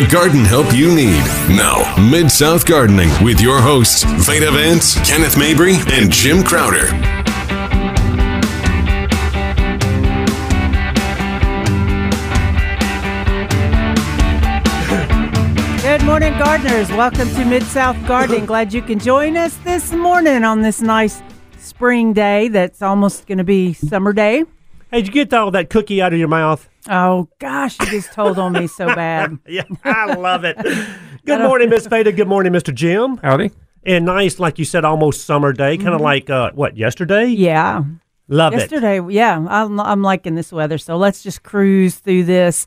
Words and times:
the 0.00 0.06
garden 0.08 0.44
help 0.44 0.74
you 0.74 0.94
need. 0.94 1.24
Now, 1.48 1.94
Mid 2.10 2.30
South 2.30 2.66
Gardening 2.66 3.08
with 3.24 3.40
your 3.40 3.62
hosts, 3.62 4.02
Veda 4.26 4.50
Vance, 4.50 4.94
Kenneth 5.08 5.38
Mabry, 5.38 5.76
and 5.90 6.12
Jim 6.12 6.42
Crowder. 6.42 6.88
Good 15.80 16.04
morning, 16.04 16.36
gardeners. 16.36 16.90
Welcome 16.90 17.30
to 17.30 17.44
Mid 17.46 17.62
South 17.62 17.96
Gardening. 18.06 18.44
Glad 18.52 18.74
you 18.74 18.82
can 18.82 18.98
join 18.98 19.38
us 19.38 19.56
this 19.58 19.92
morning 19.92 20.44
on 20.44 20.60
this 20.60 20.82
nice 20.82 21.22
spring 21.56 22.12
day 22.12 22.48
that's 22.48 22.82
almost 22.82 23.26
going 23.26 23.38
to 23.38 23.44
be 23.44 23.72
summer 23.72 24.12
day. 24.12 24.44
Hey, 24.96 25.02
did 25.02 25.14
you 25.14 25.24
get 25.26 25.34
all 25.34 25.50
that 25.50 25.68
cookie 25.68 26.00
out 26.00 26.14
of 26.14 26.18
your 26.18 26.26
mouth? 26.26 26.66
Oh, 26.88 27.28
gosh, 27.38 27.78
you 27.80 27.86
just 27.90 28.14
told 28.14 28.38
on 28.38 28.54
me 28.54 28.66
so 28.66 28.86
bad. 28.94 29.38
Yeah, 29.46 29.64
I 29.84 30.14
love 30.14 30.42
it. 30.44 30.56
Good 31.26 31.40
morning, 31.40 31.68
Miss 31.68 31.86
Veda. 31.86 32.12
Good 32.12 32.28
morning, 32.28 32.50
Mr. 32.54 32.74
Jim. 32.74 33.18
Howdy. 33.18 33.50
And 33.84 34.06
nice, 34.06 34.38
like 34.38 34.58
you 34.58 34.64
said, 34.64 34.86
almost 34.86 35.26
summer 35.26 35.52
day, 35.52 35.76
kind 35.76 35.90
of 35.90 36.00
like 36.00 36.30
uh, 36.30 36.50
what 36.54 36.78
yesterday. 36.78 37.26
Yeah. 37.26 37.84
Love 38.28 38.54
it. 38.54 38.60
Yesterday, 38.60 39.02
yeah, 39.10 39.44
I'm, 39.46 39.78
I'm 39.78 40.00
liking 40.00 40.34
this 40.34 40.50
weather. 40.50 40.78
So 40.78 40.96
let's 40.96 41.22
just 41.22 41.42
cruise 41.42 41.96
through 41.96 42.24
this 42.24 42.66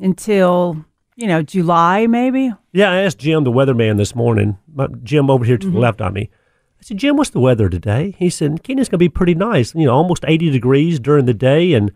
until, 0.00 0.84
you 1.16 1.26
know, 1.26 1.42
July 1.42 2.06
maybe. 2.06 2.52
Yeah, 2.72 2.92
I 2.92 3.00
asked 3.00 3.18
Jim, 3.18 3.42
the 3.42 3.50
weatherman, 3.50 3.96
this 3.96 4.14
morning. 4.14 4.58
Jim 5.02 5.28
over 5.28 5.44
here 5.44 5.58
to 5.58 5.68
the 5.68 5.76
left 5.80 6.00
on 6.00 6.12
me. 6.12 6.30
I 6.80 6.82
said, 6.82 6.96
Jim, 6.98 7.16
what's 7.16 7.30
the 7.30 7.40
weather 7.40 7.68
today? 7.68 8.14
He 8.18 8.30
said, 8.30 8.62
Keenan's 8.62 8.88
going 8.88 8.98
to 8.98 9.04
be 9.04 9.08
pretty 9.08 9.34
nice. 9.34 9.74
You 9.74 9.86
know, 9.86 9.94
almost 9.94 10.24
80 10.26 10.50
degrees 10.50 11.00
during 11.00 11.24
the 11.26 11.34
day 11.34 11.72
and 11.74 11.92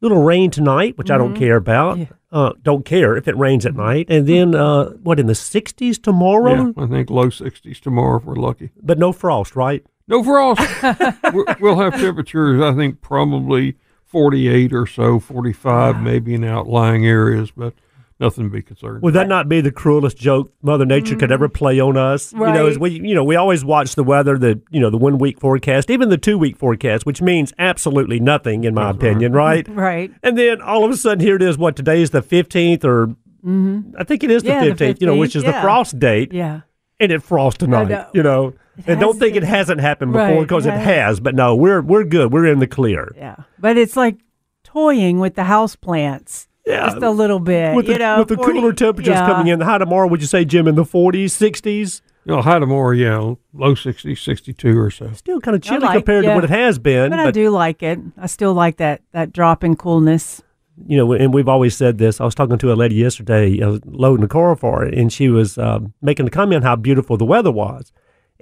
little 0.00 0.22
rain 0.22 0.50
tonight, 0.50 0.96
which 0.98 1.10
I 1.10 1.18
don't 1.18 1.34
care 1.34 1.56
about. 1.56 1.98
Yeah. 1.98 2.06
Uh, 2.32 2.52
don't 2.62 2.84
care 2.84 3.16
if 3.16 3.26
it 3.28 3.36
rains 3.36 3.66
at 3.66 3.74
night. 3.74 4.06
And 4.08 4.26
then, 4.26 4.54
uh, 4.54 4.90
what, 5.02 5.18
in 5.18 5.26
the 5.26 5.32
60s 5.32 6.00
tomorrow? 6.02 6.72
Yeah, 6.76 6.84
I 6.84 6.86
think 6.86 7.10
low 7.10 7.26
60s 7.26 7.80
tomorrow 7.80 8.18
if 8.18 8.24
we're 8.24 8.34
lucky. 8.36 8.70
But 8.80 8.98
no 8.98 9.12
frost, 9.12 9.56
right? 9.56 9.84
No 10.06 10.22
frost. 10.22 10.60
We- 11.34 11.44
we'll 11.60 11.78
have 11.78 11.94
temperatures, 12.00 12.60
I 12.62 12.74
think, 12.74 13.00
probably 13.00 13.76
48 14.04 14.72
or 14.72 14.86
so, 14.86 15.18
45 15.20 16.00
maybe 16.02 16.34
in 16.34 16.44
outlying 16.44 17.06
areas, 17.06 17.50
but 17.52 17.74
nothing 18.20 18.44
to 18.44 18.50
be 18.50 18.62
concerned. 18.62 19.02
Would 19.02 19.14
that 19.14 19.26
not 19.28 19.48
be 19.48 19.60
the 19.60 19.72
cruelest 19.72 20.16
joke 20.16 20.52
Mother 20.62 20.84
Nature 20.84 21.16
could 21.16 21.32
ever 21.32 21.48
play 21.48 21.80
on 21.80 21.96
us? 21.96 22.32
You 22.32 22.38
know, 22.38 22.66
as 22.66 22.78
we 22.78 22.90
you 22.90 23.14
know 23.14 23.24
we 23.24 23.36
always 23.36 23.64
watch 23.64 23.94
the 23.94 24.04
weather, 24.04 24.36
the 24.38 24.60
you 24.70 24.80
know 24.80 24.90
the 24.90 24.98
one 24.98 25.18
week 25.18 25.40
forecast, 25.40 25.90
even 25.90 26.08
the 26.10 26.18
two 26.18 26.38
week 26.38 26.56
forecast, 26.56 27.06
which 27.06 27.20
means 27.22 27.52
absolutely 27.58 28.20
nothing 28.20 28.64
in 28.64 28.74
my 28.74 28.90
opinion, 28.90 29.32
right? 29.32 29.66
Right. 29.80 30.12
And 30.22 30.36
then 30.38 30.60
all 30.60 30.84
of 30.84 30.90
a 30.90 30.96
sudden, 30.96 31.20
here 31.20 31.36
it 31.36 31.42
is. 31.42 31.56
What 31.58 31.74
today 31.76 32.02
is 32.02 32.10
the 32.10 32.22
fifteenth, 32.22 32.84
or 32.84 33.14
I 33.44 34.04
think 34.04 34.22
it 34.22 34.30
is 34.30 34.42
the 34.42 34.50
Mm-hmm. 34.50 34.58
Yeah, 34.58 34.60
the 34.60 34.66
fifteenth. 34.76 35.00
you 35.00 35.06
know, 35.06 35.16
which 35.16 35.34
is 35.34 35.42
15th, 35.42 35.46
the 35.46 35.52
yeah. 35.52 35.62
frost 35.62 35.98
date, 35.98 36.32
Yeah. 36.32 36.60
and 36.98 37.10
it 37.12 37.22
frosts 37.22 37.58
tonight. 37.58 37.88
know. 37.88 38.06
You 38.12 38.22
know, 38.22 38.54
and 38.86 39.00
don't 39.00 39.12
has 39.14 39.18
think 39.18 39.32
to. 39.34 39.38
it 39.38 39.44
hasn't 39.44 39.80
happened 39.80 40.12
before 40.12 40.26
Right, 40.26 40.40
because 40.40 40.66
it 40.66 40.70
it 40.74 40.78
has. 40.80 40.86
has. 40.86 41.20
But 41.20 41.34
no, 41.34 41.54
we're 41.56 41.80
we're 41.80 42.04
good. 42.04 42.32
We're 42.32 42.46
in 42.46 42.58
the 42.58 42.66
clear. 42.66 43.12
Yeah. 43.16 43.36
But 43.58 43.76
it's 43.78 43.96
like 43.96 44.16
toying 44.64 45.18
with 45.18 45.34
the 45.34 45.44
house 45.44 45.76
plants. 45.76 46.48
Yeah. 46.66 46.86
Just 46.90 47.02
a 47.02 47.10
little 47.10 47.40
bit. 47.40 47.74
With 47.74 47.86
the, 47.86 47.92
you 47.92 47.98
know, 47.98 48.18
with 48.18 48.28
the 48.28 48.36
40 48.36 48.52
cooler 48.52 48.72
temperatures 48.72 49.14
yeah. 49.14 49.26
coming 49.26 49.48
in, 49.48 49.60
high 49.60 49.78
tomorrow, 49.78 50.06
would 50.06 50.20
you 50.20 50.26
say, 50.26 50.44
Jim, 50.44 50.68
in 50.68 50.74
the 50.74 50.84
40s, 50.84 51.24
60s? 51.26 52.02
You 52.26 52.36
know, 52.36 52.42
high 52.42 52.58
tomorrow, 52.58 52.90
yeah, 52.90 53.16
low 53.54 53.74
60s, 53.74 54.18
62 54.18 54.78
or 54.78 54.90
so. 54.90 55.10
Still 55.14 55.40
kind 55.40 55.56
of 55.56 55.62
chilly 55.62 55.80
like- 55.80 55.96
compared 55.96 56.24
yeah. 56.24 56.30
to 56.30 56.34
what 56.36 56.44
it 56.44 56.50
has 56.50 56.78
been. 56.78 57.10
But, 57.10 57.18
I 57.18 57.30
do 57.30 57.48
like 57.48 57.82
it. 57.82 57.98
I 58.18 58.26
still 58.26 58.52
like 58.52 58.76
that 58.76 59.00
that 59.12 59.32
drop 59.32 59.64
in 59.64 59.74
coolness. 59.74 60.42
you 60.86 60.96
know, 60.98 61.12
and 61.12 61.32
we've 61.32 61.48
always 61.48 61.76
said 61.76 61.96
this. 61.98 62.20
I 62.20 62.24
was 62.24 62.34
talking 62.34 62.58
to 62.58 62.72
a 62.72 62.74
lady 62.74 62.94
yesterday, 62.96 63.62
I 63.62 63.66
was 63.68 63.80
loading 63.86 64.24
a 64.24 64.28
car 64.28 64.54
for 64.54 64.80
her, 64.80 64.86
and 64.86 65.10
she 65.12 65.28
was 65.30 65.56
um, 65.56 65.94
making 66.02 66.26
a 66.26 66.30
comment 66.30 66.62
how 66.62 66.76
beautiful 66.76 67.16
the 67.16 67.24
weather 67.24 67.50
was. 67.50 67.90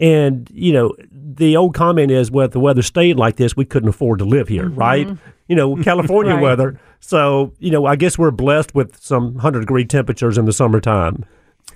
And, 0.01 0.49
you 0.53 0.73
know, 0.73 0.95
the 1.11 1.57
old 1.57 1.75
comment 1.75 2.11
is, 2.11 2.31
well, 2.31 2.47
if 2.47 2.53
the 2.53 2.61
weather 2.61 2.83
stayed 2.83 3.17
like 3.17 3.37
this, 3.37 3.57
we 3.57 3.65
couldn't 3.65 3.89
afford 3.89 4.21
to 4.21 4.25
live 4.25 4.49
here, 4.49 4.69
right? 4.69 5.09
You 5.49 5.57
know, 5.57 5.77
California 5.83 6.35
Right. 6.35 6.43
weather. 6.43 6.81
So, 7.01 7.53
you 7.59 7.71
know, 7.71 7.85
I 7.87 7.97
guess 7.97 8.17
we're 8.19 8.31
blessed 8.31 8.75
with 8.75 8.97
some 9.03 9.35
100 9.35 9.61
degree 9.61 9.85
temperatures 9.85 10.39
in 10.39 10.45
the 10.45 10.53
summertime. 10.53 11.25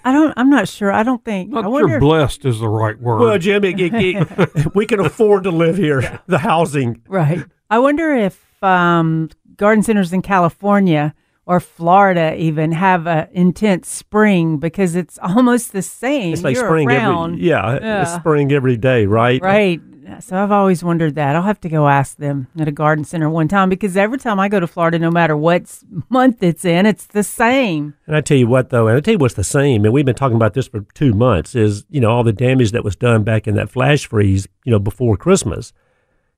I 0.04 0.12
don't. 0.12 0.32
I'm 0.36 0.50
not 0.50 0.68
sure. 0.68 0.90
I 0.90 1.02
don't 1.04 1.24
think. 1.24 1.50
Not 1.50 1.64
I 1.64 1.68
wonder. 1.68 1.88
sure 1.88 1.96
if- 1.96 2.00
blessed 2.00 2.44
is 2.44 2.58
the 2.60 2.68
right 2.68 2.98
word. 3.00 3.18
Well, 3.20 3.38
Jim, 3.38 3.62
it, 3.64 3.78
it, 3.78 3.94
it- 3.94 4.74
we 4.74 4.86
can 4.86 5.00
afford 5.00 5.44
to 5.44 5.50
live 5.50 5.76
here, 5.76 6.20
the 6.26 6.38
housing. 6.38 7.02
right. 7.08 7.44
I 7.70 7.78
wonder 7.78 8.12
if 8.14 8.62
um, 8.62 9.30
garden 9.56 9.82
centers 9.82 10.12
in 10.12 10.22
California 10.22 11.14
or 11.46 11.58
Florida 11.60 12.34
even 12.36 12.72
have 12.72 13.06
a 13.06 13.28
intense 13.32 13.88
spring 13.88 14.58
because 14.58 14.94
it's 14.94 15.18
almost 15.22 15.72
the 15.72 15.82
same. 15.82 16.32
It's 16.32 16.42
like 16.44 16.56
year 16.56 16.64
spring 16.66 16.88
round. 16.88 17.34
every, 17.34 17.46
yeah, 17.46 17.78
Yeah. 17.80 18.02
it's 18.02 18.14
spring 18.14 18.52
every 18.52 18.76
day, 18.76 19.06
right? 19.06 19.40
Right. 19.42 19.80
So 20.20 20.36
I've 20.36 20.50
always 20.52 20.82
wondered 20.84 21.14
that. 21.14 21.36
I'll 21.36 21.42
have 21.42 21.60
to 21.60 21.68
go 21.68 21.88
ask 21.88 22.16
them 22.16 22.48
at 22.58 22.68
a 22.68 22.72
garden 22.72 23.04
center 23.04 23.30
one 23.30 23.48
time 23.48 23.68
because 23.68 23.96
every 23.96 24.18
time 24.18 24.38
I 24.40 24.48
go 24.48 24.60
to 24.60 24.66
Florida, 24.66 24.98
no 24.98 25.10
matter 25.10 25.36
what 25.36 25.62
month 26.10 26.42
it's 26.42 26.64
in, 26.64 26.86
it's 26.86 27.06
the 27.06 27.22
same. 27.22 27.94
And 28.06 28.16
I 28.16 28.20
tell 28.20 28.36
you 28.36 28.46
what, 28.48 28.70
though, 28.70 28.88
and 28.88 28.96
I 28.96 29.00
tell 29.00 29.12
you 29.12 29.18
what's 29.18 29.34
the 29.34 29.44
same, 29.44 29.84
and 29.84 29.94
we've 29.94 30.04
been 30.04 30.16
talking 30.16 30.36
about 30.36 30.54
this 30.54 30.66
for 30.66 30.80
two 30.94 31.12
months, 31.14 31.54
is 31.54 31.84
you 31.88 32.00
know 32.00 32.10
all 32.10 32.24
the 32.24 32.32
damage 32.32 32.72
that 32.72 32.84
was 32.84 32.96
done 32.96 33.22
back 33.22 33.46
in 33.46 33.54
that 33.54 33.70
flash 33.70 34.04
freeze, 34.06 34.46
you 34.64 34.72
know, 34.72 34.80
before 34.80 35.16
Christmas, 35.16 35.72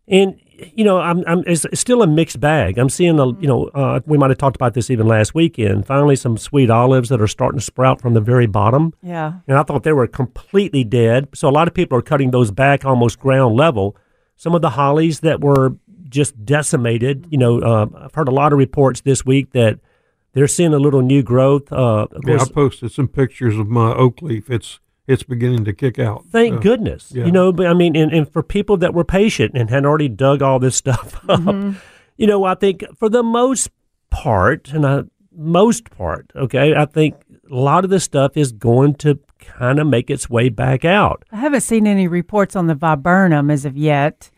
and 0.06 0.38
you 0.75 0.84
know, 0.84 0.98
I'm, 0.98 1.25
I'm 1.26 1.42
it's, 1.47 1.65
it's 1.66 1.81
still 1.81 2.03
a 2.03 2.06
mixed 2.06 2.38
bag. 2.41 2.78
I'm 2.78 2.88
seeing 2.88 3.16
the, 3.16 3.34
you 3.41 3.47
know, 3.48 3.65
uh, 3.75 4.00
we 4.06 4.16
might 4.19 4.31
have 4.31 4.38
talked 4.38 4.56
about 4.56 4.75
this 4.75 4.91
even 4.91 5.06
last 5.06 5.34
weekend. 5.34 5.87
Finally, 5.87 6.16
some 6.16 6.37
sweet 6.37 6.70
olives 6.70 7.09
that 7.09 7.20
are 7.20 7.26
starting 7.26 7.59
to 7.59 7.65
sprout 7.65 8.00
from 8.00 8.15
the 8.15 8.20
very 8.20 8.47
bottom, 8.47 8.92
Yeah. 9.03 9.34
and 9.48 9.59
I 9.59 9.62
thought 9.62 9.82
they 9.82 9.92
were 9.92 10.06
completely 10.06 10.84
dead. 10.84 11.28
So 11.34 11.48
a 11.48 11.50
lot 11.50 11.69
of 11.69 11.75
people 11.75 11.98
are 11.98 12.03
cutting 12.03 12.31
those 12.31 12.50
back 12.50 12.84
almost 12.84 13.19
ground 13.19 13.56
level. 13.56 13.97
Some 14.37 14.54
of 14.54 14.62
the 14.62 14.70
hollies 14.70 15.20
that 15.20 15.41
were 15.41 15.76
just 16.09 16.44
decimated. 16.44 17.26
You 17.31 17.38
know, 17.38 17.59
uh, 17.60 17.86
I've 18.04 18.15
heard 18.15 18.28
a 18.28 18.32
lot 18.32 18.53
of 18.53 18.59
reports 18.59 19.00
this 19.00 19.25
week 19.26 19.53
that 19.53 19.81
they're 20.32 20.47
seeing 20.48 20.72
a 20.75 20.78
little 20.78 21.03
new 21.03 21.22
growth. 21.22 21.72
Uh, 21.72 22.06
of 22.10 22.22
yeah, 22.26 22.38
I 22.41 22.44
posted 22.48 22.92
some 22.92 23.09
pictures 23.09 23.56
of 23.59 23.69
my 23.69 23.92
oak 23.92 24.22
leaf. 24.22 24.50
It's 24.50 24.78
it's 25.06 25.22
beginning 25.22 25.65
to 25.66 25.72
kick 25.72 25.98
out. 25.98 26.25
thank 26.31 26.54
Uh, 26.54 26.59
goodness. 26.60 27.12
yeah. 27.15 27.26
You 27.26 27.32
know, 27.32 27.53
but 27.53 27.66
I 27.66 27.75
mean, 27.75 27.94
and, 27.97 28.12
and 28.12 28.31
for 28.32 28.42
people 28.42 28.76
that 28.78 28.94
were 28.94 29.04
patient 29.04 29.53
and 29.54 29.69
had 29.70 29.84
already 29.84 30.09
dug 30.09 30.42
all 30.42 30.59
this 30.59 30.76
stuff 30.84 31.20
up, 31.28 31.75
you 32.16 32.26
know, 32.26 32.44
I 32.44 32.54
think 32.54 32.84
for 32.98 33.09
the 33.09 33.22
most 33.22 33.70
part, 34.10 34.70
and 34.72 34.87
I 34.87 35.03
most 35.37 35.91
part, 35.91 36.31
okay, 36.37 36.75
I 36.75 36.84
think 36.87 37.16
a 37.50 37.54
lot 37.54 37.84
of 37.84 37.91
this 37.91 38.04
stuff 38.04 38.37
is 38.37 38.53
going 38.53 38.94
to 38.97 39.19
kind 39.41 39.78
of 39.81 39.87
make 39.87 40.09
its 40.10 40.31
way 40.31 40.48
back 40.48 40.84
out. 40.84 41.25
I 41.32 41.36
haven't 41.36 41.62
seen 41.62 41.86
any 41.86 42.06
reports 42.09 42.54
on 42.56 42.66
the 42.69 42.75
viburnum 42.75 43.50
as 43.50 43.65
of 43.65 43.76
yet. 43.76 44.31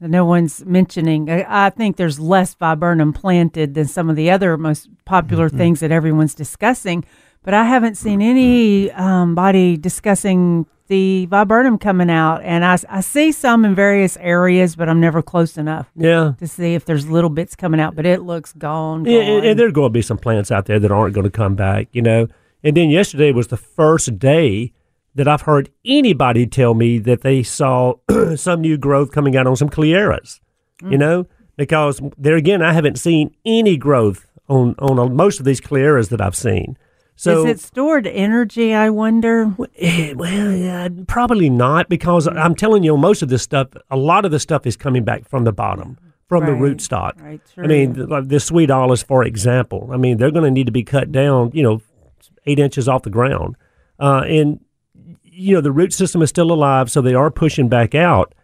No 0.00 0.24
one's 0.24 0.64
mentioning. 0.64 1.28
I 1.30 1.66
I 1.66 1.70
think 1.70 1.96
there's 1.96 2.20
less 2.20 2.54
viburnum 2.54 3.12
planted 3.12 3.74
than 3.74 3.86
some 3.86 4.08
of 4.10 4.16
the 4.16 4.30
other 4.30 4.56
most 4.56 4.88
popular 5.04 5.48
Mm-hmm. 5.48 5.58
things 5.58 5.80
that 5.80 5.90
everyone's 5.92 6.34
discussing. 6.34 7.04
But 7.44 7.54
I 7.54 7.64
haven't 7.64 7.96
seen 7.96 8.20
any 8.22 8.90
um, 8.92 9.34
body 9.34 9.76
discussing 9.76 10.66
the 10.88 11.24
viburnum 11.26 11.78
coming 11.78 12.10
out, 12.10 12.42
and 12.42 12.64
I, 12.64 12.78
I 12.90 13.00
see 13.00 13.32
some 13.32 13.64
in 13.64 13.74
various 13.74 14.16
areas, 14.18 14.76
but 14.76 14.88
I'm 14.88 15.00
never 15.00 15.22
close 15.22 15.56
enough 15.56 15.90
Yeah. 15.96 16.32
to 16.38 16.46
see 16.46 16.74
if 16.74 16.84
there's 16.84 17.08
little 17.08 17.30
bits 17.30 17.54
coming 17.56 17.80
out. 17.80 17.94
But 17.96 18.04
it 18.06 18.22
looks 18.22 18.52
gone. 18.52 19.04
Yeah, 19.06 19.20
and, 19.20 19.46
and 19.46 19.58
there 19.58 19.66
are 19.68 19.72
going 19.72 19.90
to 19.90 19.92
be 19.92 20.02
some 20.02 20.18
plants 20.18 20.50
out 20.50 20.66
there 20.66 20.78
that 20.78 20.90
aren't 20.90 21.14
going 21.14 21.24
to 21.24 21.30
come 21.30 21.54
back, 21.54 21.88
you 21.92 22.02
know. 22.02 22.28
And 22.62 22.76
then 22.76 22.90
yesterday 22.90 23.30
was 23.32 23.48
the 23.48 23.56
first 23.56 24.18
day 24.18 24.72
that 25.14 25.28
I've 25.28 25.42
heard 25.42 25.70
anybody 25.84 26.46
tell 26.46 26.74
me 26.74 26.98
that 26.98 27.20
they 27.22 27.42
saw 27.42 27.94
some 28.36 28.60
new 28.62 28.76
growth 28.76 29.12
coming 29.12 29.36
out 29.36 29.46
on 29.46 29.56
some 29.56 29.68
cleyeras, 29.70 30.40
Mm. 30.82 30.90
you 30.92 30.98
know, 30.98 31.26
because 31.56 32.00
there 32.18 32.34
again, 32.36 32.60
I 32.62 32.72
haven't 32.72 32.98
seen 32.98 33.34
any 33.46 33.76
growth 33.76 34.26
on 34.48 34.74
on 34.80 35.14
most 35.14 35.38
of 35.38 35.46
these 35.46 35.60
cleyeras 35.60 36.08
that 36.10 36.20
I've 36.20 36.34
seen. 36.36 36.76
So 37.16 37.44
Is 37.44 37.50
it 37.50 37.60
stored 37.60 38.06
energy? 38.06 38.74
I 38.74 38.90
wonder. 38.90 39.54
Eh, 39.78 40.14
Well, 40.16 40.52
yeah, 40.52 40.88
probably 41.06 41.48
not 41.48 41.88
because 41.88 42.26
I'm 42.26 42.54
telling 42.56 42.82
you, 42.82 42.96
most 42.96 43.22
of 43.22 43.28
this 43.28 43.42
stuff, 43.42 43.68
a 43.90 43.96
lot 43.96 44.24
of 44.24 44.30
the 44.32 44.40
stuff 44.40 44.66
is 44.66 44.76
coming 44.76 45.04
back 45.04 45.28
from 45.28 45.44
the 45.44 45.52
bottom, 45.52 45.96
from 46.28 46.44
the 46.44 46.52
Right, 46.52 46.60
root 46.60 46.80
stock. 46.80 47.16
right, 47.20 47.40
I 47.56 47.66
mean, 47.68 47.94
true. 47.94 48.06
like 48.06 48.28
the 48.28 48.40
sweet 48.40 48.70
olives, 48.70 49.02
for 49.04 49.24
example. 49.24 49.88
I 49.92 49.96
mean, 49.96 50.16
they're 50.18 50.32
going 50.32 50.44
to 50.44 50.50
need 50.50 50.66
to 50.66 50.72
be 50.72 50.82
cut 50.82 51.12
down, 51.12 51.50
you 51.54 51.62
know, 51.62 51.80
eight 52.46 52.58
inches 52.58 52.88
off 52.88 53.02
the 53.02 53.10
ground, 53.10 53.56
uh, 54.00 54.22
and 54.26 54.60
you 55.22 55.54
know 55.54 55.60
the 55.60 55.72
root 55.72 55.92
system 55.92 56.20
is 56.22 56.30
still 56.30 56.52
alive, 56.52 56.90
so 56.90 57.00
they 57.00 57.14
are 57.14 57.30
pushing 57.30 57.68
back 57.68 57.94
out. 57.94 58.34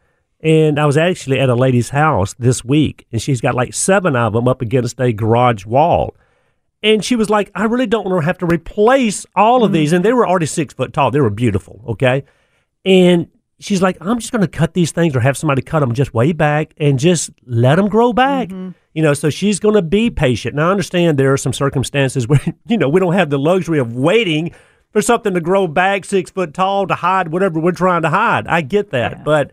And 0.42 0.78
I 0.78 0.86
was 0.86 0.96
actually 0.96 1.38
at 1.38 1.50
a 1.50 1.54
lady's 1.54 1.90
house 1.90 2.34
this 2.38 2.64
week, 2.64 3.04
and 3.12 3.20
she's 3.20 3.40
got 3.40 3.54
like 3.54 3.74
seven 3.74 4.16
of 4.16 4.32
them 4.32 4.48
up 4.48 4.62
against 4.62 4.98
a 5.00 5.12
garage 5.12 5.66
wall. 5.66 6.14
And 6.82 7.04
she 7.04 7.14
was 7.16 7.28
like, 7.28 7.50
I 7.54 7.64
really 7.64 7.86
don't 7.86 8.06
want 8.06 8.22
to 8.22 8.26
have 8.26 8.38
to 8.38 8.46
replace 8.46 9.26
all 9.36 9.64
of 9.64 9.72
these. 9.72 9.92
And 9.92 10.04
they 10.04 10.12
were 10.12 10.26
already 10.26 10.46
six 10.46 10.72
foot 10.72 10.92
tall. 10.92 11.10
They 11.10 11.20
were 11.20 11.30
beautiful. 11.30 11.82
Okay. 11.88 12.24
And 12.84 13.28
she's 13.58 13.82
like, 13.82 13.98
I'm 14.00 14.18
just 14.18 14.32
going 14.32 14.40
to 14.42 14.48
cut 14.48 14.72
these 14.72 14.90
things 14.90 15.14
or 15.14 15.20
have 15.20 15.36
somebody 15.36 15.60
cut 15.60 15.80
them 15.80 15.92
just 15.92 16.14
way 16.14 16.32
back 16.32 16.72
and 16.78 16.98
just 16.98 17.30
let 17.44 17.76
them 17.76 17.88
grow 17.88 18.12
back. 18.12 18.50
You 18.50 19.02
know, 19.02 19.12
so 19.14 19.28
she's 19.30 19.60
going 19.60 19.74
to 19.74 19.82
be 19.82 20.10
patient. 20.10 20.56
Now, 20.56 20.68
I 20.68 20.70
understand 20.70 21.18
there 21.18 21.32
are 21.32 21.36
some 21.36 21.52
circumstances 21.52 22.26
where, 22.28 22.40
you 22.66 22.78
know, 22.78 22.88
we 22.88 22.98
don't 23.00 23.12
have 23.12 23.30
the 23.30 23.38
luxury 23.38 23.78
of 23.78 23.94
waiting 23.94 24.52
for 24.90 25.02
something 25.02 25.34
to 25.34 25.40
grow 25.40 25.66
back 25.68 26.04
six 26.04 26.30
foot 26.30 26.54
tall 26.54 26.86
to 26.86 26.94
hide 26.94 27.28
whatever 27.28 27.60
we're 27.60 27.72
trying 27.72 28.02
to 28.02 28.10
hide. 28.10 28.46
I 28.48 28.62
get 28.62 28.90
that. 28.90 29.12
Yeah. 29.12 29.22
But 29.22 29.52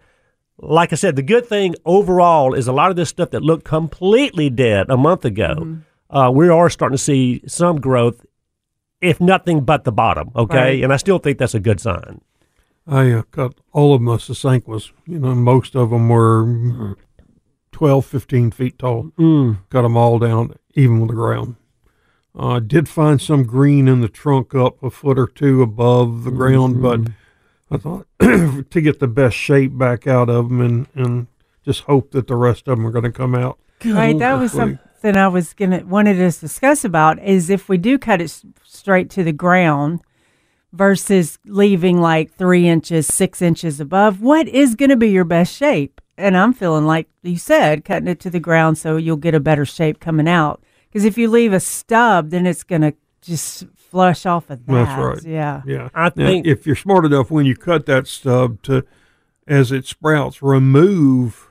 like 0.57 0.91
I 0.91 0.95
said, 0.95 1.15
the 1.15 1.21
good 1.21 1.45
thing 1.45 1.75
overall 1.85 2.53
is 2.53 2.67
a 2.67 2.71
lot 2.71 2.89
of 2.89 2.95
this 2.95 3.09
stuff 3.09 3.31
that 3.31 3.43
looked 3.43 3.65
completely 3.65 4.49
dead 4.49 4.89
a 4.89 4.97
month 4.97 5.25
ago, 5.25 5.55
Mm-hmm. 5.59 5.79
Uh, 6.09 6.31
we 6.33 6.49
are 6.49 6.69
starting 6.69 6.97
to 6.97 7.03
see 7.03 7.41
some 7.47 7.79
growth, 7.79 8.25
if 9.01 9.19
nothing 9.19 9.61
but 9.61 9.83
the 9.83 9.91
bottom. 9.91 10.31
Okay. 10.35 10.57
Right. 10.57 10.83
And 10.83 10.93
I 10.93 10.97
still 10.97 11.19
think 11.19 11.37
that's 11.37 11.55
a 11.55 11.59
good 11.59 11.79
sign. 11.79 12.21
I 12.87 13.11
uh, 13.11 13.23
cut 13.31 13.55
all 13.73 13.93
of 13.93 13.99
them 13.99 14.05
my 14.05 14.15
Sasanquas. 14.15 14.91
You 15.05 15.19
know, 15.19 15.35
most 15.35 15.75
of 15.75 15.89
them 15.89 16.07
were 16.07 16.95
12, 17.73 18.05
15 18.05 18.51
feet 18.51 18.79
tall. 18.79 19.11
Mm. 19.19 19.59
Cut 19.69 19.81
them 19.81 19.97
all 19.97 20.19
down, 20.19 20.55
even 20.73 21.01
with 21.01 21.09
the 21.09 21.15
ground. 21.15 21.57
I 22.35 22.57
uh, 22.57 22.59
did 22.59 22.87
find 22.87 23.19
some 23.19 23.43
green 23.43 23.87
in 23.87 24.01
the 24.01 24.07
trunk 24.07 24.53
up 24.53 24.81
a 24.83 24.91
foot 24.91 25.17
or 25.17 25.27
two 25.27 25.63
above 25.63 26.23
the 26.23 26.31
ground, 26.31 26.81
but 26.83 27.01
I 27.71 27.77
thought 27.77 28.07
to 28.19 28.81
get 28.81 28.99
the 28.99 29.07
best 29.07 29.35
shape 29.35 29.75
back 29.75 30.05
out 30.05 30.29
of 30.29 30.47
them 30.47 30.61
and, 30.61 30.87
and 30.93 31.27
just 31.65 31.81
hope 31.81 32.11
that 32.11 32.27
the 32.27 32.35
rest 32.35 32.67
of 32.67 32.77
them 32.77 32.85
are 32.85 32.91
going 32.91 33.03
to 33.03 33.11
come 33.11 33.33
out. 33.33 33.59
Right, 33.83 34.17
that 34.19 34.35
was 34.35 34.53
Hopefully. 34.53 34.77
Something 34.99 35.17
I 35.19 35.27
was 35.27 35.53
gonna 35.53 35.83
wanted 35.85 36.19
us 36.21 36.35
to 36.35 36.41
discuss 36.41 36.83
about 36.83 37.21
is 37.21 37.49
if 37.49 37.69
we 37.69 37.77
do 37.77 37.97
cut 37.97 38.21
it 38.21 38.25
s- 38.25 38.45
straight 38.63 39.09
to 39.11 39.23
the 39.23 39.31
ground 39.31 40.01
versus 40.73 41.37
leaving 41.45 42.01
like 42.01 42.33
three 42.33 42.67
inches, 42.67 43.07
six 43.07 43.41
inches 43.41 43.79
above, 43.79 44.21
what 44.21 44.47
is 44.47 44.75
gonna 44.75 44.95
be 44.97 45.09
your 45.09 45.23
best 45.23 45.55
shape? 45.55 46.01
And 46.17 46.35
I'm 46.35 46.53
feeling 46.53 46.85
like 46.85 47.07
you 47.21 47.37
said, 47.37 47.85
cutting 47.85 48.07
it 48.07 48.19
to 48.21 48.29
the 48.29 48.39
ground 48.39 48.77
so 48.77 48.97
you'll 48.97 49.17
get 49.17 49.35
a 49.35 49.39
better 49.39 49.65
shape 49.65 49.99
coming 49.99 50.27
out. 50.27 50.63
Because 50.89 51.05
if 51.05 51.17
you 51.17 51.29
leave 51.29 51.53
a 51.53 51.59
stub, 51.59 52.31
then 52.31 52.45
it's 52.47 52.63
gonna 52.63 52.93
just 53.21 53.65
flush 53.75 54.25
off 54.25 54.49
of 54.49 54.65
that. 54.65 54.71
That's 54.73 54.99
right. 54.99 55.23
Yeah. 55.31 55.61
Yeah. 55.65 55.89
I 55.93 56.05
Now, 56.15 56.25
think- 56.27 56.47
if 56.47 56.65
you're 56.65 56.75
smart 56.75 57.05
enough 57.05 57.29
when 57.29 57.45
you 57.45 57.55
cut 57.55 57.85
that 57.85 58.07
stub 58.07 58.61
to, 58.63 58.83
as 59.47 59.71
it 59.71 59.85
sprouts, 59.85 60.41
remove 60.41 61.46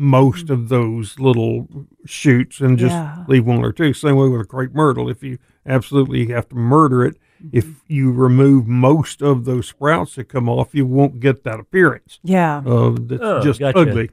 most 0.00 0.48
of 0.48 0.68
those 0.68 1.18
little 1.18 1.66
shoots 2.06 2.60
and 2.60 2.78
just 2.78 2.92
Yeah. 2.94 3.24
leave 3.26 3.44
one 3.44 3.64
or 3.64 3.72
two. 3.72 3.92
Same 3.92 4.14
way 4.16 4.28
with 4.28 4.40
a 4.40 4.44
crepe 4.44 4.72
myrtle. 4.74 5.08
If 5.10 5.22
you 5.24 5.38
absolutely 5.66 6.26
have 6.28 6.48
to 6.50 6.54
murder 6.54 7.04
it, 7.04 7.16
if 7.52 7.66
you 7.88 8.12
remove 8.12 8.66
most 8.68 9.20
of 9.22 9.44
those 9.44 9.66
sprouts 9.68 10.14
that 10.14 10.24
come 10.28 10.48
off, 10.48 10.68
you 10.72 10.86
won't 10.86 11.18
get 11.20 11.42
that 11.44 11.58
appearance 11.60 12.20
Yeah. 12.22 12.62
of 12.64 13.08
that's 13.08 13.22
Oh, 13.22 13.40
just 13.42 13.58
gotcha. 13.60 13.78
ugly. 13.80 14.10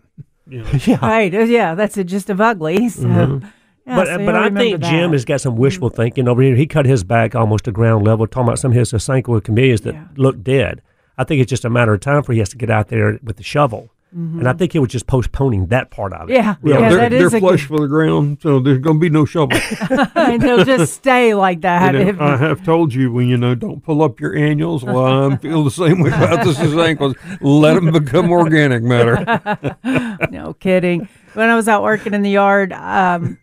You 0.49 0.59
know. 0.63 0.69
Yeah. 0.85 0.97
Right. 1.01 1.33
uh, 1.33 1.39
Yeah. 1.39 1.75
That's 1.75 1.97
it, 1.97 2.05
just 2.05 2.29
of 2.31 2.41
ugly. 2.41 2.89
So, 2.89 3.05
Mm-hmm. 3.07 3.45
yeah, 3.87 3.95
but 3.95 4.07
so 4.07 4.17
but 4.25 4.35
I 4.35 4.45
remember 4.45 4.59
think 4.59 4.79
Jim 4.81 5.11
has 5.11 5.23
got 5.25 5.41
some 5.41 5.55
wishful 5.55 5.89
thinking 5.89 6.27
over 6.27 6.41
here. 6.41 6.55
He 6.55 6.65
cut 6.65 6.85
his 6.87 7.03
back 7.03 7.35
almost 7.35 7.65
to 7.65 7.71
ground 7.71 8.05
level, 8.05 8.25
talking 8.25 8.47
about 8.47 8.59
some 8.59 8.71
of 8.71 8.77
his 8.77 8.91
Sasanqua 8.91 9.43
camellias 9.43 9.81
that 9.81 9.93
Yeah. 9.93 10.05
look 10.17 10.43
dead. 10.43 10.81
I 11.17 11.23
think 11.23 11.41
it's 11.41 11.49
just 11.49 11.63
a 11.65 11.69
matter 11.69 11.93
of 11.93 11.99
time 12.01 12.23
for 12.23 12.33
he 12.33 12.39
has 12.39 12.49
to 12.49 12.57
get 12.57 12.69
out 12.71 12.87
there 12.89 13.19
with 13.23 13.37
the 13.37 13.43
shovel. 13.43 13.91
And 14.17 14.47
I 14.47 14.53
think 14.53 14.71
he 14.71 14.79
was 14.79 14.87
just 14.89 15.07
postponing 15.07 15.65
that 15.67 15.91
part 15.91 16.13
of 16.13 16.29
it. 16.29 16.33
Mm-hmm. 16.33 16.67
Yeah. 16.67 16.73
Yeah, 16.73 16.79
Yeah. 16.79 16.89
they're, 16.89 16.99
that 16.99 17.09
they're 17.11 17.27
is 17.27 17.33
a 17.33 17.39
flush 17.41 17.65
for 17.65 17.77
the 17.79 17.87
ground, 17.87 18.37
so 18.41 18.61
there's 18.61 18.77
going 18.79 18.95
to 18.95 18.99
be 19.01 19.09
no 19.09 19.25
shovel. 19.25 19.57
and 20.15 20.41
they'll 20.41 20.63
just 20.63 20.93
stay 20.93 21.33
like 21.33 21.59
that. 21.61 21.95
If- 21.95 22.21
I 22.21 22.37
have 22.37 22.63
told 22.63 22.93
you 22.93 23.11
when 23.11 23.27
you 23.27 23.35
know 23.35 23.55
don't 23.55 23.83
pull 23.83 24.01
up 24.01 24.21
your 24.21 24.33
annuals. 24.33 24.85
Well, 24.85 25.33
I 25.33 25.35
feel 25.35 25.65
the 25.65 25.69
same 25.71 25.99
way 25.99 26.11
about 26.11 26.45
this 26.45 26.57
Sasanquas. 26.57 27.15
Let 27.41 27.73
them 27.73 27.91
become 27.91 28.31
organic 28.31 28.83
matter. 28.83 29.77
no 30.31 30.53
kidding. 30.53 31.09
When 31.33 31.49
I 31.49 31.55
was 31.57 31.67
out 31.67 31.83
working 31.83 32.13
in 32.13 32.21
the 32.21 32.29
yard, 32.31 32.71
um, 32.71 33.37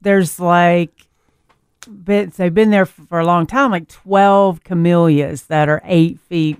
there's 0.00 0.40
like, 0.40 0.90
been, 1.86 2.32
they've 2.34 2.54
been 2.54 2.70
there 2.70 2.86
for 2.86 3.20
a 3.20 3.26
long 3.26 3.46
time, 3.46 3.70
like 3.70 3.88
12 3.88 4.64
camellias 4.64 5.42
that 5.48 5.68
are 5.68 5.82
eight 5.84 6.18
feet 6.18 6.56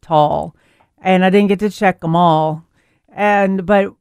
tall. 0.00 0.56
And 1.02 1.26
I 1.26 1.28
didn't 1.30 1.48
get 1.48 1.58
to 1.58 1.68
check 1.68 2.00
them 2.00 2.16
all. 2.16 2.64
And, 3.12 3.66
but 3.66 3.94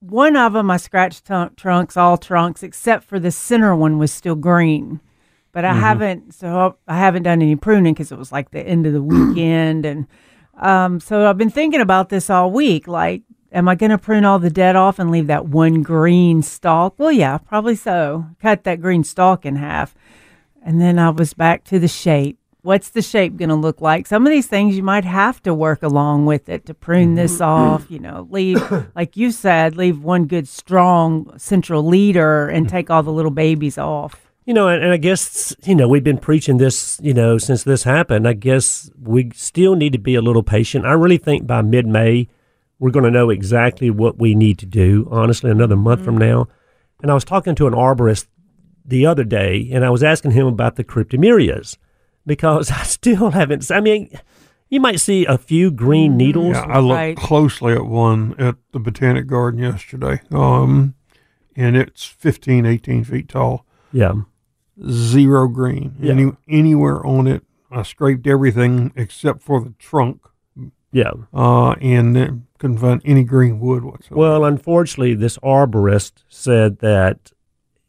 one 0.00 0.36
of 0.36 0.52
them, 0.52 0.70
I 0.70 0.76
scratched 0.76 1.26
t- 1.26 1.54
trunks, 1.56 1.96
all 1.96 2.16
trunks, 2.16 2.62
except 2.62 3.04
for 3.04 3.18
the 3.18 3.30
center 3.30 3.74
one 3.74 3.98
was 3.98 4.12
still 4.12 4.34
green. 4.34 5.00
But 5.52 5.64
I 5.64 5.72
haven't, 5.72 6.34
so 6.34 6.76
I 6.86 6.98
haven't 6.98 7.22
done 7.22 7.40
any 7.40 7.56
pruning 7.56 7.94
because 7.94 8.12
it 8.12 8.18
was 8.18 8.30
like 8.30 8.50
the 8.50 8.60
end 8.60 8.86
of 8.86 8.92
the 8.92 9.02
weekend. 9.02 9.86
And 9.86 10.06
um, 10.60 11.00
so 11.00 11.26
I've 11.26 11.38
been 11.38 11.48
thinking 11.48 11.80
about 11.80 12.10
this 12.10 12.28
all 12.28 12.50
week. 12.50 12.86
Like, 12.86 13.22
am 13.52 13.66
I 13.66 13.74
going 13.74 13.90
to 13.90 13.96
prune 13.96 14.26
all 14.26 14.38
the 14.38 14.50
dead 14.50 14.76
off 14.76 14.98
and 14.98 15.10
leave 15.10 15.28
that 15.28 15.46
one 15.46 15.82
green 15.82 16.42
stalk? 16.42 16.98
Well, 16.98 17.10
yeah, 17.10 17.38
probably 17.38 17.74
so. 17.74 18.26
Cut 18.42 18.64
that 18.64 18.82
green 18.82 19.02
stalk 19.02 19.46
in 19.46 19.56
half. 19.56 19.94
And 20.62 20.78
then 20.78 20.98
I 20.98 21.08
was 21.08 21.32
back 21.32 21.64
to 21.64 21.78
the 21.78 21.88
shape. 21.88 22.38
What's 22.66 22.88
the 22.88 23.00
shape 23.00 23.36
going 23.36 23.50
to 23.50 23.54
look 23.54 23.80
like? 23.80 24.08
Some 24.08 24.26
of 24.26 24.32
these 24.32 24.48
things 24.48 24.76
you 24.76 24.82
might 24.82 25.04
have 25.04 25.40
to 25.44 25.54
work 25.54 25.84
along 25.84 26.26
with 26.26 26.48
it 26.48 26.66
to 26.66 26.74
prune 26.74 27.14
this 27.14 27.34
mm-hmm. 27.34 27.44
off, 27.44 27.88
you 27.88 28.00
know, 28.00 28.26
leave, 28.28 28.60
like 28.96 29.16
you 29.16 29.30
said, 29.30 29.76
leave 29.76 30.02
one 30.02 30.26
good 30.26 30.48
strong 30.48 31.32
central 31.38 31.86
leader 31.86 32.48
and 32.48 32.66
mm-hmm. 32.66 32.76
take 32.76 32.90
all 32.90 33.04
the 33.04 33.12
little 33.12 33.30
babies 33.30 33.78
off. 33.78 34.28
You 34.46 34.52
know, 34.52 34.66
and, 34.66 34.82
and 34.82 34.92
I 34.92 34.96
guess, 34.96 35.54
you 35.62 35.76
know, 35.76 35.86
we've 35.86 36.02
been 36.02 36.18
preaching 36.18 36.56
this, 36.56 36.98
you 37.00 37.14
know, 37.14 37.38
since 37.38 37.62
this 37.62 37.84
happened. 37.84 38.26
I 38.26 38.32
guess 38.32 38.90
we 39.00 39.30
still 39.32 39.76
need 39.76 39.92
to 39.92 40.00
be 40.00 40.16
a 40.16 40.20
little 40.20 40.42
patient. 40.42 40.86
I 40.86 40.92
really 40.94 41.18
think 41.18 41.46
by 41.46 41.62
mid 41.62 41.86
May, 41.86 42.26
we're 42.80 42.90
going 42.90 43.04
to 43.04 43.12
know 43.12 43.30
exactly 43.30 43.90
what 43.90 44.18
we 44.18 44.34
need 44.34 44.58
to 44.58 44.66
do, 44.66 45.06
honestly, 45.08 45.52
another 45.52 45.76
month 45.76 46.04
from 46.04 46.18
mm-hmm. 46.18 46.30
now. 46.30 46.48
And 47.00 47.12
I 47.12 47.14
was 47.14 47.24
talking 47.24 47.54
to 47.54 47.68
an 47.68 47.74
arborist 47.74 48.26
the 48.84 49.06
other 49.06 49.22
day, 49.22 49.70
and 49.72 49.84
I 49.84 49.90
was 49.90 50.02
asking 50.02 50.32
him 50.32 50.48
about 50.48 50.74
the 50.74 50.82
cryptomerias 50.82 51.76
because 52.26 52.70
I 52.80 52.82
still 52.82 53.30
haven't, 53.30 53.70
I 53.70 53.80
mean, 53.80 54.10
you 54.68 54.80
might 54.80 55.00
see 55.00 55.24
a 55.26 55.38
few 55.38 55.70
green 55.70 56.16
needles. 56.16 56.54
Yeah, 56.56 56.62
I 56.62 56.80
looked 56.80 56.96
Right. 56.96 57.16
closely 57.16 57.72
at 57.74 57.86
one 57.86 58.34
at 58.38 58.56
the 58.72 58.80
Botanic 58.80 59.26
Garden 59.28 59.60
yesterday, 59.60 60.20
um, 60.32 60.94
and 61.54 61.76
it's 61.76 62.04
15, 62.04 62.66
18 62.66 63.04
feet 63.04 63.28
tall. 63.28 63.64
Yeah. 63.92 64.14
Zero 64.90 65.48
green. 65.48 65.94
Yeah. 66.00 66.12
Any, 66.12 66.32
anywhere 66.48 67.04
on 67.06 67.26
it. 67.26 67.44
I 67.70 67.82
scraped 67.82 68.26
everything 68.26 68.92
except 68.94 69.42
for 69.42 69.60
the 69.60 69.72
trunk, 69.78 70.20
Yeah. 70.92 71.12
uh, 71.32 71.72
and 71.80 72.14
then 72.14 72.46
couldn't 72.58 72.78
find 72.78 73.00
any 73.04 73.24
green 73.24 73.58
wood 73.60 73.84
whatsoever. 73.84 74.18
Well, 74.20 74.44
unfortunately, 74.44 75.14
this 75.14 75.36
arborist 75.38 76.12
said 76.28 76.78
that, 76.80 77.32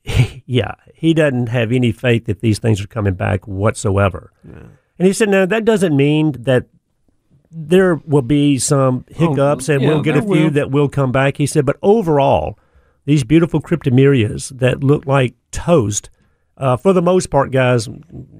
yeah, 0.45 0.73
he 0.93 1.13
doesn't 1.13 1.47
have 1.47 1.71
any 1.71 1.91
faith 1.91 2.25
that 2.25 2.41
these 2.41 2.59
things 2.59 2.81
are 2.81 2.87
coming 2.87 3.13
back 3.13 3.47
whatsoever. 3.47 4.31
And 4.43 5.05
he 5.05 5.13
said, 5.13 5.29
now 5.29 5.45
that 5.45 5.65
doesn't 5.65 5.95
mean 5.95 6.33
that 6.39 6.67
there 7.51 7.95
will 7.95 8.21
be 8.21 8.57
some 8.57 9.05
hiccups 9.09 9.69
and 9.69 9.81
yeah, 9.81 9.87
we'll 9.87 10.01
get 10.01 10.17
a 10.17 10.21
few 10.21 10.29
will. 10.29 10.51
that 10.51 10.71
will 10.71 10.89
come 10.89 11.11
back. 11.11 11.37
He 11.37 11.45
said, 11.45 11.65
but 11.65 11.77
overall, 11.81 12.57
these 13.05 13.23
beautiful 13.23 13.61
cryptomerias 13.61 14.57
that 14.59 14.83
look 14.83 15.05
like 15.05 15.35
toast, 15.51 16.09
uh, 16.57 16.77
for 16.77 16.93
the 16.93 17.01
most 17.01 17.29
part, 17.29 17.51
guys, 17.51 17.87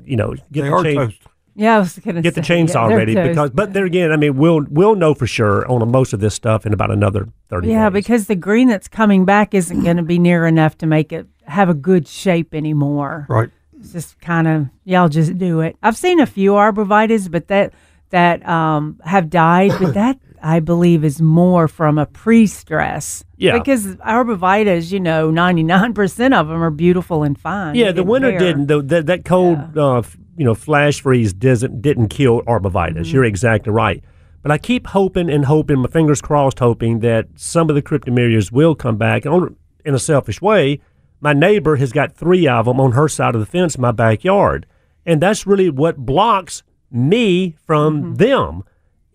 you 0.04 0.16
know, 0.16 0.34
get 0.52 0.62
they 0.64 0.70
the 0.70 0.72
are 0.72 0.84
chain- 0.84 0.96
toast. 0.96 1.22
Yeah, 1.60 1.78
I 1.78 1.80
was 1.80 1.98
going 1.98 2.16
to 2.16 2.22
get 2.22 2.36
the 2.36 2.42
chainsaw 2.42 2.88
yeah, 2.88 2.96
ready 2.96 3.16
toast. 3.16 3.30
because, 3.30 3.50
but 3.50 3.74
there 3.74 3.86
again, 3.86 4.12
I 4.12 4.16
mean, 4.16 4.38
we'll 4.38 4.64
we'll 4.70 4.94
know 4.94 5.16
for 5.16 5.26
sure 5.26 5.68
on 5.68 5.90
most 5.92 6.14
of 6.14 6.20
this 6.20 6.36
stuff 6.36 6.68
in 6.68 6.74
about 6.74 6.92
another 6.92 7.30
thirty. 7.50 7.70
Yeah, 7.70 7.90
days. 7.90 7.94
because 8.04 8.28
the 8.28 8.36
green 8.36 8.68
that's 8.68 8.88
coming 8.88 9.26
back 9.26 9.56
isn't 9.56 9.84
going 9.84 9.98
to 9.98 10.04
be 10.04 10.20
near 10.20 10.46
enough 10.46 10.78
to 10.78 10.86
make 10.86 11.12
it 11.12 11.26
have 11.48 11.70
a 11.70 11.74
good 11.74 12.08
shape 12.08 12.54
anymore. 12.54 13.26
Right. 13.30 13.50
It's 13.80 13.94
just 13.94 14.20
kind 14.20 14.48
of 14.48 14.68
y'all 14.86 15.10
just 15.10 15.38
do 15.38 15.62
it. 15.62 15.76
I've 15.84 15.98
seen 15.98 16.20
a 16.20 16.26
few 16.26 16.52
arborvitaes, 16.52 17.30
but 17.30 17.48
that 17.48 17.74
that 18.10 18.48
um, 18.48 19.00
have 19.04 19.30
died, 19.30 19.72
but 19.80 19.94
that 19.94 20.20
I 20.42 20.60
believe 20.60 21.04
is 21.04 21.22
more 21.22 21.68
from 21.68 21.98
a 21.98 22.06
pre-stress. 22.06 23.24
Yeah. 23.38 23.58
because 23.58 23.86
arborvitaes, 23.98 24.92
you 24.92 25.00
know, 25.00 25.30
ninety 25.30 25.64
nine 25.64 25.94
percent 25.94 26.34
of 26.34 26.48
them 26.48 26.62
are 26.62 26.72
beautiful 26.72 27.24
and 27.24 27.38
fine. 27.40 27.76
Yeah, 27.76 27.92
the 27.92 28.04
winter 28.04 28.32
care. 28.32 28.40
didn't. 28.40 28.68
The, 28.68 28.82
that 28.82 29.06
that 29.08 29.26
cold, 29.26 29.78
uh, 29.78 30.00
f- 30.00 30.18
you 30.38 30.46
know, 30.46 30.56
flash 30.56 31.02
freeze 31.02 31.34
doesn't 31.34 31.82
didn't 31.82 32.10
kill 32.10 32.42
arborvitae. 32.44 32.94
Mm-hmm. 32.96 33.04
You're 33.04 33.26
exactly 33.26 33.72
right. 33.72 34.04
But 34.42 34.52
I 34.52 34.58
keep 34.58 34.88
hoping 34.88 35.30
and 35.30 35.46
hoping, 35.46 35.80
my 35.80 35.90
fingers 35.90 36.22
crossed, 36.22 36.60
hoping 36.60 37.00
that 37.00 37.28
some 37.36 37.70
of 37.70 37.76
the 37.76 37.82
cryptomerias 37.82 38.52
will 38.52 38.76
come 38.76 38.98
back. 38.98 39.26
On, 39.26 39.56
in 39.84 39.94
a 39.94 40.00
selfish 40.00 40.42
way, 40.42 40.80
my 41.20 41.34
neighbor 41.34 41.76
has 41.78 41.92
got 41.92 42.16
three 42.16 42.48
of 42.48 42.66
them 42.66 42.80
on 42.80 42.92
her 42.94 43.08
side 43.08 43.36
of 43.36 43.40
the 43.42 43.46
fence 43.48 43.76
in 43.76 43.82
my 43.82 43.92
backyard, 43.92 44.66
and 45.06 45.22
that's 45.22 45.48
really 45.48 45.70
what 45.70 45.98
blocks 45.98 46.64
me 46.92 47.56
from 47.66 48.02
Mm-hmm. 48.02 48.14
them. 48.16 48.64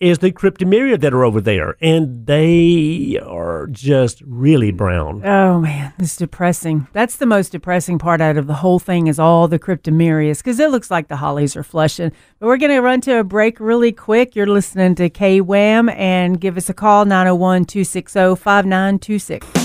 Is 0.00 0.18
the 0.18 0.32
cryptomeria 0.32 1.00
that 1.00 1.14
are 1.14 1.25
over 1.25 1.40
there, 1.40 1.76
and 1.80 2.26
they 2.26 3.21
are 3.25 3.68
just 3.68 4.21
really 4.26 4.73
brown. 4.73 5.25
Oh 5.25 5.61
man, 5.61 5.92
it's 5.97 6.16
depressing. 6.16 6.88
That's 6.92 7.14
the 7.18 7.25
most 7.26 7.52
depressing 7.52 8.00
part 8.00 8.21
out 8.21 8.37
of 8.37 8.49
the 8.49 8.54
whole 8.54 8.80
thing 8.80 9.06
is 9.06 9.21
all 9.21 9.47
the 9.47 9.61
cryptomerias 9.61 10.38
because 10.38 10.59
it 10.59 10.73
looks 10.73 10.90
like 10.90 11.06
the 11.06 11.14
hollies 11.18 11.54
are 11.54 11.62
flushing. 11.62 12.11
But 12.40 12.49
we're 12.49 12.56
going 12.56 12.73
to 12.73 12.80
run 12.80 13.00
to 13.02 13.21
a 13.21 13.23
break 13.23 13.61
really 13.61 13.92
quick. 13.92 14.35
You're 14.35 14.49
listening 14.49 14.97
to 14.97 15.09
KWAM 15.09 15.94
and 15.97 16.40
give 16.40 16.56
us 16.56 16.68
a 16.68 16.75
call 16.75 17.04
901 17.04 17.66
260 17.66 18.35
5926. 18.35 19.62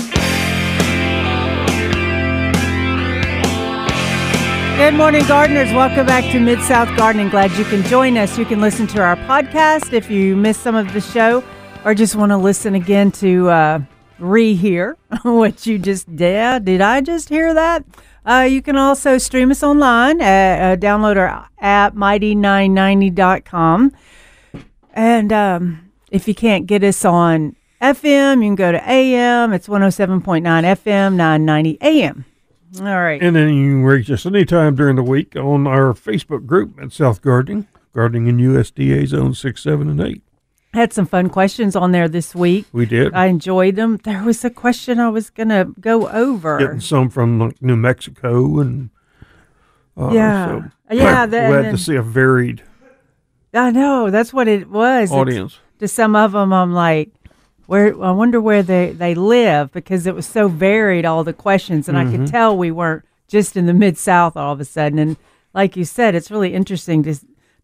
Good 4.78 4.94
morning, 4.94 5.26
gardeners. 5.26 5.72
Welcome 5.72 6.06
back 6.06 6.22
to 6.30 6.38
Mid 6.38 6.60
South 6.60 6.96
Gardening. 6.96 7.30
Glad 7.30 7.50
you 7.58 7.64
can 7.64 7.82
join 7.82 8.16
us. 8.16 8.38
You 8.38 8.44
can 8.44 8.60
listen 8.60 8.86
to 8.86 9.02
our 9.02 9.16
podcast 9.16 9.92
if 9.92 10.08
you 10.08 10.36
missed 10.36 10.60
some 10.62 10.76
of 10.76 10.92
the 10.92 11.00
show 11.00 11.42
or 11.84 11.94
just 11.94 12.14
want 12.14 12.30
to 12.30 12.36
listen 12.36 12.76
again 12.76 13.10
to 13.10 13.48
uh, 13.48 13.80
rehear 14.20 14.94
what 15.24 15.66
you 15.66 15.80
just 15.80 16.14
did. 16.14 16.64
Did 16.64 16.80
I 16.80 17.00
just 17.00 17.28
hear 17.28 17.52
that? 17.54 17.84
Uh, 18.24 18.46
you 18.48 18.62
can 18.62 18.76
also 18.76 19.18
stream 19.18 19.50
us 19.50 19.64
online. 19.64 20.20
At, 20.20 20.60
uh, 20.60 20.76
download 20.80 21.16
our 21.16 21.48
app, 21.58 21.96
mighty990.com. 21.96 23.92
And 24.94 25.32
um, 25.32 25.90
if 26.12 26.28
you 26.28 26.36
can't 26.36 26.66
get 26.66 26.84
us 26.84 27.04
on 27.04 27.56
FM, 27.82 28.44
you 28.44 28.50
can 28.50 28.54
go 28.54 28.70
to 28.70 28.88
AM. 28.88 29.52
It's 29.52 29.66
107.9 29.66 30.42
FM, 30.42 31.14
990 31.16 31.78
AM. 31.80 32.24
All 32.78 32.84
right. 32.84 33.22
And 33.22 33.34
then 33.34 33.48
you 33.54 33.70
can 33.72 33.84
reach 33.84 34.10
us 34.10 34.26
anytime 34.26 34.74
during 34.74 34.96
the 34.96 35.02
week 35.02 35.34
on 35.36 35.66
our 35.66 35.92
Facebook 35.94 36.46
group 36.46 36.78
at 36.80 36.92
South 36.92 37.22
Gardening, 37.22 37.66
Gardening 37.94 38.26
in 38.26 38.36
USDA 38.38 39.06
Zone 39.06 39.34
6, 39.34 39.62
7, 39.62 39.88
and 39.88 40.00
8. 40.00 40.22
Had 40.74 40.92
some 40.92 41.06
fun 41.06 41.30
questions 41.30 41.74
on 41.74 41.92
there 41.92 42.08
this 42.08 42.34
week. 42.34 42.66
We 42.72 42.84
did. 42.84 43.14
I 43.14 43.26
enjoyed 43.26 43.76
them. 43.76 43.96
There 44.04 44.22
was 44.22 44.44
a 44.44 44.50
question 44.50 45.00
I 45.00 45.08
was 45.08 45.30
going 45.30 45.48
to 45.48 45.72
go 45.80 46.08
over. 46.10 46.58
Getting 46.58 46.80
some 46.80 47.08
from 47.08 47.38
like, 47.38 47.62
New 47.62 47.76
Mexico 47.76 48.60
and. 48.60 48.90
Uh, 49.96 50.10
Yeah. 50.12 50.46
So 50.46 50.94
Yeah, 50.94 51.26
the- 51.26 51.30
glad 51.38 51.64
and 51.64 51.78
to 51.78 51.82
see 51.82 51.94
a 51.96 52.02
varied 52.02 52.62
I 53.54 53.70
know. 53.70 54.10
That's 54.10 54.32
what 54.32 54.46
it 54.46 54.68
was. 54.68 55.10
It's- 55.10 55.10
audience. 55.18 55.58
to 55.78 55.88
some 55.88 56.14
of 56.14 56.32
them, 56.32 56.52
I'm 56.52 56.74
like, 56.74 57.10
where? 57.68 57.88
I 58.02 58.10
wonder 58.10 58.40
where 58.40 58.62
they, 58.62 58.92
they 58.92 59.14
live 59.14 59.70
because 59.72 60.06
it 60.06 60.14
was 60.14 60.26
so 60.26 60.48
varied, 60.48 61.04
all 61.04 61.22
the 61.22 61.32
questions. 61.32 61.88
And 61.88 61.96
I 61.96 62.04
Mm-hmm. 62.04 62.24
could 62.24 62.26
tell 62.32 62.56
we 62.56 62.70
weren't 62.70 63.04
just 63.28 63.56
in 63.56 63.66
the 63.66 63.74
Mid 63.74 63.96
South 63.98 64.36
all 64.36 64.52
of 64.54 64.60
a 64.60 64.64
sudden. 64.64 64.98
And 64.98 65.16
like 65.52 65.76
you 65.76 65.84
said, 65.84 66.14
it's 66.14 66.30
really 66.30 66.54
interesting 66.54 67.02
to, 67.04 67.14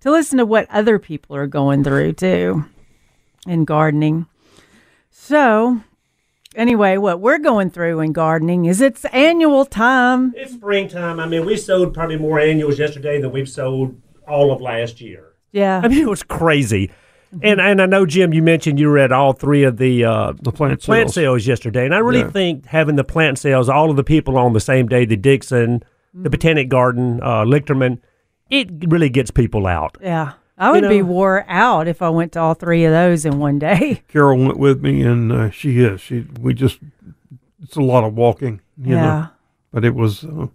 to 0.01 0.11
listen 0.11 0.37
to 0.39 0.45
what 0.47 0.71
other 0.71 0.99
people 0.99 1.35
are 1.37 1.47
going 1.47 1.83
through 1.83 2.13
too 2.13 2.67
in 3.47 3.65
gardening. 3.65 4.27
So, 5.11 5.81
anyway, 6.55 6.99
what 6.99 7.21
we're 7.21 7.39
going 7.39 7.71
through 7.71 8.01
in 8.01 8.13
gardening 8.13 8.67
is 8.67 8.81
it's 8.83 9.05
annual 9.07 9.65
time. 9.65 10.35
It's 10.37 10.53
springtime. 10.53 11.19
I 11.19 11.27
mean, 11.27 11.47
we 11.47 11.57
sold 11.57 11.95
probably 11.95 12.19
more 12.19 12.39
annuals 12.39 12.79
yesterday 12.79 13.21
than 13.21 13.33
we've 13.33 13.49
sold 13.49 13.99
all 14.29 14.53
of 14.53 14.61
last 14.61 15.01
year. 15.01 15.33
Yeah. 15.53 15.81
I 15.83 15.89
mean, 15.89 16.01
it 16.01 16.09
was 16.09 16.23
crazy. 16.23 16.91
And 17.43 17.61
and 17.61 17.81
I 17.83 17.87
know 17.87 18.07
Jim, 18.07 18.33
you 18.33 18.43
mentioned 18.43 18.79
you 18.79 18.89
were 18.89 18.99
at 18.99 19.13
all 19.13 19.33
three 19.33 19.65
of 19.65 19.77
the 19.79 20.05
uh, 20.05 20.33
The 20.41 20.53
plant 20.53 20.81
plant 20.83 21.11
sales. 21.11 21.15
sales 21.15 21.47
yesterday, 21.47 21.85
and 21.85 21.95
I 21.95 21.99
really 21.99 22.21
Yeah. 22.21 22.31
think 22.31 22.67
having 22.67 22.97
the 22.97 23.05
plant 23.05 23.39
sales, 23.39 23.69
all 23.69 23.91
of 23.91 23.97
the 23.97 24.05
people 24.05 24.37
on 24.39 24.53
the 24.53 24.61
same 24.61 24.87
day, 24.87 25.05
the 25.05 25.17
Dixon, 25.17 25.83
the 26.13 26.31
Botanic 26.31 26.69
Garden, 26.69 27.21
uh, 27.23 27.45
Lichterman, 27.45 27.99
it 28.51 28.69
really 28.89 29.09
gets 29.09 29.31
people 29.31 29.67
out. 29.67 29.97
yeah. 30.01 30.33
I 30.57 30.71
would 30.71 30.89
be 30.89 30.99
know- 31.01 31.07
wore 31.07 31.45
out 31.49 31.89
if 31.89 32.01
I 32.01 32.11
went 32.11 32.31
to 32.33 32.41
all 32.41 32.55
three 32.55 32.85
of 32.85 32.93
those 32.93 33.25
in 33.27 33.41
one 33.41 33.59
day. 33.59 34.03
Carol 34.09 34.39
went 34.39 34.57
with 34.59 34.81
me, 34.83 35.03
and 35.03 35.33
uh, 35.33 35.51
she 35.51 35.81
is. 35.81 36.01
She 36.01 36.27
we 36.41 36.55
just 36.55 36.79
it's 37.61 37.75
a 37.77 37.81
lot 37.83 38.05
of 38.05 38.15
walking, 38.15 38.61
you 38.79 38.95
yeah. 38.95 39.03
know. 39.03 39.27
But 39.73 39.85
it 39.85 39.97
was 39.97 40.23
uh, 40.25 40.47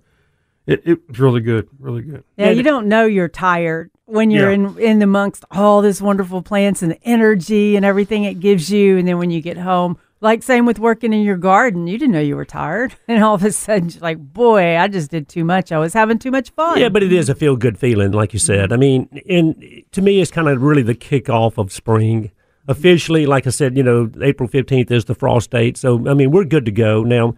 it 0.66 0.84
it 0.86 1.00
was 1.10 1.20
really 1.20 1.42
good, 1.42 1.68
really 1.80 2.02
good. 2.04 2.24
Yeah, 2.38 2.46
Yeah, 2.46 2.52
you 2.52 2.64
don't 2.64 2.88
know 2.88 3.06
you're 3.06 3.28
tired 3.28 3.92
when 4.10 4.32
you're 4.32 4.50
Yeah. 4.50 4.56
in 4.56 4.78
in 4.80 5.02
amongst 5.02 5.46
all 5.52 5.82
this 5.82 6.02
wonderful 6.02 6.42
plants 6.42 6.82
and 6.82 6.92
the 6.92 7.04
energy 7.04 7.76
and 7.76 7.86
everything 7.86 8.24
it 8.24 8.40
gives 8.40 8.72
you, 8.72 8.98
and 8.98 9.08
then 9.08 9.18
when 9.18 9.32
you 9.32 9.42
get 9.42 9.58
home, 9.58 9.98
like 10.22 10.44
same 10.44 10.66
with 10.66 10.80
working 10.80 11.14
in 11.14 11.22
your 11.22 11.38
garden, 11.38 11.88
you 11.88 11.98
didn't 11.98 12.12
know 12.14 12.20
you 12.20 12.36
were 12.36 12.46
tired, 12.46 12.96
and 13.08 13.24
all 13.24 13.36
of 13.36 13.44
a 13.44 13.52
sudden 13.52 13.90
you're 13.90 14.02
like, 14.02 14.18
boy, 14.18 14.78
I 14.78 14.88
just 14.88 15.12
did 15.12 15.30
too 15.30 15.44
much. 15.46 15.72
I 15.72 15.78
was 15.80 15.94
having 15.94 16.20
too 16.20 16.32
much 16.32 16.50
fun. 16.52 16.80
Yeah, 16.80 16.90
but 16.90 17.04
it 17.04 17.14
is 17.14 17.30
a 17.30 17.36
feel 17.36 17.56
good 17.56 17.78
feeling, 17.78 18.12
like 18.12 18.34
you 18.34 18.40
said. 18.40 18.74
I 18.74 18.78
mean, 18.78 19.08
and 19.30 19.64
to 19.94 20.02
me, 20.02 20.20
it's 20.22 20.32
kind 20.32 20.48
of 20.50 20.62
really 20.62 20.82
the 20.84 20.96
kickoff 20.96 21.58
of 21.58 21.72
spring. 21.72 22.32
Officially, 22.68 23.26
like 23.26 23.48
I 23.48 23.50
said, 23.50 23.76
you 23.76 23.82
know, 23.82 24.12
April 24.22 24.48
15th 24.48 24.92
is 24.92 25.06
the 25.06 25.16
frost 25.16 25.50
date. 25.50 25.76
So, 25.76 26.08
I 26.08 26.14
mean, 26.14 26.30
we're 26.30 26.44
good 26.44 26.66
to 26.66 26.72
go. 26.72 27.02
Now, 27.04 27.34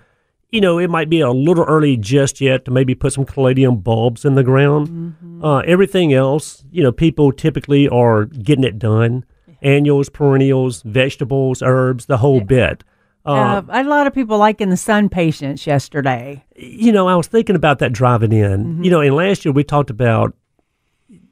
you 0.51 0.59
know, 0.59 0.77
it 0.77 0.89
might 0.89 1.09
be 1.09 1.21
a 1.21 1.31
little 1.31 1.63
early 1.63 1.97
just 1.97 2.41
yet 2.41 2.65
to 2.65 2.71
maybe 2.71 2.93
put 2.93 3.13
some 3.13 3.25
caladium 3.25 3.77
bulbs 3.77 4.25
in 4.25 4.35
the 4.35 4.43
ground. 4.43 5.15
Uh, 5.41 5.59
everything 5.59 6.13
else, 6.13 6.63
you 6.71 6.83
know, 6.83 6.91
people 6.91 7.31
typically 7.31 7.87
are 7.87 8.25
getting 8.25 8.63
it 8.63 8.77
done 8.77 9.25
annuals, 9.61 10.09
perennials, 10.09 10.81
vegetables, 10.81 11.61
herbs, 11.61 12.07
the 12.07 12.17
whole 12.17 12.41
bit. 12.41 12.83
Uh, 13.25 13.61
I 13.69 13.77
had 13.77 13.85
a 13.85 13.89
lot 13.89 14.07
of 14.07 14.13
people 14.13 14.37
liking 14.39 14.69
the 14.69 14.75
SunPatiens 14.75 15.65
yesterday. 15.65 16.43
you 16.55 16.91
know, 16.91 17.07
I 17.07 17.15
was 17.15 17.27
thinking 17.27 17.55
about 17.55 17.79
that 17.79 17.93
driving 17.93 18.31
in. 18.33 18.83
You 18.83 18.89
know, 18.89 19.01
and 19.01 19.15
last 19.15 19.45
year 19.45 19.51
we 19.51 19.63
talked 19.63 19.91
about, 19.91 20.35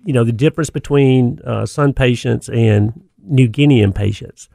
you 0.05 0.13
know, 0.13 0.23
the 0.23 0.31
difference 0.31 0.69
between 0.69 1.39
uh, 1.43 1.63
SunPatiens 1.63 2.47
and 2.55 3.01
New 3.23 3.47
Guinea 3.47 3.81
impatiens. 3.81 4.49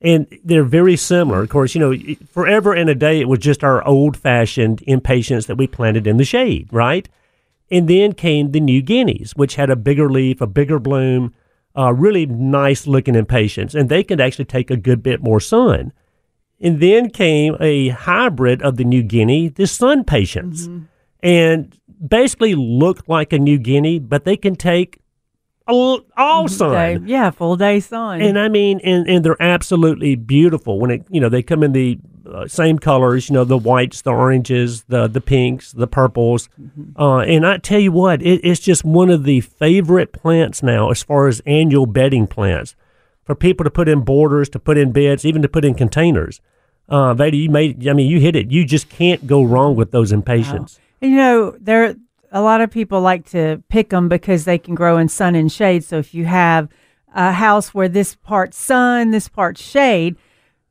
And 0.00 0.26
they're 0.44 0.62
very 0.62 0.96
similar. 0.96 1.42
Of 1.42 1.48
course, 1.48 1.74
you 1.74 1.80
know, 1.80 2.14
forever 2.30 2.72
and 2.72 2.88
a 2.88 2.94
day, 2.94 3.20
it 3.20 3.28
was 3.28 3.40
just 3.40 3.64
our 3.64 3.84
old 3.86 4.16
fashioned 4.16 4.82
impatiens 4.86 5.46
that 5.46 5.56
we 5.56 5.66
planted 5.66 6.06
in 6.06 6.18
the 6.18 6.24
shade, 6.24 6.68
right? 6.70 7.08
And 7.70 7.88
then 7.88 8.12
came 8.12 8.52
the 8.52 8.60
New 8.60 8.80
Guineas, 8.80 9.32
which 9.32 9.56
had 9.56 9.70
a 9.70 9.76
bigger 9.76 10.08
leaf, 10.08 10.40
a 10.40 10.46
bigger 10.46 10.78
bloom, 10.78 11.34
uh, 11.76 11.92
really 11.92 12.26
nice 12.26 12.86
looking 12.86 13.14
impatiens. 13.16 13.74
And 13.74 13.88
they 13.88 14.04
could 14.04 14.20
actually 14.20 14.44
take 14.44 14.70
a 14.70 14.76
good 14.76 15.02
bit 15.02 15.22
more 15.22 15.40
sun. 15.40 15.92
And 16.60 16.80
then 16.80 17.10
came 17.10 17.56
a 17.60 17.88
hybrid 17.88 18.62
of 18.62 18.76
the 18.76 18.84
New 18.84 19.02
Guinea, 19.02 19.48
the 19.48 19.64
SunPatiens, 19.64 20.86
and 21.22 21.78
basically 22.04 22.54
looked 22.54 23.08
like 23.08 23.32
a 23.32 23.38
New 23.38 23.58
Guinea, 23.58 23.98
but 23.98 24.24
they 24.24 24.36
can 24.36 24.54
take 24.54 25.00
all, 25.68 26.00
sun. 26.48 27.04
Day- 27.04 27.10
yeah, 27.12 27.30
full 27.30 27.56
day 27.56 27.80
sun. 27.80 28.20
And 28.20 28.38
I 28.38 28.48
mean, 28.48 28.80
and, 28.82 29.08
and 29.08 29.24
they're 29.24 29.40
absolutely 29.42 30.14
beautiful 30.16 30.80
when 30.80 30.90
it, 30.90 31.06
you 31.10 31.20
know, 31.20 31.28
they 31.28 31.42
come 31.42 31.62
in 31.62 31.72
the 31.72 31.98
uh, 32.26 32.46
same 32.46 32.78
colors, 32.78 33.28
you 33.28 33.34
know, 33.34 33.44
the 33.44 33.56
whites, 33.56 34.02
the 34.02 34.10
oranges, 34.10 34.82
the 34.84 35.06
the 35.06 35.20
pinks, 35.20 35.72
the 35.72 35.86
purples. 35.86 36.48
Uh, 36.98 37.18
and 37.18 37.46
I 37.46 37.58
tell 37.58 37.80
you 37.80 37.92
what, 37.92 38.22
it, 38.22 38.40
it's 38.44 38.60
just 38.60 38.84
one 38.84 39.10
of 39.10 39.24
the 39.24 39.40
favorite 39.40 40.12
plants 40.12 40.62
now 40.62 40.90
as 40.90 41.02
far 41.02 41.28
as 41.28 41.40
annual 41.46 41.86
bedding 41.86 42.26
plants 42.26 42.74
for 43.24 43.34
people 43.34 43.64
to 43.64 43.70
put 43.70 43.88
in 43.88 44.00
borders, 44.00 44.48
to 44.50 44.58
put 44.58 44.78
in 44.78 44.92
beds, 44.92 45.24
even 45.24 45.42
to 45.42 45.48
put 45.48 45.64
in 45.64 45.74
containers. 45.74 46.40
Uh, 46.88 47.12
Veda, 47.12 47.36
you 47.36 47.50
made, 47.50 47.86
I 47.86 47.92
mean, 47.92 48.10
you 48.10 48.18
hit 48.18 48.34
it. 48.34 48.50
You 48.50 48.64
just 48.64 48.88
can't 48.88 49.26
go 49.26 49.42
wrong 49.42 49.76
with 49.76 49.90
those 49.90 50.12
impatiens. 50.12 50.80
You 51.02 51.10
know, 51.10 51.56
there 51.60 51.94
a 52.30 52.40
lot 52.40 52.60
of 52.60 52.70
people 52.70 53.00
like 53.00 53.28
to 53.30 53.62
pick 53.68 53.90
them 53.90 54.08
because 54.08 54.44
they 54.44 54.58
can 54.58 54.74
grow 54.74 54.98
in 54.98 55.08
sun 55.08 55.34
and 55.34 55.50
shade. 55.50 55.84
So 55.84 55.98
if 55.98 56.14
you 56.14 56.26
have 56.26 56.68
a 57.14 57.32
house 57.32 57.72
where 57.72 57.88
this 57.88 58.14
part 58.14 58.54
sun, 58.54 59.10
this 59.10 59.28
part 59.28 59.58
shade, 59.58 60.16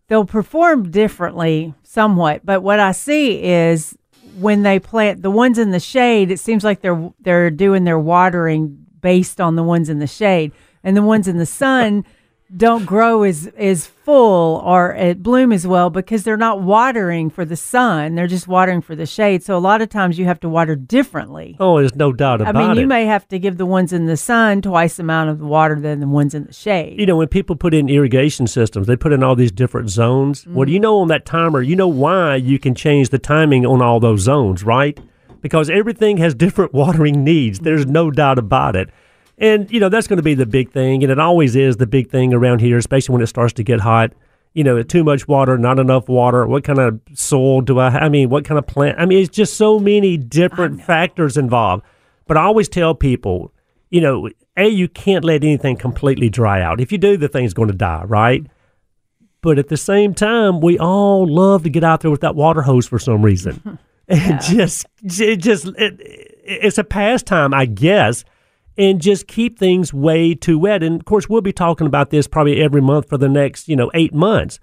they'll 0.07 0.25
perform 0.25 0.91
differently 0.91 1.73
somewhat. 1.83 2.45
But 2.45 2.61
what 2.61 2.79
I 2.79 2.91
see 2.91 3.43
is 3.43 3.97
when 4.39 4.63
they 4.63 4.79
plant 4.79 5.23
the 5.23 5.31
ones 5.31 5.57
in 5.57 5.71
the 5.71 5.79
shade, 5.79 6.31
it 6.31 6.39
seems 6.39 6.63
like 6.63 6.81
they're 6.81 7.11
they're 7.19 7.49
doing 7.49 7.83
their 7.83 7.99
watering 7.99 8.85
based 9.01 9.41
on 9.41 9.55
the 9.55 9.63
ones 9.63 9.89
in 9.89 9.99
the 9.99 10.07
shade, 10.07 10.51
and 10.83 10.95
the 10.95 11.01
ones 11.01 11.27
in 11.27 11.37
the 11.37 11.45
sun 11.45 12.05
don't 12.55 12.85
grow 12.85 13.23
as 13.23 13.47
as 13.57 13.85
full 13.85 14.61
or 14.63 14.93
at 14.93 15.21
bloom 15.21 15.51
as 15.51 15.67
well 15.67 15.89
because 15.89 16.23
they're 16.23 16.37
not 16.37 16.61
watering 16.61 17.29
for 17.29 17.43
the 17.43 17.57
sun; 17.57 18.15
they're 18.15 18.27
just 18.27 18.47
watering 18.47 18.81
for 18.81 18.95
the 18.95 19.05
shade. 19.05 19.43
So 19.43 19.57
a 19.57 19.59
lot 19.59 19.81
of 19.81 19.89
times 19.89 20.17
you 20.17 20.25
have 20.25 20.39
to 20.41 20.49
water 20.49 20.75
differently. 20.75 21.57
Oh, 21.59 21.79
there's 21.79 21.95
no 21.95 22.13
doubt 22.13 22.41
about 22.41 22.55
it. 22.55 22.57
I 22.57 22.67
mean, 22.67 22.77
it. 22.77 22.81
you 22.81 22.87
may 22.87 23.05
have 23.05 23.27
to 23.29 23.39
give 23.39 23.57
the 23.57 23.65
ones 23.65 23.91
in 23.91 24.05
the 24.05 24.15
sun 24.15 24.61
twice 24.61 24.95
the 24.95 25.03
amount 25.03 25.29
of 25.29 25.41
water 25.41 25.79
than 25.79 25.99
the 25.99 26.07
ones 26.07 26.33
in 26.33 26.45
the 26.45 26.53
shade. 26.53 26.99
you 26.99 27.05
know, 27.05 27.17
when 27.17 27.27
people 27.27 27.55
put 27.55 27.73
in 27.73 27.89
irrigation 27.89 28.47
systems, 28.47 28.87
they 28.87 28.95
put 28.95 29.11
in 29.11 29.23
all 29.23 29.35
these 29.35 29.51
different 29.51 29.89
zones. 29.89 30.47
Well, 30.47 30.65
do 30.65 30.71
you 30.71 30.77
mm-hmm. 30.77 30.83
know 30.83 30.99
on 30.99 31.07
that 31.09 31.25
timer, 31.25 31.61
you 31.61 31.75
know 31.75 31.87
why 31.87 32.35
you 32.35 32.59
can 32.59 32.75
change 32.75 33.09
the 33.09 33.19
timing 33.19 33.65
on 33.65 33.81
all 33.81 33.99
those 33.99 34.21
zones, 34.21 34.63
right? 34.63 34.97
Because 35.41 35.69
everything 35.69 36.17
has 36.17 36.33
different 36.33 36.73
watering 36.81 37.23
needs. 37.23 37.59
There's 37.59 37.85
no 37.85 38.09
doubt 38.09 38.39
about 38.39 38.75
it. 38.75 38.89
And, 39.37 39.71
you 39.71 39.79
know, 39.79 39.89
that's 39.89 40.07
going 40.07 40.17
to 40.17 40.23
be 40.23 40.33
the 40.33 40.45
big 40.45 40.71
thing. 40.71 41.03
And 41.03 41.11
it 41.11 41.19
always 41.19 41.55
is 41.55 41.77
the 41.77 41.85
big 41.85 42.09
thing 42.09 42.33
around 42.33 42.59
here, 42.59 42.77
especially 42.77 43.13
when 43.13 43.21
it 43.21 43.27
starts 43.27 43.53
to 43.53 43.63
get 43.63 43.79
hot. 43.79 44.13
You 44.53 44.63
know, 44.63 44.81
too 44.81 45.03
much 45.03 45.27
water, 45.27 45.57
not 45.57 45.77
enough 45.77 46.09
water. 46.09 46.47
What 46.47 46.63
kind 46.63 46.79
of 46.79 46.99
soil 47.13 47.61
do 47.61 47.77
I 47.77 47.89
I 47.89 48.09
mean, 48.09 48.29
what 48.29 48.43
kind 48.43 48.57
of 48.57 48.65
plant? 48.65 48.99
I 48.99 49.05
mean, 49.05 49.19
it's 49.19 49.35
just 49.35 49.55
so 49.55 49.77
many 49.77 50.17
different 50.17 50.81
factors 50.81 51.37
involved. 51.37 51.83
But 52.25 52.37
I 52.37 52.43
always 52.43 52.67
tell 52.67 52.95
people, 52.95 53.53
you 53.91 54.01
know, 54.01 54.29
A, 54.57 54.67
you 54.67 54.87
can't 54.87 55.23
let 55.23 55.43
anything 55.43 55.77
completely 55.77 56.29
dry 56.29 56.61
out. 56.61 56.81
If 56.81 56.91
you 56.91 56.97
do, 56.97 57.17
the 57.17 57.27
thing's 57.27 57.53
going 57.53 57.69
to 57.69 57.75
die, 57.75 58.03
right? 58.05 58.45
But 59.41 59.59
at 59.59 59.69
the 59.69 59.77
same 59.77 60.13
time, 60.13 60.59
we 60.59 60.79
all 60.79 61.27
love 61.27 61.63
to 61.63 61.69
get 61.69 61.83
out 61.83 62.01
there 62.01 62.11
with 62.11 62.21
that 62.21 62.35
water 62.35 62.63
hose 62.63 62.87
for 62.87 62.99
some 62.99 63.21
reason. 63.21 63.77
and 64.07 64.41
just, 64.41 64.87
it 65.03 65.37
just, 65.37 65.67
it, 65.77 66.01
it's 66.43 66.77
a 66.77 66.83
pastime, 66.83 67.53
I 67.53 67.65
guess, 67.65 68.25
and 68.77 69.01
just 69.01 69.27
keep 69.27 69.57
things 69.57 69.93
way 69.93 70.35
too 70.35 70.59
wet. 70.59 70.83
And 70.83 70.99
of 70.99 71.05
course, 71.05 71.27
we'll 71.27 71.41
be 71.41 71.53
talking 71.53 71.87
about 71.87 72.09
this 72.09 72.27
probably 72.27 72.61
every 72.61 72.81
month 72.81 73.09
for 73.09 73.17
the 73.17 73.29
next, 73.29 73.67
you 73.67 73.75
know, 73.75 73.89
eight 73.93 74.13
months. 74.13 74.59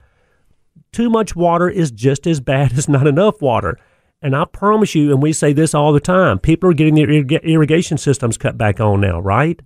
Too 0.92 1.10
much 1.10 1.34
water 1.34 1.68
is 1.68 1.90
just 1.90 2.26
as 2.26 2.40
bad 2.40 2.72
as 2.78 2.88
not 2.88 3.06
enough 3.06 3.42
water. 3.42 3.78
And 4.22 4.34
I 4.34 4.44
promise 4.46 4.94
you, 4.94 5.10
and 5.10 5.22
we 5.22 5.32
say 5.32 5.52
this 5.52 5.74
all 5.74 5.92
the 5.92 6.00
time, 6.00 6.38
people 6.38 6.70
are 6.70 6.74
getting 6.74 6.94
their 6.94 7.08
irrig- 7.08 7.42
irrigation 7.42 7.98
systems 7.98 8.38
cut 8.38 8.56
back 8.56 8.80
on 8.80 9.00
now, 9.00 9.20
right? 9.20 9.60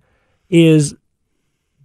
Is 0.49 0.95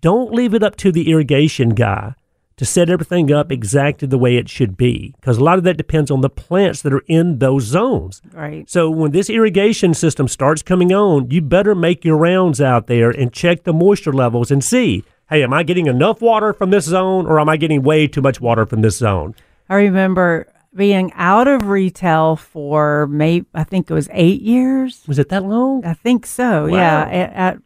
don't 0.01 0.33
leave 0.33 0.55
it 0.55 0.63
up 0.63 0.77
to 0.77 0.91
the 0.91 1.11
irrigation 1.11 1.71
guy 1.71 2.15
to 2.57 2.65
set 2.65 2.89
everything 2.89 3.33
up 3.33 3.51
exactly 3.51 4.07
the 4.07 4.19
way 4.19 4.37
it 4.37 4.49
should 4.49 4.77
be 4.77 5.15
because 5.21 5.39
a 5.39 5.45
lot 5.45 5.59
of 5.59 5.65
that 5.65 5.77
depends 5.77 6.11
on 6.11 6.21
the 6.21 6.31
plants 6.31 6.83
that 6.83 6.93
are 6.93 7.03
in 7.09 7.39
those 7.39 7.65
zones. 7.65 8.23
Right. 8.33 8.69
So 8.71 8.89
when 8.91 9.11
this 9.13 9.29
irrigation 9.29 9.93
system 9.95 10.29
starts 10.29 10.63
coming 10.63 10.93
on, 10.93 11.31
you 11.31 11.43
better 11.43 11.75
make 11.75 12.05
your 12.05 12.17
rounds 12.17 12.61
out 12.61 12.87
there 12.87 13.11
and 13.11 13.33
check 13.33 13.65
the 13.65 13.73
moisture 13.73 14.13
levels 14.13 14.51
and 14.51 14.63
see, 14.63 15.03
hey, 15.31 15.43
am 15.43 15.53
I 15.53 15.63
getting 15.65 15.87
enough 15.87 16.21
water 16.21 16.53
from 16.53 16.71
this 16.71 16.85
zone 16.85 17.27
or 17.27 17.41
am 17.41 17.49
I 17.49 17.57
getting 17.57 17.83
way 17.83 18.07
too 18.07 18.23
much 18.23 18.41
water 18.41 18.67
from 18.67 18.83
this 18.83 18.99
zone? 18.99 19.35
I 19.69 19.77
remember 19.77 20.47
being 20.75 21.13
out 21.15 21.49
of 21.49 21.69
retail 21.69 22.37
for 22.37 23.07
maybe 23.09 23.47
I 23.55 23.65
think 23.65 23.91
it 23.91 23.95
was 23.95 24.09
eight 24.13 24.43
years. 24.43 25.03
Was 25.09 25.19
it 25.19 25.29
that 25.31 25.45
long? 25.45 25.85
I 25.85 25.95
think 25.95 26.27
so. 26.27 26.69
Wow. 26.69 26.77
Yeah. 26.77 27.01
At, 27.03 27.33
at- 27.33 27.59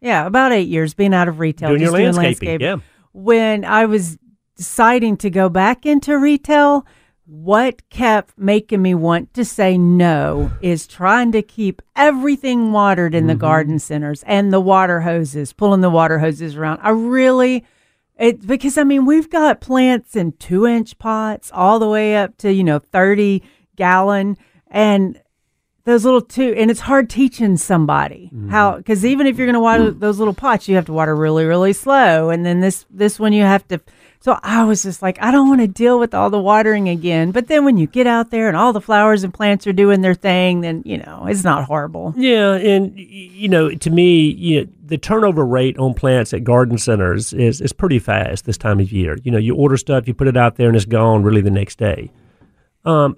yeah, 0.00 0.26
about 0.26 0.50
eight 0.50 0.66
years 0.66 0.94
being 0.94 1.14
out 1.14 1.28
of 1.28 1.38
retail, 1.38 1.68
Doing 1.68 1.80
your 1.80 1.96
just 1.96 2.18
landscaping, 2.18 2.60
yeah. 2.60 2.76
When 3.12 3.64
I 3.64 3.86
was 3.86 4.18
deciding 4.56 5.16
to 5.18 5.30
go 5.30 5.48
back 5.48 5.86
into 5.86 6.18
retail, 6.18 6.86
what 7.24 7.88
kept 7.88 8.36
making 8.36 8.82
me 8.82 8.94
want 8.94 9.32
to 9.34 9.44
say 9.44 9.78
no 9.78 10.50
is 10.60 10.86
trying 10.86 11.32
to 11.32 11.42
keep 11.42 11.80
everything 11.96 12.72
watered 12.72 13.12
Mm-hmm. 13.12 13.18
in 13.18 13.26
the 13.28 13.34
garden 13.34 13.78
centers 13.78 14.22
and 14.24 14.52
the 14.52 14.60
water 14.60 15.00
hoses, 15.00 15.52
pulling 15.52 15.80
the 15.80 15.90
water 15.90 16.18
hoses 16.18 16.56
around. 16.56 16.80
I 16.82 16.90
really 16.90 17.64
it 18.16 18.46
because 18.46 18.76
I 18.76 18.84
mean 18.84 19.06
we've 19.06 19.30
got 19.30 19.60
plants 19.60 20.14
in 20.16 20.32
two 20.32 20.66
inch 20.66 20.98
pots 20.98 21.50
all 21.54 21.78
the 21.78 21.88
way 21.88 22.16
up 22.16 22.36
to 22.38 22.52
you 22.52 22.62
know 22.64 22.78
thirty 22.78 23.42
gallon 23.76 24.36
and 24.68 25.20
those 25.84 26.04
little 26.04 26.20
two 26.20 26.54
and 26.56 26.70
it's 26.70 26.80
hard 26.80 27.08
teaching 27.08 27.56
somebody 27.56 28.30
how 28.50 28.76
because 28.76 29.04
even 29.04 29.26
if 29.26 29.38
you're 29.38 29.46
going 29.46 29.54
to 29.54 29.60
water 29.60 29.90
those 30.06 30.18
little 30.18 30.34
pots 30.34 30.68
you 30.68 30.74
have 30.76 30.84
to 30.86 30.92
water 30.92 31.16
really 31.16 31.44
really 31.46 31.72
slow 31.72 32.28
and 32.28 32.44
then 32.44 32.60
this 32.60 32.84
this 32.90 33.18
one 33.18 33.32
you 33.32 33.42
have 33.42 33.66
to 33.66 33.80
so 34.22 34.38
i 34.42 34.64
was 34.64 34.82
just 34.82 35.02
like 35.02 35.20
i 35.20 35.30
don't 35.30 35.48
want 35.48 35.60
to 35.60 35.68
deal 35.68 35.98
with 35.98 36.14
all 36.14 36.30
the 36.30 36.40
watering 36.40 36.88
again 36.88 37.30
but 37.30 37.48
then 37.48 37.64
when 37.64 37.76
you 37.76 37.86
get 37.86 38.06
out 38.06 38.30
there 38.30 38.48
and 38.48 38.56
all 38.56 38.72
the 38.72 38.80
flowers 38.80 39.24
and 39.24 39.34
plants 39.34 39.66
are 39.66 39.72
doing 39.72 40.00
their 40.00 40.14
thing 40.14 40.62
then 40.62 40.82
you 40.86 40.96
know 40.96 41.26
it's 41.28 41.44
not 41.44 41.64
horrible 41.64 42.14
Yeah, 42.16 42.54
and 42.54 42.96
you 42.98 43.48
know, 43.48 43.70
to 43.70 43.90
me, 43.90 44.30
you 44.30 44.60
know, 44.60 44.70
the 44.84 44.98
turnover 44.98 45.44
rate 45.44 45.76
on 45.78 45.94
plants 45.94 46.32
at 46.32 46.44
garden 46.44 46.78
centers 46.78 47.32
is 47.32 47.60
is 47.60 47.72
pretty 47.72 47.98
fast 47.98 48.44
this 48.44 48.58
time 48.58 48.78
of 48.80 48.92
year. 48.92 49.18
You 49.24 49.30
know, 49.32 49.38
you 49.38 49.54
order 49.54 49.76
stuff, 49.76 50.06
you 50.06 50.14
put 50.14 50.28
it 50.28 50.36
out 50.36 50.56
there, 50.56 50.68
and 50.68 50.76
it's 50.76 50.84
gone 50.84 51.22
really 51.22 51.40
the 51.40 51.50
next 51.50 51.78
day. 51.78 52.10
Um, 52.84 53.16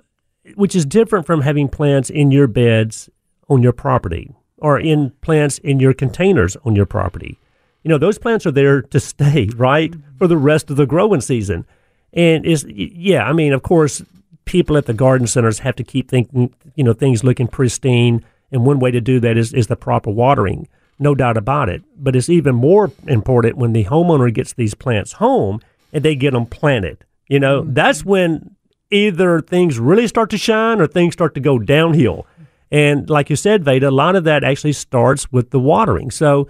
which 0.55 0.75
is 0.75 0.85
different 0.85 1.27
from 1.27 1.41
having 1.43 1.69
plants 1.69 2.11
in 2.11 2.31
your 2.31 2.47
beds 2.47 3.09
on 3.49 3.63
your 3.63 3.73
property 3.73 4.33
or 4.59 4.79
in 4.79 5.11
plants 5.21 5.59
in 5.59 5.81
your 5.81 5.95
containers 5.95 6.57
on 6.65 6.77
your 6.77 6.87
property. 6.87 7.39
You 7.83 7.91
know, 7.91 7.99
those 7.99 8.19
plants 8.19 8.47
are 8.47 8.53
there 8.53 8.81
to 8.83 9.01
stay, 9.01 9.49
right, 9.57 9.95
for 10.25 10.29
the 10.29 10.37
rest 10.39 10.71
of 10.71 10.79
the 10.79 10.87
growing 10.87 11.21
season. 11.21 11.67
And 12.15 12.47
is 12.47 12.65
yeah, 12.67 13.25
I 13.25 13.35
mean, 13.35 13.53
of 13.53 13.63
course, 13.63 14.03
people 14.47 14.79
at 14.79 14.87
the 14.87 14.95
garden 14.95 15.27
centers 15.27 15.59
have 15.59 15.77
to 15.77 15.85
keep 15.85 16.09
thinking, 16.09 16.55
you 16.77 16.83
know, 16.83 16.95
things 16.95 17.23
looking 17.23 17.47
pristine, 17.47 18.25
and 18.51 18.65
one 18.65 18.79
way 18.79 18.91
to 18.91 19.03
do 19.03 19.21
that 19.21 19.37
is 19.37 19.53
is 19.53 19.67
the 19.67 19.77
proper 19.77 20.11
watering, 20.11 20.67
no 20.99 21.15
doubt 21.15 21.37
about 21.37 21.69
it. 21.69 21.83
But 21.99 22.17
it's 22.17 22.31
even 22.31 22.55
more 22.55 22.91
important 23.07 23.59
when 23.59 23.75
the 23.75 23.85
homeowner 23.85 24.33
gets 24.33 24.55
these 24.55 24.73
plants 24.73 25.13
home 25.13 25.61
and 25.93 26.03
they 26.03 26.15
get 26.15 26.31
them 26.31 26.47
planted. 26.47 27.05
You 27.29 27.39
know, 27.39 27.61
mm-hmm. 27.61 27.75
that's 27.75 28.03
when 28.03 28.57
either 28.91 29.43
things 29.43 29.79
really 29.79 30.07
start 30.07 30.31
to 30.31 30.39
shine 30.39 30.81
or 30.81 30.87
things 30.87 31.13
start 31.13 31.35
to 31.35 31.41
go 31.41 31.59
downhill. 31.59 32.27
And 32.71 33.11
like 33.11 33.29
you 33.29 33.37
said, 33.37 33.63
Veda, 33.63 33.91
a 33.91 33.91
lot 33.91 34.17
of 34.17 34.25
that 34.25 34.43
actually 34.43 34.73
starts 34.73 35.31
with 35.31 35.51
the 35.51 35.61
watering. 35.61 36.11
So 36.11 36.49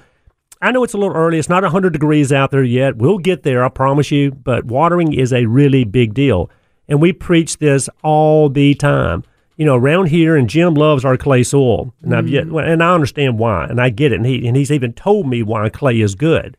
I 0.64 0.70
know 0.70 0.82
it's 0.82 0.94
a 0.94 0.98
little 0.98 1.14
early. 1.14 1.38
It's 1.38 1.50
not 1.50 1.62
100 1.62 1.92
degrees 1.92 2.32
out 2.32 2.50
there 2.50 2.64
yet. 2.64 2.96
We'll 2.96 3.18
get 3.18 3.42
there, 3.42 3.62
I 3.62 3.68
promise 3.68 4.10
you. 4.10 4.30
But 4.30 4.64
watering 4.64 5.12
is 5.12 5.30
a 5.30 5.44
really 5.44 5.84
big 5.84 6.14
deal. 6.14 6.50
And 6.88 7.02
we 7.02 7.12
preach 7.12 7.58
this 7.58 7.90
all 8.02 8.48
the 8.48 8.74
time. 8.74 9.24
You 9.58 9.66
know, 9.66 9.76
around 9.76 10.06
here, 10.06 10.36
and 10.36 10.48
Jim 10.48 10.72
loves 10.72 11.04
our 11.04 11.18
clay 11.18 11.42
soil. 11.42 11.92
And, 12.00 12.16
I've 12.16 12.28
yet, 12.28 12.46
mm. 12.46 12.66
and 12.66 12.82
I 12.82 12.94
understand 12.94 13.38
why. 13.38 13.66
And 13.66 13.78
I 13.78 13.90
get 13.90 14.12
it. 14.12 14.16
And, 14.16 14.24
he, 14.24 14.48
and 14.48 14.56
he's 14.56 14.72
even 14.72 14.94
told 14.94 15.28
me 15.28 15.42
why 15.42 15.68
clay 15.68 16.00
is 16.00 16.14
good. 16.14 16.56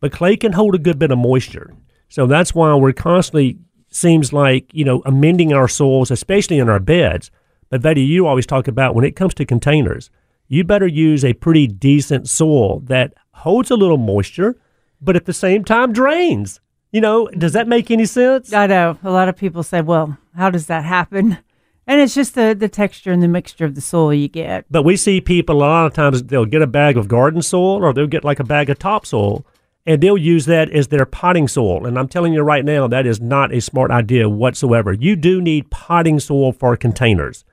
But 0.00 0.10
clay 0.10 0.36
can 0.36 0.52
hold 0.52 0.74
a 0.74 0.78
good 0.78 0.98
bit 0.98 1.12
of 1.12 1.18
moisture. 1.18 1.72
So 2.08 2.26
that's 2.26 2.56
why 2.56 2.74
we're 2.74 2.92
constantly, 2.92 3.58
seems 3.88 4.32
like, 4.32 4.68
you 4.74 4.84
know, 4.84 5.00
amending 5.06 5.52
our 5.52 5.68
soils, 5.68 6.10
especially 6.10 6.58
in 6.58 6.68
our 6.68 6.80
beds. 6.80 7.30
But 7.70 7.82
Betty, 7.82 8.02
you 8.02 8.26
always 8.26 8.46
talk 8.46 8.66
about 8.66 8.96
when 8.96 9.04
it 9.04 9.14
comes 9.14 9.32
to 9.34 9.46
containers, 9.46 10.10
you 10.48 10.64
better 10.64 10.88
use 10.88 11.24
a 11.24 11.34
pretty 11.34 11.68
decent 11.68 12.28
soil 12.28 12.80
that 12.80 13.14
holds 13.34 13.70
a 13.70 13.76
little 13.76 13.98
moisture, 13.98 14.56
but 15.00 15.16
at 15.16 15.26
the 15.26 15.32
same 15.32 15.64
time 15.64 15.92
drains. 15.92 16.60
You 16.92 17.00
know, 17.00 17.26
does 17.28 17.52
that 17.52 17.66
make 17.66 17.90
any 17.90 18.06
sense? 18.06 18.52
i 18.52 18.66
know 18.66 18.96
a 19.02 19.10
lot 19.10 19.28
of 19.28 19.36
people 19.36 19.62
say 19.62 19.80
well 19.80 20.16
how 20.36 20.48
does 20.50 20.66
that 20.66 20.84
happen 20.84 21.38
and 21.86 22.00
it's 22.00 22.14
just 22.14 22.34
the, 22.34 22.54
the 22.58 22.68
texture 22.68 23.12
and 23.12 23.22
the 23.22 23.28
mixture 23.28 23.64
of 23.64 23.74
the 23.74 23.80
soil 23.80 24.14
you 24.14 24.28
get 24.28 24.64
But 24.70 24.84
we 24.84 24.96
see 24.96 25.20
people 25.20 25.56
a 25.56 25.58
lot 25.58 25.86
of 25.86 25.92
times 25.92 26.22
they'll 26.22 26.46
get 26.46 26.62
a 26.62 26.66
bag 26.66 26.96
of 26.96 27.08
garden 27.08 27.42
soil 27.42 27.84
or 27.84 27.92
they'll 27.92 28.06
get 28.06 28.24
like 28.24 28.40
a 28.40 28.44
bag 28.44 28.70
of 28.70 28.78
topsoil 28.78 29.44
and 29.86 30.00
they'll 30.02 30.16
use 30.16 30.46
that 30.46 30.70
as 30.70 30.88
their 30.88 31.04
potting 31.04 31.46
soil. 31.46 31.84
And 31.84 31.98
I'm 31.98 32.08
telling 32.08 32.32
you 32.32 32.40
right 32.40 32.64
now, 32.64 32.88
that 32.88 33.06
is 33.06 33.20
not 33.20 33.52
a 33.52 33.60
smart 33.60 33.90
idea 33.90 34.30
whatsoever. 34.30 34.94
You 34.94 35.14
do 35.14 35.42
need 35.42 35.70
potting 35.70 36.20
soil 36.20 36.52
for 36.52 36.74
containers. 36.76 37.44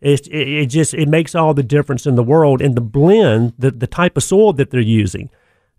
It's, 0.00 0.26
it, 0.28 0.48
it 0.48 0.66
just 0.66 0.94
it 0.94 1.08
makes 1.08 1.34
all 1.34 1.54
the 1.54 1.62
difference 1.62 2.06
in 2.06 2.14
the 2.14 2.22
world. 2.22 2.62
And 2.62 2.74
the 2.74 2.80
blend, 2.80 3.54
the, 3.58 3.70
the 3.70 3.86
type 3.86 4.16
of 4.16 4.22
soil 4.22 4.52
that 4.54 4.70
they're 4.70 4.80
using, 4.80 5.30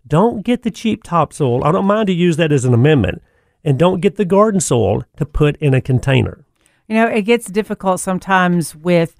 don't 0.06 0.44
get 0.44 0.62
the 0.62 0.70
cheap 0.70 1.02
topsoil. 1.02 1.64
I 1.64 1.72
don't 1.72 1.86
mind 1.86 2.06
to 2.08 2.12
use 2.12 2.36
that 2.36 2.52
as 2.52 2.64
an 2.64 2.74
amendment. 2.74 3.22
And 3.64 3.78
don't 3.78 4.00
get 4.00 4.16
the 4.16 4.24
garden 4.24 4.60
soil 4.60 5.04
to 5.16 5.24
put 5.24 5.56
in 5.56 5.72
a 5.74 5.80
container. 5.80 6.44
You 6.88 6.96
know, 6.96 7.06
it 7.06 7.22
gets 7.22 7.46
difficult 7.46 8.00
sometimes 8.00 8.74
with 8.74 9.16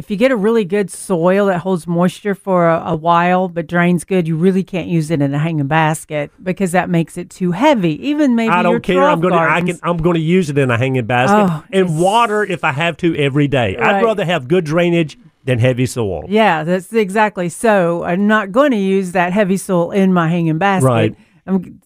if 0.00 0.10
you 0.10 0.16
get 0.16 0.30
a 0.30 0.36
really 0.36 0.64
good 0.64 0.90
soil 0.90 1.44
that 1.48 1.58
holds 1.58 1.86
moisture 1.86 2.34
for 2.34 2.70
a, 2.70 2.82
a 2.86 2.96
while 2.96 3.48
but 3.48 3.66
drains 3.66 4.02
good, 4.02 4.26
you 4.26 4.34
really 4.34 4.64
can't 4.64 4.88
use 4.88 5.10
it 5.10 5.20
in 5.20 5.34
a 5.34 5.38
hanging 5.38 5.66
basket 5.66 6.30
because 6.42 6.72
that 6.72 6.88
makes 6.88 7.18
it 7.18 7.28
too 7.28 7.52
heavy. 7.52 8.02
Even 8.08 8.34
maybe 8.34 8.48
I 8.48 8.62
don't 8.62 8.82
care. 8.82 9.02
I'm 9.02 9.20
going 9.20 9.34
to. 9.34 9.38
I 9.38 9.60
can. 9.60 9.78
I'm 9.82 9.98
going 9.98 10.14
to 10.14 10.20
use 10.20 10.48
it 10.48 10.56
in 10.56 10.70
a 10.70 10.78
hanging 10.78 11.04
basket 11.04 11.52
Oh, 11.52 11.64
and 11.70 12.00
water 12.00 12.42
if 12.42 12.64
I 12.64 12.72
have 12.72 12.96
to 12.98 13.14
every 13.14 13.46
day. 13.46 13.76
I'd 13.76 14.02
rather 14.02 14.24
have 14.24 14.48
good 14.48 14.64
drainage 14.64 15.18
than 15.44 15.58
heavy 15.58 15.84
soil. 15.84 16.24
Yeah, 16.28 16.64
that's 16.64 16.94
exactly 16.94 17.50
so. 17.50 18.02
I'm 18.02 18.26
not 18.26 18.52
going 18.52 18.70
to 18.70 18.78
use 18.78 19.12
that 19.12 19.34
heavy 19.34 19.58
soil 19.58 19.90
in 19.90 20.14
my 20.14 20.30
hanging 20.30 20.56
basket. 20.56 20.86
Right. 20.86 21.16
I'm, 21.46 21.82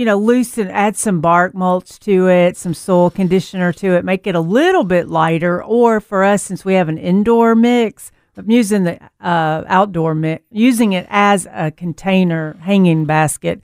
you 0.00 0.06
know, 0.06 0.16
loosen, 0.16 0.68
add 0.68 0.96
some 0.96 1.20
bark 1.20 1.54
mulch 1.54 1.98
to 1.98 2.26
it, 2.26 2.56
some 2.56 2.72
soil 2.72 3.10
conditioner 3.10 3.70
to 3.70 3.96
it, 3.96 4.02
make 4.02 4.26
it 4.26 4.34
a 4.34 4.40
little 4.40 4.82
bit 4.82 5.10
lighter. 5.10 5.62
Or 5.62 6.00
for 6.00 6.24
us, 6.24 6.42
since 6.42 6.64
we 6.64 6.72
have 6.72 6.88
an 6.88 6.96
indoor 6.96 7.54
mix, 7.54 8.10
I'm 8.34 8.50
using 8.50 8.84
the 8.84 8.98
uh, 9.20 9.64
outdoor 9.66 10.14
mix, 10.14 10.42
using 10.50 10.94
it 10.94 11.06
as 11.10 11.46
a 11.52 11.70
container 11.70 12.56
hanging 12.62 13.04
basket. 13.04 13.60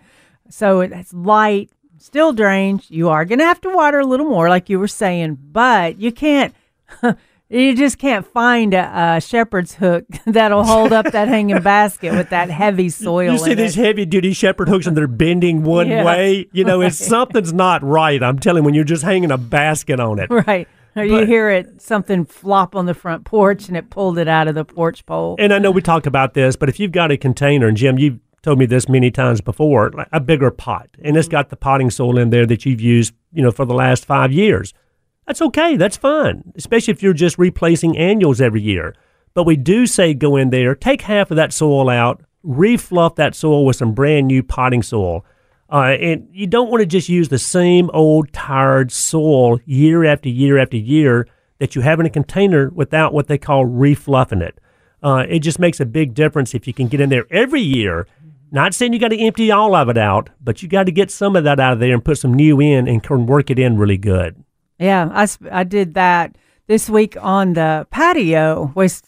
So 0.51 0.83
it's 0.83 1.14
light, 1.14 1.70
still 1.96 2.35
drains. 2.35 2.90
You 2.90 3.09
are 3.09 3.25
going 3.25 3.38
to 3.38 3.46
have 3.46 3.62
to 3.62 3.70
water 3.70 4.01
a 4.01 4.07
little 4.07 4.27
more, 4.27 4.51
like 4.51 4.68
you 4.68 4.79
were 4.79 4.88
saying, 4.88 5.38
but 5.40 5.99
you 5.99 6.12
can't. 6.12 6.55
You 7.48 7.76
just 7.76 7.98
can't 7.98 8.26
find 8.26 8.74
a, 8.74 9.16
a 9.16 9.20
shepherd's 9.20 9.74
hook 9.74 10.04
that'll 10.26 10.64
hold 10.64 10.92
up 10.92 11.12
that 11.12 11.28
hanging 11.28 11.61
basket 11.62 12.12
with 12.12 12.30
that 12.30 12.50
heavy 12.50 12.88
soil. 12.90 13.32
You 13.32 13.38
see 13.38 13.54
these 13.54 13.76
heavy 13.76 14.04
duty 14.04 14.32
shepherd 14.32 14.68
hooks 14.68 14.87
and 14.87 14.96
they're 14.96 15.06
bending 15.06 15.62
one 15.62 15.88
Yeah. 15.88 16.04
way. 16.04 16.48
You 16.52 16.64
know, 16.64 16.80
it's 16.80 16.98
something's 17.06 17.52
not 17.52 17.85
right. 17.85 18.20
I'm 18.22 18.38
telling 18.38 18.62
you, 18.62 18.64
when 18.64 18.74
you're 18.74 18.85
just 18.85 19.04
hanging 19.04 19.30
a 19.30 19.38
basket 19.38 20.00
on 20.00 20.18
it. 20.18 20.28
right? 20.30 20.66
Or 20.96 21.04
you 21.04 21.18
But- 21.18 21.28
hear 21.28 21.50
it 21.50 21.80
something 21.80 22.24
flop 22.24 22.74
on 22.74 22.87
the 22.87 22.94
front 22.94 23.24
porch 23.24 23.68
and 23.68 23.76
it 23.76 23.90
pulled 23.90 24.18
it 24.18 24.26
out 24.26 24.48
of 24.48 24.56
the 24.56 24.64
porch 24.64 25.06
pole. 25.06 25.37
And 25.38 25.54
I 25.54 25.59
know 25.59 25.70
we 25.70 25.82
talk 25.82 26.06
about 26.06 26.35
this, 26.35 26.56
but 26.56 26.68
if 26.68 26.80
you've 26.80 26.92
got 26.92 27.12
a 27.12 27.16
container, 27.16 27.68
and 27.68 27.76
Jim, 27.76 27.96
you've 27.98 28.18
told 28.42 28.59
me 28.59 28.66
this 28.66 28.88
many 28.88 29.11
times 29.12 29.40
before, 29.40 29.90
like 29.90 30.09
a 30.11 30.20
bigger 30.20 30.50
pot, 30.50 30.88
and 31.04 31.16
it's 31.16 31.28
mm-hmm. 31.28 31.32
got 31.32 31.50
the 31.50 31.56
potting 31.56 31.90
soil 31.90 32.18
in 32.18 32.30
there 32.30 32.46
that 32.46 32.64
you've 32.64 32.80
used, 32.80 33.12
you 33.32 33.42
know, 33.42 33.50
for 33.52 33.64
the 33.64 33.74
last 33.74 34.04
five 34.04 34.32
years. 34.32 34.72
That's 35.26 35.42
okay. 35.42 35.76
That's 35.76 35.96
fine, 35.96 36.52
especially 36.54 36.92
if 36.92 37.02
you're 37.02 37.12
just 37.12 37.38
replacing 37.38 37.96
annuals 37.96 38.40
every 38.40 38.62
year. 38.62 38.94
But 39.34 39.44
we 39.44 39.56
do 39.56 39.86
say 39.86 40.14
go 40.14 40.36
in 40.36 40.50
there, 40.50 40.74
take 40.74 41.02
half 41.02 41.30
of 41.30 41.36
that 41.36 41.52
soil 41.52 41.90
out, 41.90 42.22
refluff 42.44 43.16
that 43.16 43.34
soil 43.34 43.64
with 43.66 43.76
some 43.76 43.92
brand 43.92 44.28
new 44.28 44.42
potting 44.42 44.82
soil. 44.82 45.24
Uh, 45.70 45.96
and 46.00 46.28
you 46.32 46.46
don't 46.46 46.70
want 46.70 46.80
to 46.80 46.86
just 46.86 47.08
use 47.08 47.28
the 47.28 47.38
same 47.38 47.90
old 47.92 48.32
tired 48.32 48.92
soil 48.92 49.58
year 49.66 50.04
after 50.04 50.28
year 50.28 50.58
after 50.58 50.76
year 50.76 51.26
that 51.58 51.74
you 51.74 51.82
have 51.82 51.98
in 51.98 52.06
a 52.06 52.10
container 52.10 52.70
without 52.70 53.12
what 53.12 53.26
they 53.26 53.38
call 53.38 53.66
refluffing 53.66 54.42
it. 54.42 54.60
Uh, 55.02 55.24
it 55.28 55.40
just 55.40 55.58
makes 55.58 55.80
a 55.80 55.86
big 55.86 56.14
difference 56.14 56.54
if 56.54 56.66
you 56.66 56.72
can 56.72 56.86
get 56.86 57.00
in 57.00 57.08
there 57.08 57.26
every 57.30 57.60
year. 57.60 58.06
Not 58.52 58.74
saying 58.74 58.92
you 58.92 58.98
got 59.00 59.08
to 59.08 59.18
empty 59.18 59.50
all 59.50 59.74
of 59.74 59.88
it 59.88 59.98
out, 59.98 60.30
but 60.40 60.62
you 60.62 60.68
got 60.68 60.86
to 60.86 60.92
get 60.92 61.10
some 61.10 61.34
of 61.34 61.44
that 61.44 61.58
out 61.58 61.72
of 61.72 61.80
there 61.80 61.92
and 61.92 62.04
put 62.04 62.18
some 62.18 62.32
new 62.32 62.60
in 62.60 62.86
and 62.86 63.28
work 63.28 63.50
it 63.50 63.58
in 63.58 63.76
really 63.76 63.98
good. 63.98 64.44
Yeah, 64.78 65.10
I, 65.12 65.26
sp- 65.26 65.50
I 65.50 65.64
did 65.64 65.94
that 65.94 66.36
this 66.66 66.90
week 66.90 67.16
on 67.20 67.54
the 67.54 67.86
patio. 67.90 68.72
Was 68.74 69.02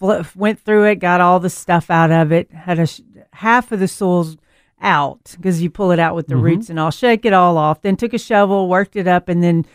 went 0.00 0.58
through 0.60 0.84
it, 0.84 0.96
got 0.96 1.20
all 1.20 1.40
the 1.40 1.50
stuff 1.50 1.90
out 1.90 2.10
of 2.10 2.32
it. 2.32 2.50
Had 2.52 2.78
a 2.78 2.86
sh- 2.86 3.02
half 3.34 3.70
of 3.72 3.80
the 3.80 3.88
soils 3.88 4.36
out 4.80 5.34
because 5.36 5.60
you 5.60 5.68
pull 5.68 5.90
it 5.90 5.98
out 5.98 6.14
with 6.14 6.26
the 6.26 6.34
mm-hmm. 6.34 6.44
roots 6.44 6.70
and 6.70 6.78
all. 6.78 6.90
Shake 6.90 7.24
it 7.24 7.32
all 7.32 7.58
off. 7.58 7.82
Then 7.82 7.96
took 7.96 8.14
a 8.14 8.18
shovel, 8.18 8.68
worked 8.68 8.96
it 8.96 9.06
up, 9.06 9.28
and 9.28 9.42
then 9.42 9.66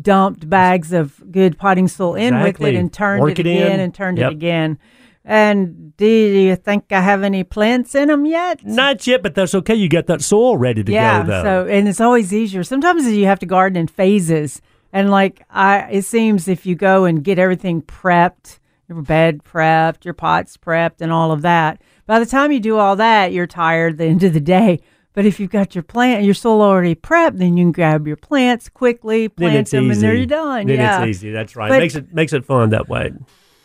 dumped 0.00 0.48
bags 0.48 0.92
of 0.92 1.22
good 1.30 1.58
potting 1.58 1.88
soil 1.88 2.14
in 2.14 2.40
with 2.42 2.60
it 2.60 2.74
and 2.74 2.92
turned 2.92 3.20
Work 3.20 3.38
it 3.38 3.46
it 3.46 3.50
again 3.50 3.80
and 3.80 3.94
turned 3.94 4.18
Yep. 4.18 4.30
it 4.30 4.34
again. 4.34 4.78
And 5.24 5.94
do 5.96 6.06
you 6.06 6.56
think 6.56 6.90
I 6.90 7.02
have 7.02 7.22
any 7.22 7.44
plants 7.44 7.94
in 7.94 8.08
them 8.08 8.24
yet? 8.24 8.64
Not 8.64 9.06
yet, 9.06 9.22
but 9.22 9.34
that's 9.34 9.54
okay. 9.54 9.74
You 9.74 9.88
got 9.88 10.06
that 10.06 10.22
soil 10.22 10.56
ready 10.56 10.82
to 10.82 10.90
yeah. 10.90 11.22
go, 11.22 11.28
though. 11.28 11.42
So 11.42 11.66
and 11.66 11.86
it's 11.86 12.00
always 12.00 12.32
easier. 12.32 12.64
Sometimes 12.64 13.06
you 13.06 13.26
have 13.26 13.38
to 13.40 13.46
garden 13.46 13.76
in 13.76 13.88
phases, 13.88 14.62
and 14.92 15.10
like 15.10 15.42
I, 15.50 15.88
it 15.90 16.02
seems 16.02 16.48
if 16.48 16.66
you 16.66 16.74
go 16.74 17.04
and 17.04 17.22
get 17.22 17.38
everything 17.38 17.82
prepped, 17.82 18.58
your 18.88 19.02
bed 19.02 19.42
prepped, 19.44 20.04
your 20.04 20.14
pots 20.14 20.56
prepped, 20.56 21.00
and 21.00 21.12
all 21.12 21.32
of 21.32 21.42
that. 21.42 21.82
By 22.06 22.18
the 22.18 22.26
time 22.26 22.52
you 22.52 22.60
do 22.60 22.78
all 22.78 22.96
that, 22.96 23.32
you're 23.32 23.46
tired 23.46 23.92
at 23.92 23.98
the 23.98 24.04
end 24.06 24.22
of 24.22 24.32
the 24.32 24.40
day. 24.40 24.80
But 25.12 25.26
if 25.26 25.40
you've 25.40 25.50
got 25.50 25.74
your 25.74 25.82
plant, 25.82 26.24
your 26.24 26.34
soil 26.34 26.62
already 26.62 26.94
prepped, 26.94 27.38
then 27.38 27.56
you 27.56 27.64
can 27.64 27.72
grab 27.72 28.06
your 28.06 28.16
plants 28.16 28.68
quickly, 28.68 29.28
plant 29.28 29.70
them, 29.70 29.90
easy. 29.90 29.92
and 29.92 30.02
they're 30.02 30.26
done. 30.26 30.66
Then 30.68 30.76
yeah. 30.76 31.02
it's 31.02 31.18
easy. 31.18 31.30
That's 31.32 31.56
right. 31.56 31.68
But- 31.68 31.80
makes 31.80 31.96
it 31.96 32.14
makes 32.14 32.32
it 32.32 32.44
fun 32.44 32.70
that 32.70 32.88
way. 32.88 33.12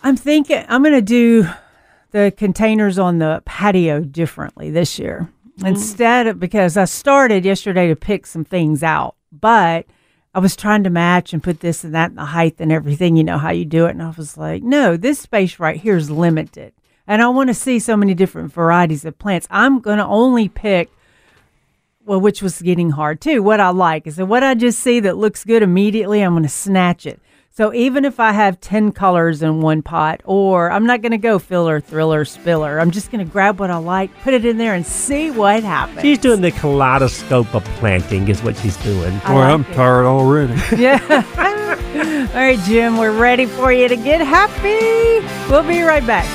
I'm 0.02 0.18
thinking 0.18 0.66
I'm 0.68 0.84
going 0.84 0.96
to 0.96 1.02
do 1.02 1.48
the 2.12 2.34
containers 2.36 3.00
on 3.00 3.20
the 3.20 3.42
patio 3.46 4.02
differently 4.02 4.70
this 4.70 5.00
year. 5.00 5.30
Mm. 5.60 5.68
Instead 5.70 6.28
of 6.28 6.40
because 6.40 6.76
I 6.76 6.86
started 6.86 7.46
yesterday 7.46 7.88
to 7.88 7.96
pick 7.96 8.26
some 8.26 8.44
things 8.44 8.84
out, 8.84 9.16
but 9.32 9.86
I 10.34 10.40
was 10.40 10.56
trying 10.56 10.84
to 10.84 10.90
match 10.90 11.32
and 11.32 11.44
put 11.44 11.60
this 11.60 11.84
and 11.84 11.94
that 11.94 12.10
and 12.10 12.18
the 12.18 12.26
height 12.26 12.56
and 12.60 12.72
everything, 12.72 13.16
you 13.16 13.24
know 13.24 13.38
how 13.38 13.52
you 13.52 13.66
do 13.66 13.86
it. 13.86 13.92
And 13.92 14.02
I 14.02 14.10
was 14.18 14.38
like, 14.38 14.64
no, 14.64 14.98
this 14.98 15.20
space 15.20 15.60
right 15.60 15.80
here 15.80 15.96
is 15.96 16.10
limited. 16.10 16.74
And 17.06 17.22
I 17.22 17.28
want 17.28 17.50
to 17.50 17.54
see 17.54 17.80
so 17.80 17.96
many 17.96 18.14
different 18.14 18.52
varieties 18.52 19.06
of 19.06 19.20
plants. 19.20 19.48
I'm 19.52 19.80
going 19.80 19.98
to 19.98 20.06
only 20.06 20.50
pick 20.50 20.90
well, 22.06 22.20
which 22.20 22.42
was 22.42 22.62
getting 22.62 22.92
hard 22.92 23.22
too. 23.22 23.42
What 23.42 23.60
I 23.60 23.70
like 23.70 24.08
is 24.08 24.18
that 24.18 24.26
what 24.26 24.44
I 24.44 24.56
just 24.56 24.80
see 24.80 25.00
that 25.02 25.18
looks 25.18 25.44
good 25.44 25.64
immediately, 25.64 26.22
I'm 26.22 26.34
going 26.34 26.44
to 26.44 26.50
snatch 26.50 27.06
it. 27.06 27.20
So 27.56 27.72
even 27.72 28.04
if 28.04 28.20
I 28.20 28.32
have 28.32 28.60
10 28.62 28.94
colors 28.94 29.44
in 29.44 29.62
one 29.62 29.84
pot, 29.84 30.22
or 30.26 30.72
I'm 30.72 30.88
not 30.88 31.04
going 31.04 31.12
to 31.12 31.20
go 31.20 31.38
filler, 31.38 31.80
thriller, 31.80 32.26
spiller, 32.26 32.80
I'm 32.80 32.90
just 32.90 33.12
going 33.12 33.24
to 33.24 33.32
grab 33.32 33.60
what 33.60 33.70
I 33.70 33.78
like, 33.78 34.10
put 34.24 34.34
it 34.34 34.44
in 34.44 34.58
there, 34.58 34.74
and 34.74 34.84
see 34.84 35.30
what 35.30 35.64
happens. 35.64 36.02
She's 36.02 36.18
doing 36.18 36.42
the 36.42 36.50
kaleidoscope 36.50 37.54
of 37.54 37.64
planting, 37.78 38.28
is 38.28 38.42
what 38.42 38.58
she's 38.58 38.76
doing. 38.78 39.14
I 39.24 39.34
Boy, 39.34 39.40
like 39.40 39.54
I'm 39.54 39.62
it. 39.66 39.74
tired 39.76 40.06
already. 40.06 40.60
Yeah. 40.82 41.00
All 42.34 42.40
right, 42.40 42.58
Jim, 42.62 42.98
we're 42.98 43.16
ready 43.16 43.46
for 43.46 43.72
you 43.72 43.88
to 43.88 43.96
get 43.96 44.20
happy. 44.22 45.24
We'll 45.52 45.62
be 45.62 45.84
right 45.84 46.06
back. 46.08 46.26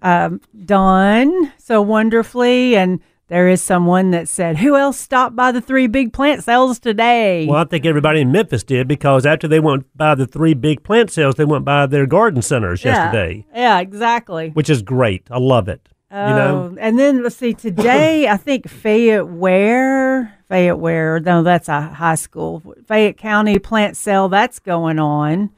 um, 0.02 0.40
done 0.64 1.52
so 1.58 1.82
wonderfully. 1.82 2.76
And 2.76 2.98
there 3.28 3.48
is 3.48 3.62
someone 3.62 4.10
that 4.10 4.28
said, 4.28 4.58
Who 4.58 4.76
else 4.76 4.98
stopped 4.98 5.36
by 5.36 5.52
the 5.52 5.60
three 5.60 5.86
big 5.86 6.12
plant 6.12 6.42
sales 6.44 6.78
today? 6.78 7.46
well, 7.46 7.60
I 7.60 7.64
think 7.64 7.86
everybody 7.86 8.20
in 8.20 8.32
Memphis 8.32 8.64
did 8.64 8.88
because 8.88 9.24
after 9.24 9.46
they 9.46 9.60
went 9.60 9.86
by 9.96 10.14
the 10.14 10.26
three 10.26 10.54
big 10.54 10.82
plant 10.82 11.10
sales, 11.10 11.36
they 11.36 11.44
went 11.44 11.64
by 11.64 11.86
their 11.86 12.06
garden 12.06 12.42
centers 12.42 12.84
yeah. 12.84 13.04
yesterday, 13.04 13.46
Yeah, 13.54 13.80
exactly. 13.80 14.50
which 14.50 14.70
is 14.70 14.82
great. 14.82 15.26
I 15.30 15.38
love 15.38 15.68
it. 15.68 15.88
Oh, 16.10 16.28
you 16.28 16.34
know? 16.34 16.76
and 16.80 16.98
then 16.98 17.22
let's 17.22 17.36
see. 17.36 17.52
Today, 17.52 18.28
I 18.28 18.38
think 18.38 18.66
Fayette 18.66 19.28
Ware, 19.28 20.34
Fayette 20.48 20.78
Ware. 20.78 21.20
No, 21.20 21.42
that's 21.42 21.68
a 21.68 21.82
high 21.82 22.14
school. 22.14 22.62
Fayette 22.86 23.18
County 23.18 23.58
plant 23.58 23.94
sale. 23.94 24.30
That's 24.30 24.58
going 24.58 24.98
on. 24.98 25.50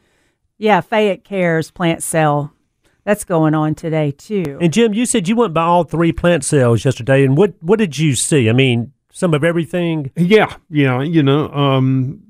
Yeah, 0.58 0.80
Fayette 0.80 1.22
Cares 1.22 1.70
plant 1.70 2.02
sale. 2.02 2.52
That's 3.04 3.24
going 3.24 3.54
on 3.54 3.74
today 3.74 4.10
too. 4.12 4.58
And 4.60 4.72
Jim, 4.72 4.94
you 4.94 5.06
said 5.06 5.28
you 5.28 5.36
went 5.36 5.54
by 5.54 5.62
all 5.62 5.84
three 5.84 6.12
plant 6.12 6.44
sales 6.44 6.84
yesterday, 6.84 7.24
and 7.24 7.36
what 7.36 7.54
what 7.60 7.78
did 7.78 7.98
you 7.98 8.14
see? 8.14 8.48
I 8.48 8.52
mean, 8.52 8.92
some 9.12 9.34
of 9.34 9.44
everything. 9.44 10.10
Yeah, 10.16 10.54
yeah, 10.68 11.02
you 11.02 11.22
know, 11.22 11.48
um, 11.50 12.22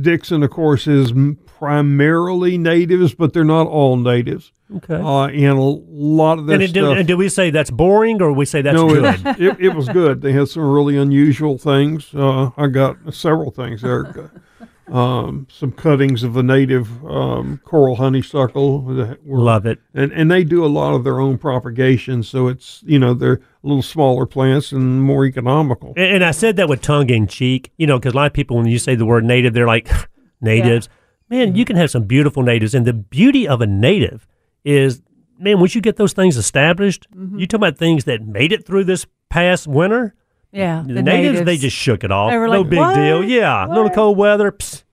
Dixon, 0.00 0.42
of 0.42 0.50
course, 0.50 0.86
is 0.86 1.12
primarily 1.58 2.58
natives, 2.58 3.14
but 3.14 3.32
they're 3.32 3.44
not 3.44 3.66
all 3.66 3.96
natives. 3.96 4.52
Okay. 4.74 4.96
Uh, 4.96 5.28
and 5.28 5.58
a 5.58 5.62
lot 5.62 6.38
of 6.38 6.46
their 6.46 6.54
and, 6.54 6.64
it, 6.64 6.70
stuff. 6.70 6.98
and 6.98 7.06
do 7.06 7.16
we 7.16 7.28
say 7.28 7.50
that's 7.50 7.70
boring, 7.70 8.20
or 8.20 8.32
we 8.32 8.44
say 8.44 8.62
that's 8.62 8.74
no, 8.74 8.88
good? 8.88 9.04
it, 9.04 9.40
it, 9.40 9.60
it 9.60 9.68
was 9.74 9.88
good. 9.88 10.20
They 10.20 10.32
had 10.32 10.48
some 10.48 10.68
really 10.68 10.96
unusual 10.96 11.56
things. 11.56 12.14
Uh, 12.14 12.50
I 12.56 12.66
got 12.66 12.96
several 13.14 13.50
things 13.50 13.82
there. 13.82 14.30
Um, 14.88 15.48
some 15.50 15.72
cuttings 15.72 16.22
of 16.22 16.34
the 16.34 16.44
native 16.44 17.04
um, 17.04 17.60
coral 17.64 17.96
honeysuckle. 17.96 18.82
that 18.94 19.24
were- 19.26 19.40
Love 19.40 19.66
it. 19.66 19.80
and 19.94 20.12
and 20.12 20.30
they 20.30 20.44
do 20.44 20.64
a 20.64 20.68
lot 20.68 20.94
of 20.94 21.02
their 21.02 21.18
own 21.20 21.38
propagation, 21.38 22.22
so 22.22 22.46
it's 22.46 22.82
you 22.86 22.98
know 22.98 23.12
they're 23.12 23.40
a 23.64 23.66
little 23.66 23.82
smaller 23.82 24.26
plants 24.26 24.70
and 24.70 25.02
more 25.02 25.26
economical. 25.26 25.92
And, 25.96 26.16
and 26.16 26.24
I 26.24 26.30
said 26.30 26.54
that 26.56 26.68
with 26.68 26.82
tongue 26.82 27.10
in 27.10 27.26
cheek, 27.26 27.72
you 27.78 27.86
know, 27.86 27.98
because 27.98 28.12
a 28.14 28.16
lot 28.16 28.26
of 28.26 28.32
people, 28.32 28.56
when 28.58 28.66
you 28.66 28.78
say 28.78 28.94
the 28.94 29.06
word 29.06 29.24
native, 29.24 29.54
they're 29.54 29.66
like, 29.66 29.88
natives. 30.40 30.88
Man, 31.28 31.56
you 31.56 31.64
can 31.64 31.74
have 31.74 31.90
some 31.90 32.04
beautiful 32.04 32.44
natives. 32.44 32.72
And 32.72 32.86
the 32.86 32.92
beauty 32.92 33.48
of 33.48 33.60
a 33.60 33.66
native 33.66 34.28
is, 34.64 35.02
man, 35.40 35.58
once 35.58 35.74
you 35.74 35.80
get 35.80 35.96
those 35.96 36.12
things 36.12 36.36
established, 36.36 37.08
you 37.36 37.48
talk 37.48 37.58
about 37.58 37.76
things 37.76 38.04
that 38.04 38.24
made 38.24 38.52
it 38.52 38.64
through 38.64 38.84
this 38.84 39.06
past 39.28 39.66
winter. 39.66 40.14
Yeah, 40.56 40.82
The, 40.86 41.02
natives, 41.02 41.42
they 41.42 41.56
just 41.56 41.76
shook 41.76 42.02
it 42.04 42.10
off. 42.10 42.30
They 42.30 42.38
were 42.38 42.48
no 42.48 42.62
like, 42.62 42.70
big 42.70 42.94
deal. 42.94 43.18
"What? 43.20 43.28
Yeah, 43.28 43.66
little 43.66 43.90
cold 43.90 44.16
weather. 44.16 44.52
Psst. 44.52 44.84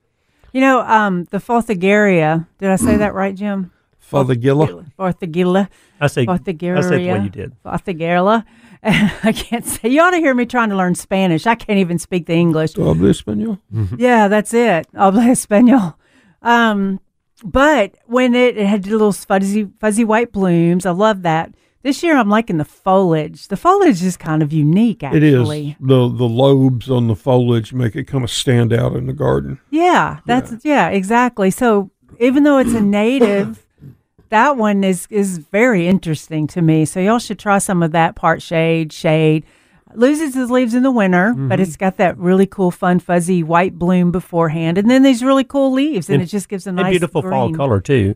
You 0.52 0.62
know, 0.62 0.82
um, 0.82 1.23
the 1.32 1.38
Fothigaria. 1.38 2.45
Did 2.60 2.69
I 2.69 2.76
say 2.76 2.97
that 3.04 3.13
right, 3.13 3.34
Jim? 3.34 3.71
Fothergilla. 4.12 4.86
Fothigaria. 4.99 5.69
I 5.99 6.08
say, 6.08 6.26
Fothigaria. 6.26 6.78
I 6.78 6.82
said 6.82 6.99
the 6.99 7.08
way 7.10 7.23
you 7.23 7.30
did. 7.30 7.54
Fothigaria. 7.63 8.43
I 8.84 9.32
can't 9.32 9.65
say. 9.65 9.88
You 9.89 10.02
ought 10.02 10.12
to 10.12 10.17
hear 10.17 10.34
me 10.34 10.45
trying 10.45 10.69
to 10.69 10.76
learn 10.76 10.95
Spanish. 10.95 11.47
I 11.47 11.56
can't 11.56 11.80
even 11.80 11.97
speak 11.97 12.26
the 12.26 12.34
English. 12.34 12.73
Habla 12.73 13.10
español. 13.10 13.60
Yeah, 13.97 14.28
that's 14.28 14.54
it. 14.54 14.88
Habla 14.93 15.21
español. 15.21 15.95
Um, 16.41 16.99
but 17.45 17.95
when 18.06 18.36
it, 18.36 18.58
it 18.58 18.65
had 18.67 18.86
little 18.86 19.13
fuzzy, 19.13 19.69
fuzzy 19.80 20.04
white 20.04 20.32
blooms, 20.34 20.86
I 20.86 20.91
love 20.91 21.21
that. 21.23 21.56
This 21.84 22.02
year, 22.02 22.15
I'm 22.15 22.30
liking 22.30 22.58
the 22.58 22.65
foliage. 22.65 23.50
The 23.50 23.58
foliage 23.58 24.02
is 24.02 24.15
kind 24.15 24.41
of 24.41 24.54
unique, 24.54 25.04
actually. 25.04 25.17
It 25.17 25.24
is 25.24 25.76
the 25.82 26.08
the 26.08 26.30
lobes 26.30 26.89
on 26.89 27.08
the 27.08 27.15
foliage 27.15 27.74
make 27.74 27.93
it 27.98 28.06
kind 28.06 28.24
of 28.24 28.32
stand 28.32 28.72
out 28.72 28.96
in 28.96 29.06
the 29.06 29.13
garden. 29.13 29.60
Yeah, 29.69 30.22
that's 30.26 30.63
yeah. 30.63 30.88
exactly. 30.89 31.52
So 31.52 31.91
even 32.19 32.43
though 32.43 32.58
it's 32.58 32.74
a 32.74 32.80
native, 32.80 33.65
that 34.30 34.56
one 34.56 34.86
is 34.86 35.08
is 35.10 35.39
very 35.39 35.86
interesting 35.86 36.48
to 36.48 36.62
me. 36.62 36.86
So 36.86 37.02
y'all 37.02 37.19
should 37.19 37.38
try 37.39 37.58
some 37.58 37.84
of 37.84 37.91
that 37.91 38.15
part 38.15 38.41
shade, 38.41 38.93
shade. 38.93 39.46
Loses 39.96 40.36
its 40.36 40.50
leaves 40.50 40.74
in 40.74 40.82
the 40.82 40.89
winter, 40.89 41.34
but 41.36 41.39
mm-hmm. 41.39 41.62
it's 41.62 41.76
got 41.76 41.98
that 41.98 42.17
really 42.17 42.48
cool, 42.48 42.72
fun, 42.72 42.98
fuzzy 42.98 43.43
white 43.43 43.78
bloom 43.78 44.12
beforehand, 44.12 44.80
and 44.80 44.89
then 44.89 45.04
these 45.04 45.24
really 45.24 45.43
cool 45.43 45.72
leaves, 45.72 46.10
and, 46.10 46.15
And- 46.15 46.24
it 46.24 46.32
just 46.32 46.50
gives 46.50 46.65
a 46.65 46.72
nice 46.72 46.89
beautiful 46.93 47.22
fall 47.22 47.54
color, 47.54 47.80
too. 47.80 48.15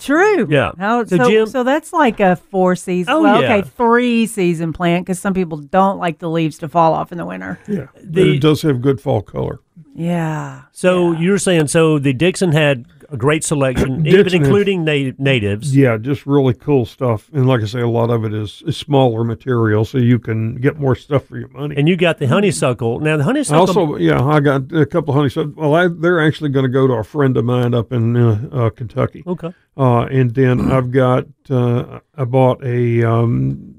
True. 0.00 0.46
Yeah. 0.48 0.72
How, 0.78 1.04
So, 1.04 1.16
so, 1.18 1.28
Jim- 1.30 1.46
so 1.46 1.62
that's 1.62 1.92
like 1.92 2.20
a 2.20 2.36
four 2.36 2.74
season. 2.74 3.12
Oh, 3.12 3.22
well, 3.22 3.42
yeah. 3.42 3.56
okay, 3.56 3.68
three 3.76 4.26
season 4.26 4.72
plant 4.72 5.04
because 5.06 5.18
some 5.18 5.34
people 5.34 5.58
don't 5.58 5.98
like 5.98 6.18
the 6.18 6.30
leaves 6.30 6.58
to 6.58 6.68
fall 6.68 6.94
off 6.94 7.12
in 7.12 7.18
the 7.18 7.26
winter. 7.26 7.58
Yeah, 7.68 7.86
but 8.04 8.22
it 8.26 8.40
does 8.40 8.62
have 8.62 8.80
good 8.80 9.00
fall 9.00 9.22
color. 9.22 9.60
Yeah. 9.94 10.62
So 10.72 11.12
you're 11.12 11.38
saying, 11.38 11.68
so 11.68 11.98
the 11.98 12.12
Dixon 12.12 12.52
had 12.52 12.86
a 13.10 13.16
great 13.16 13.44
selection, 13.44 14.06
even 14.06 14.34
including 14.34 14.84
na- 14.84 15.12
natives. 15.18 15.76
Yeah, 15.76 15.96
just 15.96 16.26
really 16.26 16.54
cool 16.54 16.86
stuff. 16.86 17.28
And 17.32 17.46
like 17.46 17.62
I 17.62 17.66
say, 17.66 17.80
a 17.80 17.88
lot 17.88 18.10
of 18.10 18.24
it 18.24 18.32
is, 18.32 18.62
is 18.66 18.76
smaller 18.76 19.24
material, 19.24 19.84
so 19.84 19.98
you 19.98 20.18
can 20.18 20.56
get 20.56 20.78
more 20.78 20.94
stuff 20.94 21.24
for 21.26 21.38
your 21.38 21.48
money. 21.48 21.74
And 21.76 21.88
you 21.88 21.96
got 21.96 22.18
the 22.18 22.26
honeysuckle. 22.26 23.00
Now, 23.00 23.16
the 23.16 23.24
honeysuckle. 23.24 23.60
also, 23.60 23.96
yeah, 23.96 24.24
I 24.24 24.40
got 24.40 24.72
a 24.72 24.86
couple 24.86 25.10
of 25.10 25.16
honeysuckle. 25.16 25.52
Well, 25.56 25.74
I, 25.74 25.88
they're 25.88 26.24
actually 26.24 26.50
going 26.50 26.64
to 26.64 26.70
go 26.70 26.86
to 26.86 26.94
a 26.94 27.04
friend 27.04 27.36
of 27.36 27.44
mine 27.44 27.74
up 27.74 27.92
in 27.92 28.16
uh, 28.16 28.48
uh, 28.52 28.70
Kentucky. 28.70 29.22
okay. 29.26 29.52
Uh, 29.76 30.02
and 30.02 30.34
then 30.34 30.60
I've 30.72 30.90
got, 30.90 31.26
uh, 31.48 32.00
I 32.14 32.24
bought 32.24 32.64
a, 32.64 33.02
um, 33.04 33.74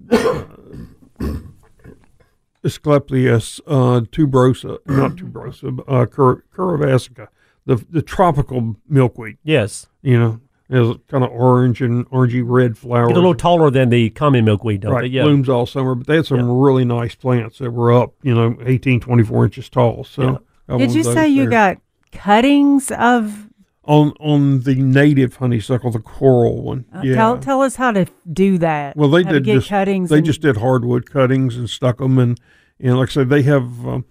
Asclepias 2.63 3.59
uh, 3.65 4.01
tuberosa, 4.11 4.77
not 4.85 5.15
tuberosa, 5.15 5.79
uh, 5.87 6.05
cur- 6.05 6.43
curvasica, 6.55 7.27
the 7.65 7.75
the 7.89 8.01
tropical 8.01 8.75
milkweed. 8.87 9.37
Yes. 9.43 9.87
You 10.01 10.19
know, 10.19 10.39
it's 10.69 10.99
kind 11.09 11.23
of 11.23 11.29
orange 11.31 11.81
and 11.81 12.09
orangey 12.09 12.41
red 12.45 12.77
flowers. 12.77 13.09
Get 13.09 13.17
a 13.17 13.19
little 13.19 13.35
taller 13.35 13.69
than 13.69 13.89
the 13.89 14.09
common 14.11 14.45
milkweed, 14.45 14.81
don't 14.81 14.93
right, 14.93 15.01
they? 15.01 15.07
Yeah. 15.07 15.23
blooms 15.23 15.49
all 15.49 15.65
summer. 15.65 15.95
But 15.95 16.07
they 16.07 16.15
had 16.15 16.25
some 16.25 16.49
really 16.49 16.85
nice 16.85 17.13
plants 17.15 17.59
that 17.59 17.71
were 17.71 17.91
up, 17.93 18.13
you 18.23 18.33
know, 18.33 18.57
18, 18.65 18.99
24 19.01 19.45
inches 19.45 19.69
tall. 19.69 20.03
So, 20.03 20.41
Yeah. 20.69 20.77
Did 20.77 20.93
you 20.93 21.03
those 21.03 21.13
say 21.13 21.27
you 21.27 21.43
there. 21.43 21.49
got 21.49 21.77
cuttings 22.11 22.91
of? 22.91 23.47
on 23.83 24.11
on 24.19 24.61
the 24.61 24.75
native 24.75 25.35
honeysuckle, 25.37 25.91
the 25.91 25.99
coral 25.99 26.61
one? 26.61 26.85
Uh, 26.95 27.01
yeah. 27.03 27.15
Tell 27.15 27.37
tell 27.39 27.61
us 27.61 27.75
how 27.75 27.91
to 27.91 28.05
do 28.31 28.57
that. 28.59 28.95
Well, 28.95 29.09
they 29.09 29.23
how 29.23 29.31
did 29.31 29.43
get 29.43 29.55
just 29.55 29.69
cuttings. 29.69 30.09
They 30.09 30.17
and- 30.17 30.25
just 30.25 30.41
did 30.41 30.57
hardwood 30.57 31.09
cuttings 31.09 31.57
and 31.57 31.69
stuck 31.69 31.97
them, 31.97 32.17
and 32.19 32.39
and 32.79 32.97
like 32.97 33.09
I 33.09 33.11
said, 33.11 33.29
they 33.29 33.41
have 33.41 33.85
um, 33.87 34.05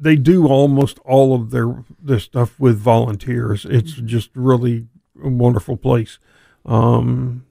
they 0.00 0.16
do 0.16 0.48
almost 0.48 0.98
all 1.00 1.34
of 1.34 1.50
their 1.50 1.84
their 2.02 2.18
stuff 2.18 2.58
with 2.58 2.78
volunteers. 2.78 3.66
It's 3.68 3.92
just 3.92 4.30
really 4.34 4.86
a 5.22 5.28
wonderful 5.28 5.76
place. 5.76 6.18
Um, 6.64 7.44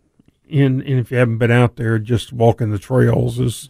and 0.51 0.81
and 0.81 0.99
if 0.99 1.11
you 1.11 1.17
haven't 1.17 1.37
been 1.37 1.51
out 1.51 1.75
there, 1.75 1.99
just 1.99 2.33
walking 2.33 2.71
the 2.71 2.79
trails 2.79 3.39
is 3.39 3.69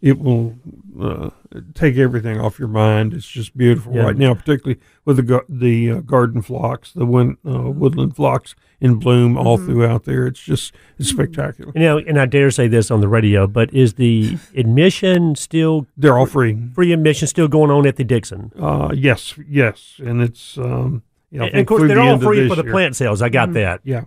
it 0.00 0.18
will 0.20 0.54
uh, 1.00 1.30
take 1.74 1.96
everything 1.96 2.40
off 2.40 2.58
your 2.58 2.68
mind. 2.68 3.12
It's 3.14 3.26
just 3.28 3.56
beautiful 3.56 3.94
Yeah. 3.94 4.02
right 4.02 4.16
now, 4.16 4.34
particularly 4.34 4.80
with 5.04 5.16
the 5.16 5.44
the 5.48 5.90
uh, 5.90 6.00
garden 6.00 6.40
phlox, 6.42 6.92
the 6.92 7.04
win- 7.06 7.36
uh, 7.44 7.70
woodland 7.70 8.14
phlox 8.14 8.54
in 8.80 8.94
bloom 8.96 9.36
all 9.36 9.56
Mm-hmm. 9.58 9.66
throughout 9.66 10.04
there. 10.04 10.26
It's 10.28 10.40
just 10.40 10.72
it's 10.98 11.08
spectacular. 11.08 11.72
You 11.74 11.80
know, 11.80 11.98
and 11.98 12.20
I 12.20 12.26
dare 12.26 12.50
say 12.52 12.68
this 12.68 12.90
on 12.92 13.00
the 13.00 13.08
radio, 13.08 13.46
but 13.48 13.72
is 13.74 13.94
the 13.94 14.38
admission 14.54 15.34
still 15.34 15.86
They're 15.96 16.16
all 16.16 16.26
free. 16.26 16.56
free 16.74 16.92
admission 16.92 17.26
still 17.26 17.48
going 17.48 17.70
on 17.72 17.86
at 17.86 17.96
the 17.96 18.04
Dixon? 18.04 18.52
Uh, 18.58 18.90
yes, 18.94 19.34
yes, 19.48 20.00
and 20.04 20.22
it's 20.22 20.56
um, 20.58 21.02
yeah, 21.32 21.44
and 21.44 21.56
of 21.58 21.66
course, 21.66 21.82
they're 21.88 21.96
the 21.96 22.00
all 22.02 22.18
free 22.18 22.48
for 22.48 22.54
the 22.54 22.62
year. 22.62 22.72
plant 22.72 22.94
sales. 22.94 23.20
I 23.20 23.30
got 23.30 23.52
that. 23.54 23.80
Yeah. 23.82 24.04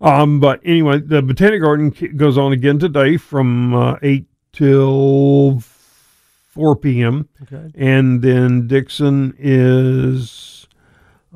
Um, 0.00 0.38
but 0.38 0.60
anyway, 0.64 1.00
the 1.00 1.22
Botanic 1.22 1.60
Garden 1.60 1.90
goes 2.16 2.38
on 2.38 2.52
again 2.52 2.78
today 2.78 3.16
from 3.16 3.74
uh, 3.74 3.96
eight 4.02 4.26
till 4.52 5.60
four 5.60 6.76
p.m. 6.76 7.28
Okay. 7.42 7.70
and 7.76 8.22
then 8.22 8.66
Dixon 8.66 9.34
is 9.38 10.66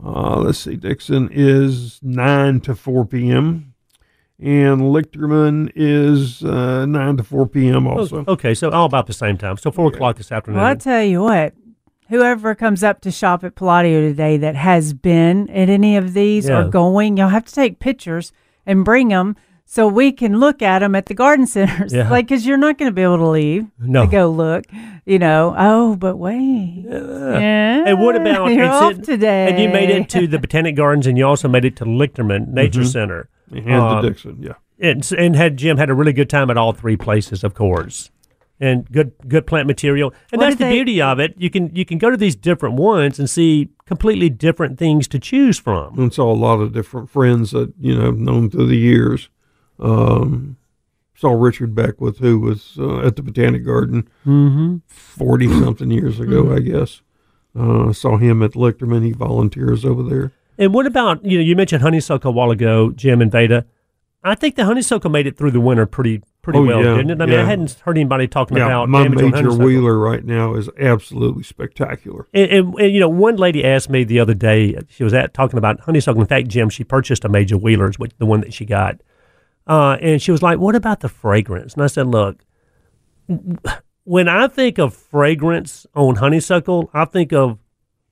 uh, 0.05 0.38
let's 0.38 0.59
see, 0.59 0.77
Dixon 0.77 1.29
is 1.31 2.01
nine 2.03 2.61
to 2.61 2.75
four 2.75 3.05
p.m. 3.05 3.75
and 4.40 4.81
Lichterman 4.81 5.70
is 5.77 6.42
uh, 6.42 6.87
nine 6.87 7.16
to 7.18 7.22
four 7.22 7.46
p.m. 7.46 7.87
Also. 7.87 8.25
Okay, 8.27 8.55
so 8.55 8.70
all 8.70 8.87
about 8.87 9.07
the 9.07 9.12
same 9.12 9.37
time. 9.38 9.57
So 9.59 9.70
four 9.70 9.88
o'clock 9.88 10.16
this 10.16 10.33
afternoon. 10.33 10.61
Well, 10.61 10.70
I 10.70 10.75
tell 10.75 11.03
you 11.03 11.22
what, 11.22 11.55
whoever 12.09 12.55
comes 12.55 12.83
up 12.83 13.01
to 13.03 13.11
shop 13.11 13.44
at 13.44 13.55
Palladio 13.55 14.01
today 14.01 14.37
that 14.38 14.57
has 14.57 14.92
been 14.94 15.48
at 15.51 15.68
any 15.68 15.96
of 15.96 16.14
these 16.14 16.48
Yeah. 16.48 16.62
or 16.64 16.68
going, 16.68 17.16
you'll 17.16 17.29
have 17.29 17.44
to 17.44 17.55
take 17.55 17.79
pictures 17.79 18.33
and 18.66 18.85
bring 18.85 19.09
them 19.09 19.37
so 19.74 19.88
we 19.88 20.12
can 20.12 20.38
look 20.38 20.61
at 20.61 20.80
them 20.80 20.94
at 20.94 21.06
the 21.06 21.14
garden 21.14 21.46
centers. 21.46 21.92
Yeah. 21.94 22.11
Like, 22.11 22.26
because 22.26 22.44
you're 22.46 22.58
not 22.58 22.76
going 22.76 22.90
to 22.90 22.94
be 22.94 23.00
able 23.02 23.16
to 23.16 23.28
leave 23.28 23.66
No. 23.78 24.04
to 24.04 24.11
go 24.11 24.30
look, 24.30 24.64
you 25.06 25.18
know. 25.18 25.54
Oh, 25.56 25.96
but 25.96 26.16
wait. 26.18 26.85
Yeah. 26.87 27.85
And 27.87 27.98
what 28.00 28.14
about 28.16 28.50
you're 28.52 28.64
and 28.64 28.72
off 28.72 28.94
sit- 28.96 29.04
today? 29.04 29.48
And 29.50 29.58
you 29.62 29.68
made 29.70 29.88
it 29.88 30.11
to 30.11 30.26
the 30.26 30.38
Botanic 30.38 30.76
Gardens, 30.76 31.06
and 31.06 31.16
you 31.16 31.26
also 31.26 31.48
made 31.48 31.64
it 31.64 31.76
to 31.76 31.85
Lichterman 31.87 32.48
Nature 32.48 32.85
Center, 32.85 33.28
And 33.50 33.72
Um, 33.72 34.02
to 34.02 34.08
Dixon, 34.11 34.37
yeah. 34.42 34.54
and 34.78 35.11
and 35.16 35.37
had 35.37 35.56
Jim 35.56 35.78
had 35.78 35.88
a 35.90 35.94
really 35.94 36.12
good 36.12 36.28
time 36.30 36.50
at 36.50 36.56
all 36.58 36.72
three 36.72 36.96
places, 36.96 37.42
of 37.44 37.54
course, 37.54 38.11
and 38.61 38.90
good 38.92 39.12
good 39.26 39.46
plant 39.46 39.66
material. 39.66 40.12
And 40.32 40.38
What 40.40 40.46
that's 40.48 40.56
the 40.58 40.64
they- 40.64 40.72
beauty 40.72 41.00
of 41.02 41.18
it. 41.18 41.35
You 41.38 41.48
can 41.50 41.70
you 41.74 41.85
can 41.85 41.96
go 41.98 42.11
to 42.11 42.16
these 42.16 42.37
different 42.37 42.76
ones 42.76 43.18
and 43.18 43.28
see 43.28 43.70
completely 43.87 44.28
different 44.30 44.78
things 44.78 45.08
to 45.08 45.18
choose 45.18 45.58
from. 45.58 45.98
and 45.98 46.12
saw 46.12 46.30
a 46.30 46.35
lot 46.48 46.61
of 46.61 46.72
different 46.72 47.08
friends 47.11 47.50
that 47.52 47.72
you 47.80 47.94
know 47.98 48.11
known 48.11 48.50
through 48.50 48.66
the 48.68 48.76
years. 48.78 49.28
Um, 49.78 50.56
saw 51.14 51.32
Richard 51.32 51.74
Beckwith, 51.74 52.18
who 52.18 52.38
was 52.40 52.76
uh, 52.78 53.00
at 53.00 53.16
the 53.16 53.22
Botanic 53.22 53.64
Garden 53.64 54.08
Mm-hmm. 54.26 54.76
forty 54.88 55.48
something 55.48 55.90
years 55.90 56.20
ago, 56.20 56.54
I 56.54 56.61
guess. 56.61 57.00
Uh, 57.58 57.92
saw 57.92 58.16
him 58.16 58.42
at 58.42 58.52
Lichterman. 58.52 59.04
He 59.04 59.12
volunteers 59.12 59.85
over 59.85 60.02
there. 60.02 60.32
And 60.58 60.72
what 60.72 60.87
about 60.87 61.24
you 61.24 61.38
know 61.38 61.44
you 61.44 61.56
mentioned 61.56 61.82
honeysuckle 61.82 62.30
a 62.30 62.32
while 62.32 62.50
ago, 62.50 62.90
Jim 62.90 63.20
and 63.20 63.30
Veda. 63.30 63.66
I 64.24 64.37
think 64.37 64.54
the 64.54 64.64
honeysuckle 64.64 65.11
made 65.11 65.26
it 65.26 65.37
through 65.37 65.50
the 65.50 65.61
winter 65.61 65.85
pretty 65.85 66.22
pretty 66.42 66.61
Oh, 66.61 66.62
well, 66.64 66.82
yeah, 66.82 66.94
didn't 66.96 67.11
it? 67.11 67.20
I 67.20 67.26
mean, 67.26 67.38
I 67.40 67.44
hadn't 67.44 67.72
heard 67.80 67.96
anybody 67.98 68.28
talking 68.28 68.56
Yeah, 68.56 68.66
about 68.66 68.88
my 68.88 69.08
Major 69.08 69.52
Wheeler 69.52 69.98
right 69.98 70.24
now 70.24 70.54
is 70.54 70.68
absolutely 70.78 71.42
spectacular. 71.42 72.26
And, 72.32 72.50
and, 72.50 72.74
and, 72.78 72.92
you 72.94 73.00
know, 73.00 73.08
one 73.08 73.37
lady 73.37 73.64
asked 73.64 73.90
me 73.90 74.04
the 74.04 74.20
other 74.20 74.35
day. 74.35 74.76
She 74.88 75.02
was 75.02 75.12
at 75.12 75.35
talking 75.35 75.58
about 75.58 75.80
honeysuckle. 75.80 76.20
In 76.20 76.26
fact, 76.28 76.48
Jim, 76.48 76.68
she 76.68 76.85
purchased 76.85 77.24
a 77.24 77.28
Major 77.28 77.56
Wheeler, 77.56 77.90
which 77.98 78.12
the 78.18 78.26
one 78.26 78.40
that 78.42 78.52
she 78.54 78.64
got, 78.64 79.00
uh, 79.66 79.96
and 80.01 80.20
she 80.20 80.31
was 80.33 80.42
like, 80.42 80.59
"What 80.59 80.75
about 80.75 81.01
the 81.01 81.09
fragrance?" 81.09 81.75
And 81.75 81.83
I 81.83 81.87
said, 81.87 82.07
"Look, 82.07 82.44
when 84.05 84.29
I 84.29 84.48
think 84.48 84.79
of 84.79 84.94
fragrance 84.94 85.87
on 85.94 86.16
honeysuckle, 86.16 86.90
I 86.92 87.05
think 87.05 87.33
of 87.33 87.59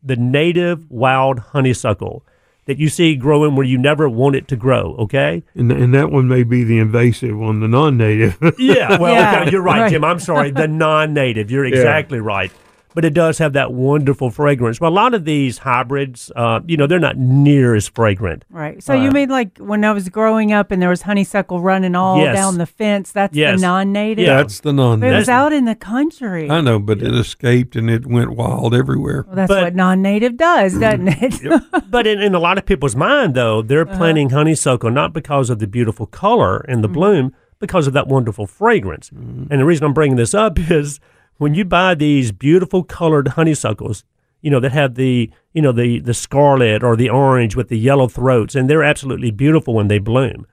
the 0.03 0.17
native 0.17 0.91
wild 0.91 1.39
honeysuckle 1.39 2.25
that 2.67 2.79
you 2.79 2.89
see 2.89 3.17
growing 3.17 3.57
where 3.57 3.67
you 3.67 3.77
never 3.77 4.09
want 4.09 4.37
it 4.37 4.47
to 4.49 4.57
grow. 4.57 4.95
Okay? 4.99 5.43
And 5.55 5.73
and 5.73 5.93
that 5.95 6.11
one 6.13 6.29
may 6.29 6.43
be 6.45 6.63
the 6.63 6.79
invasive 6.79 7.37
one, 7.37 7.61
the 7.61 7.69
non-native. 7.69 8.39
Yeah. 8.59 8.97
Well, 9.01 9.13
Yeah, 9.15 9.41
okay, 9.41 9.51
you're 9.51 9.63
right, 9.63 9.81
right. 9.81 9.91
Jim. 9.91 10.05
I'm 10.05 10.21
sorry. 10.21 10.51
The 10.51 10.69
non-native. 10.69 11.51
You're 11.51 11.65
exactly 11.65 12.21
right. 12.21 12.53
But 12.93 13.05
it 13.05 13.15
does 13.15 13.39
have 13.39 13.53
that 13.53 13.73
wonderful 13.73 14.31
fragrance. 14.33 14.81
Well, 14.81 14.91
a 14.91 14.93
lot 14.93 15.15
of 15.15 15.25
these 15.25 15.59
hybrids, 15.59 16.33
uh, 16.35 16.59
you 16.67 16.77
know, 16.77 16.89
they're 16.89 16.99
not 16.99 17.17
near 17.17 17.77
as 17.77 17.87
fragrant. 17.87 18.45
Right. 18.51 18.83
So 18.83 18.95
you 18.95 19.13
mean 19.13 19.29
like 19.29 19.57
when 19.59 19.85
I 19.85 19.93
was 19.93 20.09
growing 20.09 20.53
up 20.53 20.73
and 20.73 20.83
there 20.83 20.89
was 20.89 21.03
honeysuckle 21.03 21.61
running 21.61 21.95
all 21.95 22.19
Yes. 22.19 22.35
down 22.35 22.59
the 22.59 22.67
fence? 22.67 23.13
That's 23.13 23.37
Yes. 23.37 23.61
the 23.61 23.67
non-native. 23.67 24.27
Yeah. 24.27 24.39
That's 24.39 24.59
the 24.59 24.73
non-native. 24.73 25.13
But 25.13 25.15
it 25.15 25.19
was 25.19 25.29
out 25.29 25.53
in 25.53 25.67
the 25.67 25.77
country. 25.77 26.51
I 26.51 26.61
know, 26.61 26.81
but 26.81 27.01
it 27.01 27.15
escaped 27.15 27.77
and 27.77 27.89
it 27.89 28.07
went 28.07 28.31
wild 28.31 28.75
everywhere. 28.75 29.25
Well, 29.27 29.37
that's 29.37 29.49
But- 29.49 29.63
what 29.63 29.75
non-native 29.77 30.37
does, 30.37 30.77
doesn't 30.79 31.09
it? 31.09 31.63
But 31.91 32.07
in, 32.09 32.21
in 32.21 32.35
a 32.35 32.41
lot 32.41 32.59
of 32.59 32.67
people's 32.67 32.97
mind, 32.97 33.35
though, 33.35 33.63
they're 33.63 33.87
Uh-huh. 33.89 33.97
planting 33.99 34.31
honeysuckle 34.31 34.91
not 34.91 35.13
because 35.13 35.49
of 35.49 35.61
the 35.61 35.67
beautiful 35.69 36.07
color 36.07 36.59
and 36.69 36.83
the 36.83 36.89
Mm-hmm. 36.89 36.95
bloom, 36.95 37.33
because 37.61 37.87
of 37.87 37.93
that 37.93 38.09
wonderful 38.09 38.47
fragrance. 38.47 39.11
And 39.13 39.49
the 39.61 39.65
reason 39.65 39.85
I'm 39.87 39.93
bringing 39.93 40.17
this 40.17 40.35
up 40.35 40.59
is 40.71 40.99
when 41.41 41.55
you 41.55 41.65
buy 41.65 41.95
these 41.95 42.33
beautiful 42.33 42.85
colored 42.85 43.29
honeysuckles, 43.29 44.05
you 44.43 44.51
know 44.51 44.61
that 44.61 44.73
have 44.73 44.97
the 44.97 45.31
you 45.55 45.63
know 45.63 45.73
the 45.73 45.99
the 45.99 46.13
scarlet 46.13 46.83
or 46.83 46.97
the 46.97 47.09
orange 47.09 47.57
with 47.57 47.69
the 47.69 47.79
yellow 47.79 48.09
throats, 48.09 48.55
and 48.55 48.69
they're 48.69 48.85
absolutely 48.85 49.31
beautiful 49.31 49.73
when 49.73 49.89
they 49.89 49.99
bloom. 49.99 50.47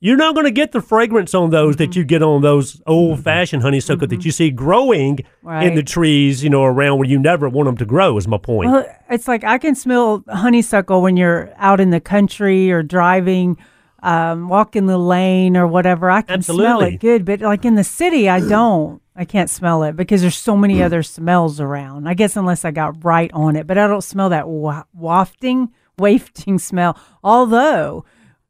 You're 0.00 0.16
not 0.16 0.34
going 0.34 0.46
to 0.46 0.50
get 0.50 0.72
the 0.72 0.80
fragrance 0.80 1.34
on 1.34 1.50
those 1.50 1.76
that 1.76 1.90
mm-hmm. 1.90 1.98
you 1.98 2.04
get 2.04 2.22
on 2.22 2.40
those 2.40 2.80
old 2.86 3.14
mm-hmm. 3.14 3.22
fashioned 3.24 3.62
honeysuckle 3.62 4.06
that 4.06 4.16
mm-hmm. 4.16 4.26
you 4.26 4.30
see 4.30 4.50
growing 4.50 5.20
in 5.44 5.74
the 5.74 5.82
trees, 5.82 6.42
you 6.42 6.48
know, 6.48 6.64
around 6.64 6.98
where 6.98 7.08
you 7.08 7.18
never 7.18 7.48
want 7.48 7.66
them 7.66 7.76
to 7.76 7.84
grow. 7.84 8.16
Is 8.16 8.26
my 8.26 8.38
point. 8.38 8.70
Well, 8.70 8.86
it's 9.10 9.28
like 9.28 9.44
I 9.44 9.58
can 9.58 9.74
smell 9.74 10.24
honeysuckle 10.28 11.02
when 11.02 11.18
you're 11.18 11.52
out 11.56 11.78
in 11.78 11.90
the 11.90 12.00
country 12.00 12.72
or 12.72 12.82
driving, 12.82 13.58
um, 14.06 14.48
walking 14.48 14.86
the 14.86 14.96
lane 14.98 15.56
or 15.56 15.66
whatever. 15.66 16.08
I 16.08 16.22
can 16.22 16.40
smell 16.40 16.80
it 16.80 17.00
good, 17.00 17.24
but 17.24 17.40
like 17.40 17.64
in 17.64 17.74
the 17.74 17.84
city, 17.84 18.28
I 18.28 18.40
don't. 18.48 19.02
I 19.16 19.24
can't 19.24 19.50
smell 19.50 19.82
it 19.82 19.96
because 19.96 20.20
there's 20.20 20.36
so 20.36 20.56
many 20.56 20.82
other 20.82 21.02
smells 21.02 21.58
around. 21.58 22.06
I 22.08 22.14
guess 22.14 22.36
unless 22.36 22.64
I 22.64 22.70
got 22.70 23.02
right 23.04 23.30
on 23.32 23.56
it, 23.56 23.66
but 23.66 23.78
I 23.78 23.88
don't 23.88 24.04
smell 24.04 24.28
that 24.28 24.46
wa- 24.46 24.84
wafting, 24.94 25.72
wafting 25.98 26.58
smell. 26.58 26.96
Although 27.24 28.04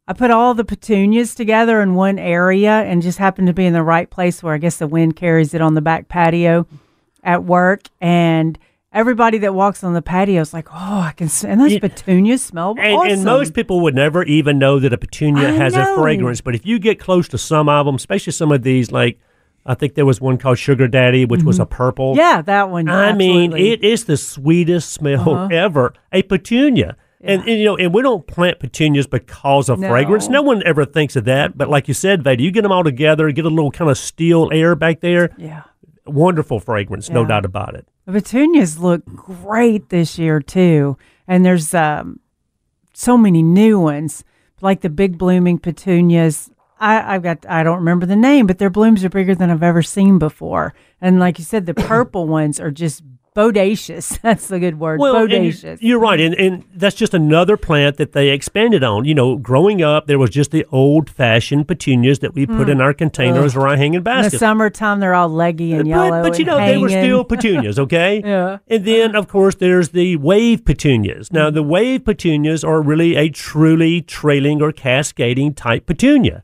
I 0.06 0.12
put 0.12 0.30
all 0.30 0.52
the 0.54 0.64
petunias 0.64 1.34
together 1.34 1.80
in 1.80 1.94
one 1.94 2.18
area 2.18 2.82
and 2.82 3.00
just 3.00 3.18
happened 3.18 3.46
to 3.46 3.54
be 3.54 3.64
in 3.64 3.72
the 3.72 3.82
right 3.82 4.10
place 4.10 4.42
where 4.42 4.54
I 4.54 4.58
guess 4.58 4.76
the 4.76 4.86
wind 4.86 5.16
carries 5.16 5.54
it 5.54 5.62
on 5.62 5.74
the 5.74 5.80
back 5.80 6.08
patio 6.08 6.66
at 7.22 7.44
work 7.44 7.88
and 8.00 8.58
everybody 8.96 9.38
that 9.38 9.54
walks 9.54 9.84
on 9.84 9.92
the 9.94 10.02
patio 10.02 10.40
is 10.40 10.52
like, 10.52 10.68
oh, 10.72 11.00
I 11.00 11.12
can, 11.16 11.26
s- 11.26 11.44
and 11.44 11.60
those 11.60 11.78
petunias 11.78 12.42
smell 12.42 12.74
And, 12.78 12.96
awesome. 12.96 13.10
and 13.12 13.24
most 13.24 13.54
people 13.54 13.80
would 13.82 13.94
never 13.94 14.24
even 14.24 14.58
know 14.58 14.80
that 14.80 14.92
a 14.92 14.98
petunia 14.98 15.48
I 15.50 15.52
has 15.52 15.74
know. 15.74 15.94
a 15.94 15.96
fragrance. 15.96 16.40
But 16.40 16.54
if 16.54 16.66
you 16.66 16.78
get 16.78 16.98
close 16.98 17.28
to 17.28 17.38
some 17.38 17.68
of 17.68 17.86
them, 17.86 17.94
especially 17.94 18.32
some 18.32 18.50
of 18.50 18.62
these, 18.62 18.90
like 18.90 19.20
I 19.64 19.74
think 19.74 19.94
there 19.94 20.06
was 20.06 20.20
one 20.20 20.38
called 20.38 20.58
Sugar 20.58 20.88
Daddy, 20.88 21.24
which 21.24 21.42
was 21.42 21.58
a 21.58 21.66
purple. 21.66 22.12
Mm-hmm. 22.12 22.20
yeah, 22.20 22.42
that 22.42 22.70
one. 22.70 22.88
I 22.88 23.12
mean, 23.12 23.52
absolutely. 23.52 23.72
Uh-huh. 23.72 23.72
it 23.74 23.84
is 23.84 24.04
the 24.04 24.16
sweetest 24.16 24.92
smell 24.92 25.48
ever. 25.52 25.92
A 26.12 26.22
petunia. 26.22 26.96
And, 27.20 27.40
and, 27.48 27.58
you 27.58 27.64
know, 27.64 27.76
and 27.76 27.92
we 27.92 28.02
don't 28.02 28.24
plant 28.26 28.60
petunias 28.60 29.08
because 29.08 29.68
of 29.68 29.80
No. 29.80 29.88
fragrance. 29.88 30.28
No 30.28 30.42
one 30.42 30.62
ever 30.64 30.84
thinks 30.84 31.16
of 31.16 31.24
that. 31.24 31.58
But 31.58 31.68
like 31.68 31.88
you 31.88 31.94
said, 31.94 32.22
Veda, 32.22 32.40
you 32.42 32.52
get 32.52 32.62
them 32.62 32.70
all 32.70 32.84
together, 32.84 33.30
get 33.32 33.44
a 33.44 33.48
little 33.48 33.72
kind 33.72 33.90
of 33.90 33.98
steel 33.98 34.48
air 34.52 34.76
back 34.76 35.00
there. 35.00 35.34
yeah. 35.36 35.62
Wonderful 36.06 36.60
fragrance, 36.60 37.10
no 37.10 37.24
doubt 37.24 37.44
about 37.44 37.74
it. 37.74 37.88
The 38.06 38.12
petunias 38.12 38.78
look 38.78 39.04
great 39.04 39.88
this 39.88 40.16
year 40.16 40.40
too, 40.40 40.96
and 41.26 41.44
there's 41.44 41.74
um, 41.74 42.20
so 42.94 43.18
many 43.18 43.42
new 43.42 43.80
ones, 43.80 44.22
like 44.60 44.82
the 44.82 44.88
big 44.88 45.18
blooming 45.18 45.58
petunias. 45.58 46.52
I, 46.78 47.14
I've 47.14 47.24
got 47.24 47.44
I 47.48 47.64
don't 47.64 47.78
remember 47.78 48.06
the 48.06 48.14
name, 48.14 48.46
but 48.46 48.58
their 48.58 48.70
blooms 48.70 49.04
are 49.04 49.08
bigger 49.08 49.34
than 49.34 49.50
I've 49.50 49.62
ever 49.62 49.82
seen 49.82 50.20
before. 50.20 50.72
And 51.00 51.18
like 51.18 51.40
you 51.40 51.44
said, 51.44 51.66
the 51.66 51.74
purple 51.74 52.28
ones 52.28 52.60
are 52.60 52.70
just 52.70 53.02
bodacious. 53.36 54.18
That's 54.22 54.48
the 54.48 54.58
good 54.58 54.80
word. 54.80 55.00
and 55.00 55.30
bodacious. 55.30 55.78
You're 55.80 56.00
right, 56.00 56.18
and, 56.18 56.34
and 56.34 56.64
that's 56.74 56.96
just 56.96 57.14
another 57.14 57.56
plant 57.56 57.98
that 57.98 58.12
they 58.12 58.30
expanded 58.30 58.82
on. 58.82 59.04
You 59.04 59.14
know, 59.14 59.36
growing 59.36 59.82
up, 59.82 60.06
there 60.06 60.18
was 60.18 60.30
just 60.30 60.50
the 60.50 60.64
old-fashioned 60.72 61.68
petunias 61.68 62.20
that 62.20 62.34
we 62.34 62.46
put 62.46 62.64
hmm. 62.64 62.70
in 62.70 62.80
our 62.80 62.94
containers 62.94 63.54
or 63.54 63.68
our 63.68 63.76
hanging 63.76 64.02
baskets. 64.02 64.34
In 64.34 64.36
the 64.36 64.40
summertime, 64.40 65.00
they're 65.00 65.14
all 65.14 65.28
leggy 65.28 65.72
and 65.74 65.86
yellow. 65.86 66.22
But, 66.22 66.30
but 66.30 66.38
you 66.38 66.44
know, 66.46 66.56
they 66.56 66.78
were 66.78 66.88
still 66.88 67.24
petunias, 67.36 67.78
okay? 67.78 68.22
Yeah. 68.24 68.58
And 68.68 68.84
then, 68.84 69.14
of 69.14 69.28
course, 69.28 69.54
there's 69.56 69.90
the 69.90 70.16
wave 70.16 70.64
petunias. 70.64 71.30
Now, 71.32 71.50
the 71.50 71.62
wave 71.62 72.04
petunias 72.04 72.64
are 72.64 72.80
really 72.80 73.16
a 73.16 73.28
truly 73.28 74.00
trailing 74.00 74.62
or 74.62 74.72
cascading 74.72 75.54
type 75.54 75.86
petunia. 75.86 76.42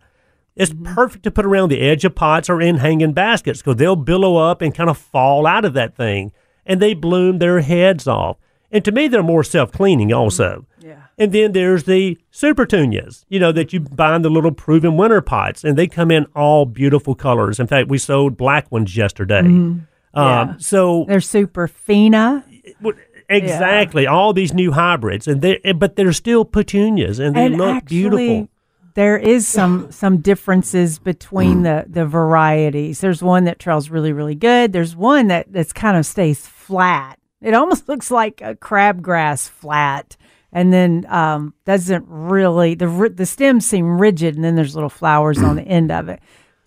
It's 0.54 0.70
mm-hmm. 0.70 0.94
perfect 0.94 1.24
to 1.24 1.30
put 1.30 1.46
around 1.46 1.70
the 1.70 1.80
edge 1.80 2.04
of 2.04 2.14
pots 2.14 2.50
or 2.50 2.60
in 2.60 2.76
hanging 2.76 3.14
baskets 3.14 3.60
because 3.60 3.76
they'll 3.76 3.96
billow 3.96 4.36
up 4.36 4.60
and 4.60 4.74
kind 4.74 4.90
of 4.90 4.98
fall 4.98 5.46
out 5.46 5.64
of 5.64 5.72
that 5.74 5.96
thing 5.96 6.32
and 6.66 6.80
they 6.80 6.94
bloom 6.94 7.38
their 7.38 7.60
heads 7.60 8.06
off. 8.06 8.36
And 8.70 8.84
to 8.84 8.92
me, 8.92 9.06
they're 9.08 9.22
more 9.22 9.44
self 9.44 9.70
cleaning 9.72 10.12
also. 10.12 10.66
Yeah. 10.80 11.02
And 11.18 11.32
then 11.32 11.52
there's 11.52 11.84
the 11.84 12.18
super 12.30 12.64
petunias, 12.64 13.26
you 13.28 13.38
know, 13.38 13.52
that 13.52 13.72
you 13.72 13.80
buy 13.80 14.16
in 14.16 14.22
the 14.22 14.30
little 14.30 14.50
Proven 14.50 14.96
Winners 14.96 15.22
pots, 15.26 15.62
and 15.62 15.76
they 15.76 15.86
come 15.86 16.10
in 16.10 16.24
all 16.34 16.64
beautiful 16.64 17.14
colors. 17.14 17.60
In 17.60 17.66
fact, 17.66 17.88
we 17.88 17.98
sold 17.98 18.36
black 18.36 18.72
ones 18.72 18.96
yesterday. 18.96 19.40
Um, 19.40 19.86
Yeah. 20.14 20.54
So 20.58 21.04
They're 21.06 21.18
Supertunia. 21.18 22.42
well, 22.80 22.94
exactly, 23.28 24.06
all 24.06 24.32
these 24.32 24.52
new 24.54 24.72
hybrids, 24.72 25.28
and 25.28 25.42
they 25.42 25.58
but 25.74 25.96
they're 25.96 26.12
still 26.12 26.44
petunias, 26.44 27.18
and 27.18 27.36
they 27.36 27.46
and 27.46 27.58
look 27.58 27.76
actually, 27.76 27.96
beautiful. 27.96 28.48
There 28.94 29.16
is 29.16 29.48
some 29.48 29.90
some 29.90 30.18
differences 30.18 30.98
between 30.98 31.62
the 31.62 31.84
the 31.88 32.04
varieties. 32.06 33.00
There's 33.00 33.22
one 33.22 33.44
that 33.44 33.58
trails 33.58 33.88
really 33.88 34.12
really 34.12 34.34
good. 34.34 34.72
There's 34.72 34.94
one 34.94 35.28
that 35.28 35.50
that's 35.50 35.72
kind 35.72 35.96
of 35.96 36.04
stays 36.04 36.46
flat. 36.62 37.18
It 37.40 37.54
almost 37.54 37.88
looks 37.88 38.10
like 38.10 38.40
a 38.40 38.54
crabgrass 38.54 39.48
flat, 39.48 40.16
and 40.52 40.72
then 40.72 41.06
um, 41.08 41.54
doesn't 41.64 42.04
really 42.08 42.74
the 42.74 43.12
the 43.14 43.26
stems 43.26 43.66
seem 43.66 43.98
rigid, 43.98 44.36
and 44.36 44.44
then 44.44 44.54
there's 44.54 44.74
little 44.74 44.90
flowers 44.90 45.42
on 45.42 45.56
the 45.56 45.62
end 45.62 45.90
of 45.90 46.08
it. 46.08 46.20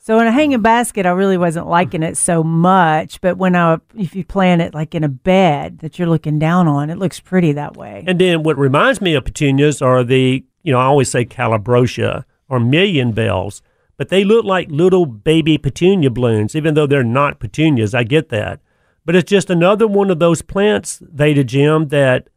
So 0.06 0.20
in 0.20 0.28
a 0.28 0.32
hanging 0.32 0.62
basket, 0.62 1.08
I 1.08 1.10
really 1.10 1.36
wasn't 1.36 1.66
liking 1.66 2.04
it 2.04 2.16
so 2.16 2.44
much. 2.44 3.20
But 3.22 3.40
when 3.40 3.56
I 3.56 3.80
if 3.98 4.16
you 4.16 4.24
plant 4.24 4.62
it 4.62 4.76
like 4.76 4.94
in 4.94 5.04
a 5.04 5.10
bed 5.10 5.80
that 5.80 5.98
you're 5.98 6.08
looking 6.08 6.38
down 6.38 6.68
on, 6.68 6.92
it 6.92 7.00
looks 7.00 7.20
pretty 7.20 7.54
that 7.54 7.76
way. 7.76 8.04
And 8.06 8.22
then 8.22 8.44
what 8.44 8.56
reminds 8.56 9.02
me 9.02 9.16
of 9.16 9.26
petunias 9.26 9.82
are 9.82 10.04
the, 10.04 10.46
you 10.62 10.72
know, 10.72 10.78
I 10.78 10.86
always 10.86 11.10
say 11.10 11.26
calibrachoa 11.26 12.24
or 12.48 12.60
million 12.60 13.14
bells, 13.14 13.64
but 13.98 14.10
they 14.10 14.24
look 14.24 14.46
like 14.46 14.70
little 14.70 15.08
baby 15.08 15.58
petunia 15.58 16.12
blooms, 16.12 16.56
even 16.56 16.76
though 16.76 16.86
they're 16.86 17.04
not 17.04 17.40
petunias. 17.40 17.96
I 17.96 18.04
get 18.04 18.30
that. 18.30 18.60
But 19.06 19.16
it's 19.16 19.30
just 19.30 19.50
another 19.50 19.88
one 19.88 20.10
of 20.10 20.20
those 20.20 20.42
plants, 20.42 21.00
Veda 21.02 21.44
Jim, 21.44 21.90
that 21.90 22.30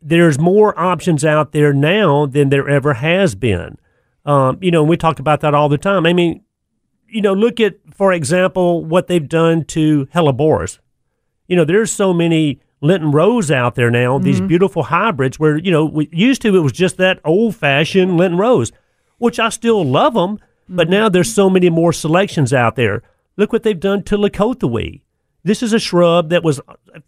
there's 0.00 0.38
more 0.38 0.78
options 0.78 1.24
out 1.24 1.52
there 1.52 1.72
now 1.72 2.26
than 2.26 2.48
there 2.48 2.68
ever 2.68 2.94
has 2.94 3.34
been. 3.34 3.76
Um, 4.24 4.58
you 4.60 4.70
know, 4.70 4.80
and 4.80 4.88
we 4.88 4.96
talk 4.96 5.18
about 5.18 5.40
that 5.40 5.54
all 5.54 5.68
the 5.68 5.78
time. 5.78 6.06
I 6.06 6.12
mean, 6.12 6.42
you 7.08 7.20
know, 7.20 7.34
look 7.34 7.60
at, 7.60 7.76
for 7.94 8.12
example, 8.12 8.84
what 8.84 9.06
they've 9.06 9.28
done 9.28 9.64
to 9.66 10.06
hellebores. 10.06 10.78
You 11.46 11.56
know, 11.56 11.64
there's 11.64 11.92
so 11.92 12.12
many 12.12 12.60
Lenten 12.80 13.10
Rose 13.10 13.50
out 13.50 13.74
there 13.74 13.90
now, 13.90 14.18
these 14.18 14.40
beautiful 14.40 14.84
hybrids 14.84 15.38
where, 15.38 15.56
you 15.56 15.70
know, 15.70 15.84
we 15.84 16.08
used 16.12 16.42
to 16.42 16.54
it 16.54 16.60
was 16.60 16.72
just 16.72 16.96
that 16.98 17.20
old 17.24 17.56
fashioned 17.56 18.16
Lenten 18.16 18.38
Rose, 18.38 18.72
which 19.18 19.38
I 19.38 19.48
still 19.48 19.84
love 19.84 20.14
them, 20.14 20.38
but 20.68 20.90
now 20.90 21.08
there's 21.08 21.32
so 21.32 21.48
many 21.48 21.70
more 21.70 21.92
selections 21.92 22.52
out 22.52 22.76
there. 22.76 23.02
Look 23.36 23.52
what 23.52 23.62
they've 23.62 23.78
done 23.78 24.02
to 24.04 24.16
Leucothoe. 24.16 25.00
This 25.46 25.62
is 25.62 25.72
a 25.72 25.78
shrub 25.78 26.30
that 26.30 26.42
was 26.42 26.60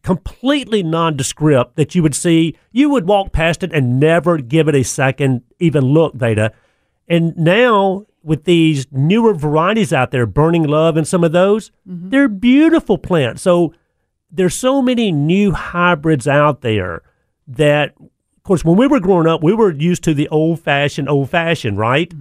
completely 0.05 0.85
nondescript 0.85 1.74
that 1.74 1.96
you 1.96 2.05
would 2.05 2.14
see, 2.14 2.57
you 2.70 2.88
would 2.88 3.09
walk 3.09 3.33
past 3.33 3.64
it 3.64 3.72
and 3.72 3.98
never 3.98 4.38
give 4.38 4.68
it 4.68 4.77
a 4.77 4.85
second 4.85 5.42
even 5.59 5.85
look, 5.85 6.14
Veda. 6.14 6.53
And 7.09 7.37
now 7.37 8.07
with 8.22 8.44
these 8.44 8.87
newer 8.92 9.35
varieties 9.35 9.92
out 9.92 10.12
there, 10.12 10.24
Burning 10.24 10.62
Love 10.62 10.96
and 10.96 11.09
some 11.09 11.24
of 11.24 11.33
those, 11.33 11.72
they're 11.85 12.29
beautiful 12.29 12.96
plants. 12.96 13.42
So 13.42 13.74
there's 14.31 14.55
so 14.55 14.81
many 14.83 15.11
new 15.11 15.51
hybrids 15.51 16.29
out 16.29 16.61
there 16.61 17.03
that, 17.48 17.94
of 17.98 18.42
course, 18.44 18.64
when 18.64 18.77
we 18.77 18.87
were 18.87 19.01
growing 19.01 19.27
up, 19.27 19.42
we 19.42 19.53
were 19.53 19.72
used 19.72 20.05
to 20.05 20.14
the 20.14 20.29
old 20.29 20.61
fashioned, 20.61 21.09
old 21.09 21.29
fashioned, 21.29 21.77
right? 21.77 22.14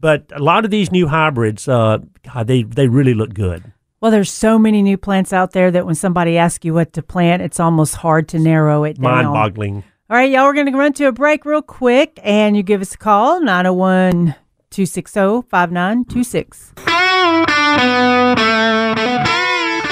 But 0.00 0.32
a 0.34 0.42
lot 0.42 0.64
of 0.64 0.70
these 0.70 0.90
new 0.90 1.08
hybrids, 1.08 1.68
uh, 1.68 1.98
God, 2.22 2.46
they 2.46 2.62
they 2.62 2.88
really 2.88 3.12
look 3.12 3.34
good. 3.34 3.74
Well, 4.00 4.12
there's 4.12 4.30
so 4.30 4.60
many 4.60 4.80
new 4.82 4.96
plants 4.96 5.32
out 5.32 5.50
there 5.50 5.72
that 5.72 5.84
when 5.84 5.96
somebody 5.96 6.38
asks 6.38 6.64
you 6.64 6.72
what 6.72 6.92
to 6.92 7.02
plant, 7.02 7.42
it's 7.42 7.58
almost 7.58 7.96
hard 7.96 8.28
to 8.28 8.38
narrow 8.38 8.84
it 8.84 9.00
down. 9.00 9.24
Mind 9.24 9.32
boggling. 9.32 9.82
All 10.08 10.16
right, 10.16 10.30
y'all, 10.30 10.44
we're 10.44 10.54
going 10.54 10.70
to 10.70 10.78
run 10.78 10.92
to 10.94 11.08
a 11.08 11.12
break 11.12 11.44
real 11.44 11.62
quick, 11.62 12.20
and 12.22 12.56
you 12.56 12.62
give 12.62 12.80
us 12.80 12.94
a 12.94 12.96
call, 12.96 13.40
901 13.40 14.36
260 14.70 15.48
5926. 15.48 16.74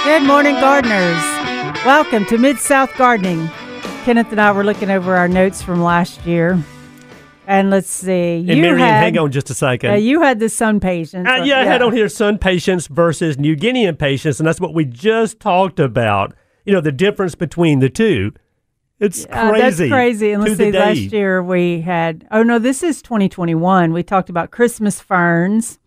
Good 0.05 0.23
morning, 0.23 0.55
gardeners. 0.61 1.23
Welcome 1.85 2.27
to 2.27 2.39
Mid 2.39 2.59
South 2.59 2.97
Gardening. 2.97 3.49
Kenneth 4.05 4.31
and 4.31 4.41
I 4.41 4.53
were 4.53 4.63
looking 4.63 4.89
over 4.89 5.17
our 5.17 5.27
notes 5.27 5.63
from 5.63 5.83
last 5.83 6.25
year. 6.25 6.63
And 7.47 7.71
let's 7.71 7.89
see. 7.89 8.39
And 8.39 8.49
you 8.59 8.75
had, 8.75 9.01
hang 9.03 9.19
on 9.19 9.31
just 9.31 9.51
a 9.51 9.55
second. 9.55 9.91
uh, 9.93 9.95
you 9.95 10.21
had 10.21 10.41
the 10.41 10.47
SunPatiens. 10.47 11.27
Uh, 11.27 11.45
yeah, 11.45 11.61
I 11.61 11.65
had 11.65 11.81
on 11.81 11.93
here 11.93 12.07
SunPatiens 12.07 12.89
versus 12.89 13.39
New 13.39 13.55
Guinea 13.55 13.85
impatiens, 13.85 14.41
and 14.41 14.47
that's 14.49 14.61
what 14.61 14.75
we 14.75 14.85
just 14.85 15.39
talked 15.39 15.79
about. 15.79 16.35
You 16.65 16.73
know, 16.73 16.81
the 16.81 16.91
difference 16.93 17.35
between 17.37 17.79
the 17.79 17.89
two. 17.89 18.33
It's 18.99 19.27
Uh, 19.31 19.51
crazy. 19.51 19.61
that's 19.89 19.91
crazy. 19.93 20.33
And 20.33 20.43
let's 20.43 20.57
see, 20.57 20.73
last 20.73 21.13
year 21.13 21.43
we 21.43 21.83
had, 21.83 22.27
oh 22.31 22.43
no, 22.43 22.59
this 22.59 22.83
is 22.83 23.03
2021. 23.03 23.93
We 23.93 24.03
talked 24.03 24.31
about 24.31 24.51
Christmas 24.51 25.01
ferns 25.01 25.79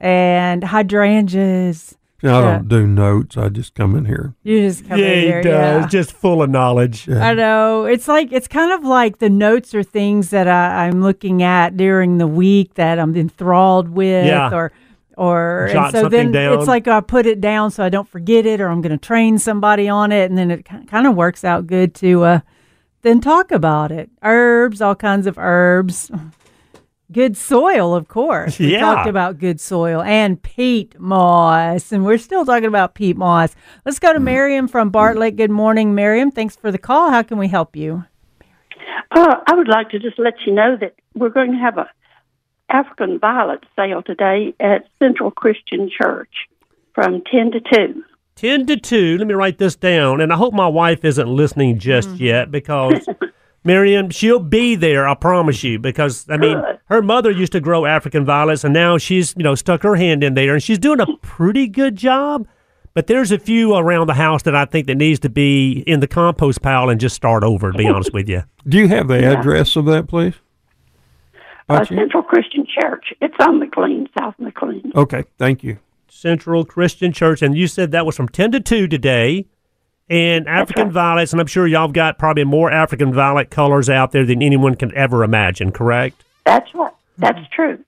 and 0.00 0.62
hydrangeas. 0.62 1.95
I 2.22 2.26
Yeah. 2.28 2.40
don't 2.40 2.68
do 2.68 2.86
notes. 2.86 3.36
I 3.36 3.48
just 3.50 3.74
come 3.74 3.94
in 3.94 4.06
here. 4.06 4.34
You 4.42 4.60
just 4.68 4.88
come 4.88 4.98
Yeah, 4.98 5.06
in 5.06 5.36
he 5.36 5.42
does. 5.42 5.82
Yeah. 5.82 5.86
Just 5.88 6.12
full 6.12 6.42
of 6.42 6.48
knowledge. 6.50 7.08
I 7.10 7.34
know. 7.34 7.84
It's 7.84 8.08
like, 8.08 8.32
it's 8.32 8.48
kind 8.48 8.72
of 8.72 8.84
like 8.84 9.18
the 9.18 9.28
notes 9.30 9.74
are 9.74 9.82
things 9.82 10.30
that 10.30 10.48
I, 10.48 10.86
I'm 10.86 11.02
looking 11.02 11.42
at 11.42 11.76
during 11.76 12.18
the 12.18 12.26
week 12.26 12.74
that 12.74 12.98
I'm 12.98 13.14
enthralled 13.16 13.90
with 13.90 14.26
Yeah. 14.26 14.50
or, 14.52 14.72
or, 15.18 15.68
Jot 15.72 15.84
and 15.86 15.92
so 15.92 16.00
something 16.02 16.32
then 16.32 16.32
down. 16.32 16.58
it's 16.58 16.68
like 16.68 16.88
I 16.88 17.00
put 17.00 17.26
it 17.26 17.40
down 17.40 17.70
so 17.70 17.84
I 17.84 17.88
don't 17.90 18.08
forget 18.08 18.46
it 18.46 18.60
or 18.60 18.68
I'm 18.68 18.80
going 18.80 18.98
to 18.98 19.06
train 19.06 19.38
somebody 19.38 19.88
on 19.88 20.10
it. 20.10 20.30
And 20.30 20.38
then 20.38 20.50
it 20.50 20.64
kind 20.64 21.06
of 21.06 21.14
works 21.14 21.44
out 21.44 21.66
good 21.66 21.94
to, 21.96 22.24
uh, 22.24 22.40
then 23.02 23.20
talk 23.20 23.50
about 23.52 23.92
it. 23.92 24.10
Herbs, 24.22 24.80
all 24.80 24.94
kinds 24.96 25.26
of 25.26 25.36
herbs. 25.38 26.10
Good 27.12 27.36
soil, 27.36 27.94
of 27.94 28.08
course. 28.08 28.58
We 28.58 28.72
Yeah. 28.72 28.80
talked 28.80 29.08
about 29.08 29.38
good 29.38 29.60
soil 29.60 30.02
and 30.02 30.42
peat 30.42 30.98
moss, 30.98 31.92
and 31.92 32.04
we're 32.04 32.18
still 32.18 32.44
talking 32.44 32.64
about 32.66 32.94
peat 32.94 33.16
moss. 33.16 33.54
Let's 33.84 34.00
go 34.00 34.12
to 34.12 34.18
Miriam 34.18 34.66
from 34.66 34.90
Bartlett. 34.90 35.36
Good 35.36 35.52
morning, 35.52 35.94
Miriam. 35.94 36.32
Thanks 36.32 36.56
for 36.56 36.72
the 36.72 36.78
call. 36.78 37.10
How 37.10 37.22
can 37.22 37.38
we 37.38 37.46
help 37.46 37.76
you? 37.76 38.04
Uh, 39.12 39.36
I 39.46 39.54
would 39.54 39.68
like 39.68 39.90
to 39.90 40.00
just 40.00 40.18
let 40.18 40.34
you 40.44 40.52
know 40.52 40.76
that 40.80 40.94
we're 41.14 41.28
going 41.28 41.52
to 41.52 41.58
have 41.58 41.78
a 41.78 41.88
African 42.70 43.20
violet 43.20 43.62
sale 43.76 44.02
today 44.02 44.52
at 44.58 44.86
Central 44.98 45.30
Christian 45.30 45.88
Church 45.88 46.32
from 46.92 47.22
ten 47.30 47.52
to 47.52 47.60
two. 47.60 48.02
10 48.34 48.66
to 48.66 48.76
2. 48.76 49.16
Let 49.16 49.26
me 49.28 49.32
write 49.32 49.56
this 49.56 49.76
down. 49.76 50.20
And 50.20 50.30
I 50.30 50.36
hope 50.36 50.52
my 50.52 50.66
wife 50.68 51.06
isn't 51.06 51.26
listening 51.26 51.78
just 51.78 52.10
Mm-hmm. 52.10 52.22
yet 52.24 52.50
because, 52.50 53.08
Miriam, 53.66 54.10
she'll 54.10 54.38
be 54.38 54.76
there, 54.76 55.06
I 55.08 55.14
promise 55.14 55.62
you. 55.64 55.78
Because, 55.78 56.24
I 56.30 56.36
mean, 56.36 56.58
Good. 56.58 56.78
her 56.86 57.02
mother 57.02 57.30
used 57.30 57.52
to 57.52 57.60
grow 57.60 57.84
African 57.84 58.24
violets 58.24 58.64
and 58.64 58.72
now 58.72 58.96
she's, 58.96 59.34
you 59.36 59.42
know, 59.42 59.54
stuck 59.54 59.82
her 59.82 59.96
hand 59.96 60.22
in 60.22 60.34
there 60.34 60.54
and 60.54 60.62
she's 60.62 60.78
doing 60.78 61.00
a 61.00 61.06
pretty 61.20 61.66
good 61.66 61.96
job. 61.96 62.46
But 62.94 63.08
there's 63.08 63.30
a 63.30 63.38
few 63.38 63.74
around 63.74 64.06
the 64.06 64.14
house 64.14 64.44
that 64.44 64.54
I 64.56 64.64
think 64.64 64.86
that 64.86 64.94
needs 64.94 65.20
to 65.20 65.28
be 65.28 65.80
in 65.86 66.00
the 66.00 66.06
compost 66.06 66.62
pile 66.62 66.88
and 66.88 66.98
just 66.98 67.14
start 67.14 67.44
over, 67.44 67.70
to 67.70 67.76
be 67.76 67.86
honest 67.86 68.14
with 68.14 68.26
you. 68.26 68.44
Do 68.66 68.78
you 68.78 68.88
have 68.88 69.08
the 69.08 69.22
address 69.22 69.76
of 69.76 69.84
that 69.84 70.08
place? 70.08 70.34
Uh, 71.68 71.84
Central 71.84 72.22
Christian 72.22 72.64
Church. 72.64 73.12
It's 73.20 73.34
on 73.40 73.58
McLean, 73.58 74.08
South 74.18 74.34
McLean. 74.38 74.92
Okay, 74.94 75.24
thank 75.36 75.62
you. 75.62 75.78
Central 76.08 76.64
Christian 76.64 77.12
Church. 77.12 77.42
And 77.42 77.56
you 77.56 77.66
said 77.66 77.90
that 77.90 78.06
was 78.06 78.16
from 78.16 78.28
10 78.28 78.52
to 78.52 78.60
2 78.60 78.88
today. 78.88 79.46
And 80.08 80.46
African 80.46 80.84
right. 80.84 80.92
violets, 80.92 81.32
and 81.32 81.40
I'm 81.40 81.48
sure 81.48 81.66
y'all 81.66 81.88
have 81.88 81.92
got 81.92 82.18
probably 82.18 82.44
more 82.44 82.70
African 82.70 83.12
violet 83.12 83.50
colors 83.50 83.90
out 83.90 84.12
there 84.12 84.24
than 84.24 84.40
anyone 84.40 84.76
can 84.76 84.94
ever 84.96 85.24
imagine, 85.24 85.72
correct? 85.72 86.24
That's 86.44 86.72
right. 86.74 86.92
That's 87.18 87.38
mm-hmm. 87.38 87.52
true. 87.52 87.84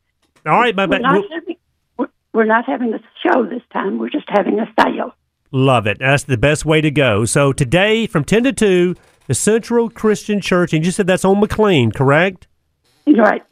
All 0.46 0.58
right, 0.58 0.74
my 0.74 0.86
We're 0.86 0.92
bad. 0.92 1.02
not 1.02 1.24
having 1.32 1.56
we're- 1.96 2.10
we're 2.32 2.44
not 2.44 2.64
having 2.64 2.92
a 2.92 3.00
show 3.22 3.44
this 3.44 3.62
time. 3.72 3.98
We're 3.98 4.10
just 4.10 4.28
having 4.28 4.58
a 4.58 4.66
sale. 4.80 5.14
Love 5.50 5.86
it. 5.86 5.98
That's 5.98 6.24
the 6.24 6.36
best 6.36 6.64
way 6.64 6.80
to 6.80 6.90
go. 6.90 7.24
So 7.24 7.52
today 7.52 8.06
from 8.06 8.24
10 8.24 8.44
to 8.44 8.52
2, 8.52 8.94
the 9.28 9.34
Central 9.34 9.88
Christian 9.88 10.40
Church, 10.40 10.72
and 10.72 10.84
you 10.84 10.90
said 10.90 11.06
that's 11.06 11.24
on 11.24 11.40
McLean, 11.40 11.92
correct? 11.92 12.46
Right. 13.06 13.42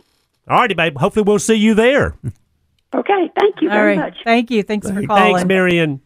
All 0.49 0.59
righty, 0.59 0.75
babe. 0.75 0.99
Hopefully 0.99 1.25
we'll 1.25 1.39
see 1.39 1.55
you 1.55 1.75
there. 1.75 2.15
Okay, 2.95 3.31
thank 3.39 3.61
you 3.61 3.69
All 3.69 3.77
very 3.77 3.97
right. 3.97 4.11
much. 4.11 4.17
Thank 4.25 4.51
you. 4.51 4.63
Thanks 4.63 4.89
for 4.89 4.95
calling. 5.07 5.35
Thanks, 5.35 5.45
Marion. 5.45 6.01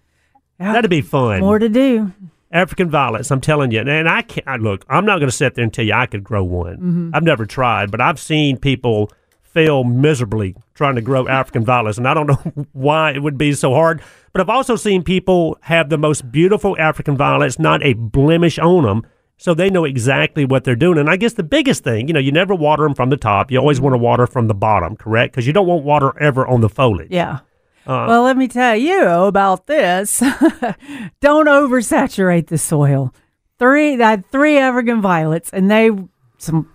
Yeah. 0.58 0.72
That'd 0.72 0.90
be 0.90 1.02
fun. 1.02 1.40
More 1.40 1.58
to 1.58 1.68
do. 1.68 2.12
African 2.52 2.90
violets. 2.90 3.30
I'm 3.30 3.40
telling 3.40 3.70
you, 3.70 3.80
and 3.80 4.08
I 4.08 4.22
can't 4.22 4.46
I- 4.48 4.56
look. 4.56 4.84
I'm 4.88 5.04
not 5.06 5.18
going 5.18 5.30
to 5.30 5.36
sit 5.36 5.54
there 5.54 5.62
and 5.64 5.72
tell 5.72 5.84
you 5.84 5.92
I 5.94 6.06
could 6.06 6.24
grow 6.24 6.42
one. 6.44 6.76
Mm-hmm. 6.76 7.10
I've 7.14 7.22
never 7.22 7.46
tried, 7.46 7.90
but 7.90 8.00
I've 8.00 8.18
seen 8.18 8.56
people 8.58 9.10
fail 9.42 9.82
miserably 9.84 10.54
trying 10.74 10.94
to 10.94 11.00
grow 11.02 11.26
African 11.28 11.64
violets, 11.64 11.98
and 11.98 12.06
I 12.06 12.14
don't 12.14 12.26
know 12.56 12.66
why 12.72 13.12
it 13.12 13.22
would 13.22 13.38
be 13.38 13.52
so 13.52 13.74
hard. 13.74 14.02
But 14.32 14.40
I've 14.40 14.48
also 14.50 14.76
seen 14.76 15.02
people 15.02 15.58
have 15.62 15.88
the 15.88 15.98
most 15.98 16.30
beautiful 16.30 16.76
African 16.78 17.16
violets, 17.16 17.58
not 17.58 17.82
a 17.82 17.94
blemish 17.94 18.58
on 18.58 18.84
them, 18.84 19.04
so 19.36 19.54
they 19.54 19.70
know 19.70 19.84
exactly 19.84 20.44
what 20.44 20.64
they're 20.64 20.76
doing. 20.76 20.98
And 20.98 21.08
I 21.10 21.16
guess 21.16 21.32
the 21.32 21.42
biggest 21.42 21.82
thing, 21.82 22.06
you 22.06 22.14
know, 22.14 22.20
you 22.20 22.30
never 22.30 22.54
water 22.54 22.84
them 22.84 22.94
from 22.94 23.10
the 23.10 23.16
top. 23.16 23.50
You 23.50 23.58
always 23.58 23.80
want 23.80 23.94
to 23.94 23.98
water 23.98 24.26
from 24.26 24.46
the 24.48 24.54
bottom, 24.54 24.96
correct? 24.96 25.32
Because 25.32 25.46
you 25.46 25.52
don't 25.52 25.66
want 25.66 25.82
water 25.84 26.12
ever 26.20 26.46
on 26.46 26.60
the 26.60 26.68
foliage. 26.68 27.10
Yeah. 27.10 27.40
Uh, 27.86 28.06
well, 28.08 28.22
let 28.24 28.36
me 28.36 28.46
tell 28.46 28.76
you 28.76 29.02
about 29.08 29.66
this. 29.66 30.20
Don't 31.20 31.46
oversaturate 31.46 32.48
the 32.48 32.58
soil. 32.58 33.14
Three, 33.58 34.00
I 34.00 34.10
had 34.10 34.30
three 34.30 34.58
African 34.58 35.00
violets, 35.00 35.50
and 35.50 35.70
they 35.70 35.90
some 36.38 36.70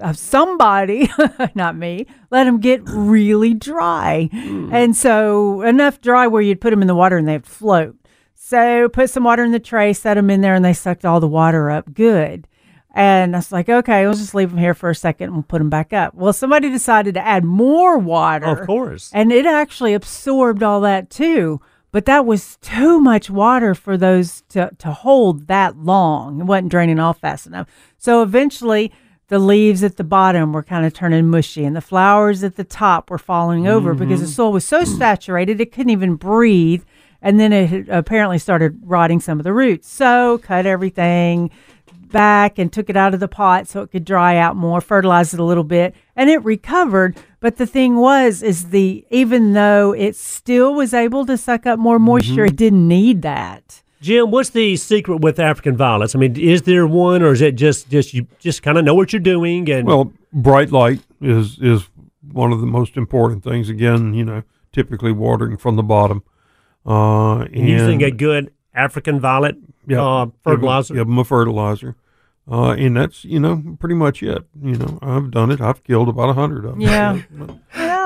uh, 0.00 0.12
somebody, 0.12 1.10
not 1.54 1.76
me, 1.76 2.06
let 2.30 2.44
them 2.44 2.60
get 2.60 2.82
really 2.84 3.54
dry, 3.54 4.28
and 4.32 4.96
so 4.96 5.62
enough 5.62 6.00
dry 6.00 6.26
where 6.26 6.42
you'd 6.42 6.60
put 6.60 6.70
them 6.70 6.82
in 6.82 6.88
the 6.88 6.94
water 6.94 7.16
and 7.16 7.26
they'd 7.26 7.46
float. 7.46 7.96
So 8.34 8.88
put 8.88 9.10
some 9.10 9.24
water 9.24 9.44
in 9.44 9.52
the 9.52 9.58
tray, 9.58 9.92
set 9.92 10.14
them 10.14 10.30
in 10.30 10.40
there, 10.40 10.54
and 10.54 10.64
they 10.64 10.72
sucked 10.72 11.04
all 11.04 11.20
the 11.20 11.28
water 11.28 11.70
up 11.70 11.92
good. 11.92 12.46
And 12.98 13.36
I 13.36 13.38
was 13.38 13.52
like, 13.52 13.68
okay, 13.68 14.04
we'll 14.04 14.14
just 14.14 14.34
leave 14.34 14.50
them 14.50 14.58
here 14.58 14.74
for 14.74 14.90
a 14.90 14.94
second 14.94 15.26
and 15.26 15.34
we'll 15.34 15.44
put 15.44 15.58
them 15.58 15.70
back 15.70 15.92
up. 15.92 16.14
Well, 16.14 16.32
somebody 16.32 16.68
decided 16.68 17.14
to 17.14 17.24
add 17.24 17.44
more 17.44 17.96
water. 17.96 18.46
Of 18.46 18.66
course. 18.66 19.12
And 19.14 19.30
it 19.30 19.46
actually 19.46 19.94
absorbed 19.94 20.64
all 20.64 20.80
that 20.80 21.08
too. 21.08 21.60
But 21.92 22.06
that 22.06 22.26
was 22.26 22.56
too 22.56 22.98
much 22.98 23.30
water 23.30 23.76
for 23.76 23.96
those 23.96 24.42
to, 24.48 24.72
to 24.78 24.90
hold 24.90 25.46
that 25.46 25.76
long. 25.76 26.40
It 26.40 26.44
wasn't 26.44 26.72
draining 26.72 26.98
off 26.98 27.20
fast 27.20 27.46
enough. 27.46 27.68
So 27.98 28.20
eventually, 28.20 28.90
the 29.28 29.38
leaves 29.38 29.84
at 29.84 29.96
the 29.96 30.02
bottom 30.02 30.52
were 30.52 30.64
kind 30.64 30.84
of 30.84 30.92
turning 30.92 31.28
mushy, 31.28 31.64
and 31.64 31.76
the 31.76 31.80
flowers 31.80 32.42
at 32.42 32.56
the 32.56 32.64
top 32.64 33.10
were 33.10 33.18
falling 33.18 33.68
over 33.68 33.94
mm-hmm. 33.94 34.08
because 34.08 34.20
the 34.20 34.26
soil 34.26 34.50
was 34.50 34.64
so 34.64 34.82
saturated 34.82 35.60
it 35.60 35.70
couldn't 35.70 35.90
even 35.90 36.16
breathe. 36.16 36.82
And 37.22 37.38
then 37.38 37.52
it 37.52 37.68
had 37.68 37.88
apparently 37.88 38.38
started 38.38 38.80
rotting 38.82 39.20
some 39.20 39.38
of 39.38 39.44
the 39.44 39.52
roots. 39.52 39.88
So, 39.88 40.38
cut 40.38 40.66
everything 40.66 41.50
back 42.10 42.58
and 42.58 42.72
took 42.72 42.88
it 42.90 42.96
out 42.96 43.14
of 43.14 43.20
the 43.20 43.28
pot 43.28 43.68
so 43.68 43.82
it 43.82 43.90
could 43.90 44.04
dry 44.04 44.36
out 44.36 44.56
more, 44.56 44.80
fertilized 44.80 45.34
it 45.34 45.40
a 45.40 45.44
little 45.44 45.64
bit, 45.64 45.94
and 46.16 46.30
it 46.30 46.42
recovered. 46.44 47.16
But 47.40 47.56
the 47.56 47.66
thing 47.66 47.96
was, 47.96 48.42
is 48.42 48.70
the 48.70 49.04
even 49.10 49.52
though 49.52 49.92
it 49.92 50.16
still 50.16 50.74
was 50.74 50.94
able 50.94 51.26
to 51.26 51.36
suck 51.36 51.66
up 51.66 51.78
more 51.78 51.98
moisture, 51.98 52.46
it 52.46 52.56
didn't 52.56 52.86
need 52.86 53.22
that. 53.22 53.82
Jim, 54.00 54.30
what's 54.30 54.50
the 54.50 54.76
secret 54.76 55.20
with 55.20 55.40
African 55.40 55.76
violets? 55.76 56.14
I 56.14 56.18
mean, 56.18 56.38
is 56.38 56.62
there 56.62 56.86
one, 56.86 57.22
or 57.22 57.32
is 57.32 57.42
it 57.42 57.56
just 57.56 57.90
just 57.90 58.14
you 58.14 58.26
just 58.38 58.62
kind 58.62 58.78
of 58.78 58.84
know 58.84 58.94
what 58.94 59.12
you're 59.12 59.20
doing? 59.20 59.68
And 59.70 59.86
Well, 59.86 60.12
bright 60.32 60.70
light 60.70 61.00
is 61.20 61.58
is 61.60 61.88
one 62.32 62.52
of 62.52 62.60
the 62.60 62.66
most 62.66 62.96
important 62.96 63.42
things. 63.42 63.68
Again, 63.68 64.14
you 64.14 64.24
know, 64.24 64.42
typically 64.72 65.12
watering 65.12 65.56
from 65.56 65.76
the 65.76 65.82
bottom. 65.82 66.22
Uh, 66.86 67.40
and 67.40 67.68
using 67.68 68.02
a 68.02 68.10
good 68.10 68.52
African 68.72 69.20
violet 69.20 69.56
yeah, 69.88 70.04
uh, 70.04 70.26
fertilizer. 70.44 70.94
Give 70.94 71.06
them 71.06 71.18
a 71.18 71.24
fertilizer. 71.24 71.96
Uh, 72.50 72.70
and 72.70 72.96
that's 72.96 73.24
you 73.24 73.38
know 73.38 73.62
pretty 73.78 73.94
much 73.94 74.22
it. 74.22 74.42
You 74.62 74.76
know, 74.76 74.98
I've 75.02 75.30
done 75.30 75.50
it. 75.50 75.60
I've 75.60 75.84
killed 75.84 76.08
about 76.08 76.30
a 76.30 76.32
hundred 76.32 76.64
of 76.64 76.72
them. 76.72 76.80
Yeah. 76.80 77.20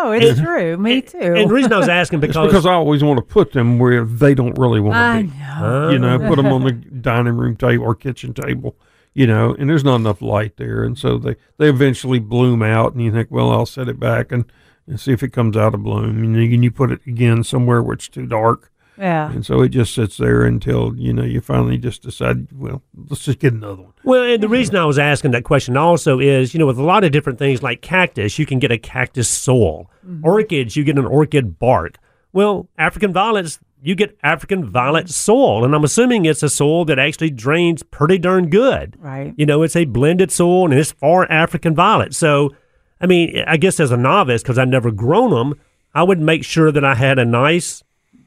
No, 0.03 0.11
it's 0.11 0.41
true. 0.41 0.77
Me 0.79 1.01
too. 1.01 1.17
And 1.21 1.49
the 1.49 1.55
reason 1.55 1.73
I 1.73 1.79
was 1.79 1.89
asking 1.89 2.19
It's 2.25 2.27
because, 2.33 2.49
because 2.49 2.67
I 2.67 2.73
always 2.73 3.05
want 3.05 3.19
to 3.19 3.23
put 3.23 3.53
them 3.53 3.79
where 3.79 4.05
they 4.05 4.35
don't 4.35 4.59
really 4.59 4.81
want 4.81 4.95
to 4.95 4.99
I 4.99 5.23
be. 5.23 5.29
know. 5.39 5.91
You 5.91 5.99
know, 6.01 6.19
put 6.29 6.35
them 6.35 6.47
on 6.47 6.65
the 6.65 6.73
dining 7.01 7.37
room 7.37 7.55
table 7.55 7.85
or 7.85 7.95
kitchen 7.95 8.35
table. 8.35 8.75
You 9.15 9.29
know, 9.29 9.55
and 9.57 9.71
there's 9.71 9.85
not 9.85 9.95
enough 9.97 10.21
light 10.21 10.57
there, 10.57 10.83
and 10.83 10.99
so 10.99 11.19
they 11.19 11.37
they 11.59 11.69
eventually 11.69 12.19
bloom 12.19 12.63
out. 12.63 12.95
And 12.95 13.03
you 13.05 13.13
think, 13.13 13.31
well, 13.31 13.53
I'll 13.53 13.65
set 13.65 13.89
it 13.89 14.01
back 14.01 14.33
and, 14.33 14.45
and 14.89 14.99
see 14.99 15.13
if 15.13 15.23
it 15.23 15.33
comes 15.33 15.57
out 15.57 15.73
of 15.73 15.85
bloom. 15.85 16.19
And 16.25 16.35
you, 16.35 16.43
and 16.53 16.65
you 16.65 16.73
put 16.73 16.91
it 16.91 17.07
again 17.07 17.45
somewhere 17.45 17.81
where 17.81 17.95
it's 17.95 18.09
too 18.09 18.27
dark, 18.27 18.72
Yeah. 18.99 19.31
and 19.31 19.45
so 19.45 19.63
it 19.63 19.71
just 19.71 19.95
sits 19.95 20.19
there 20.19 20.43
until 20.45 20.95
you 20.97 21.13
know 21.13 21.23
you 21.25 21.41
finally 21.41 21.79
just 21.79 22.03
decide, 22.03 22.49
well, 22.53 22.83
let's 23.09 23.25
just 23.25 23.39
get 23.39 23.55
another 23.55 23.83
one. 23.83 23.93
well, 24.05 24.23
and 24.23 24.43
the 24.43 24.49
reason 24.49 24.77
I 24.77 24.85
was 24.85 24.99
asking 24.99 25.31
that 25.33 25.45
question 25.45 25.77
also 25.77 26.21
is, 26.21 26.53
you 26.55 26.59
know, 26.59 26.67
with 26.67 26.79
a 26.79 26.83
lot 26.83 27.05
of 27.05 27.13
different 27.13 27.39
things 27.39 27.63
like 27.63 27.81
cactus, 27.81 28.39
you 28.39 28.47
can 28.47 28.59
get 28.59 28.71
a 28.71 28.79
cactus 28.79 29.29
soil. 29.29 29.91
Mm-hmm. 30.07 30.25
Orchids, 30.25 30.77
you 30.77 30.85
get 30.85 30.99
an 30.99 31.07
orchid 31.07 31.59
bark. 31.59 31.99
Well, 32.33 32.69
African 32.79 33.13
violets, 33.13 33.59
you 33.83 33.95
get 33.95 34.17
African 34.23 34.71
violet 34.71 35.09
soil, 35.09 35.65
and 35.65 35.75
I'm 35.75 35.85
assuming 35.85 36.25
it's 36.25 36.43
a 36.43 36.49
soil 36.49 36.85
that 36.85 36.99
actually 36.99 37.31
drains 37.31 37.83
pretty 37.83 38.19
darn 38.19 38.49
good. 38.49 38.97
Right. 38.99 39.35
You 39.37 39.45
know, 39.45 39.63
it's 39.63 39.77
a 39.77 39.85
blended 39.85 40.31
soil 40.31 40.67
and 40.67 40.75
it's 40.75 40.93
for 40.93 41.31
African 41.31 41.75
violet. 41.75 42.15
So, 42.15 42.55
I 43.01 43.07
mean, 43.07 43.43
I 43.47 43.57
guess 43.57 43.81
as 43.81 43.91
a 43.91 43.97
novice, 43.97 44.43
because 44.43 44.59
I've 44.59 44.69
never 44.69 44.91
grown 44.93 45.31
them, 45.31 45.61
I 45.95 46.05
would 46.05 46.21
make 46.21 46.45
sure 46.45 46.71
that 46.71 46.85
I 46.85 46.95
had 46.95 47.19
a 47.19 47.25
nice, 47.25 47.83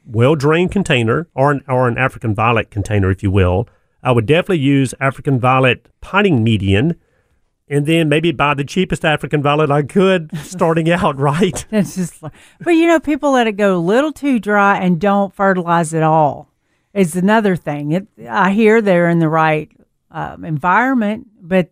well 0.06 0.36
drained 0.36 0.70
container 0.70 1.28
or 1.34 1.50
an, 1.50 1.64
or 1.68 1.88
an 1.88 1.98
African 1.98 2.34
violet 2.34 2.70
container, 2.70 3.10
if 3.10 3.22
you 3.22 3.30
will. 3.30 3.68
I 4.02 4.12
would 4.12 4.26
definitely 4.26 4.60
use 4.60 4.94
African 5.00 5.40
violet 5.40 5.88
potting 6.00 6.44
median 6.44 6.96
and 7.68 7.86
then 7.86 8.08
maybe 8.08 8.30
buy 8.30 8.54
the 8.54 8.64
cheapest 8.64 9.04
African 9.04 9.42
violet 9.42 9.70
I 9.70 9.82
could 9.82 10.30
starting 10.44 10.90
out, 10.90 11.18
right? 11.18 11.66
It's 11.72 11.96
just 11.96 12.20
but 12.20 12.70
you 12.70 12.86
know, 12.86 13.00
people 13.00 13.32
let 13.32 13.46
it 13.46 13.56
go 13.56 13.76
a 13.76 13.78
little 13.78 14.12
too 14.12 14.38
dry 14.38 14.78
and 14.78 15.00
don't 15.00 15.34
fertilize 15.34 15.92
at 15.92 16.02
all. 16.02 16.52
It's 16.94 17.16
another 17.16 17.56
thing. 17.56 17.92
It, 17.92 18.06
I 18.28 18.52
hear 18.52 18.80
they're 18.80 19.10
in 19.10 19.18
the 19.18 19.28
right 19.28 19.70
um, 20.10 20.44
environment, 20.44 21.26
but 21.40 21.70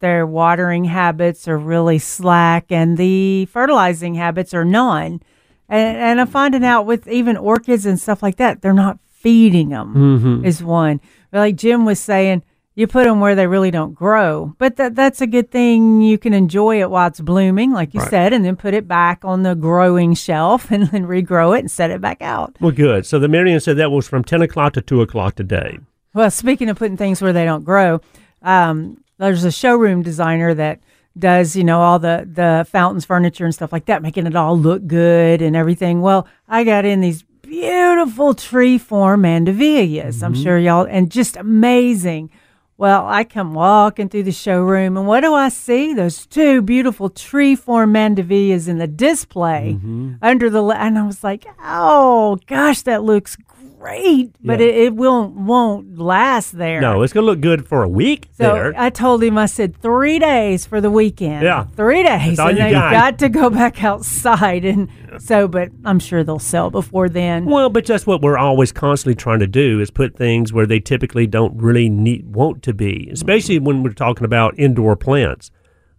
their 0.00 0.26
watering 0.26 0.84
habits 0.84 1.48
are 1.48 1.56
really 1.56 1.98
slack 1.98 2.66
and 2.70 2.98
the 2.98 3.46
fertilizing 3.46 4.14
habits 4.14 4.52
are 4.52 4.64
none. 4.64 5.22
And, 5.68 5.96
and 5.96 6.20
I'm 6.20 6.26
finding 6.26 6.64
out 6.64 6.86
with 6.86 7.08
even 7.08 7.36
orchids 7.36 7.86
and 7.86 7.98
stuff 7.98 8.22
like 8.22 8.36
that, 8.36 8.62
they're 8.62 8.72
not 8.74 8.98
feeding 9.08 9.70
them, 9.70 10.44
is 10.44 10.62
one. 10.62 11.00
But 11.30 11.38
like 11.38 11.56
Jim 11.56 11.84
was 11.84 11.98
saying, 11.98 12.42
you 12.76 12.86
put 12.86 13.04
them 13.04 13.20
where 13.20 13.34
they 13.34 13.46
really 13.46 13.70
don't 13.70 13.94
grow. 13.94 14.54
But 14.58 14.76
that 14.76 14.94
that's 14.94 15.20
a 15.20 15.26
good 15.26 15.50
thing. 15.50 16.00
You 16.00 16.18
can 16.18 16.34
enjoy 16.34 16.80
it 16.80 16.90
while 16.90 17.06
it's 17.06 17.20
blooming, 17.20 17.72
like 17.72 17.94
you 17.94 18.00
said, 18.00 18.32
and 18.32 18.44
then 18.44 18.56
put 18.56 18.74
it 18.74 18.88
back 18.88 19.24
on 19.24 19.42
the 19.42 19.54
growing 19.54 20.14
shelf 20.26 20.70
and 20.70 20.88
then 20.88 21.06
regrow 21.06 21.56
it 21.56 21.60
and 21.60 21.70
set 21.70 21.90
it 21.90 22.00
back 22.00 22.20
out. 22.20 22.56
Well, 22.60 22.72
good. 22.72 23.06
So 23.06 23.18
the 23.18 23.28
Marion 23.28 23.60
said 23.60 23.76
that 23.76 23.90
was 23.90 24.08
from 24.08 24.24
10 24.24 24.42
o'clock 24.42 24.72
to 24.74 24.82
2 24.82 25.00
o'clock 25.02 25.36
today. 25.36 25.78
Well, 26.14 26.30
speaking 26.30 26.68
of 26.68 26.78
putting 26.78 26.96
things 26.96 27.22
where 27.22 27.32
they 27.32 27.44
don't 27.44 27.64
grow, 27.64 28.00
um, 28.42 29.02
there's 29.18 29.44
a 29.44 29.52
showroom 29.52 30.02
designer 30.02 30.52
that 30.54 30.80
does, 31.18 31.54
you 31.54 31.64
know, 31.64 31.80
all 31.80 31.98
the 31.98 32.28
the 32.30 32.66
fountains, 32.70 33.04
furniture, 33.04 33.44
and 33.44 33.54
stuff 33.54 33.72
like 33.72 33.86
that, 33.86 34.02
making 34.02 34.26
it 34.26 34.36
all 34.36 34.58
look 34.58 34.86
good 34.86 35.42
and 35.42 35.54
everything. 35.54 36.00
Well, 36.00 36.26
I 36.48 36.64
got 36.64 36.84
in 36.84 37.00
these 37.00 37.22
beautiful 37.42 38.34
tree 38.34 38.78
form 38.78 39.22
mandevillas. 39.22 40.22
I'm 40.22 40.34
mm-hmm. 40.34 40.42
sure 40.42 40.58
y'all, 40.58 40.86
and 40.88 41.10
just 41.10 41.36
amazing. 41.36 42.30
Well, 42.76 43.06
I 43.06 43.22
come 43.22 43.54
walking 43.54 44.08
through 44.08 44.24
the 44.24 44.32
showroom, 44.32 44.96
and 44.96 45.06
what 45.06 45.20
do 45.20 45.32
I 45.32 45.48
see? 45.48 45.94
Those 45.94 46.26
two 46.26 46.60
beautiful 46.60 47.08
tree 47.08 47.54
form 47.54 47.94
mandevillas 47.94 48.68
in 48.68 48.78
the 48.78 48.88
display 48.88 49.76
mm-hmm. 49.78 50.14
under 50.20 50.50
the, 50.50 50.64
and 50.64 50.98
I 50.98 51.06
was 51.06 51.22
like, 51.22 51.46
oh 51.62 52.40
gosh, 52.48 52.82
that 52.82 53.04
looks 53.04 53.36
great, 53.84 54.30
but 54.42 54.60
Yeah. 54.60 54.66
it, 54.66 54.74
it 54.76 54.94
won't 54.94 55.34
won't 55.36 55.98
last 55.98 56.52
there. 56.56 56.80
No, 56.80 57.02
it's 57.02 57.12
going 57.12 57.24
to 57.24 57.30
look 57.30 57.40
good 57.40 57.66
for 57.68 57.82
a 57.82 57.88
week 57.88 58.28
So 58.32 58.54
there. 58.54 58.74
I 58.76 58.88
told 58.90 59.22
him, 59.22 59.36
I 59.36 59.46
said, 59.46 59.76
three 59.76 60.18
days 60.18 60.64
for 60.64 60.80
the 60.80 60.90
weekend. 60.90 61.42
Yeah. 61.42 61.64
Three 61.76 62.02
days. 62.02 62.38
and 62.38 62.56
you 62.56 62.62
they've 62.64 62.72
got. 62.72 62.92
got 62.92 63.18
to 63.18 63.28
go 63.28 63.50
back 63.60 63.84
outside. 63.84 64.64
And 64.64 64.88
so, 65.18 65.46
but 65.48 65.68
I'm 65.84 65.98
sure 65.98 66.24
they'll 66.24 66.38
sell 66.38 66.70
before 66.70 67.08
then. 67.08 67.44
Well, 67.44 67.68
but 67.68 67.84
that's 67.86 68.06
what 68.06 68.22
we're 68.22 68.38
always 68.38 68.72
constantly 68.72 69.14
trying 69.16 69.40
to 69.40 69.46
do 69.46 69.80
is 69.80 69.90
put 69.90 70.16
things 70.16 70.52
where 70.52 70.66
they 70.66 70.80
typically 70.80 71.26
don't 71.26 71.54
really 71.60 71.88
need 71.90 72.34
want 72.34 72.62
to 72.62 72.72
be, 72.74 73.08
especially 73.12 73.58
when 73.58 73.82
we're 73.82 73.92
talking 73.92 74.24
about 74.24 74.58
indoor 74.58 74.96
plants. 74.96 75.50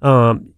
Um, 0.02 0.54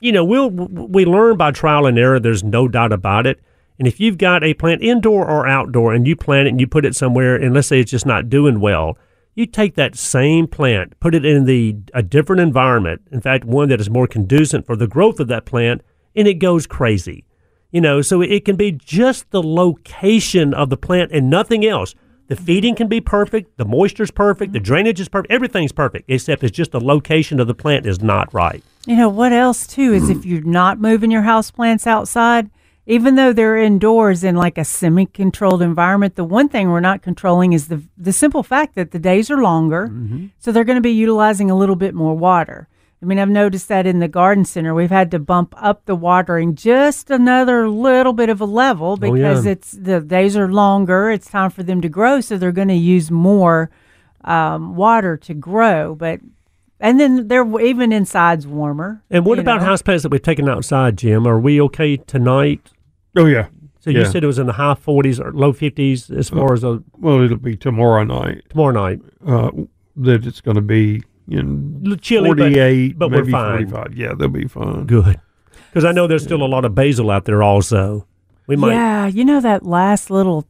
you 0.00 0.12
know, 0.12 0.24
we'll 0.24 0.50
we 0.50 1.04
learn 1.04 1.36
by 1.36 1.50
trial 1.52 1.86
and 1.86 1.98
error. 1.98 2.18
There's 2.18 2.42
no 2.42 2.66
doubt 2.68 2.92
about 2.92 3.26
it. 3.26 3.40
And 3.80 3.88
if 3.88 3.98
you've 3.98 4.18
got 4.18 4.44
a 4.44 4.52
plant 4.52 4.82
indoor 4.82 5.26
or 5.26 5.48
outdoor, 5.48 5.94
and 5.94 6.06
you 6.06 6.14
plant 6.14 6.46
it 6.46 6.50
and 6.50 6.60
you 6.60 6.66
put 6.66 6.84
it 6.84 6.94
somewhere, 6.94 7.34
and 7.34 7.54
let's 7.54 7.66
say 7.66 7.80
it's 7.80 7.90
just 7.90 8.04
not 8.04 8.28
doing 8.28 8.60
well, 8.60 8.98
you 9.34 9.46
take 9.46 9.74
that 9.76 9.96
same 9.96 10.46
plant, 10.46 11.00
put 11.00 11.14
it 11.14 11.24
in 11.24 11.46
the 11.46 11.78
a 11.94 12.02
different 12.02 12.42
environment. 12.42 13.00
In 13.10 13.22
fact, 13.22 13.46
one 13.46 13.70
that 13.70 13.80
is 13.80 13.88
more 13.88 14.06
conducive 14.06 14.66
for 14.66 14.76
the 14.76 14.86
growth 14.86 15.18
of 15.18 15.28
that 15.28 15.46
plant, 15.46 15.80
and 16.14 16.28
it 16.28 16.34
goes 16.34 16.66
crazy. 16.66 17.24
You 17.70 17.80
know, 17.80 18.02
so 18.02 18.20
it 18.20 18.44
can 18.44 18.56
be 18.56 18.72
just 18.72 19.30
the 19.30 19.42
location 19.42 20.52
of 20.52 20.68
the 20.68 20.76
plant 20.76 21.10
and 21.10 21.30
nothing 21.30 21.64
else. 21.64 21.94
The 22.26 22.36
feeding 22.36 22.74
can 22.74 22.86
be 22.86 23.00
perfect, 23.00 23.56
the 23.56 23.64
moisture's 23.64 24.10
perfect, 24.10 24.52
the 24.52 24.60
drainage 24.60 25.00
is 25.00 25.08
perfect, 25.08 25.32
everything's 25.32 25.72
perfect, 25.72 26.04
except 26.08 26.44
it's 26.44 26.54
just 26.54 26.72
the 26.72 26.80
location 26.80 27.40
of 27.40 27.46
the 27.46 27.54
plant 27.54 27.86
is 27.86 28.02
not 28.02 28.32
right. 28.34 28.62
You 28.86 28.96
know, 28.96 29.08
what 29.08 29.32
else 29.32 29.66
too 29.66 29.94
is 29.94 30.10
if 30.10 30.26
you're 30.26 30.42
not 30.42 30.78
moving 30.78 31.10
your 31.10 31.22
house 31.22 31.50
plants 31.50 31.86
outside, 31.86 32.50
even 32.90 33.14
though 33.14 33.32
they're 33.32 33.56
indoors 33.56 34.24
in 34.24 34.34
like 34.34 34.58
a 34.58 34.64
semi-controlled 34.64 35.62
environment, 35.62 36.16
the 36.16 36.24
one 36.24 36.48
thing 36.48 36.70
we're 36.70 36.80
not 36.80 37.02
controlling 37.02 37.52
is 37.52 37.68
the 37.68 37.82
the 37.96 38.12
simple 38.12 38.42
fact 38.42 38.74
that 38.74 38.90
the 38.90 38.98
days 38.98 39.30
are 39.30 39.40
longer, 39.40 39.88
so 40.38 40.50
they're 40.50 40.64
going 40.64 40.76
to 40.76 40.82
be 40.82 40.90
utilizing 40.90 41.50
a 41.50 41.56
little 41.56 41.76
bit 41.76 41.94
more 41.94 42.14
water. 42.14 42.68
I 43.02 43.06
mean, 43.06 43.18
I've 43.18 43.30
noticed 43.30 43.68
that 43.68 43.86
in 43.86 44.00
the 44.00 44.08
garden 44.08 44.44
center, 44.44 44.74
we've 44.74 44.90
had 44.90 45.10
to 45.12 45.18
bump 45.18 45.54
up 45.56 45.86
the 45.86 45.94
watering 45.94 46.54
just 46.54 47.10
another 47.10 47.68
little 47.68 48.12
bit 48.12 48.28
of 48.28 48.42
a 48.42 48.44
level 48.44 48.98
because 48.98 49.46
yeah. 49.46 49.52
it's 49.52 49.70
the 49.72 50.00
days 50.00 50.36
are 50.36 50.52
longer. 50.52 51.10
It's 51.10 51.30
time 51.30 51.50
for 51.50 51.62
them 51.62 51.80
to 51.80 51.88
grow, 51.88 52.20
so 52.20 52.36
they're 52.36 52.52
going 52.52 52.68
to 52.68 52.74
use 52.74 53.10
more 53.10 53.70
um, 54.24 54.74
water 54.74 55.16
to 55.16 55.32
grow. 55.32 55.94
But 55.94 56.20
and 56.80 56.98
then 56.98 57.28
they're 57.28 57.60
even 57.60 57.92
inside's 57.92 58.46
warmer. 58.46 59.02
And 59.10 59.24
what 59.24 59.38
about 59.38 59.60
know? 59.60 59.66
house 59.66 59.82
that 59.82 60.08
we've 60.10 60.20
taken 60.20 60.48
outside, 60.48 60.98
Jim? 60.98 61.26
Are 61.26 61.38
we 61.38 61.60
okay 61.60 61.96
tonight? 61.96 62.72
Oh 63.16 63.26
yeah. 63.26 63.46
So 63.80 63.90
you 63.90 64.00
Yeah. 64.00 64.08
said 64.10 64.22
it 64.22 64.26
was 64.26 64.38
in 64.38 64.46
the 64.46 64.52
high 64.54 64.74
40s 64.74 65.18
or 65.24 65.32
low 65.32 65.52
50s 65.52 66.10
as 66.16 66.28
far 66.28 66.52
as 66.52 66.62
a, 66.64 66.82
Well, 66.98 67.22
it'll 67.22 67.38
be 67.38 67.56
tomorrow 67.56 68.04
night. 68.04 68.42
tomorrow 68.50 68.72
night. 68.72 69.00
Uh, 69.26 69.50
that 69.96 70.26
it's 70.26 70.40
going 70.40 70.54
to 70.56 70.60
be 70.60 71.02
in 71.28 71.82
know 71.82 71.92
L- 71.92 71.96
chilly, 71.96 72.28
but- 72.30 72.38
forty-eight, 72.38 72.98
but 72.98 73.10
we're 73.10 73.18
maybe 73.18 73.32
fine. 73.32 73.50
forty-five. 73.68 73.96
Yeah, 73.96 74.14
they'll 74.14 74.28
be 74.28 74.46
fine. 74.48 74.84
Good. 74.86 75.18
Because 75.70 75.84
I 75.84 75.92
know 75.92 76.06
there's 76.06 76.22
still 76.22 76.42
a 76.42 76.46
lot 76.46 76.64
of 76.64 76.74
basil 76.74 77.10
out 77.10 77.24
there 77.24 77.42
also. 77.42 78.06
We 78.46 78.56
might. 78.56 78.72
Yeah, 78.72 79.06
you 79.06 79.24
know 79.24 79.40
that 79.40 79.64
last 79.64 80.10
little 80.10 80.46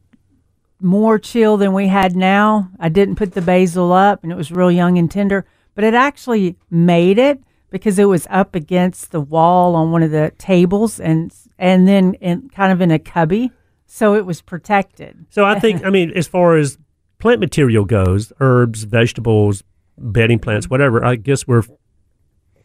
more 0.79 1.19
chill 1.19 1.57
than 1.57 1.73
we 1.73 1.87
had 1.87 2.15
now. 2.15 2.69
I 2.79 2.89
didn't 2.89 3.15
put 3.15 3.33
the 3.33 3.41
basil 3.41 3.91
up, 3.93 4.23
and 4.23 4.31
it 4.31 4.35
was 4.35 4.51
real 4.51 4.71
young 4.71 4.97
and 4.97 5.09
tender, 5.11 5.45
but 5.75 5.83
it 5.83 5.93
actually 5.93 6.55
made 6.71 7.17
it 7.19 7.39
because 7.71 7.97
it 7.97 8.05
was 8.05 8.27
up 8.29 8.53
against 8.53 9.11
the 9.11 9.19
wall 9.21 9.75
on 9.75 9.91
one 9.91 10.03
of 10.03 10.11
the 10.11 10.31
tables, 10.37 10.99
and 10.99 11.33
and 11.57 11.87
then 11.87 12.13
in 12.15 12.49
kind 12.49 12.71
of 12.71 12.79
in 12.81 12.91
a 12.91 12.99
cubby, 12.99 13.51
so 13.87 14.13
it 14.13 14.25
was 14.25 14.41
protected. 14.43 15.25
So 15.31 15.43
I 15.45 15.59
think, 15.59 15.83
I 15.83 15.89
mean, 15.89 16.11
as 16.11 16.27
far 16.27 16.55
as 16.57 16.77
plant 17.17 17.39
material 17.39 17.85
goes, 17.85 18.31
herbs, 18.39 18.83
vegetables, 18.83 19.63
bedding 19.97 20.37
plants, 20.39 20.69
whatever, 20.69 21.03
I 21.05 21.15
guess 21.15 21.47
we're, 21.47 21.63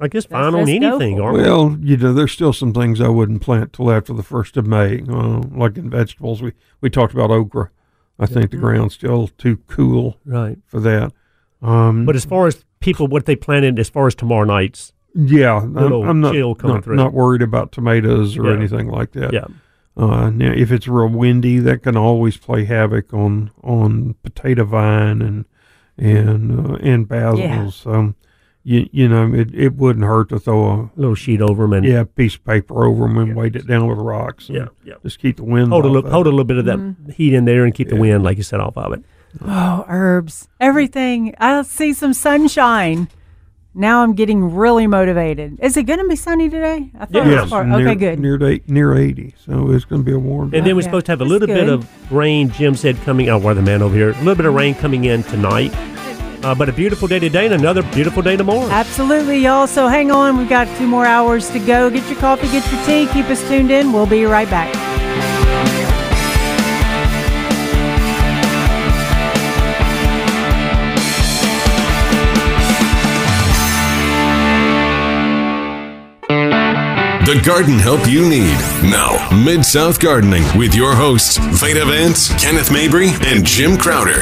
I 0.01 0.09
guess, 0.09 0.27
fine 0.27 0.55
on 0.55 0.69
anything, 0.69 1.21
aren't 1.21 1.39
we? 1.39 1.43
Well, 1.45 1.77
you 1.81 1.97
know, 1.97 2.13
there's 2.13 2.33
still 2.33 2.53
some 2.53 2.73
things 2.75 3.01
I 3.01 3.09
wouldn't 3.09 3.43
plant 3.43 3.73
till 3.73 3.91
after 3.91 4.13
the 4.13 4.23
first 4.23 4.57
of 4.57 4.67
May. 4.67 5.03
Uh, 5.09 5.41
like 5.55 5.77
in 5.79 5.89
vegetables, 5.91 6.43
we 6.43 6.53
we 6.81 6.91
talked 6.91 7.15
about 7.15 7.31
okra. 7.31 7.71
I 8.19 8.25
think 8.27 8.51
the 8.51 8.57
ground's 8.57 8.95
still 8.95 9.29
too 9.29 9.59
cool 9.67 10.17
Right. 10.25 10.57
for 10.67 10.81
that. 10.81 11.13
Um, 11.61 12.07
But 12.07 12.17
as 12.17 12.25
far 12.25 12.47
as 12.47 12.65
people, 12.81 13.07
what 13.09 13.27
they 13.27 13.37
planted 13.37 13.79
as 13.79 13.91
far 13.91 14.07
as 14.07 14.15
tomorrow 14.15 14.45
night's, 14.47 14.95
yeah, 15.17 15.57
I'm, 15.57 15.77
I'm 15.77 16.21
not 16.21 16.35
chill 16.35 16.55
coming 16.55 16.77
not, 16.77 16.85
through. 16.85 16.97
not 16.97 17.13
worried 17.13 17.43
about 17.43 17.73
tomatoes 17.73 18.37
or 18.39 18.47
Yeah. 18.51 18.57
anything 18.57 18.89
like 18.89 19.13
that. 19.13 19.33
yeah. 19.33 19.47
Uh, 19.97 20.29
now, 20.29 20.53
if 20.55 20.71
it's 20.71 20.87
real 20.87 21.09
windy, 21.09 21.59
that 21.59 21.83
can 21.83 21.97
always 21.97 22.37
play 22.37 22.65
havoc 22.67 23.15
on 23.15 23.51
on 23.65 24.15
potato 24.23 24.65
vine 24.65 25.23
and 25.23 25.45
and 25.97 26.71
uh, 26.71 26.75
and 26.83 27.09
basil. 27.09 27.39
Yeah. 27.39 27.71
So, 27.71 28.13
you 28.63 28.89
you 28.93 29.09
know, 29.09 29.33
it, 29.33 29.55
it 29.55 29.75
wouldn't 29.77 30.05
hurt 30.05 30.29
to 30.29 30.39
throw 30.39 30.69
a 30.71 30.91
little 30.97 31.15
sheet 31.15 31.41
over 31.41 31.63
them 31.65 31.73
and 31.73 31.87
yeah 31.87 32.05
piece 32.05 32.35
of 32.35 32.45
paper 32.45 32.85
over 32.85 33.05
them 33.05 33.17
and 33.17 33.35
weight 33.35 33.57
it 33.57 33.67
down 33.67 33.87
with 33.89 33.97
rocks. 33.99 34.49
and 34.51 34.59
Yeah, 34.59 34.67
yeah. 34.85 34.95
Just 35.03 35.19
keep 35.19 35.39
the 35.39 35.45
wind. 35.45 35.69
hold 35.69 35.87
a 35.87 35.89
little, 35.89 36.05
of 36.07 36.13
hold 36.13 36.27
it. 36.27 36.29
a 36.29 36.33
little 36.33 36.45
bit 36.45 36.59
of 36.59 36.67
that 36.67 36.77
Mm-hmm. 36.79 37.13
heat 37.13 37.33
in 37.33 37.47
there 37.47 37.65
and 37.65 37.75
keep 37.75 37.89
the 37.89 37.97
wind, 37.97 38.23
like 38.23 38.37
you 38.37 38.43
said, 38.43 38.61
off 38.61 38.77
of 38.77 38.93
it. 38.93 39.03
Oh, 39.41 39.85
herbs, 39.89 40.47
everything. 40.61 41.35
I'll 41.39 41.65
see 41.65 41.95
some 41.95 42.13
sunshine. 42.13 43.09
Now 43.79 44.03
I'm 44.03 44.15
getting 44.15 44.55
really 44.55 44.87
motivated. 44.87 45.59
Is 45.61 45.77
it 45.77 45.83
going 45.83 45.99
to 45.99 46.09
be 46.09 46.17
sunny 46.17 46.49
today? 46.49 46.91
I 46.99 47.05
thought 47.05 47.27
it 47.27 47.41
was 47.43 47.51
far- 47.51 47.65
near, 47.67 47.87
Okay, 47.89 47.95
good. 47.95 48.19
Near 48.19 48.43
eight- 48.43 48.67
near 48.71 48.97
eighty, 48.97 49.35
so 49.45 49.71
it's 49.71 49.85
going 49.85 50.01
to 50.01 50.05
be 50.07 50.13
a 50.15 50.19
warm. 50.19 50.49
day. 50.49 50.57
And 50.59 50.67
then 50.67 50.77
we're 50.77 50.81
Okay. 50.81 50.87
supposed 50.89 51.07
to 51.07 51.13
have 51.13 51.21
a 51.21 51.27
little 51.27 51.47
bit 51.47 51.69
of 51.69 51.87
rain. 52.11 52.49
Jim 52.51 52.75
said 52.75 52.97
coming. 53.05 53.29
Oh, 53.29 53.37
where 53.37 53.53
the 53.55 53.61
man 53.61 53.83
over 53.83 53.95
here? 53.95 54.11
A 54.13 54.19
little 54.21 54.35
bit 54.35 54.47
of 54.47 54.55
rain 54.55 54.75
coming 54.75 55.05
in 55.05 55.23
tonight. 55.25 55.75
Uh, 56.43 56.55
but 56.55 56.71
a 56.71 56.73
beautiful 56.73 57.07
day 57.07 57.19
today 57.19 57.45
and 57.45 57.55
another 57.55 57.83
beautiful 57.93 58.23
day 58.23 58.37
tomorrow. 58.37 58.67
Absolutely, 58.71 59.39
y'all. 59.41 59.67
So 59.67 59.89
hang 59.89 60.11
on. 60.11 60.39
We've 60.39 60.49
got 60.49 60.69
two 60.79 60.87
more 60.87 61.05
hours 61.05 61.51
to 61.51 61.59
go. 61.59 61.91
Get 61.91 62.09
your 62.09 62.19
coffee, 62.19 62.47
get 62.49 62.65
your 62.73 62.83
tea. 62.87 63.07
Keep 63.13 63.27
us 63.29 63.47
tuned 63.47 63.71
in. 63.71 63.93
We'll 63.93 64.07
be 64.07 64.25
right 64.25 64.49
back. 64.49 64.73
The 77.27 77.41
garden 77.45 77.77
help 77.81 78.09
you 78.09 78.23
need. 78.29 78.55
Now, 78.89 79.29
Mid 79.45 79.65
South 79.65 79.99
Gardening 79.99 80.45
with 80.57 80.77
your 80.77 80.95
hosts, 80.95 81.39
Veda 81.39 81.85
Vance, 81.85 82.29
Kenneth 82.41 82.71
Mabry, 82.71 83.09
and 83.25 83.45
Jim 83.45 83.77
Crowder. 83.77 84.21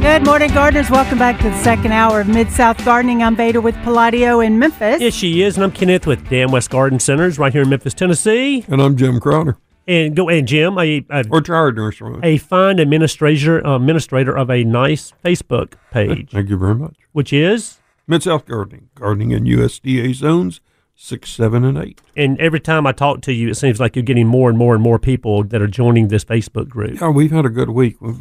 Good 0.00 0.24
morning, 0.24 0.52
gardeners. 0.54 0.88
Welcome 0.90 1.18
back 1.18 1.38
to 1.38 1.50
the 1.50 1.58
second 1.64 1.90
hour 1.90 2.20
of 2.20 2.28
Mid 2.28 2.52
South 2.52 2.82
Gardening. 2.84 3.24
I'm 3.24 3.34
Veda 3.34 3.60
with 3.60 3.74
Palladio 3.82 4.38
in 4.38 4.60
Memphis. 4.60 5.00
Yes, 5.00 5.12
she 5.14 5.42
is, 5.42 5.56
and 5.56 5.64
I'm 5.64 5.72
Kenneth 5.72 6.06
with 6.06 6.28
Dan 6.28 6.52
West 6.52 6.70
Garden 6.70 7.00
Centers 7.00 7.36
right 7.36 7.52
here 7.52 7.62
in 7.62 7.68
Memphis, 7.68 7.92
Tennessee. 7.92 8.64
and 8.68 8.80
I'm 8.80 8.96
Jim 8.96 9.18
Crowder, 9.18 9.56
And 9.88 10.14
go 10.14 10.28
and 10.28 10.46
Jim, 10.46 10.78
a 10.78 11.04
a, 11.10 11.24
or 11.30 11.40
Tired 11.40 11.74
Nursery. 11.74 12.20
a 12.22 12.36
fine 12.36 12.78
administrator 12.78 13.58
administrator 13.58 14.36
of 14.36 14.50
a 14.50 14.62
nice 14.62 15.12
Facebook 15.24 15.72
page, 15.90 16.30
Thank 16.30 16.48
you 16.48 16.56
very 16.56 16.76
much. 16.76 16.94
which 17.10 17.32
is 17.32 17.78
Mid 18.10 18.24
South 18.24 18.44
Gardening, 18.44 18.90
gardening 18.96 19.30
in 19.30 19.44
USDA 19.44 20.12
zones 20.14 20.60
six, 20.96 21.30
seven, 21.30 21.64
and 21.64 21.78
eight. 21.78 22.00
and 22.16 22.38
every 22.40 22.60
time 22.60 22.86
I 22.86 22.92
talk 22.92 23.22
to 23.22 23.32
you, 23.32 23.48
it 23.48 23.54
seems 23.54 23.80
like 23.80 23.94
you're 23.96 24.02
getting 24.02 24.26
more 24.26 24.50
and 24.50 24.58
more 24.58 24.74
and 24.74 24.82
more 24.82 24.98
people 24.98 25.44
that 25.44 25.62
are 25.62 25.68
joining 25.68 26.08
this 26.08 26.24
Facebook 26.24 26.68
group. 26.68 27.00
Yeah, 27.00 27.08
we've 27.08 27.30
had 27.30 27.46
a 27.46 27.48
good 27.48 27.70
week. 27.70 28.00
We've 28.02 28.20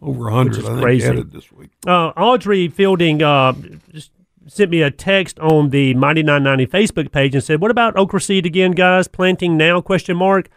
over 0.00 0.28
a 0.28 0.32
hundred, 0.32 0.58
is 0.58 0.64
I 0.64 0.68
think, 0.68 0.80
crazy. 0.82 1.06
added 1.08 1.32
this 1.32 1.50
week. 1.52 1.70
Uh, 1.86 2.08
Audrey 2.16 2.68
Fielding 2.68 3.22
uh, 3.22 3.52
just 3.92 4.10
sent 4.46 4.70
me 4.70 4.82
a 4.82 4.90
text 4.90 5.38
on 5.40 5.70
the 5.70 5.94
Mighty 5.94 6.22
990 6.22 6.66
Facebook 6.66 7.10
page 7.12 7.34
and 7.34 7.42
said, 7.44 7.60
"What 7.60 7.70
about 7.72 7.96
okra 7.96 8.20
seed 8.20 8.46
again, 8.46 8.70
guys? 8.70 9.08
Planting 9.08 9.56
now?" 9.56 9.80
Question 9.80 10.16
mark. 10.16 10.48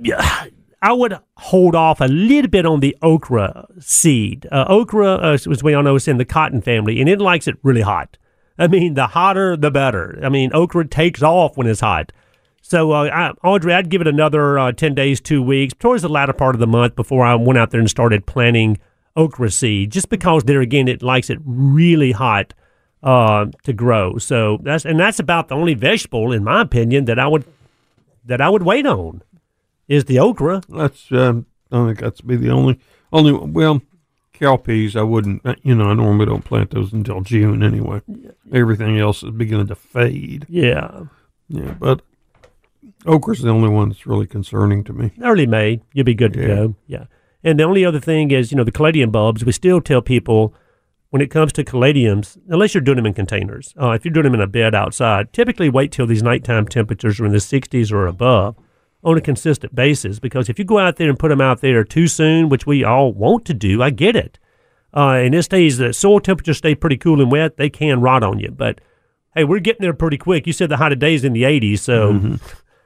Yeah, 0.00 0.44
I 0.82 0.92
would 0.92 1.16
hold 1.36 1.76
off 1.76 2.00
a 2.00 2.06
little 2.06 2.50
bit 2.50 2.66
on 2.66 2.80
the 2.80 2.96
okra 3.02 3.68
seed. 3.78 4.48
Uh, 4.50 4.64
okra, 4.68 5.14
uh, 5.14 5.38
as 5.48 5.62
we 5.62 5.74
all 5.74 5.84
know, 5.84 5.94
is 5.94 6.08
in 6.08 6.18
the 6.18 6.24
cotton 6.24 6.60
family, 6.60 7.00
and 7.00 7.08
it 7.08 7.20
likes 7.20 7.46
it 7.46 7.56
really 7.62 7.82
hot. 7.82 8.18
I 8.58 8.66
mean, 8.66 8.94
the 8.94 9.06
hotter, 9.06 9.56
the 9.56 9.70
better. 9.70 10.18
I 10.24 10.28
mean, 10.28 10.50
okra 10.52 10.88
takes 10.88 11.22
off 11.22 11.56
when 11.56 11.68
it's 11.68 11.80
hot. 11.80 12.10
So, 12.62 12.90
uh, 12.90 13.04
I, 13.12 13.30
Audrey, 13.46 13.72
I'd 13.74 13.90
give 13.90 14.00
it 14.00 14.08
another 14.08 14.58
uh, 14.58 14.72
10 14.72 14.94
days, 14.94 15.20
two 15.20 15.40
weeks, 15.40 15.72
towards 15.78 16.02
the 16.02 16.08
latter 16.08 16.32
part 16.32 16.56
of 16.56 16.60
the 16.60 16.66
month 16.66 16.96
before 16.96 17.24
I 17.24 17.36
went 17.36 17.58
out 17.58 17.70
there 17.70 17.80
and 17.80 17.88
started 17.88 18.26
planting 18.26 18.78
okra 19.14 19.50
seed, 19.50 19.92
just 19.92 20.08
because 20.08 20.44
there 20.44 20.60
again, 20.60 20.88
it 20.88 21.02
likes 21.02 21.30
it 21.30 21.38
really 21.44 22.10
hot 22.10 22.54
uh, 23.04 23.46
to 23.62 23.72
grow. 23.72 24.18
So 24.18 24.58
that's 24.62 24.84
and 24.84 24.98
that's 24.98 25.20
about 25.20 25.48
the 25.48 25.54
only 25.54 25.74
vegetable, 25.74 26.32
in 26.32 26.42
my 26.42 26.62
opinion, 26.62 27.04
that 27.04 27.20
I 27.20 27.28
would 27.28 27.44
that 28.24 28.40
I 28.40 28.48
would 28.48 28.62
wait 28.62 28.86
on 28.86 29.22
is 29.92 30.04
the 30.06 30.18
okra. 30.18 30.62
That's 30.68 31.10
um, 31.12 31.46
I 31.70 31.86
think 31.86 31.98
that's 32.00 32.20
be 32.20 32.36
the 32.36 32.50
only 32.50 32.78
only 33.12 33.32
well, 33.32 33.82
cowpeas. 34.34 34.96
I 34.96 35.02
wouldn't. 35.02 35.42
uh, 35.44 35.54
You 35.62 35.74
know, 35.74 35.90
I 35.90 35.94
normally 35.94 36.26
don't 36.26 36.44
plant 36.44 36.70
those 36.70 36.92
until 36.92 37.20
June 37.20 37.62
anyway. 37.62 38.00
Everything 38.52 38.98
else 38.98 39.22
is 39.22 39.30
beginning 39.30 39.68
to 39.68 39.74
fade. 39.74 40.46
Yeah, 40.48 41.04
Yeah, 41.48 41.74
but 41.78 42.00
okra's 43.06 43.42
the 43.42 43.50
only 43.50 43.68
one 43.68 43.88
that's 43.90 44.06
really 44.06 44.26
concerning 44.26 44.84
to 44.84 44.92
me. 44.92 45.12
early 45.22 45.46
May, 45.46 45.80
you'll 45.92 46.04
be 46.04 46.14
good 46.14 46.32
to 46.34 46.40
Yeah. 46.40 46.46
go. 46.46 46.74
Yeah. 46.86 47.04
And 47.44 47.58
the 47.58 47.64
only 47.64 47.84
other 47.84 48.00
thing 48.00 48.30
is, 48.30 48.52
you 48.52 48.56
know, 48.56 48.64
the 48.64 48.70
caladium 48.72 49.10
bulbs. 49.10 49.44
We 49.44 49.52
still 49.52 49.80
tell 49.80 50.00
people 50.00 50.54
when 51.10 51.20
it 51.20 51.30
comes 51.30 51.52
to 51.54 51.64
caladiums, 51.64 52.38
unless 52.48 52.72
you're 52.72 52.80
doing 52.80 52.96
them 52.96 53.06
in 53.06 53.14
containers, 53.14 53.74
uh, 53.80 53.90
if 53.90 54.04
you're 54.04 54.12
doing 54.14 54.24
them 54.24 54.34
in 54.34 54.40
a 54.40 54.46
bed 54.46 54.74
outside, 54.74 55.32
typically 55.32 55.68
wait 55.68 55.90
till 55.92 56.06
these 56.06 56.22
nighttime 56.22 56.66
temperatures 56.66 57.18
are 57.20 57.26
in 57.26 57.32
the 57.32 57.38
60s 57.40 57.92
or 57.92 58.06
above 58.06 58.54
on 59.04 59.16
a 59.16 59.20
consistent 59.20 59.74
basis. 59.74 60.18
Because 60.18 60.48
if 60.48 60.58
you 60.58 60.64
go 60.64 60.78
out 60.78 60.96
there 60.96 61.08
and 61.08 61.18
put 61.18 61.28
them 61.28 61.40
out 61.40 61.60
there 61.60 61.84
too 61.84 62.06
soon, 62.06 62.48
which 62.48 62.66
we 62.66 62.84
all 62.84 63.12
want 63.12 63.44
to 63.46 63.54
do, 63.54 63.82
I 63.82 63.90
get 63.90 64.16
it. 64.16 64.38
Uh, 64.94 65.10
and 65.10 65.34
it 65.34 65.42
stays, 65.42 65.78
the 65.78 65.92
soil 65.92 66.20
temperatures 66.20 66.58
stay 66.58 66.74
pretty 66.74 66.96
cool 66.98 67.20
and 67.20 67.32
wet, 67.32 67.56
they 67.56 67.70
can 67.70 68.00
rot 68.00 68.22
on 68.22 68.38
you. 68.38 68.50
But 68.50 68.80
hey, 69.34 69.44
we're 69.44 69.60
getting 69.60 69.82
there 69.82 69.94
pretty 69.94 70.18
quick. 70.18 70.46
You 70.46 70.52
said 70.52 70.68
the 70.68 70.76
height 70.76 70.92
of 70.92 70.98
days 70.98 71.24
in 71.24 71.32
the 71.32 71.44
80s, 71.44 71.78
so 71.78 72.38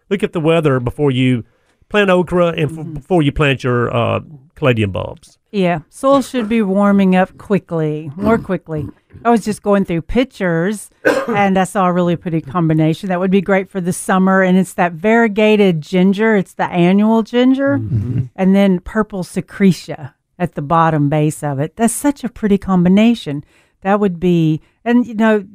look 0.08 0.22
at 0.22 0.32
the 0.32 0.40
weather 0.40 0.78
before 0.78 1.10
you 1.10 1.44
plant 1.88 2.10
okra 2.10 2.48
and 2.48 2.78
f- 2.78 2.94
before 2.94 3.22
you 3.22 3.32
plant 3.32 3.64
your 3.64 3.94
uh, 3.94 4.20
caladium 4.54 4.92
bulbs. 4.92 5.38
Yeah, 5.52 5.80
soil 5.88 6.20
should 6.22 6.48
be 6.48 6.60
warming 6.60 7.16
up 7.16 7.38
quickly, 7.38 8.10
more 8.16 8.36
quickly. 8.36 8.86
I 9.24 9.30
was 9.30 9.44
just 9.44 9.62
going 9.62 9.86
through 9.86 10.02
pictures, 10.02 10.90
and 11.28 11.58
I 11.58 11.64
saw 11.64 11.86
a 11.86 11.92
really 11.92 12.16
pretty 12.16 12.42
combination 12.42 13.08
that 13.08 13.20
would 13.20 13.30
be 13.30 13.40
great 13.40 13.70
for 13.70 13.80
the 13.80 13.92
summer. 13.92 14.42
And 14.42 14.58
it's 14.58 14.74
that 14.74 14.92
variegated 14.92 15.80
ginger. 15.80 16.36
It's 16.36 16.54
the 16.54 16.66
annual 16.66 17.22
ginger, 17.22 17.74
and 17.74 18.54
then 18.54 18.80
purple 18.80 19.22
setcreasea 19.24 20.12
at 20.38 20.54
the 20.56 20.62
bottom 20.62 21.08
base 21.08 21.42
of 21.42 21.58
it. 21.58 21.76
That's 21.76 21.94
such 21.94 22.22
a 22.22 22.28
pretty 22.28 22.58
combination. 22.58 23.42
That 23.80 23.98
would 24.00 24.20
be, 24.20 24.60
and 24.84 25.06
you 25.06 25.14
know, 25.14 25.46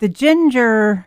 the 0.00 0.08
ginger. 0.08 1.06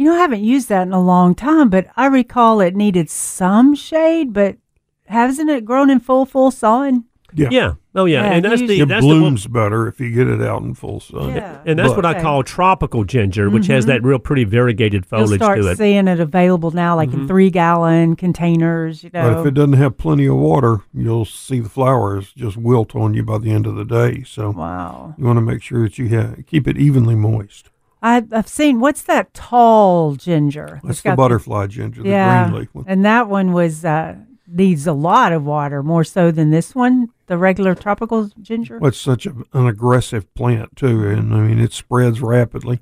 You 0.00 0.06
know, 0.06 0.14
I 0.14 0.20
haven't 0.20 0.42
used 0.42 0.70
that 0.70 0.86
in 0.86 0.94
a 0.94 0.98
long 0.98 1.34
time, 1.34 1.68
but 1.68 1.88
I 1.94 2.06
recall 2.06 2.62
it 2.62 2.74
needed 2.74 3.10
some 3.10 3.74
shade, 3.74 4.32
but 4.32 4.56
hasn't 5.04 5.50
it 5.50 5.66
grown 5.66 5.90
in 5.90 6.00
full, 6.00 6.24
full 6.24 6.50
sun? 6.50 7.04
Yeah. 7.34 7.48
Yeah. 7.50 7.74
Oh, 7.94 8.06
yeah. 8.06 8.22
Yeah, 8.22 8.32
and 8.32 8.44
that's 8.46 8.62
you 8.62 8.66
the 8.66 8.80
It 8.80 8.88
that's 8.88 9.02
the 9.02 9.08
one- 9.08 9.18
blooms 9.18 9.46
better 9.46 9.86
if 9.88 10.00
you 10.00 10.10
get 10.10 10.26
it 10.26 10.40
out 10.40 10.62
in 10.62 10.72
full 10.72 11.00
sun. 11.00 11.34
Yeah. 11.34 11.58
and 11.66 11.78
that's 11.78 11.90
But- 11.90 11.96
what 11.96 12.06
I 12.06 12.10
Okay. 12.12 12.22
call 12.22 12.42
tropical 12.42 13.04
ginger, 13.04 13.50
which 13.50 13.66
has 13.66 13.84
mm-hmm. 13.84 13.92
that 13.92 14.02
real 14.02 14.18
pretty 14.18 14.44
variegated 14.44 15.04
You'll 15.12 15.26
foliage 15.26 15.42
start 15.42 15.60
to 15.60 15.68
it. 15.68 15.76
seeing 15.76 16.08
it 16.08 16.18
available 16.18 16.70
now, 16.70 16.96
like 16.96 17.12
in 17.12 17.18
mm-hmm. 17.18 17.26
three 17.26 17.50
gallon 17.50 18.16
containers. 18.16 19.04
You 19.04 19.10
But 19.12 19.30
know, 19.30 19.40
if 19.42 19.46
it 19.48 19.52
doesn't 19.52 19.74
have 19.74 19.98
plenty 19.98 20.24
of 20.24 20.36
water, 20.36 20.80
you'll 20.94 21.26
see 21.26 21.60
the 21.60 21.68
flowers 21.68 22.32
just 22.32 22.56
wilt 22.56 22.96
on 22.96 23.12
you 23.12 23.22
by 23.22 23.36
the 23.36 23.50
end 23.50 23.66
of 23.66 23.76
the 23.76 23.84
day. 23.84 24.22
So 24.26 24.52
wow. 24.52 25.14
you 25.18 25.26
want 25.26 25.36
to 25.36 25.42
make 25.42 25.60
sure 25.60 25.82
that 25.82 25.98
you 25.98 26.08
have, 26.08 26.46
keep 26.46 26.66
it 26.66 26.78
evenly 26.78 27.16
moist. 27.16 27.68
I, 28.02 28.24
I've 28.32 28.48
seen 28.48 28.80
what's 28.80 29.02
that 29.02 29.34
tall 29.34 30.14
ginger? 30.16 30.80
That's 30.82 30.98
It's 30.98 31.02
the 31.02 31.10
got 31.10 31.16
butterfly 31.16 31.66
ginger, 31.66 32.02
the 32.02 32.08
yeah, 32.08 32.44
green 32.48 32.60
leaf 32.60 32.68
one. 32.74 32.84
and 32.88 33.04
that 33.04 33.28
one 33.28 33.52
was 33.52 33.84
uh, 33.84 34.16
needs 34.48 34.86
a 34.86 34.92
lot 34.92 35.32
of 35.32 35.44
water, 35.44 35.82
more 35.82 36.02
so 36.04 36.30
than 36.30 36.50
this 36.50 36.74
one, 36.74 37.08
the 37.26 37.36
regular 37.36 37.74
tropical 37.74 38.30
ginger. 38.40 38.78
Well, 38.78 38.88
it's 38.88 38.98
such 38.98 39.26
a, 39.26 39.34
an 39.52 39.66
aggressive 39.66 40.32
plant 40.34 40.76
too, 40.76 41.06
and 41.08 41.34
I 41.34 41.40
mean 41.40 41.58
it 41.60 41.72
spreads 41.72 42.20
rapidly. 42.22 42.80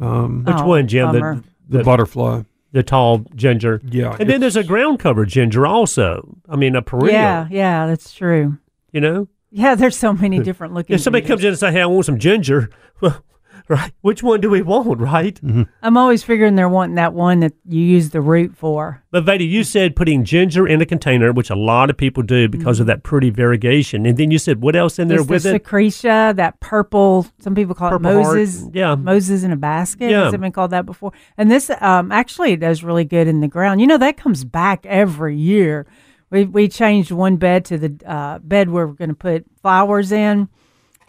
Um, 0.00 0.44
Which 0.44 0.56
Oh, 0.58 0.66
one, 0.66 0.88
Jim? 0.88 1.12
the, 1.12 1.42
The, 1.68 1.78
the, 1.78 1.84
butterfly, 1.84 2.42
the 2.72 2.82
tall 2.82 3.24
ginger. 3.34 3.80
yeah. 3.84 4.16
And 4.18 4.28
then 4.28 4.40
there's 4.40 4.56
a 4.56 4.64
ground 4.64 4.98
cover 4.98 5.24
ginger 5.24 5.66
also. 5.66 6.36
I 6.48 6.56
mean, 6.56 6.74
a 6.76 6.82
perennial. 6.82 7.12
Yeah, 7.12 7.46
yeah, 7.50 7.86
that's 7.86 8.12
true. 8.12 8.58
You 8.92 9.00
know? 9.00 9.28
Yeah, 9.50 9.74
there's 9.76 9.96
so 9.96 10.12
many 10.12 10.38
different 10.42 10.74
looking. 10.74 10.94
If 10.94 11.00
somebody 11.02 11.24
gingers. 11.24 11.28
comes 11.28 11.42
in 11.44 11.48
and 11.50 11.58
say, 11.58 11.72
hey, 11.72 11.82
I 11.82 11.86
want 11.86 12.06
some 12.06 12.18
ginger, 12.18 12.70
well, 13.00 13.22
right? 13.68 13.92
Which 14.02 14.22
one 14.22 14.40
do 14.40 14.50
we 14.50 14.62
want, 14.62 15.00
right? 15.00 15.40
I'm 15.82 15.96
always 15.96 16.22
figuring 16.22 16.54
they're 16.54 16.68
wanting 16.68 16.96
that 16.96 17.14
one 17.14 17.40
that 17.40 17.54
you 17.66 17.80
use 17.80 18.10
the 18.10 18.20
root 18.20 18.54
for. 18.56 19.02
But 19.10 19.24
Veda, 19.24 19.44
you 19.44 19.64
said 19.64 19.96
putting 19.96 20.24
ginger 20.24 20.66
in 20.66 20.80
a 20.82 20.86
container, 20.86 21.32
which 21.32 21.48
a 21.50 21.54
lot 21.54 21.88
of 21.88 21.96
people 21.96 22.22
do 22.22 22.48
because 22.48 22.78
of 22.80 22.86
that 22.86 23.02
pretty 23.02 23.30
variegation. 23.30 24.04
And 24.04 24.18
then 24.18 24.30
you 24.30 24.38
said, 24.38 24.60
what 24.60 24.76
else 24.76 24.98
in 24.98 25.08
there 25.08 25.18
There's 25.18 25.28
with 25.28 25.42
the 25.44 25.54
it? 25.54 25.64
setcreasea, 25.64 26.36
that 26.36 26.60
purple. 26.60 27.26
Some 27.40 27.54
people 27.54 27.74
call 27.74 27.90
Purple 27.90 28.10
it 28.10 28.22
heart. 28.22 28.36
Moses. 28.36 28.68
Yeah. 28.72 28.94
Moses 28.96 29.44
in 29.44 29.52
a 29.52 29.56
basket. 29.56 30.10
Yeah. 30.10 30.24
Has 30.24 30.34
it 30.34 30.40
been 30.40 30.52
called 30.52 30.72
that 30.72 30.84
before? 30.84 31.12
And 31.38 31.50
this 31.50 31.70
um, 31.80 32.12
actually 32.12 32.52
it 32.52 32.60
does 32.60 32.84
really 32.84 33.04
good 33.04 33.28
in 33.28 33.40
the 33.40 33.48
ground. 33.48 33.80
You 33.80 33.86
know 33.86 33.98
that 33.98 34.16
comes 34.16 34.44
back 34.44 34.84
every 34.86 35.36
year. 35.36 35.86
We 36.30 36.44
we 36.44 36.68
changed 36.68 37.10
one 37.12 37.36
bed 37.36 37.64
to 37.66 37.78
the 37.78 37.96
uh, 38.06 38.38
bed 38.40 38.68
where 38.68 38.86
we're 38.86 38.94
going 38.94 39.08
to 39.10 39.14
put 39.14 39.46
flowers 39.62 40.10
in, 40.12 40.48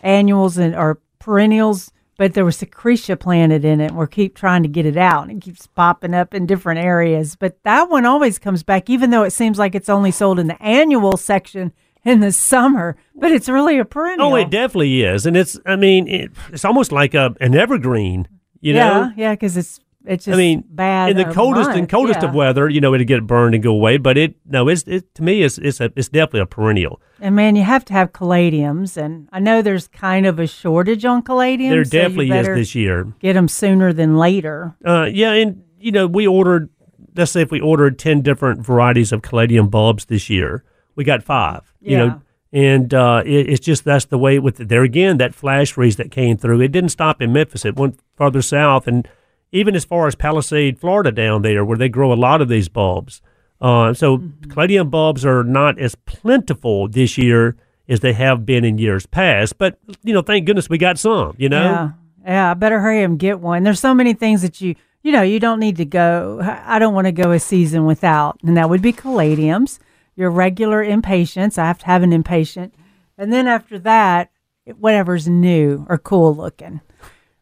annuals 0.01 0.57
and 0.57 0.75
or 0.75 0.99
perennials. 1.19 1.91
But 2.17 2.33
there 2.33 2.45
was 2.45 2.57
setcreasea 2.57 3.19
planted 3.19 3.65
in 3.65 3.81
it. 3.81 3.87
and 3.87 3.97
We're 3.97 4.07
keep 4.07 4.35
trying 4.35 4.63
to 4.63 4.69
get 4.69 4.85
it 4.85 4.97
out, 4.97 5.23
and 5.23 5.31
it 5.31 5.45
keeps 5.45 5.67
popping 5.67 6.13
up 6.13 6.33
in 6.33 6.45
different 6.45 6.79
areas. 6.79 7.35
But 7.35 7.61
that 7.63 7.89
one 7.89 8.05
always 8.05 8.39
comes 8.39 8.63
back, 8.63 8.89
even 8.89 9.09
though 9.09 9.23
it 9.23 9.31
seems 9.31 9.59
like 9.59 9.75
it's 9.75 9.89
only 9.89 10.11
sold 10.11 10.39
in 10.39 10.47
the 10.47 10.61
annual 10.61 11.17
section 11.17 11.73
in 12.05 12.21
the 12.21 12.31
summer. 12.31 12.95
But 13.15 13.31
it's 13.31 13.49
really 13.49 13.77
a 13.79 13.85
perennial. 13.85 14.31
Oh, 14.31 14.35
it 14.35 14.49
definitely 14.49 15.03
is. 15.03 15.25
And 15.25 15.35
it's, 15.35 15.59
I 15.65 15.75
mean, 15.75 16.07
it, 16.07 16.31
it's 16.53 16.63
almost 16.63 16.91
like 16.91 17.13
a, 17.13 17.35
an 17.41 17.53
evergreen, 17.55 18.27
you 18.61 18.73
yeah, 18.73 18.89
know? 18.89 19.11
yeah, 19.17 19.33
because 19.33 19.57
it's 19.57 19.79
it's 20.07 20.25
just 20.25 20.35
I 20.35 20.37
mean, 20.37 20.63
bad 20.69 21.11
in 21.11 21.17
the 21.17 21.25
coldest 21.25 21.69
and 21.69 21.79
month, 21.79 21.89
coldest 21.89 22.21
yeah. 22.21 22.29
of 22.29 22.35
weather, 22.35 22.69
you 22.69 22.81
know, 22.81 22.93
it'll 22.93 23.05
get 23.05 23.25
burned 23.25 23.55
and 23.55 23.63
go 23.63 23.71
away. 23.71 23.97
But 23.97 24.17
it, 24.17 24.35
no, 24.45 24.67
it's, 24.67 24.83
it, 24.83 25.13
to 25.15 25.23
me, 25.23 25.41
it's, 25.41 25.57
it's, 25.57 25.79
a, 25.79 25.91
it's 25.95 26.09
definitely 26.09 26.41
a 26.41 26.45
perennial. 26.45 27.01
And 27.19 27.35
man, 27.35 27.55
you 27.55 27.63
have 27.63 27.85
to 27.85 27.93
have 27.93 28.11
caladiums, 28.11 28.97
and 28.97 29.27
I 29.31 29.39
know 29.39 29.61
there's 29.61 29.87
kind 29.87 30.25
of 30.25 30.39
a 30.39 30.47
shortage 30.47 31.05
on 31.05 31.23
caladiums. 31.23 31.69
There 31.69 31.85
so 31.85 31.97
you 31.97 32.01
definitely 32.03 32.31
is 32.31 32.47
this 32.47 32.75
year. 32.75 33.13
Get 33.19 33.33
them 33.33 33.47
sooner 33.47 33.93
than 33.93 34.17
later. 34.17 34.75
Uh, 34.85 35.09
yeah, 35.11 35.31
and 35.31 35.63
you 35.79 35.91
know, 35.91 36.07
we 36.07 36.27
ordered. 36.27 36.69
Let's 37.15 37.31
say 37.31 37.41
if 37.41 37.51
we 37.51 37.61
ordered 37.61 37.97
ten 37.97 38.21
different 38.21 38.65
varieties 38.65 39.11
of 39.11 39.21
caladium 39.21 39.69
bulbs 39.69 40.05
this 40.05 40.29
year, 40.29 40.63
we 40.95 41.03
got 41.03 41.23
five. 41.23 41.61
You 41.79 41.97
know, 41.97 42.21
and 42.51 42.93
uh, 42.93 43.21
it, 43.25 43.49
it's 43.49 43.65
just 43.65 43.83
that's 43.83 44.05
the 44.05 44.17
way 44.17 44.39
with 44.39 44.57
there 44.57 44.83
again 44.83 45.17
that 45.17 45.35
flash 45.35 45.73
freeze 45.73 45.97
that 45.97 46.11
came 46.11 46.37
through. 46.37 46.61
It 46.61 46.71
didn't 46.71 46.89
stop 46.89 47.21
in 47.21 47.31
Memphis. 47.31 47.63
It 47.63 47.75
went 47.75 47.99
farther 48.17 48.41
south, 48.41 48.87
and 48.87 49.07
even 49.55 49.75
as 49.75 49.85
far 49.85 50.07
as 50.07 50.15
Placid, 50.15 50.79
Florida, 50.79 51.11
down 51.11 51.41
there 51.41 51.63
where 51.65 51.77
they 51.77 51.89
grow 51.89 52.11
a 52.11 52.15
lot 52.15 52.41
of 52.41 52.49
these 52.49 52.69
bulbs. 52.69 53.21
Uh, 53.61 53.93
so 53.93 54.17
Mm-hmm. 54.17 54.51
caladium 54.51 54.89
bulbs 54.89 55.25
are 55.25 55.43
not 55.43 55.79
as 55.79 55.95
plentiful 56.05 56.87
this 56.89 57.17
year 57.17 57.55
as 57.87 58.01
they 58.01 58.13
have 58.13 58.45
been 58.45 58.65
in 58.65 58.77
years 58.77 59.05
past. 59.05 59.57
But 59.57 59.79
you 60.03 60.13
know, 60.13 60.21
thank 60.21 60.45
goodness 60.45 60.69
we 60.69 60.77
got 60.77 60.99
some. 60.99 61.35
You 61.37 61.49
know. 61.49 61.63
Yeah, 61.63 61.89
yeah. 62.25 62.51
I 62.51 62.53
better 62.53 62.79
hurry 62.81 63.03
and 63.03 63.17
get 63.17 63.39
one. 63.39 63.63
There's 63.63 63.79
so 63.79 63.93
many 63.93 64.13
things 64.13 64.41
that 64.41 64.59
you 64.59 64.75
you 65.03 65.11
know 65.11 65.21
you 65.21 65.39
don't 65.39 65.59
need 65.59 65.77
to 65.77 65.85
go. 65.85 66.39
I 66.43 66.79
don't 66.79 66.93
want 66.93 67.05
to 67.05 67.11
go 67.13 67.31
a 67.31 67.39
season 67.39 67.85
without, 67.85 68.39
and 68.43 68.57
that 68.57 68.69
would 68.69 68.81
be 68.81 68.91
caladiums. 68.93 69.79
Your 70.17 70.29
regular 70.31 70.83
impatiens. 70.83 71.57
I 71.57 71.65
have 71.65 71.79
to 71.79 71.85
have 71.85 72.03
an 72.03 72.11
impatient, 72.13 72.73
and 73.17 73.31
then 73.31 73.47
after 73.47 73.77
that, 73.79 74.31
whatever's 74.79 75.27
new 75.27 75.85
or 75.89 75.97
cool 75.97 76.35
looking. 76.35 76.81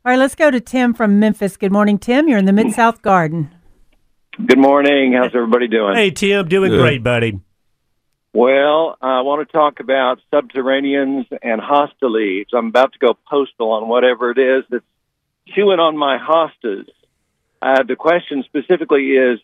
All 0.05 0.11
right, 0.11 0.19
let's 0.19 0.35
go 0.35 0.51
to 0.51 0.59
Tim 0.59 0.93
from 0.93 1.17
Memphis. 1.19 1.55
Good 1.55 1.71
morning, 1.71 1.97
Tim. 1.97 2.27
You're 2.27 2.37
in 2.37 2.43
the 2.43 2.51
Mid 2.51 2.73
South 2.73 3.01
Garden. 3.01 3.49
Good 4.45 4.57
morning. 4.59 5.13
How's 5.13 5.33
everybody 5.33 5.67
doing? 5.69 5.95
Hey 5.95 6.11
Tim, 6.11 6.47
doing 6.49 6.71
Good. 6.71 6.81
great, 6.81 7.03
buddy. 7.03 7.39
Well, 8.33 8.97
I 9.01 9.21
want 9.21 9.47
to 9.47 9.51
talk 9.53 9.79
about 9.79 10.19
subterraneans 10.33 11.27
and 11.41 11.61
hosta 11.61 12.11
leaves. 12.11 12.49
I'm 12.53 12.67
about 12.67 12.91
to 12.93 12.99
go 12.99 13.17
postal 13.29 13.71
on 13.71 13.87
whatever 13.87 14.31
it 14.31 14.39
is 14.39 14.65
that's 14.69 14.83
chewing 15.55 15.79
on 15.79 15.95
my 15.97 16.17
hostas. 16.17 16.87
Uh, 17.61 17.83
the 17.83 17.95
question 17.95 18.43
specifically 18.43 19.11
is, 19.11 19.39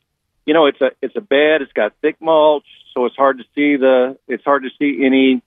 you 0.45 0.53
know, 0.53 0.65
it's 0.65 0.81
a 0.81 0.91
it's 1.01 1.15
a 1.15 1.21
bed. 1.21 1.61
It's 1.61 1.71
got 1.71 1.93
thick 2.01 2.17
mulch, 2.19 2.65
so 2.93 3.05
it's 3.05 3.15
hard 3.15 3.37
to 3.37 3.45
see 3.55 3.77
the 3.77 4.17
it's 4.27 4.43
hard 4.43 4.63
to 4.63 4.69
see 4.77 5.05
any 5.05 5.41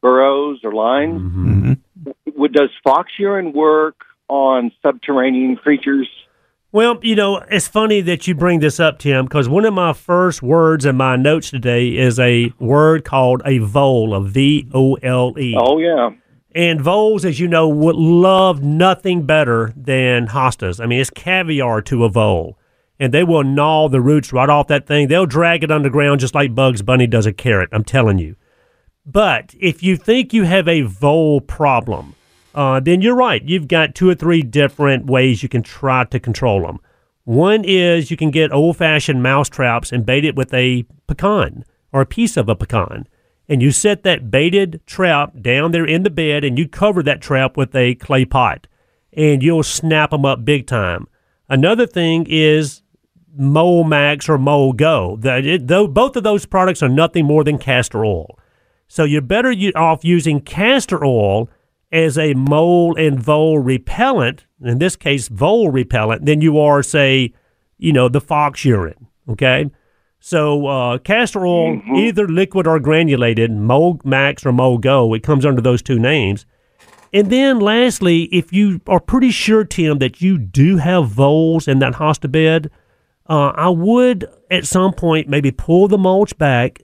burrows 0.00 0.58
or 0.64 0.72
lines. 0.72 1.20
Mhm. 1.20 1.78
Would 2.34 2.52
does 2.52 2.70
fox 2.82 3.12
urine 3.16 3.52
work 3.52 4.06
on 4.30 4.72
subterranean 4.82 5.56
creatures? 5.56 6.08
Well, 6.72 7.00
you 7.02 7.16
know, 7.16 7.38
it's 7.50 7.66
funny 7.66 8.00
that 8.02 8.28
you 8.28 8.34
bring 8.36 8.60
this 8.60 8.78
up, 8.78 9.00
Tim, 9.00 9.24
because 9.24 9.48
one 9.48 9.64
of 9.64 9.74
my 9.74 9.92
first 9.92 10.40
words 10.40 10.86
in 10.86 10.96
my 10.96 11.16
notes 11.16 11.50
today 11.50 11.96
is 11.96 12.18
a 12.20 12.52
word 12.60 13.04
called 13.04 13.42
a 13.44 13.58
vole, 13.58 14.14
a 14.14 14.22
V 14.22 14.68
O 14.72 14.94
L 14.94 15.36
E. 15.36 15.56
Oh 15.58 15.78
yeah. 15.78 16.10
And 16.54 16.80
voles, 16.80 17.24
as 17.24 17.40
you 17.40 17.48
know, 17.48 17.68
would 17.68 17.96
love 17.96 18.62
nothing 18.62 19.26
better 19.26 19.72
than 19.76 20.28
hostas. 20.28 20.80
I 20.80 20.86
mean, 20.86 21.00
it's 21.00 21.10
caviar 21.10 21.82
to 21.82 22.04
a 22.04 22.08
vole. 22.08 22.56
And 22.98 23.14
they 23.14 23.24
will 23.24 23.44
gnaw 23.44 23.88
the 23.88 24.00
roots 24.00 24.32
right 24.32 24.48
off 24.48 24.66
that 24.66 24.86
thing. 24.86 25.08
They'll 25.08 25.26
drag 25.26 25.64
it 25.64 25.70
underground 25.70 26.20
just 26.20 26.34
like 26.34 26.54
Bugs 26.54 26.82
Bunny 26.82 27.06
does 27.06 27.26
a 27.26 27.32
carrot. 27.32 27.70
I'm 27.72 27.84
telling 27.84 28.18
you. 28.18 28.36
But 29.06 29.54
if 29.58 29.82
you 29.82 29.96
think 29.96 30.32
you 30.32 30.44
have 30.44 30.68
a 30.68 30.82
vole 30.82 31.40
problem, 31.40 32.14
uh, 32.54 32.80
then 32.80 33.00
you're 33.00 33.14
right. 33.14 33.42
You've 33.42 33.68
got 33.68 33.94
two 33.94 34.08
or 34.08 34.14
three 34.14 34.42
different 34.42 35.06
ways 35.06 35.42
you 35.42 35.48
can 35.48 35.62
try 35.62 36.04
to 36.04 36.20
control 36.20 36.62
them. 36.62 36.80
One 37.24 37.64
is 37.64 38.10
you 38.10 38.16
can 38.16 38.30
get 38.30 38.52
old 38.52 38.76
fashioned 38.76 39.22
mouse 39.22 39.48
traps 39.48 39.92
and 39.92 40.06
bait 40.06 40.24
it 40.24 40.34
with 40.34 40.52
a 40.52 40.84
pecan 41.06 41.64
or 41.92 42.00
a 42.00 42.06
piece 42.06 42.36
of 42.36 42.48
a 42.48 42.56
pecan. 42.56 43.06
And 43.48 43.60
you 43.60 43.72
set 43.72 44.04
that 44.04 44.30
baited 44.30 44.80
trap 44.86 45.40
down 45.40 45.72
there 45.72 45.84
in 45.84 46.02
the 46.02 46.10
bed 46.10 46.44
and 46.44 46.58
you 46.58 46.68
cover 46.68 47.02
that 47.02 47.20
trap 47.20 47.56
with 47.56 47.74
a 47.74 47.94
clay 47.96 48.24
pot 48.24 48.66
and 49.12 49.42
you'll 49.42 49.62
snap 49.62 50.10
them 50.10 50.24
up 50.24 50.44
big 50.44 50.66
time. 50.66 51.08
Another 51.48 51.86
thing 51.86 52.26
is 52.28 52.82
Mole 53.36 53.84
Max 53.84 54.28
or 54.28 54.38
Mole 54.38 54.72
Go. 54.72 55.16
That 55.16 55.44
it, 55.44 55.66
though 55.66 55.86
both 55.88 56.16
of 56.16 56.22
those 56.22 56.46
products 56.46 56.82
are 56.82 56.88
nothing 56.88 57.26
more 57.26 57.44
than 57.44 57.58
castor 57.58 58.04
oil. 58.04 58.38
So 58.88 59.04
you're 59.04 59.20
better 59.20 59.54
off 59.76 60.04
using 60.04 60.40
castor 60.40 61.04
oil 61.04 61.48
as 61.92 62.16
a 62.16 62.34
mole 62.34 62.96
and 62.96 63.18
vole 63.18 63.58
repellent, 63.58 64.46
in 64.62 64.78
this 64.78 64.96
case, 64.96 65.28
vole 65.28 65.70
repellent, 65.70 66.24
than 66.24 66.40
you 66.40 66.58
are, 66.58 66.82
say, 66.82 67.32
you 67.78 67.92
know, 67.92 68.08
the 68.08 68.20
fox 68.20 68.64
urine. 68.64 69.08
Okay? 69.28 69.70
So 70.20 70.66
uh, 70.66 70.98
castor 70.98 71.46
oil, 71.46 71.80
either 71.96 72.28
liquid 72.28 72.66
or 72.66 72.78
granulated, 72.78 73.50
Mole 73.50 74.00
Max 74.04 74.44
or 74.44 74.52
Mole 74.52 74.78
Go, 74.78 75.14
it 75.14 75.22
comes 75.22 75.46
under 75.46 75.62
those 75.62 75.80
two 75.80 75.98
names. 75.98 76.44
And 77.12 77.30
then 77.30 77.58
lastly, 77.58 78.24
if 78.24 78.52
you 78.52 78.80
are 78.86 79.00
pretty 79.00 79.30
sure, 79.30 79.64
Tim, 79.64 79.98
that 79.98 80.20
you 80.20 80.38
do 80.38 80.76
have 80.76 81.08
voles 81.08 81.66
in 81.66 81.78
that 81.80 81.94
hosta 81.94 82.30
bed, 82.30 82.70
uh, 83.28 83.48
I 83.56 83.70
would 83.70 84.28
at 84.50 84.66
some 84.66 84.92
point 84.92 85.28
maybe 85.28 85.50
pull 85.50 85.88
the 85.88 85.98
mulch 85.98 86.36
back 86.36 86.82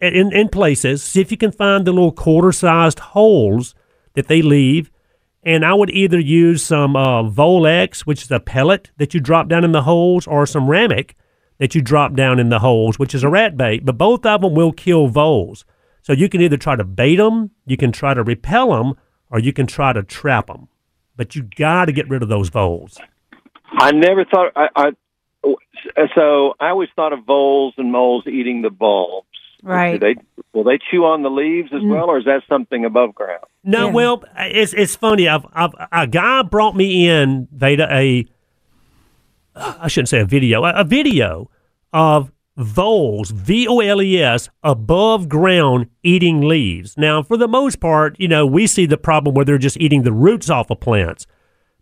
in, 0.00 0.32
in 0.32 0.48
places, 0.48 1.02
see 1.02 1.20
if 1.20 1.30
you 1.30 1.36
can 1.36 1.52
find 1.52 1.86
the 1.86 1.92
little 1.92 2.10
quarter 2.10 2.52
sized 2.52 2.98
holes 2.98 3.74
that 4.14 4.28
they 4.28 4.42
leave. 4.42 4.90
And 5.42 5.64
I 5.64 5.74
would 5.74 5.90
either 5.90 6.20
use 6.20 6.62
some 6.62 6.94
uh, 6.94 7.24
Volex, 7.24 8.00
which 8.00 8.22
is 8.22 8.30
a 8.30 8.38
pellet 8.38 8.90
that 8.98 9.12
you 9.14 9.20
drop 9.20 9.48
down 9.48 9.64
in 9.64 9.72
the 9.72 9.82
holes, 9.82 10.26
or 10.26 10.46
some 10.46 10.66
Ramik 10.66 11.12
that 11.58 11.74
you 11.74 11.82
drop 11.82 12.14
down 12.14 12.38
in 12.38 12.48
the 12.48 12.60
holes, 12.60 12.98
which 12.98 13.14
is 13.14 13.22
a 13.22 13.28
rat 13.28 13.56
bait. 13.56 13.84
But 13.84 13.98
both 13.98 14.24
of 14.26 14.40
them 14.40 14.54
will 14.54 14.72
kill 14.72 15.08
voles. 15.08 15.64
So 16.02 16.12
you 16.12 16.28
can 16.28 16.40
either 16.40 16.56
try 16.56 16.76
to 16.76 16.84
bait 16.84 17.16
them, 17.16 17.50
you 17.66 17.76
can 17.76 17.92
try 17.92 18.14
to 18.14 18.22
repel 18.22 18.70
them, 18.70 18.94
or 19.30 19.38
you 19.38 19.52
can 19.52 19.66
try 19.66 19.92
to 19.92 20.02
trap 20.02 20.48
them. 20.48 20.68
But 21.16 21.36
you 21.36 21.42
got 21.56 21.84
to 21.84 21.92
get 21.92 22.08
rid 22.08 22.22
of 22.22 22.28
those 22.28 22.48
voles. 22.48 22.98
I 23.70 23.92
never 23.92 24.24
thought 24.24 24.52
I, 24.56 24.68
I. 24.74 24.90
So 26.16 26.54
I 26.60 26.68
always 26.68 26.88
thought 26.94 27.12
of 27.12 27.24
voles 27.24 27.74
and 27.76 27.92
moles 27.92 28.26
eating 28.26 28.62
the 28.62 28.70
bulbs. 28.70 29.26
Right. 29.62 29.92
Do 29.92 29.98
they 29.98 30.14
will 30.52 30.64
they 30.64 30.78
chew 30.90 31.04
on 31.04 31.22
the 31.22 31.30
leaves 31.30 31.70
as 31.72 31.82
Mm. 31.82 31.90
well, 31.90 32.10
or 32.10 32.18
is 32.18 32.24
that 32.24 32.42
something 32.48 32.84
above 32.84 33.14
ground? 33.14 33.44
No, 33.64 33.86
Yeah. 33.86 33.92
well, 33.92 34.24
it's 34.36 34.74
it's 34.74 34.96
funny. 34.96 35.28
I've, 35.28 35.46
I've 35.52 35.70
a 35.92 36.06
guy 36.06 36.42
brought 36.42 36.76
me 36.76 37.08
in 37.08 37.46
Veda 37.52 37.86
a 37.90 38.26
I 39.54 39.88
shouldn't 39.88 40.08
say 40.08 40.20
a 40.20 40.24
video 40.24 40.64
a, 40.64 40.72
a 40.72 40.84
video 40.84 41.50
of 41.92 42.32
voles 42.56 43.30
V 43.30 43.66
O 43.68 43.80
L 43.80 44.02
E 44.02 44.20
S 44.20 44.48
above 44.62 45.28
ground 45.28 45.86
eating 46.02 46.40
leaves. 46.40 46.96
Now, 46.98 47.22
for 47.22 47.36
the 47.36 47.48
most 47.48 47.80
part, 47.80 48.16
you 48.18 48.28
know, 48.28 48.46
we 48.46 48.66
see 48.66 48.86
the 48.86 48.96
problem 48.98 49.34
where 49.34 49.44
they're 49.44 49.58
just 49.58 49.78
eating 49.78 50.02
the 50.02 50.12
roots 50.12 50.50
off 50.50 50.70
of 50.70 50.80
plants. 50.80 51.26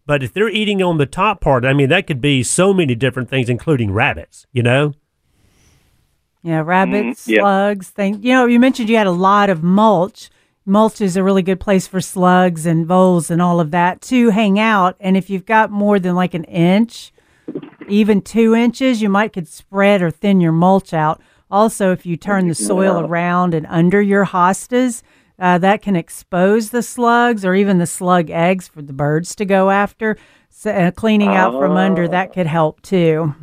But 0.07 0.23
if 0.23 0.33
they're 0.33 0.49
eating 0.49 0.83
on 0.83 0.99
the 0.99 1.07
top 1.07 1.41
part, 1.41 1.65
I 1.65 1.73
mean, 1.73 1.89
that 1.91 2.07
could 2.07 2.21
be 2.21 2.43
so 2.43 2.73
many 2.75 2.95
different 2.97 3.29
things, 3.31 3.49
including 3.49 3.93
rabbits. 3.93 4.47
You 4.53 4.63
know. 4.63 4.93
Yeah, 6.43 6.63
rabbits, 6.65 7.27
Mhm, 7.27 7.33
yeah. 7.35 7.41
slugs, 7.41 7.89
things. 7.91 8.19
You 8.23 8.33
know, 8.33 8.47
you 8.47 8.59
mentioned 8.59 8.89
you 8.89 8.97
had 8.97 9.07
a 9.07 9.11
lot 9.13 9.51
of 9.51 9.63
mulch. 9.63 10.31
Mulch 10.67 11.01
is 11.01 11.17
a 11.17 11.23
really 11.23 11.43
good 11.43 11.61
place 11.61 11.87
for 11.87 12.01
slugs 12.01 12.65
and 12.67 12.87
voles 12.87 13.31
and 13.31 13.43
all 13.43 13.61
of 13.61 13.71
that 13.73 14.01
to 14.03 14.31
hang 14.31 14.59
out. 14.59 14.97
And 15.01 15.17
if 15.17 15.29
you've 15.29 15.47
got 15.47 15.71
more 15.71 15.99
than 15.99 16.15
like 16.15 16.33
an 16.35 16.45
inch, 16.45 17.13
even 17.89 18.23
two 18.23 18.55
inches, 18.55 19.03
you 19.03 19.09
might 19.09 19.33
could 19.33 19.49
spread 19.49 20.01
or 20.01 20.11
thin 20.11 20.41
your 20.41 20.53
mulch 20.53 20.95
out. 20.95 21.21
Also, 21.51 21.91
if 21.93 22.07
you 22.07 22.17
turn 22.17 22.47
the 22.49 22.55
soil 22.55 23.01
around 23.01 23.53
and 23.55 23.67
under 23.69 24.01
your 24.01 24.25
hostas, 24.25 25.03
uh, 25.39 25.59
that 25.59 25.83
can 25.83 25.97
expose 25.97 26.71
the 26.71 26.83
slugs 26.83 27.45
or 27.45 27.55
even 27.55 27.79
the 27.79 27.87
slug 27.87 28.31
eggs 28.31 28.69
for 28.69 28.83
the 28.83 28.93
birds 28.93 29.35
to 29.35 29.45
go 29.45 29.71
after. 29.71 30.17
So, 30.49 30.71
uh, 30.71 30.91
cleaning 30.93 31.31
out 31.31 31.53
from 31.53 31.77
under 31.77 32.07
that 32.09 32.33
could 32.33 32.47
help 32.47 32.81
too. 32.83 33.35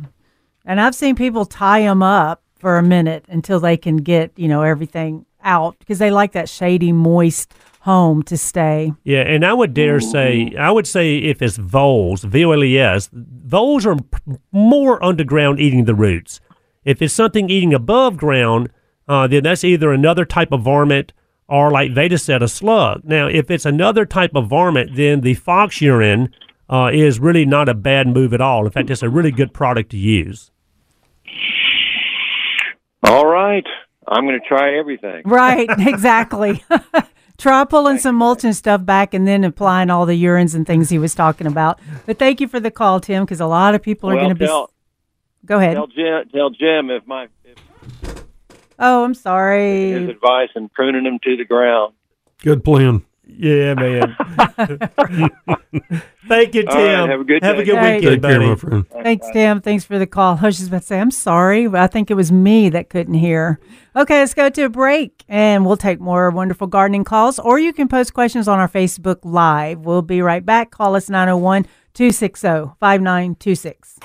And 0.64 0.80
I've 0.80 0.94
seen 0.94 1.14
people 1.16 1.44
tie 1.44 1.80
them 1.82 2.02
up 2.02 2.42
for 2.58 2.78
a 2.78 2.82
minute 2.82 3.24
until 3.28 3.60
they 3.60 3.76
can 3.76 3.98
get, 3.98 4.32
you 4.36 4.48
know, 4.48 4.62
everything 4.62 5.24
out 5.42 5.78
because 5.78 5.98
they 5.98 6.10
like 6.10 6.32
that 6.32 6.48
shady, 6.48 6.92
moist 6.92 7.54
home 7.80 8.22
to 8.24 8.36
stay. 8.36 8.92
Yeah, 9.04 9.20
and 9.22 9.46
I 9.46 9.52
would 9.52 9.72
dare 9.72 10.00
say, 10.00 10.54
I 10.58 10.70
would 10.70 10.86
say 10.86 11.16
if 11.18 11.40
it's 11.40 11.56
voles, 11.56 12.24
V 12.24 12.44
O 12.44 12.52
L 12.52 12.64
E 12.64 12.78
S, 12.78 13.08
voles 13.12 13.86
are 13.86 13.96
p- 13.96 14.34
more 14.52 15.02
underground 15.02 15.60
eating 15.60 15.84
the 15.84 15.94
roots. 15.94 16.40
If 16.84 17.00
it's 17.00 17.14
something 17.14 17.48
eating 17.48 17.72
above 17.72 18.16
ground, 18.16 18.70
uh, 19.06 19.26
then 19.26 19.44
that's 19.44 19.64
either 19.64 19.92
another 19.92 20.24
type 20.24 20.52
of 20.52 20.62
varmint 20.62 21.12
or, 21.48 21.70
like 21.70 21.92
Veda 21.92 22.18
said, 22.18 22.42
a 22.42 22.48
slug. 22.48 23.04
Now, 23.04 23.26
if 23.26 23.50
it's 23.50 23.64
another 23.64 24.04
type 24.04 24.32
of 24.34 24.48
varmint, 24.48 24.96
then 24.96 25.22
the 25.22 25.34
fox 25.34 25.80
urine 25.80 26.34
uh, 26.68 26.90
is 26.92 27.18
really 27.18 27.46
not 27.46 27.70
a 27.70 27.74
bad 27.74 28.06
move 28.06 28.34
at 28.34 28.42
all. 28.42 28.66
In 28.66 28.72
fact, 28.72 28.90
it's 28.90 29.02
a 29.02 29.08
really 29.08 29.30
good 29.30 29.54
product 29.54 29.90
to 29.92 29.96
use. 29.96 30.50
All 33.02 33.26
right, 33.26 33.66
I'm 34.06 34.24
going 34.24 34.38
to 34.40 34.46
try 34.46 34.76
everything. 34.78 35.22
Right, 35.24 35.68
exactly. 35.78 36.64
Try 37.38 37.64
pulling 37.64 37.98
some 37.98 38.16
mulch 38.16 38.42
and 38.42 38.54
stuff 38.54 38.84
back 38.84 39.14
and 39.14 39.24
then 39.24 39.44
applying 39.44 39.90
all 39.90 40.06
the 40.06 40.24
urines 40.24 40.56
and 40.56 40.66
things 40.66 40.90
he 40.90 40.98
was 40.98 41.14
talking 41.14 41.46
about. 41.46 41.78
But 42.04 42.18
thank 42.18 42.40
you 42.40 42.48
for 42.48 42.58
the 42.58 42.72
call, 42.72 42.98
Tim, 42.98 43.24
because 43.24 43.40
a 43.40 43.46
lot 43.46 43.76
of 43.76 43.82
people 43.82 44.10
are 44.10 44.16
well, 44.16 44.24
going 44.24 44.36
to 44.36 44.44
be. 44.44 45.46
Go 45.46 45.58
ahead. 45.58 45.76
tell 45.76 45.86
Jim, 45.86 46.28
tell 46.34 46.50
Jim 46.50 46.90
if 46.90 47.06
my 47.06 47.28
if 47.44 48.24
Oh, 48.80 49.04
I'm 49.04 49.14
sorry. 49.14 49.92
his 49.92 50.08
advice 50.08 50.48
in 50.56 50.68
pruning 50.68 51.04
them 51.04 51.20
to 51.22 51.36
the 51.36 51.44
ground. 51.44 51.94
Good 52.42 52.64
plan. 52.64 53.04
Yeah, 53.30 53.74
man. 53.74 54.16
Thank 56.28 56.54
you, 56.54 56.62
Tim. 56.62 56.68
All 56.70 56.76
right, 56.84 57.08
have 57.10 57.20
a 57.20 57.24
good 57.24 57.42
Have 57.42 57.58
a 57.58 57.64
good 57.64 57.76
Hey. 57.78 57.96
weekend, 57.96 58.22
Take 58.22 58.30
care, 58.30 58.38
buddy. 58.38 58.46
my 58.48 58.54
friend. 58.56 58.86
Thanks, 58.90 59.26
Tim. 59.32 59.60
Thanks 59.60 59.84
for 59.84 59.98
the 59.98 60.06
call. 60.06 60.38
I 60.40 60.46
was 60.46 60.56
just 60.56 60.68
about 60.68 60.80
to 60.82 60.86
say, 60.86 60.98
I'm 61.00 61.10
sorry. 61.10 61.66
but 61.68 61.80
I 61.80 61.86
think 61.86 62.10
it 62.10 62.14
was 62.14 62.32
me 62.32 62.68
that 62.70 62.88
couldn't 62.90 63.14
hear. 63.14 63.60
Okay, 63.96 64.18
let's 64.20 64.34
go 64.34 64.48
to 64.50 64.62
a 64.64 64.68
break 64.68 65.24
and 65.28 65.64
we'll 65.66 65.76
take 65.76 66.00
more 66.00 66.30
wonderful 66.30 66.66
gardening 66.66 67.04
calls, 67.04 67.38
or 67.38 67.58
you 67.58 67.72
can 67.72 67.88
post 67.88 68.12
questions 68.14 68.48
on 68.48 68.58
our 68.58 68.68
Facebook 68.68 69.18
Live. 69.24 69.80
We'll 69.80 70.02
be 70.02 70.20
right 70.22 70.44
back. 70.44 70.70
Call 70.70 70.96
us 70.96 71.08
901 71.08 71.64
260 71.94 72.48
5926. 72.80 73.98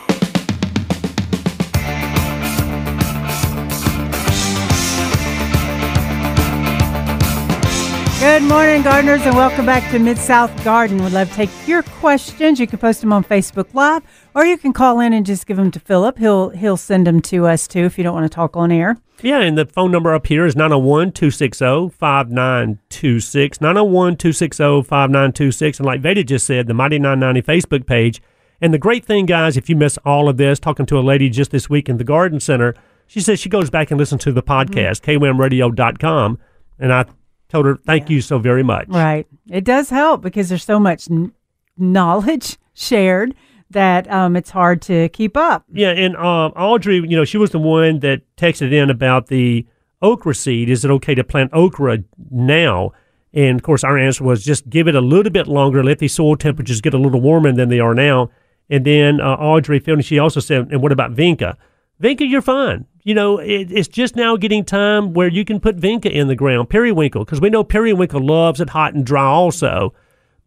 Good 8.23 8.43
morning, 8.43 8.83
gardeners, 8.83 9.21
and 9.23 9.35
welcome 9.35 9.65
back 9.65 9.91
to 9.91 9.99
Mid 9.99 10.17
South 10.17 10.63
Garden. 10.63 11.03
We'd 11.03 11.11
love 11.11 11.27
to 11.27 11.35
take 11.35 11.49
your 11.67 11.83
questions. 11.83 12.57
You 12.57 12.65
can 12.65 12.79
post 12.79 13.01
them 13.01 13.11
on 13.11 13.21
Facebook 13.25 13.73
Live, 13.73 14.01
or 14.33 14.45
you 14.45 14.57
can 14.57 14.71
call 14.71 15.01
in 15.01 15.11
and 15.11 15.25
just 15.25 15.45
give 15.45 15.57
them 15.57 15.71
to 15.71 15.79
Philip. 15.81 16.17
He'll 16.17 16.51
he'll 16.51 16.77
send 16.77 17.05
them 17.05 17.21
to 17.23 17.47
us 17.47 17.67
too 17.67 17.81
if 17.81 17.97
you 17.97 18.03
don't 18.05 18.13
want 18.13 18.23
to 18.23 18.33
talk 18.33 18.55
on 18.55 18.71
air. 18.71 18.95
Yeah, 19.21 19.41
and 19.41 19.57
the 19.57 19.65
phone 19.65 19.91
number 19.91 20.13
up 20.13 20.25
here 20.27 20.45
is 20.45 20.55
901 20.55 21.11
260 21.11 21.89
5926. 21.97 23.59
901 23.59 24.15
260 24.15 24.63
5926. 24.83 25.79
And 25.79 25.85
like 25.85 25.99
Veda 25.99 26.23
just 26.23 26.47
said, 26.47 26.67
the 26.67 26.73
Mighty 26.73 26.99
990 26.99 27.41
Facebook 27.41 27.85
page. 27.85 28.21
And 28.61 28.73
the 28.73 28.79
great 28.79 29.03
thing, 29.03 29.25
guys, 29.25 29.57
if 29.57 29.69
you 29.69 29.75
miss 29.75 29.97
all 30.05 30.29
of 30.29 30.37
this, 30.37 30.61
talking 30.61 30.85
to 30.85 30.97
a 30.97 31.01
lady 31.01 31.29
just 31.29 31.51
this 31.51 31.69
week 31.69 31.89
in 31.89 31.97
the 31.97 32.05
Garden 32.05 32.39
Center, 32.39 32.73
she 33.05 33.19
says 33.19 33.41
she 33.41 33.49
goes 33.49 33.69
back 33.69 33.91
and 33.91 33.99
listens 33.99 34.23
to 34.23 34.31
the 34.31 34.41
podcast, 34.41 35.01
mm-hmm. 35.01 35.21
kwamradio.com. 35.21 36.39
And 36.79 36.93
I 36.93 37.05
told 37.53 37.67
her, 37.67 37.77
thank 37.85 38.09
you 38.09 38.19
so 38.19 38.39
very 38.39 38.63
much. 38.63 38.87
Right. 38.89 39.27
It 39.49 39.63
does 39.63 39.89
help 39.89 40.21
because 40.21 40.49
there's 40.49 40.65
so 40.65 40.79
much 40.79 41.09
n- 41.09 41.31
knowledge 41.77 42.57
shared 42.73 43.35
that 43.69 44.11
um, 44.11 44.35
it's 44.35 44.49
hard 44.49 44.81
to 44.83 45.07
keep 45.09 45.37
up. 45.37 45.63
Yeah, 45.71 45.91
and 45.91 46.15
um, 46.17 46.51
Audrey, 46.55 46.95
you 46.95 47.15
know, 47.15 47.25
she 47.25 47.37
was 47.37 47.51
the 47.51 47.59
one 47.59 47.99
that 47.99 48.21
texted 48.37 48.73
in 48.73 48.89
about 48.89 49.27
the 49.27 49.65
okra 50.01 50.33
seed. 50.33 50.69
Is 50.69 50.83
it 50.83 50.91
okay 50.91 51.15
to 51.15 51.23
plant 51.23 51.51
okra 51.53 51.99
now? 52.31 52.91
And 53.33 53.59
of 53.59 53.63
course, 53.63 53.83
our 53.83 53.97
answer 53.97 54.23
was 54.23 54.43
just 54.43 54.69
give 54.69 54.87
it 54.87 54.95
a 54.95 55.01
little 55.01 55.31
bit 55.31 55.47
longer, 55.47 55.83
let 55.83 55.99
the 55.99 56.07
soil 56.07 56.35
temperatures 56.35 56.81
get 56.81 56.93
a 56.93 56.99
little 56.99 57.21
warmer 57.21 57.51
than 57.51 57.69
they 57.69 57.79
are 57.79 57.95
now. 57.95 58.29
And 58.69 58.85
then 58.85 59.21
uh, 59.21 59.35
Audrey 59.35 59.79
felt 59.79 60.03
she 60.03 60.19
also 60.19 60.39
said, 60.39 60.71
and 60.71 60.81
what 60.81 60.91
about 60.91 61.13
vinca? 61.13 61.57
Vinca, 62.01 62.27
you're 62.27 62.41
fine. 62.41 62.85
You 63.03 63.13
know, 63.13 63.37
it, 63.37 63.71
it's 63.71 63.87
just 63.87 64.15
now 64.15 64.37
getting 64.37 64.63
time 64.63 65.13
where 65.13 65.27
you 65.27 65.43
can 65.43 65.59
put 65.59 65.77
vinca 65.77 66.09
in 66.09 66.27
the 66.27 66.35
ground, 66.35 66.69
periwinkle, 66.69 67.25
because 67.25 67.41
we 67.41 67.49
know 67.49 67.63
periwinkle 67.63 68.25
loves 68.25 68.61
it 68.61 68.69
hot 68.69 68.93
and 68.93 69.05
dry 69.05 69.25
also. 69.25 69.93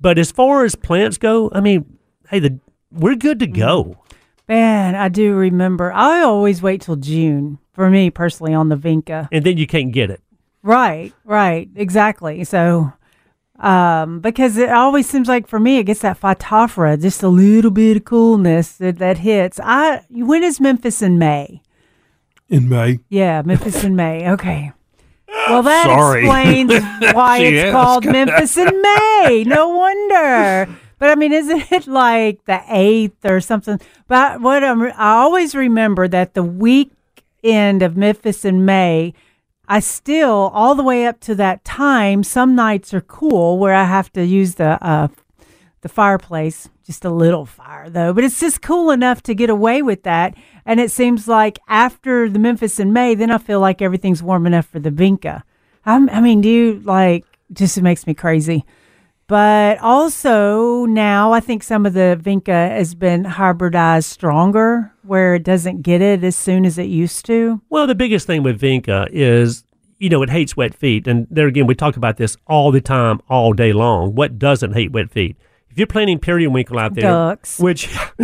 But 0.00 0.18
as 0.18 0.30
far 0.30 0.64
as 0.64 0.74
plants 0.74 1.18
go, 1.18 1.50
I 1.52 1.60
mean, 1.60 1.98
hey, 2.30 2.38
the 2.38 2.58
we're 2.90 3.16
good 3.16 3.38
to 3.40 3.46
go. 3.46 4.02
Man, 4.48 4.94
I 4.94 5.08
do 5.08 5.34
remember. 5.34 5.92
I 5.92 6.22
always 6.22 6.62
wait 6.62 6.80
till 6.82 6.96
June 6.96 7.58
for 7.72 7.90
me 7.90 8.10
personally 8.10 8.54
on 8.54 8.68
the 8.68 8.76
Vinca. 8.76 9.28
And 9.32 9.44
then 9.44 9.58
you 9.58 9.66
can't 9.66 9.92
get 9.92 10.10
it. 10.10 10.22
Right, 10.62 11.12
right, 11.24 11.68
exactly. 11.74 12.44
So, 12.44 12.92
um, 13.58 14.20
because 14.20 14.56
it 14.56 14.70
always 14.70 15.08
seems 15.08 15.28
like 15.28 15.46
for 15.46 15.58
me, 15.58 15.78
it 15.78 15.84
gets 15.84 16.00
that 16.00 16.20
phytophthora, 16.20 17.00
just 17.00 17.22
a 17.22 17.28
little 17.28 17.70
bit 17.70 17.96
of 17.96 18.04
coolness 18.04 18.72
that, 18.78 18.98
that 18.98 19.18
hits. 19.18 19.60
I 19.62 20.02
when 20.10 20.42
is 20.42 20.60
Memphis 20.60 21.02
in 21.02 21.18
May? 21.18 21.62
In 22.48 22.68
May. 22.68 23.00
Yeah, 23.08 23.42
Memphis 23.44 23.82
in 23.84 23.96
May. 23.96 24.30
Okay. 24.30 24.72
Well, 25.48 25.62
that 25.62 25.84
Sorry. 25.84 26.20
explains 26.24 26.72
why 27.14 27.38
She 27.38 27.44
it's 27.46 27.64
asked. 27.64 27.72
called 27.72 28.04
Memphis 28.04 28.56
in 28.56 28.82
May. 28.82 29.44
No 29.46 29.68
wonder. 29.68 30.68
But 30.98 31.10
I 31.10 31.14
mean, 31.14 31.32
isn't 31.32 31.70
it 31.72 31.86
like 31.86 32.44
the 32.46 32.62
eighth 32.68 33.24
or 33.24 33.40
something? 33.40 33.80
But 34.08 34.40
what 34.40 34.64
I'm, 34.64 34.82
I 34.82 34.92
always 35.18 35.54
remember 35.54 36.08
that 36.08 36.34
the 36.34 36.42
weekend 36.42 37.82
of 37.82 37.96
Memphis 37.96 38.44
in 38.44 38.64
May, 38.64 39.12
I 39.68 39.80
still 39.80 40.50
all 40.54 40.74
the 40.74 40.82
way 40.84 41.06
up 41.06 41.20
to 41.20 41.34
that 41.34 41.64
time. 41.64 42.22
Some 42.24 42.54
nights 42.54 42.94
are 42.94 43.00
cool 43.00 43.58
where 43.58 43.74
I 43.74 43.84
have 43.84 44.12
to 44.14 44.24
use 44.24 44.54
the 44.54 44.82
uh, 44.84 45.08
the 45.82 45.88
fireplace, 45.88 46.68
just 46.84 47.04
a 47.04 47.10
little 47.10 47.44
fire 47.44 47.90
though, 47.90 48.12
but 48.12 48.24
it's 48.24 48.40
just 48.40 48.62
cool 48.62 48.90
enough 48.90 49.22
to 49.24 49.34
get 49.34 49.50
away 49.50 49.82
with 49.82 50.02
that. 50.04 50.34
And 50.66 50.80
it 50.80 50.90
seems 50.90 51.28
like 51.28 51.58
after 51.68 52.28
the 52.28 52.40
Memphis 52.40 52.80
in 52.80 52.92
May, 52.92 53.14
then 53.14 53.30
I 53.30 53.38
feel 53.38 53.60
like 53.60 53.80
everything's 53.80 54.22
warm 54.22 54.46
enough 54.46 54.66
for 54.66 54.80
the 54.80 54.90
Vinca. 54.90 55.42
I'm, 55.84 56.10
I 56.10 56.20
mean, 56.20 56.40
do 56.40 56.48
you 56.48 56.80
like, 56.80 57.24
just 57.52 57.78
it 57.78 57.82
makes 57.82 58.06
me 58.06 58.14
crazy. 58.14 58.64
But 59.28 59.78
also 59.80 60.84
now 60.86 61.32
I 61.32 61.40
think 61.40 61.62
some 61.62 61.86
of 61.86 61.94
the 61.94 62.18
Vinca 62.20 62.68
has 62.70 62.94
been 62.94 63.24
hybridized 63.24 64.04
stronger 64.04 64.92
where 65.02 65.34
it 65.36 65.42
doesn't 65.42 65.82
get 65.82 66.00
it 66.00 66.22
as 66.22 66.36
soon 66.36 66.64
as 66.64 66.78
it 66.78 66.84
used 66.84 67.26
to. 67.26 67.60
Well, 67.68 67.86
the 67.86 67.94
biggest 67.94 68.26
thing 68.26 68.42
with 68.42 68.60
Vinca 68.60 69.08
is, 69.10 69.64
you 69.98 70.08
know, 70.08 70.22
it 70.22 70.30
hates 70.30 70.56
wet 70.56 70.74
feet. 70.74 71.06
And 71.08 71.26
there 71.30 71.46
again, 71.46 71.66
we 71.66 71.74
talk 71.74 71.96
about 71.96 72.16
this 72.16 72.36
all 72.46 72.70
the 72.70 72.80
time, 72.80 73.20
all 73.28 73.52
day 73.52 73.72
long. 73.72 74.14
What 74.14 74.38
doesn't 74.38 74.74
hate 74.74 74.92
wet 74.92 75.10
feet? 75.10 75.36
If 75.70 75.78
you're 75.78 75.86
planting 75.88 76.18
periwinkle 76.18 76.78
out 76.78 76.94
there, 76.94 77.02
Ducks. 77.02 77.58
which 77.58 77.88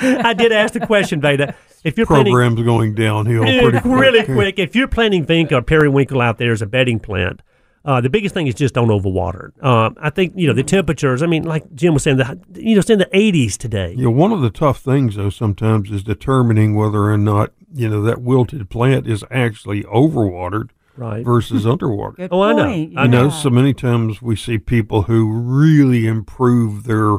I 0.00 0.34
did 0.34 0.52
ask 0.52 0.74
the 0.74 0.80
question, 0.86 1.20
Veda. 1.20 1.54
If 1.84 1.96
you're 1.96 2.06
planting 2.06 2.32
Program's 2.34 2.62
going 2.62 2.94
downhill 2.94 3.42
pretty 3.44 3.80
quick. 3.80 3.84
really 3.84 4.24
quick, 4.24 4.58
if 4.58 4.74
you're 4.74 4.88
planting 4.88 5.24
vinca 5.24 5.52
or 5.52 5.62
periwinkle 5.62 6.20
out 6.20 6.38
there 6.38 6.52
as 6.52 6.60
a 6.62 6.66
bedding 6.66 6.98
plant, 7.00 7.40
Uh, 7.84 8.00
the 8.00 8.10
biggest 8.10 8.34
thing 8.34 8.46
is 8.48 8.54
just 8.54 8.74
don't 8.74 8.88
overwater. 8.88 9.48
it. 9.48 9.54
Uh, 9.62 9.90
I 10.02 10.10
think 10.10 10.32
you 10.36 10.46
know 10.48 10.52
the 10.52 10.64
temperatures. 10.64 11.22
I 11.22 11.26
mean, 11.26 11.44
like 11.44 11.64
Jim 11.74 11.94
was 11.94 12.02
saying, 12.02 12.16
the 12.18 12.38
you 12.56 12.74
know 12.74 12.80
it's 12.80 12.90
in 12.90 12.98
the 12.98 13.08
80s 13.14 13.56
today. 13.56 13.94
Yeah, 13.96 14.08
one 14.08 14.32
of 14.32 14.40
the 14.42 14.50
tough 14.50 14.80
things 14.80 15.14
though 15.16 15.30
sometimes 15.30 15.90
is 15.90 16.02
determining 16.02 16.74
whether 16.74 17.04
or 17.04 17.16
not 17.16 17.52
you 17.72 17.88
know 17.88 18.02
that 18.02 18.20
wilted 18.20 18.68
plant 18.68 19.06
is 19.06 19.24
actually 19.30 19.84
overwatered 19.84 20.70
Right. 20.96 21.24
versus 21.24 21.64
underwater. 21.72 22.16
Good 22.16 22.28
Oh, 22.32 22.42
I 22.42 22.52
know. 22.52 22.64
I 22.64 22.74
You 23.04 23.08
know, 23.08 23.24
yeah. 23.26 23.30
so 23.30 23.48
many 23.50 23.72
times 23.72 24.20
we 24.20 24.34
see 24.34 24.58
people 24.58 25.02
who 25.02 25.30
really 25.32 26.06
improve 26.08 26.84
their 26.84 27.18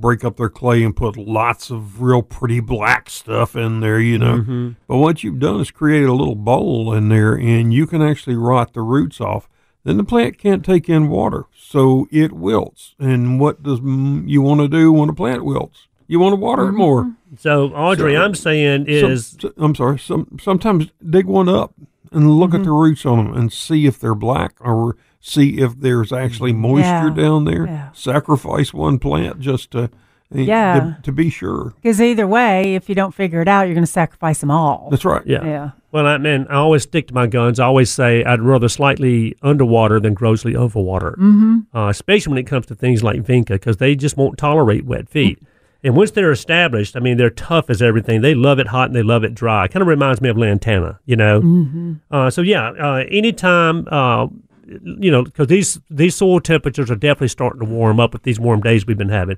break 0.00 0.24
up 0.24 0.36
their 0.36 0.48
clay 0.48 0.82
and 0.82 0.94
put 0.96 1.16
lots 1.16 1.70
of 1.70 2.00
real 2.02 2.22
pretty 2.22 2.60
black 2.60 3.08
stuff 3.10 3.54
in 3.56 3.80
there, 3.80 4.00
you 4.00 4.18
know. 4.18 4.38
Mm-hmm. 4.38 4.70
But 4.86 4.98
what 4.98 5.22
you've 5.24 5.38
done 5.38 5.60
is 5.60 5.70
create 5.70 6.04
a 6.04 6.12
little 6.12 6.34
bowl 6.34 6.92
in 6.92 7.08
there 7.08 7.34
and 7.34 7.72
you 7.72 7.86
can 7.86 8.02
actually 8.02 8.36
rot 8.36 8.72
the 8.74 8.82
roots 8.82 9.20
off. 9.20 9.48
Then 9.84 9.96
the 9.98 10.04
plant 10.04 10.38
can't 10.38 10.64
take 10.64 10.88
in 10.88 11.08
water, 11.08 11.44
so 11.54 12.08
it 12.10 12.32
wilts. 12.32 12.94
And 12.98 13.38
what 13.38 13.62
does 13.62 13.80
you 13.80 14.40
want 14.40 14.60
to 14.62 14.68
do 14.68 14.90
when 14.92 15.10
a 15.10 15.14
plant 15.14 15.44
wilts? 15.44 15.88
You 16.06 16.18
want 16.20 16.32
to 16.32 16.36
water 16.40 16.68
it 16.68 16.72
more. 16.72 17.14
So 17.38 17.66
Audrey, 17.74 18.14
So- 18.14 18.22
I'm 18.22 18.34
saying 18.34 18.86
is 18.88 19.36
so- 19.40 19.52
I'm 19.58 19.74
sorry. 19.74 19.98
Some 19.98 20.38
sometimes 20.40 20.90
dig 21.08 21.26
one 21.26 21.48
up 21.48 21.74
and 22.12 22.30
look 22.30 22.50
Mm-hmm. 22.50 22.60
at 22.60 22.64
the 22.64 22.70
roots 22.72 23.04
on 23.04 23.24
them 23.24 23.34
and 23.34 23.52
see 23.52 23.86
if 23.86 23.98
they're 23.98 24.14
black 24.14 24.54
or 24.60 24.96
see 25.26 25.58
if 25.58 25.80
there's 25.80 26.12
actually 26.12 26.52
moisture 26.52 27.08
Yeah. 27.08 27.14
down 27.16 27.44
there. 27.46 27.66
Yeah. 27.66 27.88
Sacrifice 27.94 28.74
one 28.74 28.98
plant 28.98 29.40
just 29.40 29.70
to 29.70 29.88
Yeah. 30.30 30.80
to, 30.80 30.98
to 31.04 31.12
be 31.12 31.30
sure. 31.30 31.72
Because 31.80 31.98
either 32.00 32.26
way, 32.26 32.74
if 32.74 32.90
you 32.90 32.94
don't 32.94 33.14
figure 33.14 33.40
it 33.40 33.48
out, 33.48 33.62
you're 33.62 33.74
going 33.74 33.86
to 33.86 33.90
sacrifice 33.90 34.40
them 34.40 34.50
all. 34.50 34.88
That's 34.90 35.04
right. 35.04 35.22
yeah. 35.24 35.42
Yeah. 35.44 35.70
Well, 35.92 36.06
I 36.06 36.18
mean, 36.18 36.46
I 36.50 36.56
always 36.56 36.82
stick 36.82 37.08
to 37.08 37.14
my 37.14 37.26
guns. 37.26 37.58
I 37.58 37.64
always 37.64 37.90
say 37.90 38.22
I'd 38.24 38.42
rather 38.42 38.68
slightly 38.68 39.34
underwater 39.42 39.98
than 39.98 40.12
grossly 40.12 40.52
overwater, 40.52 41.16
mm-hmm. 41.16 41.74
uh, 41.74 41.88
especially 41.88 42.32
when 42.32 42.38
it 42.38 42.46
comes 42.46 42.66
to 42.66 42.74
things 42.74 43.02
like 43.02 43.22
vinca, 43.22 43.48
because 43.54 43.78
they 43.78 43.94
just 43.94 44.18
won't 44.18 44.36
tolerate 44.36 44.84
wet 44.84 45.08
feet. 45.08 45.38
And 45.82 45.96
once 45.96 46.10
they're 46.10 46.32
established, 46.32 46.96
I 46.96 47.00
mean, 47.00 47.16
they're 47.16 47.30
tough 47.30 47.70
as 47.70 47.80
everything. 47.80 48.20
They 48.20 48.34
love 48.34 48.58
it 48.58 48.66
hot 48.66 48.88
and 48.88 48.96
they 48.96 49.02
love 49.02 49.22
it 49.24 49.34
dry. 49.34 49.68
Kind 49.68 49.82
of 49.82 49.86
reminds 49.88 50.20
me 50.20 50.28
of 50.28 50.36
lantana, 50.36 50.98
you 51.06 51.16
know. 51.16 51.40
Mm-hmm. 51.40 51.92
Uh, 52.10 52.28
so 52.30 52.42
yeah, 52.42 52.70
uh, 52.70 53.04
anytime, 53.10 53.86
uh, 53.90 54.26
you 54.66 55.10
know, 55.10 55.24
because 55.24 55.48
these 55.48 55.80
these 55.90 56.14
soil 56.14 56.40
temperatures 56.40 56.90
are 56.90 56.96
definitely 56.96 57.28
starting 57.28 57.60
to 57.60 57.66
warm 57.66 58.00
up 58.00 58.12
with 58.12 58.22
these 58.22 58.40
warm 58.40 58.60
days 58.60 58.86
we've 58.86 58.98
been 58.98 59.08
having. 59.08 59.36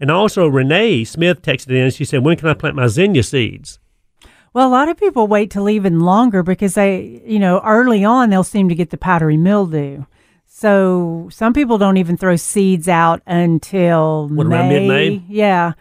And 0.00 0.10
also, 0.10 0.46
Renee 0.46 1.04
Smith 1.04 1.42
texted 1.42 1.70
in. 1.70 1.90
She 1.90 2.04
said, 2.04 2.24
"When 2.24 2.36
can 2.36 2.48
I 2.48 2.54
plant 2.54 2.76
my 2.76 2.86
zinnia 2.86 3.22
seeds?" 3.22 3.78
Well, 4.54 4.68
a 4.68 4.70
lot 4.70 4.88
of 4.88 4.96
people 4.96 5.26
wait 5.26 5.50
till 5.50 5.68
even 5.68 6.00
longer 6.00 6.42
because 6.42 6.74
they, 6.74 7.22
you 7.26 7.38
know, 7.38 7.60
early 7.64 8.04
on 8.04 8.30
they'll 8.30 8.44
seem 8.44 8.68
to 8.68 8.74
get 8.74 8.90
the 8.90 8.96
powdery 8.96 9.36
mildew. 9.36 10.04
So 10.46 11.28
some 11.30 11.52
people 11.52 11.78
don't 11.78 11.98
even 11.98 12.16
throw 12.16 12.34
seeds 12.36 12.88
out 12.88 13.22
until 13.26 14.28
What, 14.28 14.46
May. 14.46 14.56
around 14.56 14.68
mid-May? 14.70 15.22
Yeah. 15.28 15.72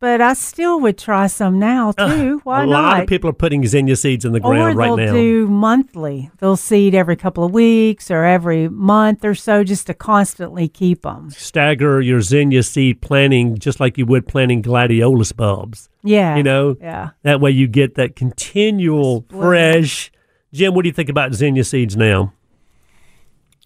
But 0.00 0.20
I 0.20 0.34
still 0.34 0.78
would 0.80 0.96
try 0.96 1.26
some 1.26 1.58
now 1.58 1.90
too. 1.90 2.40
Why 2.44 2.62
a 2.62 2.66
not? 2.66 2.82
lot 2.82 3.00
of 3.02 3.08
people 3.08 3.28
are 3.30 3.32
putting 3.32 3.66
zinnia 3.66 3.96
seeds 3.96 4.24
in 4.24 4.32
the 4.32 4.38
ground 4.38 4.76
right 4.76 4.86
now. 4.86 4.92
Or 4.92 4.96
they'll 4.96 5.12
do 5.12 5.48
monthly. 5.48 6.30
They'll 6.38 6.56
seed 6.56 6.94
every 6.94 7.16
couple 7.16 7.42
of 7.42 7.50
weeks 7.52 8.08
or 8.08 8.22
every 8.24 8.68
month 8.68 9.24
or 9.24 9.34
so 9.34 9.64
just 9.64 9.88
to 9.88 9.94
constantly 9.94 10.68
keep 10.68 11.02
them. 11.02 11.30
Stagger 11.30 12.00
your 12.00 12.20
zinnia 12.20 12.62
seed 12.62 13.00
planting 13.00 13.58
just 13.58 13.80
like 13.80 13.98
you 13.98 14.06
would 14.06 14.28
planting 14.28 14.62
gladiolus 14.62 15.34
bulbs. 15.34 15.88
Yeah. 16.04 16.36
You 16.36 16.44
know, 16.44 16.76
Yeah. 16.80 17.10
that 17.24 17.40
way 17.40 17.50
you 17.50 17.66
get 17.66 17.96
that 17.96 18.14
continual 18.14 19.24
fresh. 19.30 20.12
Jim, 20.52 20.74
what 20.74 20.82
do 20.84 20.88
you 20.88 20.94
think 20.94 21.08
about 21.08 21.34
zinnia 21.34 21.64
seeds 21.64 21.96
now? 21.96 22.32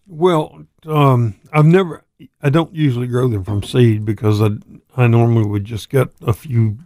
Well, 0.06 0.64
um, 0.86 1.34
I've 1.52 1.66
never. 1.66 2.04
I 2.42 2.50
don't 2.50 2.74
usually 2.74 3.06
grow 3.06 3.28
them 3.28 3.44
from 3.44 3.62
seed 3.62 4.04
because 4.04 4.40
I 4.42 4.50
I 4.96 5.06
normally 5.06 5.46
would 5.46 5.64
just 5.64 5.88
get 5.90 6.08
a 6.22 6.32
few. 6.32 6.78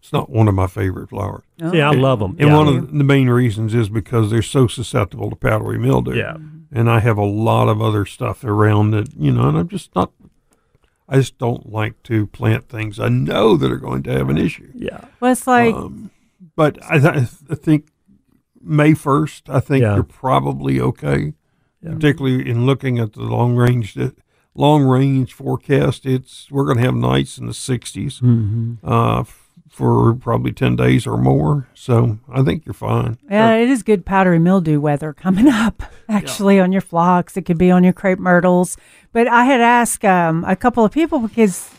It's 0.00 0.12
not 0.12 0.30
one 0.30 0.48
of 0.48 0.54
my 0.54 0.66
favorite 0.66 1.10
flowers. 1.10 1.42
See, 1.70 1.80
I 1.82 1.90
love 1.90 2.20
them. 2.20 2.36
And 2.38 2.48
yeah. 2.48 2.56
one 2.56 2.68
of 2.68 2.92
the 2.96 3.04
main 3.04 3.28
reasons 3.28 3.74
is 3.74 3.88
because 3.90 4.30
they're 4.30 4.40
so 4.40 4.66
susceptible 4.66 5.28
to 5.28 5.36
powdery 5.36 5.78
mildew. 5.78 6.14
Yeah. 6.16 6.36
And 6.72 6.88
I 6.88 7.00
have 7.00 7.18
a 7.18 7.24
lot 7.24 7.68
of 7.68 7.82
other 7.82 8.06
stuff 8.06 8.42
around 8.42 8.92
that, 8.92 9.08
you 9.14 9.30
know, 9.30 9.48
and 9.48 9.58
I'm 9.58 9.68
just 9.68 9.94
not, 9.94 10.12
I 11.08 11.16
just 11.18 11.36
don't 11.36 11.70
like 11.70 12.02
to 12.04 12.26
plant 12.28 12.68
things 12.68 12.98
I 12.98 13.08
know 13.10 13.56
that 13.58 13.70
are 13.70 13.76
going 13.76 14.02
to 14.04 14.10
have 14.12 14.30
an 14.30 14.38
issue. 14.38 14.70
yeah. 14.74 15.04
Well, 15.20 15.32
it's 15.32 15.46
like, 15.46 15.74
Um, 15.74 16.10
but 16.56 16.78
I, 16.88 16.98
th- 16.98 17.28
I 17.50 17.54
think 17.54 17.88
May 18.62 18.92
1st, 18.92 19.42
I 19.54 19.60
think 19.60 19.82
Yeah. 19.82 19.96
you're 19.96 20.02
probably 20.04 20.80
okay. 20.80 21.34
Particularly 21.84 22.48
in 22.48 22.64
looking 22.66 22.98
at 22.98 23.12
the 23.14 23.22
long 23.22 23.54
range, 23.56 23.94
long 24.54 24.82
range 24.84 25.32
forecast, 25.32 26.04
it's, 26.06 26.50
we're 26.50 26.64
going 26.64 26.76
to 26.78 26.82
have 26.84 26.94
nights 26.94 27.38
in 27.38 27.46
the 27.46 27.52
60s 27.52 28.20
Mm-hmm. 28.20 28.74
uh, 28.84 29.24
for 29.68 30.14
probably 30.14 30.50
10 30.52 30.74
days 30.74 31.06
or 31.06 31.16
more. 31.16 31.68
So 31.74 32.18
I 32.30 32.42
think 32.42 32.66
you're 32.66 32.72
fine. 32.74 33.18
yeah, 33.30 33.52
it 33.54 33.68
is 33.70 33.84
good 33.84 34.04
powdery 34.04 34.40
mildew 34.40 34.80
weather 34.80 35.12
coming 35.12 35.48
up, 35.64 35.84
actually, 36.08 36.58
on 36.58 36.72
your 36.72 36.80
phlox. 36.80 37.36
It 37.36 37.42
could 37.42 37.56
be 37.56 37.70
on 37.70 37.84
your 37.84 37.92
crepe 37.92 38.18
myrtles. 38.18 38.76
But 39.12 39.28
I 39.28 39.44
had 39.44 39.60
asked 39.60 40.04
um, 40.04 40.44
a 40.46 40.56
couple 40.56 40.84
of 40.84 40.90
people 40.90 41.20
because 41.20 41.70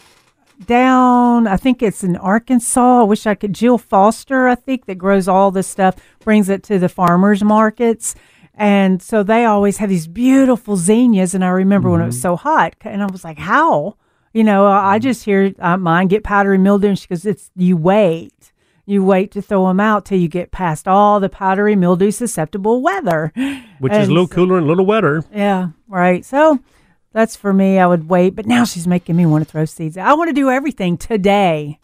down, 0.65 1.47
I 1.47 1.57
think 1.57 1.81
it's 1.83 2.03
in 2.03 2.15
Arkansas. 2.17 3.01
I 3.01 3.03
wish 3.03 3.25
I 3.27 3.35
could. 3.35 3.53
Jill 3.53 3.77
Foster, 3.77 4.47
I 4.47 4.55
think, 4.55 4.85
that 4.85 4.95
grows 4.95 5.27
all 5.27 5.51
this 5.51 5.67
stuff, 5.67 5.95
brings 6.23 6.49
it 6.49 6.63
to 6.63 6.79
the 6.79 6.89
farmers 6.89 7.43
markets. 7.43 8.15
And 8.61 9.01
so 9.01 9.23
they 9.23 9.43
always 9.45 9.77
have 9.77 9.89
these 9.89 10.05
beautiful 10.05 10.77
zinnias. 10.77 11.33
And 11.33 11.43
I 11.43 11.49
remember 11.49 11.89
when 11.89 11.99
it 11.99 12.05
was 12.05 12.21
so 12.21 12.35
hot, 12.35 12.75
and 12.81 13.01
I 13.01 13.07
was 13.07 13.23
like, 13.23 13.39
how? 13.39 13.95
You 14.33 14.43
know, 14.43 14.67
I 14.67 14.93
I 14.93 14.99
just 14.99 15.25
hear 15.25 15.51
uh, 15.57 15.77
mine 15.77 16.07
get 16.07 16.23
powdery 16.23 16.59
mildew. 16.59 16.89
And 16.89 16.99
she 16.99 17.07
goes, 17.07 17.25
it's, 17.25 17.49
you 17.55 17.75
wait. 17.75 18.53
You 18.85 19.03
wait 19.03 19.31
to 19.31 19.41
throw 19.41 19.67
them 19.67 19.79
out 19.79 20.05
till 20.05 20.19
you 20.19 20.27
get 20.27 20.51
past 20.51 20.87
all 20.87 21.19
the 21.19 21.27
powdery 21.27 21.75
mildew 21.75 22.11
susceptible 22.11 22.83
weather. 22.83 23.33
Which 23.79 23.93
is 23.93 24.07
a 24.07 24.11
little 24.11 24.27
so- 24.27 24.35
cooler 24.35 24.57
and 24.57 24.65
a 24.67 24.69
little 24.69 24.85
wetter. 24.85 25.23
Yeah, 25.33 25.69
right. 25.87 26.23
So 26.23 26.59
that's 27.13 27.35
for 27.35 27.53
me. 27.53 27.79
I 27.79 27.87
would 27.87 28.09
wait, 28.09 28.35
but 28.35 28.45
now 28.45 28.63
she's 28.63 28.85
making 28.85 29.15
me 29.15 29.25
want 29.25 29.43
to 29.43 29.49
throw 29.51 29.65
seeds. 29.65 29.97
I 29.97 30.13
want 30.13 30.29
to 30.29 30.33
do 30.33 30.51
everything 30.51 30.97
today, 30.97 31.79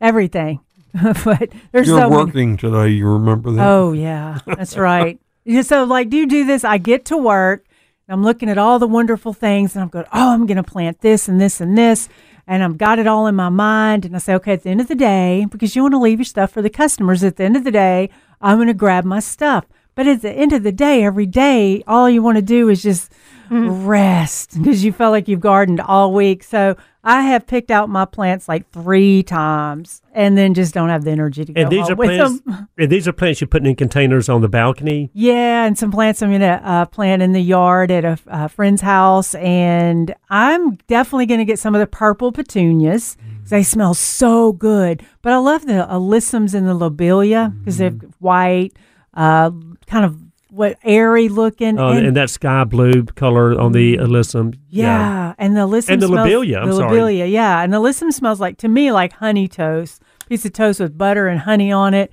everything. 0.00 0.60
but 1.24 1.50
there's 1.72 1.88
You're 1.88 1.98
so 2.00 2.08
many. 2.10 2.24
working 2.24 2.56
today. 2.56 2.88
You 2.88 3.06
remember 3.08 3.50
that? 3.52 3.66
Oh 3.66 3.92
yeah, 3.92 4.38
that's 4.46 4.78
right. 4.78 5.18
So 5.62 5.84
like, 5.84 6.10
do 6.10 6.16
you 6.16 6.26
do 6.26 6.44
this? 6.44 6.64
I 6.64 6.78
get 6.78 7.04
to 7.06 7.16
work. 7.16 7.66
I'm 8.08 8.22
looking 8.22 8.50
at 8.50 8.58
all 8.58 8.78
the 8.78 8.86
wonderful 8.86 9.32
things, 9.32 9.74
and 9.74 9.82
I'm 9.82 9.88
going, 9.88 10.04
oh, 10.12 10.32
I'm 10.32 10.44
going 10.46 10.56
to 10.56 10.62
plant 10.62 11.00
this 11.00 11.28
and 11.28 11.40
this 11.40 11.60
and 11.60 11.78
this, 11.78 12.08
and 12.46 12.62
I've 12.62 12.76
got 12.76 12.98
it 12.98 13.06
all 13.06 13.26
in 13.26 13.34
my 13.34 13.48
mind. 13.48 14.04
And 14.04 14.14
I 14.14 14.18
say, 14.18 14.34
okay, 14.34 14.52
at 14.52 14.64
the 14.64 14.70
end 14.70 14.80
of 14.80 14.88
the 14.88 14.94
day, 14.94 15.46
because 15.48 15.74
you 15.74 15.82
want 15.82 15.94
to 15.94 15.98
leave 15.98 16.18
your 16.18 16.26
stuff 16.26 16.50
for 16.50 16.60
the 16.60 16.68
customers. 16.68 17.24
At 17.24 17.36
the 17.36 17.44
end 17.44 17.56
of 17.56 17.64
the 17.64 17.70
day, 17.70 18.10
I'm 18.40 18.58
going 18.58 18.66
to 18.66 18.74
grab 18.74 19.04
my 19.04 19.20
stuff. 19.20 19.64
But 19.94 20.06
at 20.06 20.22
the 20.22 20.32
end 20.32 20.52
of 20.52 20.62
the 20.62 20.72
day, 20.72 21.04
every 21.04 21.26
day, 21.26 21.82
all 21.86 22.08
you 22.08 22.22
want 22.22 22.36
to 22.36 22.42
do 22.42 22.68
is 22.68 22.82
just 22.82 23.12
rest 23.50 24.56
because 24.56 24.82
you 24.84 24.92
felt 24.92 25.12
like 25.12 25.28
you've 25.28 25.40
gardened 25.40 25.80
all 25.80 26.12
week. 26.12 26.42
So 26.42 26.76
I 27.04 27.22
have 27.22 27.46
picked 27.46 27.70
out 27.70 27.88
my 27.88 28.04
plants 28.04 28.48
like 28.48 28.70
three 28.70 29.22
times, 29.22 30.00
and 30.14 30.38
then 30.38 30.54
just 30.54 30.72
don't 30.72 30.88
have 30.88 31.04
the 31.04 31.10
energy 31.10 31.44
to 31.44 31.52
go 31.52 31.60
And 31.60 31.70
these 31.70 31.90
are 31.90 31.94
with 31.96 32.08
plants. 32.08 32.40
them. 32.40 32.68
And 32.78 32.90
these 32.90 33.06
are 33.08 33.12
plants 33.12 33.40
you're 33.40 33.48
putting 33.48 33.68
in 33.68 33.76
containers 33.76 34.28
on 34.28 34.40
the 34.40 34.48
balcony. 34.48 35.10
Yeah, 35.12 35.64
and 35.66 35.76
some 35.76 35.90
plants 35.90 36.22
I'm 36.22 36.30
going 36.30 36.40
to 36.42 36.46
uh, 36.66 36.84
plant 36.86 37.20
in 37.22 37.32
the 37.32 37.42
yard 37.42 37.90
at 37.90 38.04
a, 38.04 38.18
a 38.28 38.48
friend's 38.48 38.80
house. 38.82 39.34
And 39.34 40.14
I'm 40.30 40.76
definitely 40.86 41.26
going 41.26 41.40
to 41.40 41.44
get 41.44 41.58
some 41.58 41.74
of 41.74 41.80
the 41.80 41.86
purple 41.86 42.32
petunias 42.32 43.16
'cause 43.40 43.50
they 43.50 43.62
smell 43.64 43.92
so 43.94 44.52
good. 44.52 45.04
But 45.20 45.32
I 45.32 45.38
love 45.38 45.66
the 45.66 45.86
alyssums 45.90 46.54
and 46.54 46.66
the 46.66 46.74
lobelia 46.74 47.52
because 47.58 47.76
they're 47.78 47.90
white, 48.20 48.72
uh, 49.14 49.50
kind 49.92 50.04
of 50.06 50.16
what 50.48 50.78
airy 50.82 51.28
looking. 51.28 51.78
Uh, 51.78 51.90
and, 51.92 52.16
that 52.16 52.30
sky 52.30 52.64
blue 52.64 53.04
color 53.04 53.58
on 53.60 53.72
the 53.72 53.96
alyssum. 53.98 54.58
yeah, 54.68 55.34
and 55.38 55.54
the 55.56 55.60
alyssum 55.60 55.90
And 55.90 56.02
the 56.02 56.08
smells, 56.08 56.26
lobelia, 56.26 56.58
I'm 56.60 56.68
the 56.68 56.76
sorry. 56.76 56.90
lobelia, 56.90 57.26
yeah, 57.26 57.62
and 57.62 57.72
the 57.72 57.78
alyssum 57.78 58.12
smells 58.12 58.40
like 58.40 58.56
to 58.58 58.68
me 58.68 58.90
like 58.90 59.12
honey 59.14 59.48
toast, 59.48 60.02
piece 60.28 60.44
of 60.44 60.52
toast 60.52 60.80
with 60.80 60.96
butter 60.96 61.28
and 61.28 61.40
honey 61.40 61.70
on 61.70 61.94
it. 61.94 62.10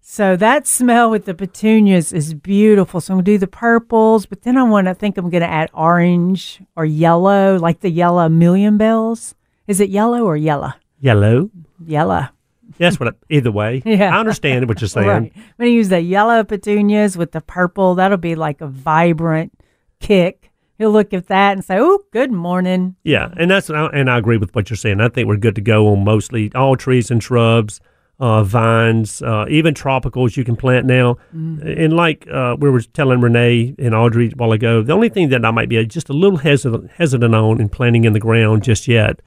So 0.00 0.36
that 0.36 0.68
smell 0.68 1.10
with 1.10 1.24
the 1.24 1.34
petunias 1.34 2.12
is 2.12 2.32
beautiful. 2.32 3.00
So 3.00 3.12
I'm 3.12 3.16
gonna 3.18 3.24
do 3.24 3.38
the 3.38 3.48
purples, 3.48 4.24
but 4.24 4.42
then 4.42 4.56
I 4.56 4.62
want 4.62 4.86
to 4.86 4.94
think 4.94 5.18
I'm 5.18 5.30
gonna 5.30 5.46
add 5.46 5.68
orange 5.74 6.62
or 6.76 6.84
yellow, 6.84 7.58
like 7.58 7.80
the 7.80 7.90
yellow 7.90 8.28
million 8.28 8.78
bells. 8.78 9.34
Is 9.66 9.80
it 9.80 9.90
yellow 9.90 10.22
or 10.24 10.36
yellow? 10.36 10.72
Yellow. 11.00 11.50
Yellow. 11.84 12.28
That's 12.78 12.98
what. 13.00 13.08
I, 13.08 13.12
either 13.30 13.50
way, 13.52 13.82
Yeah. 13.86 14.14
I 14.16 14.20
understand 14.20 14.68
what 14.68 14.80
you're 14.80 14.88
saying. 14.88 15.06
Right. 15.08 15.32
I'm 15.34 15.42
gonna 15.58 15.70
use 15.70 15.88
the 15.88 16.00
yellow 16.00 16.42
petunias 16.44 17.16
with 17.16 17.32
the 17.32 17.40
purple. 17.40 17.94
That'll 17.94 18.18
be 18.18 18.34
like 18.34 18.60
a 18.60 18.66
vibrant 18.66 19.52
kick. 20.00 20.50
He'll 20.78 20.90
look 20.90 21.14
at 21.14 21.28
that 21.28 21.52
and 21.52 21.64
say, 21.64 21.78
"Oh, 21.78 22.00
good 22.12 22.30
morning." 22.32 22.96
Yeah, 23.02 23.32
and 23.38 23.50
that's 23.50 23.70
and 23.70 24.10
I 24.10 24.18
agree 24.18 24.36
with 24.36 24.54
what 24.54 24.68
you're 24.68 24.76
saying. 24.76 25.00
I 25.00 25.08
think 25.08 25.26
we're 25.28 25.36
good 25.38 25.54
to 25.54 25.62
go 25.62 25.88
on 25.88 26.04
mostly 26.04 26.50
all 26.54 26.76
trees 26.76 27.10
and 27.10 27.22
shrubs. 27.22 27.80
uh, 28.18 28.42
vines, 28.42 29.20
uh, 29.20 29.44
even 29.50 29.74
tropicals 29.74 30.38
you 30.38 30.44
can 30.44 30.56
plant 30.56 30.86
now. 30.86 31.16
And 31.32 31.92
like 31.94 32.26
uh, 32.32 32.56
we 32.58 32.70
were 32.70 32.80
telling 32.80 33.20
Renee 33.20 33.74
and 33.78 33.94
Audrey 33.94 34.28
a 34.28 34.36
while 34.36 34.52
ago, 34.52 34.82
the 34.82 34.94
only 34.94 35.10
thing 35.10 35.28
that 35.28 35.44
I 35.44 35.50
might 35.50 35.68
be 35.68 35.84
just 35.84 36.08
a 36.08 36.14
little 36.14 36.38
hesitant, 36.38 36.90
hesitant 36.92 37.34
on 37.34 37.60
in 37.60 37.68
planting 37.68 38.04
in 38.04 38.14
the 38.14 38.18
ground 38.20 38.62
just 38.62 38.88
yet 38.88 39.20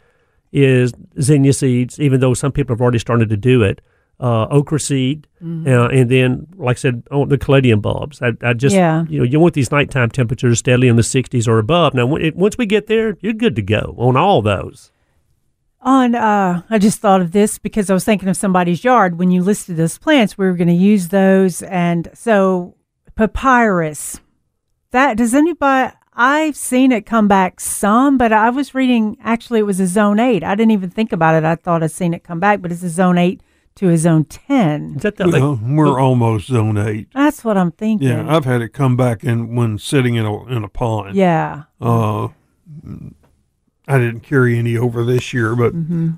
is 0.52 0.93
zinnia 1.22 1.54
seeds, 1.54 2.00
even 2.00 2.20
though 2.20 2.34
some 2.34 2.52
people 2.52 2.76
have 2.76 2.82
already 2.82 3.00
started 3.00 3.30
to 3.30 3.38
do 3.38 3.64
it. 3.64 3.82
Uh, 4.22 4.47
okra 4.52 4.78
seed, 4.82 5.28
uh, 5.41 5.88
and 5.88 6.12
then, 6.12 6.45
like 6.58 6.76
I 6.76 6.80
said, 6.80 7.04
oh, 7.10 7.26
the 7.26 7.38
caladium 7.38 7.80
bulbs. 7.80 8.22
I, 8.22 8.34
I 8.41 8.52
just, 8.52 8.76
Yeah. 8.76 9.06
you 9.08 9.20
know, 9.20 9.24
you 9.24 9.39
want 9.39 9.54
these 9.54 9.72
nighttime 9.72 10.10
temperatures 10.12 10.60
steadily 10.60 10.89
in 10.89 10.97
the 10.97 11.04
60s 11.04 11.47
or 11.47 11.58
above. 11.58 11.93
Now, 11.93 12.06
when 12.06 12.22
it, 12.22 12.36
once 12.36 12.58
we 12.58 12.66
get 12.66 12.88
there, 12.88 13.16
you're 13.22 13.32
good 13.32 13.56
to 13.56 13.62
go 13.62 13.95
on 13.97 14.18
all 14.18 14.41
those. 14.41 14.91
On, 15.80 16.16
uh, 16.16 16.64
I 16.70 16.78
just 16.80 17.00
thought 17.00 17.22
of 17.22 17.32
this 17.32 17.58
because 17.60 17.89
I 17.89 17.93
was 17.93 18.04
thinking 18.04 18.28
of 18.28 18.36
somebody's 18.36 18.84
yard. 18.84 19.18
When 19.18 19.32
you 19.32 19.41
listed 19.41 19.78
those 19.78 19.97
plants, 19.97 20.38
we 20.38 20.45
were 20.47 20.54
going 20.56 20.68
to 20.68 20.74
use 20.74 21.08
those, 21.08 21.62
and 21.62 22.10
so 22.14 22.76
papyrus. 23.16 24.20
That 24.91 25.16
does 25.16 25.34
anybody? 25.34 25.93
I've 26.22 26.57
seen 26.57 26.91
it 26.91 27.05
come 27.05 27.28
back 27.30 27.59
some, 27.61 28.17
but 28.17 28.34
I 28.34 28.49
was 28.49 28.76
reading. 28.76 29.15
Actually, 29.24 29.59
it 29.59 29.63
was 29.63 29.80
a 29.80 29.88
zone 29.88 30.20
eight. 30.20 30.43
I 30.43 30.53
didn't 30.55 30.72
even 30.72 30.89
think 30.89 31.13
about 31.13 31.36
it. 31.36 31.45
I 31.45 31.55
thought 31.55 31.82
I'd 31.82 31.91
seen 31.91 32.13
it 32.13 32.24
come 32.26 32.39
back, 32.41 32.61
but 32.61 32.72
it's 32.74 32.84
a 32.84 32.89
zone 32.89 33.17
eight 33.17 33.41
to 33.76 33.88
a 33.89 33.97
zone 33.97 34.26
ten. 34.26 34.95
Is 34.97 35.03
that 35.03 35.15
the, 35.15 35.26
like, 35.28 35.41
Well, 35.41 35.57
we're 35.63 35.97
almost 35.99 36.47
zone 36.47 36.78
eight. 36.78 37.07
That's 37.13 37.45
what 37.45 37.55
I'm 37.57 37.72
thinking. 37.72 38.09
Yeah, 38.09 38.36
I've 38.36 38.43
had 38.43 38.61
it 38.61 38.74
come 38.74 38.97
back 38.97 39.24
in 39.24 39.55
when 39.55 39.78
sitting 39.78 40.15
in 40.15 40.26
a 40.26 40.45
in 40.47 40.63
a 40.65 40.70
pond. 40.70 41.15
yeah. 41.15 41.63
Uh, 41.80 42.28
I 43.88 43.97
didn't 43.97 44.20
carry 44.22 44.57
any 44.59 44.76
over 44.78 45.03
this 45.05 45.34
year, 45.34 45.55
but 45.55 45.74
Mm-hmm. 45.74 46.09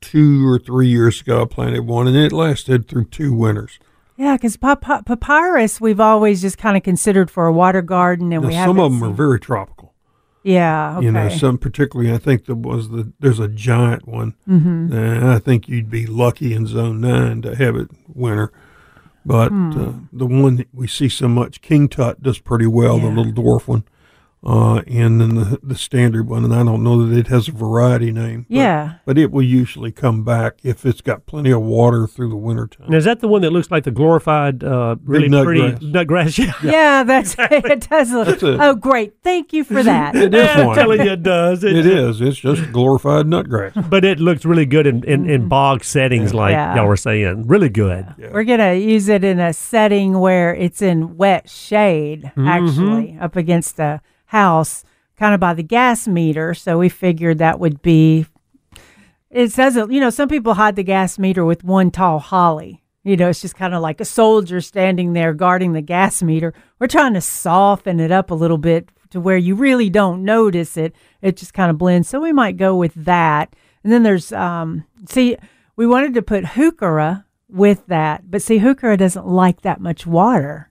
two 0.00 0.46
or 0.48 0.58
three 0.58 0.86
years 0.88 1.20
ago 1.20 1.42
I 1.42 1.44
planted 1.44 1.80
one, 1.86 2.06
and 2.06 2.16
it 2.16 2.32
lasted 2.32 2.88
through 2.88 3.06
two 3.06 3.34
winters. 3.34 3.78
Yeah, 4.20 4.36
because 4.36 4.58
pap- 4.58 5.06
papyrus 5.06 5.80
we've 5.80 5.98
always 5.98 6.42
just 6.42 6.58
kind 6.58 6.76
of 6.76 6.82
considered 6.82 7.30
for 7.30 7.46
a 7.46 7.52
water 7.54 7.80
garden, 7.80 8.32
and 8.34 8.42
Now, 8.42 8.48
we 8.48 8.54
some 8.54 8.78
of 8.78 8.92
them 8.92 9.02
are 9.02 9.14
very 9.14 9.40
tropical. 9.40 9.94
Yeah, 10.42 10.96
okay. 10.98 11.06
You 11.06 11.12
know, 11.12 11.28
some 11.30 11.56
particularly, 11.56 12.12
I 12.12 12.18
think 12.18 12.44
there 12.44 12.54
was 12.54 12.90
the 12.90 13.10
there's 13.20 13.40
a 13.40 13.48
giant 13.48 14.06
one. 14.06 14.34
Mm-hmm. 14.46 14.92
And 14.92 15.26
I 15.30 15.38
think 15.38 15.68
you'd 15.68 15.88
be 15.90 16.06
lucky 16.06 16.52
in 16.52 16.66
zone 16.66 17.00
nine 17.00 17.40
to 17.42 17.56
have 17.56 17.76
it 17.76 17.88
winter. 18.14 18.52
But 19.24 19.48
Hmm. 19.48 19.70
uh, 19.80 19.92
the 20.12 20.26
one 20.26 20.56
that 20.56 20.68
we 20.74 20.86
see 20.86 21.08
so 21.08 21.26
much, 21.28 21.60
King 21.62 21.88
Tut 21.88 22.22
does 22.22 22.38
pretty 22.38 22.66
well, 22.66 22.98
the 22.98 23.08
little 23.08 23.32
dwarf 23.32 23.66
one. 23.68 23.84
Uh, 24.42 24.80
and 24.86 25.20
then 25.20 25.34
the 25.34 25.60
the 25.62 25.74
standard 25.74 26.26
one, 26.26 26.44
and 26.46 26.54
I 26.54 26.62
don't 26.64 26.82
know 26.82 27.04
that 27.06 27.14
it 27.14 27.26
has 27.26 27.48
a 27.48 27.52
variety 27.52 28.10
name. 28.10 28.46
but- 28.48 28.56
Yeah. 28.56 28.92
but 29.04 29.18
it 29.18 29.30
will 29.30 29.42
usually 29.42 29.92
come 29.92 30.24
back 30.24 30.54
if 30.62 30.86
it's 30.86 31.02
got 31.02 31.26
plenty 31.26 31.50
of 31.50 31.60
water 31.60 32.06
through 32.06 32.30
the 32.30 32.36
wintertime. 32.36 32.86
now, 32.88 32.96
is 32.96 33.04
that 33.04 33.20
the 33.20 33.28
one 33.28 33.42
that 33.42 33.50
looks 33.52 33.70
like 33.70 33.84
the 33.84 33.90
glorified, 33.90 34.64
uh, 34.64 34.96
really 35.04 35.28
nut 35.28 35.44
pretty 35.44 35.60
grass. 35.60 35.82
nut 35.82 36.06
grass? 36.06 36.38
Yeah. 36.38 36.52
Yeah, 36.62 37.02
that's 37.04 37.36
it. 37.38 37.86
Does 37.90 38.12
look. 38.12 38.28
That's 38.28 38.42
it. 38.42 38.58
Oh, 38.58 38.74
great! 38.74 39.12
Thank 39.22 39.52
you 39.52 39.62
for 39.62 39.82
that. 39.82 40.16
It 40.20 40.32
is 40.32 40.48
I'm 40.56 40.74
telling 40.74 41.00
you, 41.04 41.12
it 41.12 41.22
does. 41.22 41.62
It 41.62 41.84
is. 41.84 42.22
It's 42.22 42.38
just 42.38 42.72
glorified 42.72 43.26
nutgrass. 43.26 43.90
But 43.90 44.06
it 44.06 44.20
looks 44.20 44.46
really 44.46 44.64
good 44.64 44.86
in, 44.86 45.04
in, 45.04 45.28
in 45.28 45.48
bog 45.48 45.84
settings, 45.84 46.32
like 46.32 46.54
Mm-hmm. 46.54 46.76
Yeah. 46.76 46.76
y'all 46.76 46.86
were 46.88 46.96
saying. 46.96 47.46
Really 47.46 47.68
good. 47.68 48.06
We're 48.32 48.44
gonna 48.44 48.72
use 48.74 49.08
it 49.08 49.22
in 49.22 49.38
a 49.38 49.52
setting 49.52 50.18
where 50.18 50.54
it's 50.54 50.80
in 50.80 51.18
wet 51.18 51.50
shade, 51.50 52.32
actually, 52.38 53.18
up 53.20 53.36
against 53.36 53.76
the 53.76 54.00
house, 54.30 54.84
kind 55.16 55.34
of 55.34 55.40
by 55.40 55.54
the 55.54 55.62
gas 55.62 56.06
meter. 56.06 56.54
So 56.54 56.78
we 56.78 56.88
figured 56.88 57.38
that 57.38 57.60
would 57.60 57.82
be. 57.82 58.26
It 59.30 59.52
says 59.52 59.76
it. 59.76 59.90
You 59.90 60.00
know, 60.00 60.10
some 60.10 60.28
people 60.28 60.54
hide 60.54 60.76
the 60.76 60.82
gas 60.82 61.18
meter 61.18 61.44
with 61.44 61.64
one 61.64 61.90
tall 61.90 62.18
holly. 62.18 62.82
You 63.02 63.16
know, 63.16 63.30
it's 63.30 63.40
just 63.40 63.56
kind 63.56 63.74
of 63.74 63.82
like 63.82 64.00
a 64.00 64.04
soldier 64.04 64.60
standing 64.60 65.12
there 65.12 65.32
guarding 65.32 65.72
the 65.72 65.80
gas 65.80 66.22
meter. 66.22 66.52
We're 66.78 66.86
trying 66.86 67.14
to 67.14 67.20
soften 67.20 67.98
it 67.98 68.12
up 68.12 68.30
a 68.30 68.34
little 68.34 68.58
bit 68.58 68.90
to 69.10 69.20
where 69.20 69.36
you 69.36 69.54
really 69.54 69.90
don't 69.90 70.24
notice 70.24 70.76
it. 70.76 70.94
It 71.22 71.36
just 71.36 71.54
kind 71.54 71.70
of 71.70 71.78
blends. 71.78 72.08
So 72.08 72.20
we 72.20 72.32
might 72.32 72.56
go 72.56 72.76
with 72.76 72.94
that. 72.94 73.54
And 73.82 73.92
then 73.92 74.02
there's 74.02 74.32
um 74.32 74.84
see 75.08 75.36
we 75.76 75.86
wanted 75.86 76.14
to 76.14 76.22
put 76.22 76.44
heuchera 76.44 77.24
with 77.48 77.86
that, 77.86 78.30
but 78.30 78.42
see 78.42 78.58
heuchera 78.58 78.96
doesn't 78.96 79.26
like 79.26 79.62
that 79.62 79.80
much 79.80 80.06
water. 80.06 80.69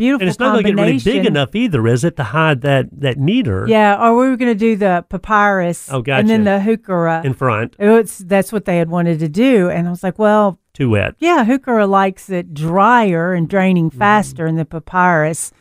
Beautiful 0.00 0.22
And 0.22 0.28
it's 0.30 0.38
not 0.38 0.52
going 0.54 0.64
to 0.64 0.70
get 0.72 0.82
really 0.82 0.98
big 0.98 1.26
enough 1.26 1.54
either, 1.54 1.86
is 1.86 2.04
it, 2.04 2.16
to 2.16 2.24
hide 2.24 2.62
that, 2.62 2.86
that 3.00 3.18
meter 3.18 3.66
Yeah, 3.68 4.00
or 4.02 4.16
we 4.16 4.28
were 4.30 4.36
going 4.38 4.50
to 4.52 4.58
do 4.58 4.74
the 4.76 5.04
papyrus 5.10 5.92
Oh, 5.92 6.00
gotcha. 6.00 6.20
and 6.20 6.28
then 6.30 6.44
the 6.44 6.58
heuchera. 6.64 7.22
in 7.24 7.34
front? 7.34 7.76
It's, 7.78 8.18
that's 8.18 8.50
what 8.52 8.64
they 8.64 8.78
had 8.78 8.88
wanted 8.88 9.18
to 9.20 9.28
do, 9.28 9.68
and 9.68 9.86
I 9.86 9.90
was 9.90 10.02
like, 10.02 10.18
well, 10.18 10.58
Too 10.72 10.88
wet. 10.90 11.16
yeah, 11.18 11.44
heuchera 11.44 11.86
likes 11.88 12.30
it 12.30 12.54
drier 12.54 13.34
and 13.34 13.48
draining 13.48 13.90
Mm-hmm. 13.90 13.98
faster, 13.98 14.46
and 14.46 14.58
the 14.58 14.64
papyrus 14.64 15.52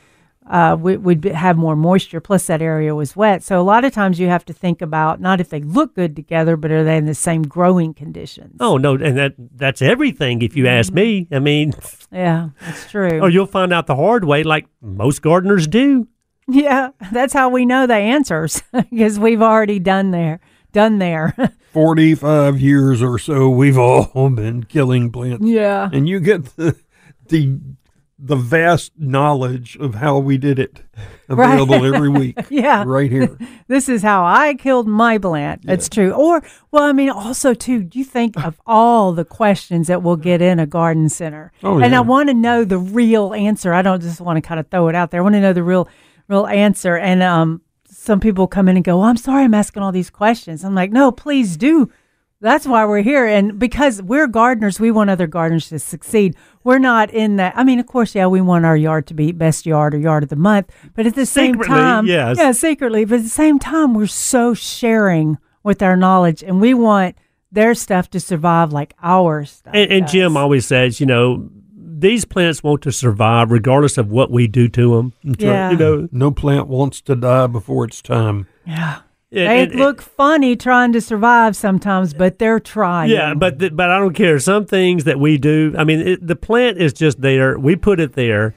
uh, 0.50 0.76
would, 0.80 1.04
would 1.04 1.24
have 1.26 1.58
more 1.58 1.76
moisture. 1.76 2.20
Plus, 2.20 2.48
that 2.48 2.62
area 2.62 2.96
was 2.96 3.16
wet, 3.16 3.44
so 3.44 3.60
a 3.60 3.64
lot 3.64 3.86
of 3.86 3.94
times 3.94 4.20
you 4.20 4.28
have 4.28 4.44
to 4.46 4.54
think 4.54 4.82
about 4.82 5.22
not 5.22 5.40
if 5.40 5.50
they 5.50 5.62
look 5.62 5.96
good 5.96 6.16
together, 6.16 6.58
but 6.58 6.72
are 6.72 6.84
they 6.84 6.98
in 6.98 7.06
the 7.06 7.14
same 7.14 7.44
growing 7.44 7.94
conditions? 7.94 8.58
Oh 8.60 8.78
no, 8.78 8.96
and 8.96 9.18
that 9.18 9.36
that's 9.38 9.82
everything. 9.82 10.42
If 10.42 10.56
you 10.56 10.68
ask 10.68 10.92
me, 10.92 11.28
I 11.32 11.40
mean, 11.40 11.74
yeah, 12.12 12.50
that's 12.62 12.90
true. 12.90 13.20
or 13.22 13.30
you'll 13.30 13.46
find 13.46 13.72
out 13.72 13.88
the 13.88 13.96
hard 13.96 14.26
way, 14.26 14.44
like 14.44 14.66
most 14.82 15.22
gardeners 15.22 15.68
do. 15.68 16.08
Yeah, 16.48 16.90
that's 17.12 17.34
how 17.34 17.50
we 17.50 17.66
know 17.66 17.86
the 17.88 17.96
answers 17.96 18.62
because 18.74 19.20
we've 19.20 19.42
already 19.42 19.80
done 19.80 20.12
there, 20.12 20.40
done 20.72 21.00
there. 21.00 21.36
45 21.74 22.60
years 22.60 23.04
or 23.04 23.20
so, 23.20 23.50
we've 23.50 23.78
all 23.78 24.30
been 24.32 24.64
killing 24.64 25.12
plants. 25.12 25.46
yeah. 25.46 25.90
And 25.94 26.10
you 26.10 26.20
get 26.20 26.46
the, 26.56 26.76
the, 27.28 27.60
the 28.22 28.36
vast 28.36 28.92
knowledge 28.98 29.78
of 29.78 29.96
how 29.96 30.20
we 30.20 30.38
did 30.38 30.60
it 30.60 30.84
available 31.30 31.86
every 31.86 32.10
week. 32.10 32.38
Yeah. 32.50 32.84
Right 32.86 33.10
here. 33.10 33.38
This 33.68 33.88
is 33.88 34.02
how 34.02 34.26
I 34.26 34.56
killed 34.56 34.88
my 34.88 35.20
plant. 35.20 35.62
It's 35.68 35.88
true. 35.88 36.12
Or, 36.12 36.44
well, 36.72 36.84
I 36.84 36.92
mean, 36.92 37.10
also, 37.10 37.54
too, 37.54 37.84
do 37.84 38.00
you 38.00 38.04
think 38.04 38.36
of 38.44 38.60
all 38.66 39.14
the 39.14 39.24
questions 39.24 39.88
that 39.88 40.02
we'll 40.02 40.16
get 40.16 40.42
in 40.42 40.60
a 40.60 40.66
garden 40.66 41.08
center. 41.08 41.52
Oh, 41.64 41.80
And 41.80 41.96
I 41.96 42.02
want 42.02 42.30
to 42.30 42.34
know 42.34 42.66
the 42.66 42.80
real 42.80 43.34
answer. 43.34 43.74
I 43.74 43.84
don't 43.84 44.02
just 44.02 44.20
want 44.20 44.38
to 44.38 44.42
kind 44.42 44.60
of 44.60 44.68
throw 44.70 44.88
it 44.88 44.96
out 44.96 45.12
there. 45.12 45.22
I 45.22 45.24
want 45.24 45.36
to 45.36 45.42
know 45.42 45.54
the 45.54 45.64
real, 45.64 45.88
real 46.28 46.48
answer. 46.48 46.98
And 46.98 47.22
um, 47.22 47.62
some 47.86 48.20
people 48.20 48.48
come 48.48 48.68
in 48.68 48.76
and 48.76 48.84
go, 48.84 48.98
well, 48.98 49.08
I'm 49.08 49.18
sorry 49.18 49.44
I'm 49.44 49.54
asking 49.54 49.84
all 49.84 49.92
these 49.92 50.10
questions. 50.10 50.64
I'm 50.64 50.74
like, 50.76 50.92
no, 50.92 51.12
please 51.12 51.58
do. 51.58 51.92
That's 52.42 52.66
why 52.66 52.86
we're 52.86 53.02
here. 53.02 53.26
And 53.26 53.60
because 53.60 54.02
we're 54.02 54.28
gardeners, 54.28 54.80
we 54.80 54.92
want 54.92 55.10
other 55.10 55.28
gardeners 55.28 55.70
to 55.70 55.78
succeed. 55.80 56.36
We're 56.64 56.80
not 56.80 57.10
in 57.12 57.38
that. 57.38 57.54
I 57.56 57.64
mean, 57.64 57.80
of 57.80 57.88
course, 57.88 58.16
yeah, 58.16 58.28
we 58.28 58.42
want 58.42 58.66
our 58.66 58.76
yard 58.76 59.08
to 59.08 59.14
be 59.14 59.32
best 59.32 59.66
yard 59.66 59.94
or 59.96 59.98
yard 59.98 60.24
of 60.24 60.30
the 60.30 60.36
month. 60.36 60.72
But 60.94 61.06
at 61.06 61.16
the 61.16 61.26
same 61.26 61.58
time, 61.60 62.06
yes. 62.06 62.38
yeah, 62.38 62.52
secretly. 62.52 63.06
But 63.06 63.20
at 63.20 63.24
the 63.24 63.30
same 63.30 63.60
time, 63.60 63.94
we're 63.94 64.08
so 64.08 64.54
sharing 64.54 65.38
with 65.64 65.82
our 65.82 65.96
knowledge 65.96 66.44
and 66.44 66.60
we 66.60 66.74
want 66.74 67.16
their 67.52 67.74
stuff 67.74 68.10
to 68.12 68.20
survive 68.20 68.72
like 68.72 68.94
our 69.02 69.46
stuff. 69.46 69.74
And, 69.74 69.92
and. 69.92 70.08
Jim 70.08 70.38
always 70.38 70.66
says, 70.66 71.00
you 71.00 71.06
know, 71.06 71.50
these 71.74 72.26
plants 72.26 72.64
want 72.64 72.82
to 72.84 72.92
survive 72.92 73.52
regardless 73.52 73.98
of 73.98 74.10
what 74.10 74.32
we 74.32 74.48
do 74.48 74.68
to 74.70 74.96
them. 74.96 75.14
Yeah. 75.24 75.72
You 75.72 75.78
know, 75.78 76.10
No 76.12 76.32
plant 76.32 76.68
wants 76.68 77.02
to 77.02 77.16
die 77.16 77.48
before 77.48 77.86
it's 77.86 78.02
time. 78.02 78.48
Yeah. 78.66 79.02
It- 79.32 79.46
They 79.46 79.62
it- 79.64 79.76
look 79.76 80.02
funny 80.02 80.56
trying 80.56 80.92
to 80.94 81.02
survive 81.02 81.56
sometimes, 81.56 82.16
but 82.16 82.40
they're 82.40 82.60
trying. 82.60 83.12
Yeah, 83.12 83.36
but 83.36 83.60
th- 83.60 83.76
but 83.76 83.92
I 83.92 84.00
don't 84.00 84.16
care. 84.16 84.40
Some 84.40 84.66
things 84.66 85.04
that 85.04 85.20
we 85.20 85.38
do, 85.38 85.76
I 85.78 85.84
mean, 85.84 86.00
it, 86.00 86.26
the 86.26 86.36
plant 86.36 86.80
is 86.80 86.94
just 86.94 87.22
there. 87.22 87.60
We 87.60 87.76
put 87.76 88.00
it 88.00 88.14
there. 88.14 88.56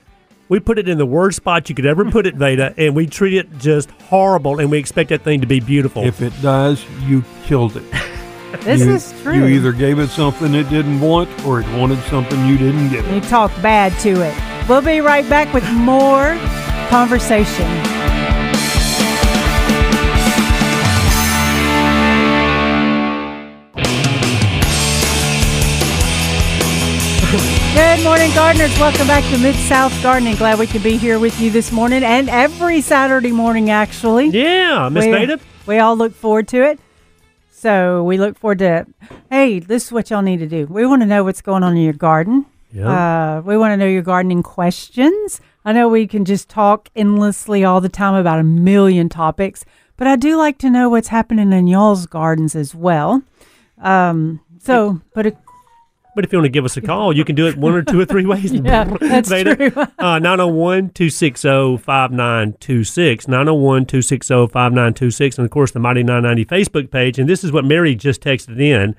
We 0.48 0.60
put 0.60 0.78
it 0.78 0.88
in 0.88 0.96
the 0.96 1.06
worst 1.06 1.36
spot 1.36 1.68
you 1.68 1.74
could 1.74 1.84
ever 1.86 2.06
put 2.10 2.26
it, 2.26 2.36
Veda, 2.36 2.74
and 2.78 2.94
we 2.96 3.06
treat 3.06 3.34
it 3.34 3.58
just 3.58 3.90
horrible, 4.08 4.60
and 4.60 4.70
we 4.70 4.78
expect 4.78 5.10
that 5.10 5.22
thing 5.22 5.42
to 5.42 5.46
be 5.46 5.60
beautiful. 5.60 6.04
If 6.04 6.22
it 6.22 6.32
dies, 6.40 6.82
you 7.02 7.22
killed 7.44 7.76
it. 7.76 7.84
this 8.60 8.80
you, 8.80 8.94
is 8.94 9.14
true. 9.22 9.34
You 9.34 9.46
either 9.46 9.72
gave 9.72 9.98
it 9.98 10.08
something 10.08 10.54
it 10.54 10.70
didn't 10.70 11.00
want 11.00 11.28
or 11.44 11.60
it 11.60 11.68
wanted 11.78 12.02
something 12.04 12.46
you 12.46 12.56
didn't 12.56 12.88
give 12.88 13.06
it. 13.06 13.14
You 13.14 13.20
talk 13.28 13.50
bad 13.60 13.92
to 14.00 14.10
it. 14.22 14.68
We'll 14.70 14.80
be 14.80 15.00
right 15.00 15.28
back 15.28 15.52
with 15.52 15.70
more 15.72 16.38
conversation. 16.88 18.11
Good 27.74 28.04
morning, 28.04 28.30
gardeners. 28.34 28.78
Welcome 28.78 29.06
back 29.06 29.24
to 29.32 29.38
Mid 29.38 29.54
South 29.54 29.92
Gardening. 30.02 30.36
Glad 30.36 30.58
we 30.58 30.66
could 30.66 30.82
be 30.82 30.98
here 30.98 31.18
with 31.18 31.40
you 31.40 31.50
this 31.50 31.72
morning 31.72 32.04
and 32.04 32.28
every 32.28 32.82
Saturday 32.82 33.32
morning, 33.32 33.70
actually. 33.70 34.26
yeah, 34.26 34.90
Miss 34.90 35.06
we, 35.06 35.10
Veda. 35.10 35.40
we 35.66 35.78
all 35.78 35.96
look 35.96 36.14
forward 36.14 36.48
to 36.48 36.62
it. 36.62 36.78
So 37.50 38.04
we 38.04 38.18
look 38.18 38.38
forward 38.38 38.58
to. 38.58 38.86
Hey, 39.30 39.58
this 39.58 39.86
is 39.86 39.92
what 39.92 40.10
y'all 40.10 40.20
need 40.20 40.40
to 40.40 40.46
do. 40.46 40.66
We 40.66 40.84
want 40.84 41.00
to 41.00 41.06
know 41.06 41.24
what's 41.24 41.40
going 41.40 41.62
on 41.62 41.74
in 41.74 41.82
your 41.82 41.94
garden. 41.94 42.44
Yeah. 42.72 43.38
Uh, 43.38 43.40
we 43.40 43.56
want 43.56 43.72
to 43.72 43.76
know 43.78 43.86
your 43.86 44.02
gardening 44.02 44.42
questions. 44.42 45.40
I 45.64 45.72
know 45.72 45.88
we 45.88 46.06
can 46.06 46.26
just 46.26 46.50
talk 46.50 46.90
endlessly 46.94 47.64
all 47.64 47.80
the 47.80 47.88
time 47.88 48.14
about 48.14 48.38
a 48.38 48.44
million 48.44 49.08
topics, 49.08 49.64
but 49.96 50.06
I 50.06 50.16
do 50.16 50.36
like 50.36 50.58
to 50.58 50.68
know 50.68 50.90
what's 50.90 51.08
happening 51.08 51.52
in 51.52 51.66
y'all's 51.68 52.06
gardens 52.06 52.54
as 52.54 52.74
well. 52.74 53.22
Um, 53.78 54.40
so 54.58 55.00
put 55.14 55.26
a 55.26 55.32
But 56.14 56.24
if 56.24 56.32
you 56.32 56.38
want 56.38 56.44
to 56.46 56.50
give 56.50 56.64
us 56.66 56.76
a 56.76 56.82
call, 56.82 57.16
you 57.16 57.24
can 57.24 57.34
do 57.34 57.46
it 57.46 57.56
one 57.56 57.72
or 57.74 57.82
two 57.82 57.98
or 57.98 58.04
three 58.04 58.26
ways. 58.26 58.52
Yeah, 58.62 58.84
that's 58.84 59.30
Veda. 59.30 59.56
true. 59.56 59.72
Uh, 59.98 60.18
901 60.18 60.90
260 60.90 61.78
5926. 61.78 63.28
901 63.28 63.86
260 63.86 64.34
5926. 64.48 65.38
And 65.38 65.44
of 65.44 65.50
course, 65.50 65.70
the 65.70 65.80
Mighty 65.80 66.02
990 66.02 66.44
Facebook 66.44 66.90
page. 66.90 67.18
And 67.18 67.28
this 67.28 67.42
is 67.42 67.50
what 67.52 67.64
Mary 67.64 67.94
just 67.94 68.20
texted 68.20 68.60
in. 68.60 68.94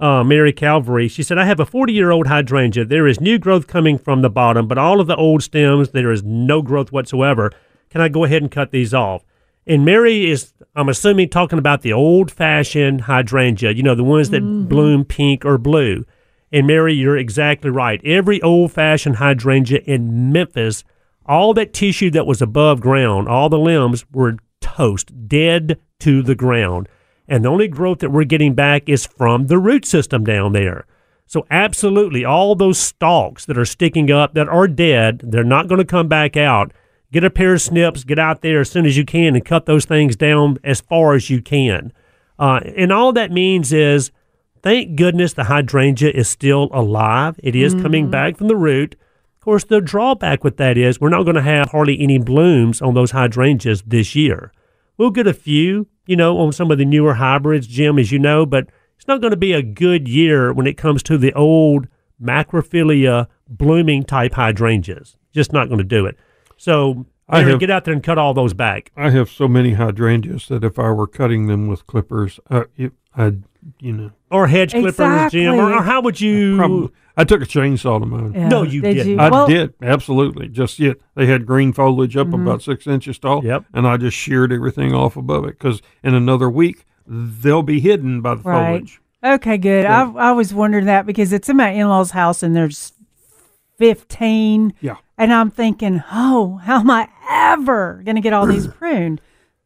Uh, 0.00 0.22
Mary 0.22 0.52
Calvary. 0.52 1.08
She 1.08 1.22
said, 1.24 1.38
I 1.38 1.44
have 1.44 1.58
a 1.58 1.66
40 1.66 1.92
year 1.92 2.10
old 2.10 2.26
hydrangea. 2.28 2.84
There 2.84 3.08
is 3.08 3.20
new 3.20 3.38
growth 3.38 3.66
coming 3.66 3.98
from 3.98 4.22
the 4.22 4.30
bottom, 4.30 4.68
but 4.68 4.78
all 4.78 5.00
of 5.00 5.06
the 5.08 5.16
old 5.16 5.42
stems, 5.42 5.90
there 5.90 6.12
is 6.12 6.22
no 6.22 6.62
growth 6.62 6.92
whatsoever. 6.92 7.50
Can 7.90 8.00
I 8.00 8.08
go 8.08 8.24
ahead 8.24 8.42
and 8.42 8.50
cut 8.50 8.70
these 8.70 8.94
off? 8.94 9.24
And 9.66 9.84
Mary 9.84 10.30
is, 10.30 10.52
I'm 10.76 10.88
assuming, 10.88 11.30
talking 11.30 11.58
about 11.58 11.82
the 11.82 11.92
old 11.92 12.30
fashioned 12.30 13.02
hydrangea, 13.02 13.72
you 13.72 13.82
know, 13.82 13.94
the 13.94 14.04
ones 14.04 14.30
that 14.30 14.40
bloom 14.40 15.04
pink 15.04 15.44
or 15.44 15.58
blue. 15.58 16.04
And 16.52 16.66
Mary, 16.66 16.94
you're 16.94 17.16
exactly 17.16 17.70
right. 17.70 18.00
Every 18.04 18.40
old 18.42 18.72
fashioned 18.72 19.16
hydrangea 19.16 19.80
in 19.84 20.32
Memphis, 20.32 20.84
all 21.26 21.52
that 21.54 21.74
tissue 21.74 22.10
that 22.12 22.26
was 22.26 22.40
above 22.40 22.80
ground, 22.80 23.28
all 23.28 23.48
the 23.48 23.58
limbs 23.58 24.04
were 24.12 24.36
toast, 24.60 25.28
dead 25.28 25.78
to 26.00 26.22
the 26.22 26.34
ground. 26.34 26.88
And 27.26 27.44
the 27.44 27.50
only 27.50 27.68
growth 27.68 27.98
that 27.98 28.10
we're 28.10 28.24
getting 28.24 28.54
back 28.54 28.88
is 28.88 29.06
from 29.06 29.48
the 29.48 29.58
root 29.58 29.84
system 29.84 30.24
down 30.24 30.52
there. 30.52 30.86
So, 31.26 31.46
absolutely, 31.50 32.24
all 32.24 32.54
those 32.54 32.78
stalks 32.78 33.44
that 33.44 33.58
are 33.58 33.66
sticking 33.66 34.10
up 34.10 34.32
that 34.32 34.48
are 34.48 34.66
dead, 34.66 35.20
they're 35.22 35.44
not 35.44 35.68
going 35.68 35.78
to 35.78 35.84
come 35.84 36.08
back 36.08 36.38
out. 36.38 36.72
Get 37.12 37.22
a 37.22 37.28
pair 37.28 37.52
of 37.52 37.60
snips, 37.60 38.04
get 38.04 38.18
out 38.18 38.40
there 38.40 38.60
as 38.60 38.70
soon 38.70 38.86
as 38.86 38.96
you 38.96 39.04
can, 39.04 39.34
and 39.34 39.44
cut 39.44 39.66
those 39.66 39.84
things 39.84 40.16
down 40.16 40.58
as 40.64 40.80
far 40.80 41.14
as 41.14 41.28
you 41.28 41.42
can. 41.42 41.92
Uh, 42.38 42.60
and 42.76 42.90
all 42.90 43.12
that 43.12 43.30
means 43.30 43.74
is, 43.74 44.10
thank 44.62 44.96
goodness 44.96 45.32
the 45.32 45.44
hydrangea 45.44 46.10
is 46.10 46.28
still 46.28 46.68
alive. 46.72 47.38
It 47.42 47.56
is 47.56 47.74
coming 47.74 48.10
back 48.10 48.36
from 48.36 48.48
the 48.48 48.56
root. 48.56 48.96
Of 49.36 49.44
course, 49.44 49.64
the 49.64 49.80
drawback 49.80 50.44
with 50.44 50.56
that 50.58 50.76
is 50.76 51.00
we're 51.00 51.08
not 51.08 51.22
going 51.22 51.36
to 51.36 51.42
have 51.42 51.70
hardly 51.70 52.00
any 52.00 52.18
blooms 52.18 52.82
on 52.82 52.94
those 52.94 53.12
hydrangeas 53.12 53.82
this 53.86 54.14
year. 54.14 54.52
We'll 54.96 55.10
get 55.10 55.26
a 55.26 55.32
few, 55.32 55.86
you 56.06 56.16
know, 56.16 56.38
on 56.38 56.52
some 56.52 56.70
of 56.70 56.78
the 56.78 56.84
newer 56.84 57.14
hybrids, 57.14 57.66
Jim, 57.66 57.98
as 57.98 58.10
you 58.12 58.18
know, 58.18 58.44
but 58.44 58.68
it's 58.96 59.06
not 59.06 59.20
going 59.20 59.30
to 59.30 59.36
be 59.36 59.52
a 59.52 59.62
good 59.62 60.08
year 60.08 60.52
when 60.52 60.66
it 60.66 60.76
comes 60.76 61.02
to 61.04 61.16
the 61.16 61.32
old 61.34 61.86
macrophylla 62.20 63.28
blooming 63.48 64.02
type 64.02 64.34
hydrangeas. 64.34 65.16
Just 65.32 65.52
not 65.52 65.68
going 65.68 65.78
to 65.78 65.84
do 65.84 66.04
it. 66.06 66.16
So, 66.56 67.06
I 67.28 67.40
Mary, 67.40 67.52
have- 67.52 67.60
get 67.60 67.70
out 67.70 67.84
there 67.84 67.94
and 67.94 68.02
cut 68.02 68.18
all 68.18 68.34
those 68.34 68.54
back. 68.54 68.90
I 68.96 69.10
have 69.10 69.30
so 69.30 69.46
many 69.46 69.74
hydrangeas 69.74 70.48
that 70.48 70.64
if 70.64 70.78
I 70.78 70.90
were 70.90 71.06
cutting 71.06 71.46
them 71.46 71.68
with 71.68 71.86
clippers, 71.86 72.40
uh, 72.50 72.64
it, 72.76 72.92
I'd, 73.14 73.44
you 73.80 73.92
know, 73.92 74.10
Or 74.30 74.46
hedge 74.46 74.72
clippers, 74.72 75.32
Jim. 75.32 75.52
Or, 75.54 75.54
Exactly. 75.54 75.74
or 75.78 75.82
how 75.82 76.00
would 76.02 76.20
you? 76.20 76.56
probably. 76.56 76.90
I 77.16 77.24
took 77.24 77.42
a 77.42 77.46
chainsaw 77.46 77.98
to 77.98 78.06
mine. 78.06 78.32
Yeah. 78.32 78.48
No, 78.48 78.62
you 78.62 78.80
Did 78.80 78.94
didn't. 78.94 79.12
You? 79.14 79.18
I 79.18 79.28
well, 79.28 79.46
did 79.48 79.74
absolutely. 79.82 80.48
Just 80.48 80.78
yet 80.78 80.98
they 81.16 81.26
had 81.26 81.46
green 81.46 81.72
foliage 81.72 82.16
up 82.16 82.32
about 82.32 82.62
six 82.62 82.86
inches 82.86 83.18
tall. 83.18 83.44
Yep. 83.44 83.64
And 83.74 83.88
I 83.88 83.96
just 83.96 84.16
sheared 84.16 84.52
everything 84.52 84.94
off 84.94 85.16
above 85.16 85.44
it 85.44 85.58
because 85.58 85.82
in 86.04 86.14
another 86.14 86.48
week 86.48 86.84
they'll 87.06 87.62
be 87.64 87.80
hidden 87.80 88.20
by 88.20 88.36
the 88.36 88.42
Right. 88.42 88.66
foliage. 88.66 89.00
Okay, 89.24 89.58
good. 89.58 89.84
I 89.84 90.08
I 90.12 90.30
was 90.30 90.54
wondering 90.54 90.84
that 90.86 91.06
because 91.06 91.32
it's 91.32 91.48
in 91.48 91.56
my 91.56 91.70
in 91.70 91.88
laws' 91.88 92.12
house 92.12 92.44
and 92.44 92.54
there's 92.54 92.92
fifteen. 93.76 94.74
Yeah. 94.80 94.96
And 95.16 95.32
I'm 95.32 95.50
thinking, 95.50 96.02
oh, 96.12 96.60
how 96.64 96.80
am 96.80 96.90
I 96.90 97.08
ever 97.28 98.00
gonna 98.04 98.20
get 98.20 98.32
all 98.32 98.46
these 98.46 98.66
pruned? 98.78 99.20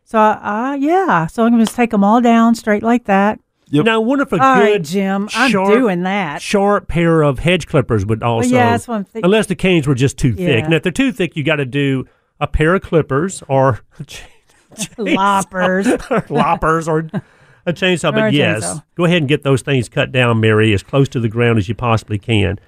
So, 0.05 0.19
uh, 0.19 0.77
yeah. 0.79 1.27
So 1.27 1.45
I'm 1.45 1.53
gonna 1.53 1.65
just 1.65 1.77
take 1.77 1.91
them 1.91 2.05
all 2.05 2.21
down 2.21 2.55
straight 2.55 2.83
like 2.83 3.05
that. 3.05 3.41
Yep. 3.73 3.85
Now, 3.87 3.95
I 3.95 3.99
wonder 3.99 4.23
if 4.23 4.33
a 4.33 4.35
All 4.35 4.55
right, 4.55 4.73
good 4.75 4.85
Jim. 4.85 5.29
I'm 5.35 5.51
sharp- 5.51 5.73
doing 5.73 6.03
that. 6.03 6.41
sharp 6.43 6.89
pair 6.89 7.23
of 7.23 7.39
hedge 7.41 7.66
clippers 7.66 8.05
would 8.07 8.23
also. 8.23 8.49
yeah, 8.51 8.70
that's 8.73 8.87
what 8.87 8.97
I'm 8.97 9.05
thinking. 9.05 9.25
Unless 9.25 9.47
the 9.47 9.55
canes 9.57 9.87
were 9.87 9.95
just 9.95 10.18
too 10.18 10.35
thick. 10.35 10.64
Yeah. 10.64 10.68
Now, 10.68 10.77
if 10.77 10.83
they're 10.83 10.93
too 10.93 11.11
thick, 11.11 11.37
you 11.37 11.43
got 11.43 11.57
to 11.57 11.64
do 11.64 12.07
a 12.39 12.47
pair 12.47 12.75
of 12.75 12.83
clippers 12.83 13.43
or 13.49 13.81
Loppers. 14.99 15.87
or 16.11 16.25
loppers 16.31 16.89
or 16.89 17.01
a 17.66 17.73
chainsaw. 17.73 18.09
Or 18.11 18.12
But 18.12 18.25
a 18.25 18.33
yes, 18.33 18.64
chainsaw. 18.64 18.85
go 18.97 19.05
ahead 19.05 19.18
and 19.18 19.29
get 19.29 19.43
those 19.43 19.62
things 19.62 19.89
cut 19.89 20.12
down, 20.12 20.41
Mary, 20.41 20.73
as 20.73 20.83
close 20.83 21.09
to 21.11 21.20
the 21.20 21.29
ground 21.29 21.59
as 21.59 21.68
you 21.68 21.75
possibly 21.75 22.18
can. 22.18 22.59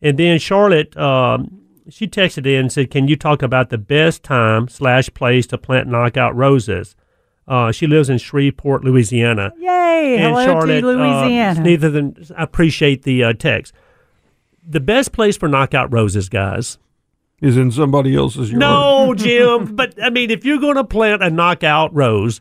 And 0.00 0.18
then 0.18 0.38
Charlotte, 0.38 0.96
um, 0.96 1.60
she 1.88 2.06
texted 2.06 2.46
in 2.46 2.60
and 2.60 2.72
said, 2.72 2.90
"Can 2.90 3.08
you 3.08 3.16
talk 3.16 3.42
about 3.42 3.70
the 3.70 3.78
best 3.78 4.22
time 4.22 4.68
slash 4.68 5.08
place 5.14 5.46
to 5.48 5.58
plant 5.58 5.88
knockout 5.88 6.34
roses?" 6.36 6.94
Uh, 7.46 7.72
she 7.72 7.86
lives 7.86 8.08
in 8.08 8.18
Shreveport, 8.18 8.84
Louisiana. 8.84 9.52
Yay! 9.58 10.16
and 10.16 10.34
Hello 10.34 10.44
Charlotte, 10.44 10.80
to 10.80 10.86
Louisiana. 10.86 11.60
Uh, 11.60 11.62
neither 11.62 11.90
than 11.90 12.16
I 12.36 12.42
appreciate 12.42 13.02
the 13.02 13.24
uh, 13.24 13.32
text. 13.32 13.72
The 14.66 14.80
best 14.80 15.12
place 15.12 15.36
for 15.36 15.48
knockout 15.48 15.92
roses, 15.92 16.28
guys. 16.28 16.78
Is 17.40 17.56
in 17.56 17.72
somebody 17.72 18.14
else's 18.14 18.50
yard. 18.50 18.60
No, 18.60 19.14
Jim. 19.16 19.74
but 19.74 20.00
I 20.00 20.10
mean, 20.10 20.30
if 20.30 20.44
you're 20.44 20.60
going 20.60 20.76
to 20.76 20.84
plant 20.84 21.22
a 21.24 21.30
knockout 21.30 21.92
rose, 21.92 22.40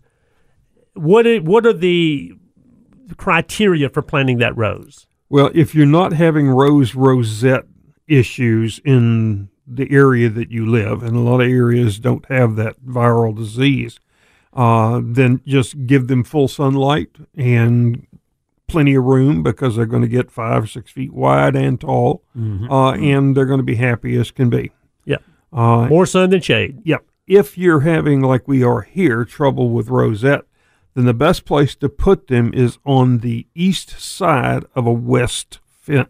what 0.94 1.26
are, 1.26 1.40
what 1.40 1.66
are 1.66 1.74
the 1.74 2.34
criteria 3.18 3.90
for 3.90 4.04
planting 4.04 4.38
that 4.38 4.56
rose? 4.56 5.08
Well, 5.30 5.50
if 5.56 5.74
you're 5.74 5.86
not 5.88 6.14
having 6.14 6.50
rose 6.50 6.94
rosette 6.94 7.66
issues 8.08 8.80
in 8.86 9.50
the 9.66 9.90
area 9.90 10.30
that 10.30 10.52
you 10.52 10.66
live, 10.66 11.02
and 11.02 11.16
a 11.16 11.20
lot 11.20 11.40
of 11.40 11.50
areas 11.50 11.98
don't 11.98 12.26
have 12.26 12.56
that 12.58 12.84
viral 12.86 13.36
disease, 13.36 14.00
uh, 14.54 15.02
then 15.04 15.42
just 15.46 15.86
give 15.86 16.08
them 16.08 16.24
full 16.24 16.48
sunlight 16.48 17.10
and 17.36 18.06
plenty 18.68 18.96
of 18.96 19.04
room 19.04 19.44
because 19.44 19.76
they're 19.76 19.86
going 19.86 20.02
to 20.02 20.08
get 20.08 20.32
five 20.32 20.64
or 20.64 20.68
six 20.68 20.92
feet 20.92 21.14
wide 21.14 21.56
and 21.56 21.80
tall, 21.80 22.24
uh, 22.36 22.92
and 22.92 23.36
they're 23.36 23.46
going 23.46 23.60
to 23.60 23.64
be 23.64 23.76
happy 23.76 24.16
as 24.18 24.32
can 24.32 24.50
be. 24.50 24.72
Yeah, 25.06 25.18
Uh, 25.52 25.88
more 25.88 26.06
sun 26.06 26.30
than 26.30 26.42
shade. 26.42 26.80
Yep. 26.86 27.04
If 27.28 27.58
you're 27.58 27.82
having, 27.82 28.22
like 28.22 28.48
we 28.48 28.64
are 28.64 28.82
here, 28.82 29.24
trouble 29.26 29.70
with 29.70 29.90
rosette, 29.90 30.46
then 30.94 31.06
the 31.06 31.14
best 31.14 31.46
place 31.46 31.76
to 31.76 31.88
put 31.90 32.28
them 32.28 32.54
is 32.54 32.78
on 32.86 33.20
the 33.20 33.48
east 33.56 34.00
side 34.00 34.66
of 34.76 34.86
a 34.86 34.92
west 34.94 35.60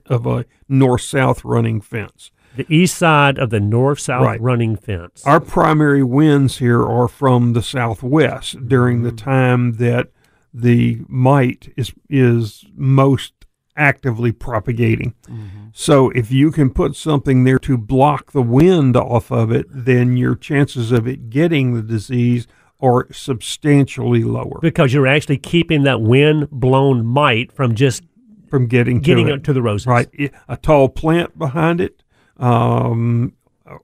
of 0.08 0.26
a 0.28 0.46
north-south 0.68 1.44
running 1.46 1.80
fence. 1.82 2.32
The 2.56 2.66
east 2.70 2.98
side 2.98 3.38
of 3.38 3.50
the 3.50 3.60
north-south 3.60 4.26
Right. 4.26 4.42
running 4.42 4.76
fence. 4.76 5.24
Our 5.26 5.40
primary 5.40 6.04
winds 6.04 6.58
here 6.58 6.82
are 6.84 7.08
from 7.08 7.54
the 7.54 7.62
southwest 7.62 8.68
during 8.68 9.04
the 9.04 9.10
mm-hmm. 9.10 9.30
time 9.30 9.72
that 9.74 10.10
the 10.54 11.02
mite 11.08 11.74
is 11.78 11.94
is 12.10 12.66
most 12.76 13.34
actively 13.78 14.32
propagating. 14.32 15.14
Mm-hmm. 15.28 15.68
So 15.74 16.10
if 16.10 16.32
you 16.32 16.52
can 16.52 16.72
put 16.72 16.96
something 16.96 17.46
there 17.46 17.60
to 17.60 17.78
block 17.78 18.34
the 18.34 18.42
wind 18.42 18.98
off 18.98 19.32
of 19.32 19.52
it, 19.52 19.66
then 19.70 20.18
your 20.18 20.36
chances 20.36 20.92
of 20.92 21.08
it 21.08 21.30
getting 21.30 21.74
the 21.74 21.82
disease 21.82 22.48
are 22.82 23.08
substantially 23.14 24.24
lower 24.24 24.60
because 24.60 24.94
you're 24.94 25.08
actually 25.08 25.38
keeping 25.38 25.84
that 25.84 26.02
wind-blown 26.02 27.06
mite 27.06 27.52
from 27.52 27.76
just 27.76 28.04
from 28.50 28.68
getting 28.68 29.00
to 29.00 29.06
getting 29.06 29.30
it. 29.30 29.34
up 29.34 29.44
to 29.44 29.54
the 29.54 29.62
roses. 29.62 29.88
Right, 29.88 30.10
a 30.50 30.58
tall 30.58 30.90
plant 30.90 31.38
behind 31.38 31.80
it, 31.80 32.04
um, 32.42 33.34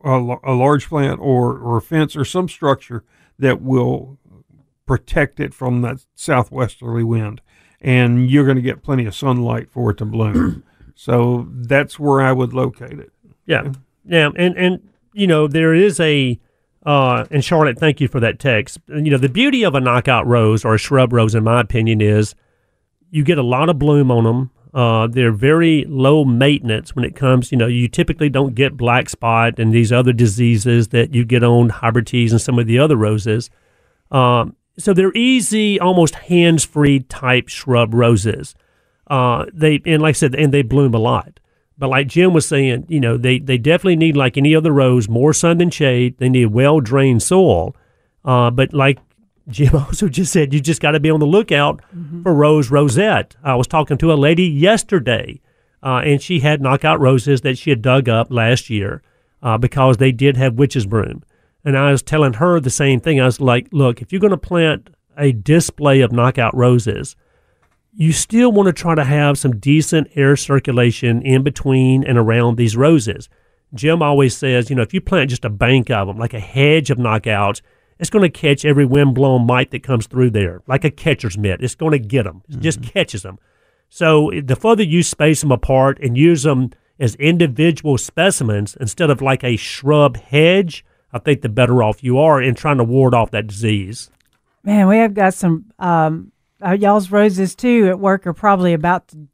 a, 0.03 0.37
a- 0.43 0.53
large 0.53 0.89
plant 0.89 1.19
or 1.21 1.57
or 1.57 1.77
a 1.77 1.81
fence 1.81 2.15
or 2.15 2.25
some 2.25 2.49
structure 2.49 3.03
that 3.39 3.61
will 3.61 4.17
protect 4.85 5.39
it 5.39 5.53
from 5.53 5.81
that 5.81 6.05
southwesterly 6.15 7.03
wind, 7.03 7.41
and 7.79 8.29
you're 8.29 8.45
going 8.45 8.55
to 8.55 8.61
get 8.61 8.83
plenty 8.83 9.05
of 9.05 9.13
sunlight 9.15 9.69
for 9.69 9.91
it 9.91 9.97
to 9.97 10.05
bloom. 10.05 10.63
so 10.95 11.47
that's 11.51 11.99
where 11.99 12.21
I 12.21 12.31
would 12.31 12.53
locate 12.53 12.99
it. 12.99 13.11
Yeah, 13.45 13.73
yeah, 14.05 14.29
and 14.35 14.57
and 14.57 14.89
you 15.13 15.27
know 15.27 15.47
there 15.47 15.73
is 15.73 15.99
a 15.99 16.39
uh, 16.85 17.25
and 17.29 17.43
Charlotte, 17.43 17.77
thank 17.77 17.99
you 17.99 18.07
for 18.07 18.19
that 18.21 18.39
text. 18.39 18.79
You 18.87 19.11
know 19.11 19.17
the 19.17 19.29
beauty 19.29 19.63
of 19.63 19.75
a 19.75 19.79
knockout 19.79 20.25
rose 20.25 20.65
or 20.65 20.73
a 20.75 20.79
shrub 20.79 21.13
rose, 21.13 21.35
in 21.35 21.43
my 21.43 21.61
opinion, 21.61 22.01
is 22.01 22.33
you 23.11 23.23
get 23.23 23.37
a 23.37 23.43
lot 23.43 23.69
of 23.69 23.77
bloom 23.77 24.09
on 24.09 24.23
them. 24.23 24.51
Uh, 24.77 25.07
they're 25.07 25.31
very 25.31 25.85
low 25.85 26.23
maintenance 26.23 26.95
when 26.95 27.03
it 27.03 27.15
comes. 27.15 27.51
You 27.51 27.57
know, 27.57 27.65
you 27.65 27.87
typically 27.87 28.29
don't 28.29 28.53
get 28.53 28.77
black 28.77 29.09
spot 29.09 29.57
and 29.57 29.73
these 29.73 29.91
other 29.91 30.13
diseases 30.13 30.89
that 30.89 31.15
you 31.15 31.25
get 31.25 31.43
on 31.43 31.69
hybrid 31.69 32.05
teas 32.05 32.31
and 32.31 32.39
some 32.39 32.59
of 32.59 32.67
the 32.67 32.77
other 32.77 32.95
roses. 32.95 33.49
Um, 34.11 34.55
so 34.77 34.93
they're 34.93 35.17
easy, 35.17 35.79
almost 35.79 36.13
hands-free 36.13 36.99
type 37.09 37.47
shrub 37.47 37.95
roses. 37.95 38.53
Uh, 39.07 39.45
they 39.51 39.81
and 39.83 39.99
like 39.99 40.11
I 40.11 40.19
said, 40.19 40.35
and 40.35 40.53
they 40.53 40.61
bloom 40.61 40.93
a 40.93 40.99
lot. 40.99 41.39
But 41.79 41.89
like 41.89 42.05
Jim 42.05 42.31
was 42.33 42.47
saying, 42.47 42.85
you 42.87 42.99
know, 42.99 43.17
they 43.17 43.39
they 43.39 43.57
definitely 43.57 43.95
need 43.95 44.15
like 44.15 44.37
any 44.37 44.55
other 44.55 44.71
rose, 44.71 45.09
more 45.09 45.33
sun 45.33 45.57
than 45.57 45.71
shade. 45.71 46.19
They 46.19 46.29
need 46.29 46.47
well 46.47 46.81
drained 46.81 47.23
soil. 47.23 47.75
Uh, 48.23 48.51
but 48.51 48.75
like 48.75 48.99
Jim 49.49 49.75
also 49.87 50.07
just 50.07 50.31
said, 50.31 50.53
you 50.53 50.59
just 50.59 50.81
got 50.81 50.91
to 50.91 50.99
be 50.99 51.09
on 51.09 51.19
the 51.19 51.25
lookout 51.25 51.81
for 52.23 52.33
rose 52.33 52.69
rosette. 52.69 53.35
I 53.43 53.55
was 53.55 53.67
talking 53.67 53.97
to 53.99 54.11
a 54.11 54.15
lady 54.15 54.43
yesterday, 54.43 55.41
uh, 55.83 56.01
and 56.03 56.21
she 56.21 56.39
had 56.39 56.61
knockout 56.61 56.99
roses 56.99 57.41
that 57.41 57.57
she 57.57 57.69
had 57.69 57.81
dug 57.81 58.09
up 58.09 58.27
last 58.31 58.69
year 58.69 59.01
uh, 59.41 59.57
because 59.57 59.97
they 59.97 60.11
did 60.11 60.37
have 60.37 60.55
witch's 60.55 60.85
broom. 60.85 61.23
And 61.63 61.77
I 61.77 61.91
was 61.91 62.01
telling 62.01 62.33
her 62.33 62.59
the 62.59 62.69
same 62.69 62.99
thing. 62.99 63.19
I 63.19 63.25
was 63.25 63.41
like, 63.41 63.67
look, 63.71 64.01
if 64.01 64.11
you're 64.11 64.21
going 64.21 64.31
to 64.31 64.37
plant 64.37 64.89
a 65.17 65.31
display 65.31 66.01
of 66.01 66.11
knockout 66.11 66.55
roses, 66.55 67.15
you 67.93 68.11
still 68.11 68.51
want 68.51 68.67
to 68.67 68.73
try 68.73 68.95
to 68.95 69.03
have 69.03 69.37
some 69.37 69.57
decent 69.59 70.07
air 70.15 70.35
circulation 70.35 71.21
in 71.23 71.43
between 71.43 72.03
and 72.03 72.17
around 72.17 72.55
these 72.55 72.77
roses. 72.77 73.27
Jim 73.73 74.01
always 74.01 74.37
says, 74.37 74.69
you 74.69 74.75
know, 74.75 74.81
if 74.81 74.93
you 74.93 75.01
plant 75.01 75.29
just 75.29 75.43
a 75.43 75.49
bank 75.49 75.89
of 75.89 76.07
them, 76.07 76.17
like 76.17 76.33
a 76.33 76.39
hedge 76.39 76.89
of 76.89 76.97
knockouts, 76.97 77.61
it's 77.99 78.09
going 78.09 78.23
to 78.23 78.29
catch 78.29 78.65
every 78.65 78.85
windblown 78.85 79.45
mite 79.45 79.71
that 79.71 79.83
comes 79.83 80.07
through 80.07 80.31
there, 80.31 80.61
like 80.67 80.83
a 80.83 80.91
catcher's 80.91 81.37
mitt. 81.37 81.61
It's 81.63 81.75
going 81.75 81.91
to 81.91 81.99
get 81.99 82.23
them, 82.23 82.43
it 82.49 82.59
just 82.59 82.81
catches 82.81 83.23
them. 83.23 83.39
So 83.89 84.31
the 84.43 84.55
further 84.55 84.83
you 84.83 85.03
space 85.03 85.41
them 85.41 85.51
apart 85.51 85.99
and 86.01 86.17
use 86.17 86.43
them 86.43 86.71
as 86.99 87.15
individual 87.15 87.97
specimens 87.97 88.75
instead 88.79 89.09
of 89.09 89.21
like 89.21 89.43
a 89.43 89.55
shrub 89.55 90.17
hedge, 90.17 90.83
I 91.13 91.19
think 91.19 91.41
the 91.41 91.49
better 91.49 91.81
off 91.83 92.03
you 92.03 92.17
are 92.19 92.41
in 92.41 92.55
trying 92.55 92.77
to 92.77 92.83
ward 92.83 93.13
off 93.13 93.31
that 93.31 93.47
disease. 93.47 94.09
Man, 94.63 94.87
we 94.87 94.97
have 94.97 95.13
got 95.13 95.33
some 95.33 95.71
um, 95.79 96.31
uh, 96.61 96.71
y'all's 96.71 97.11
roses 97.11 97.55
too 97.55 97.87
at 97.87 97.99
work 97.99 98.27
are 98.27 98.33
probably 98.33 98.73
about 98.73 99.07
to, 99.09 99.27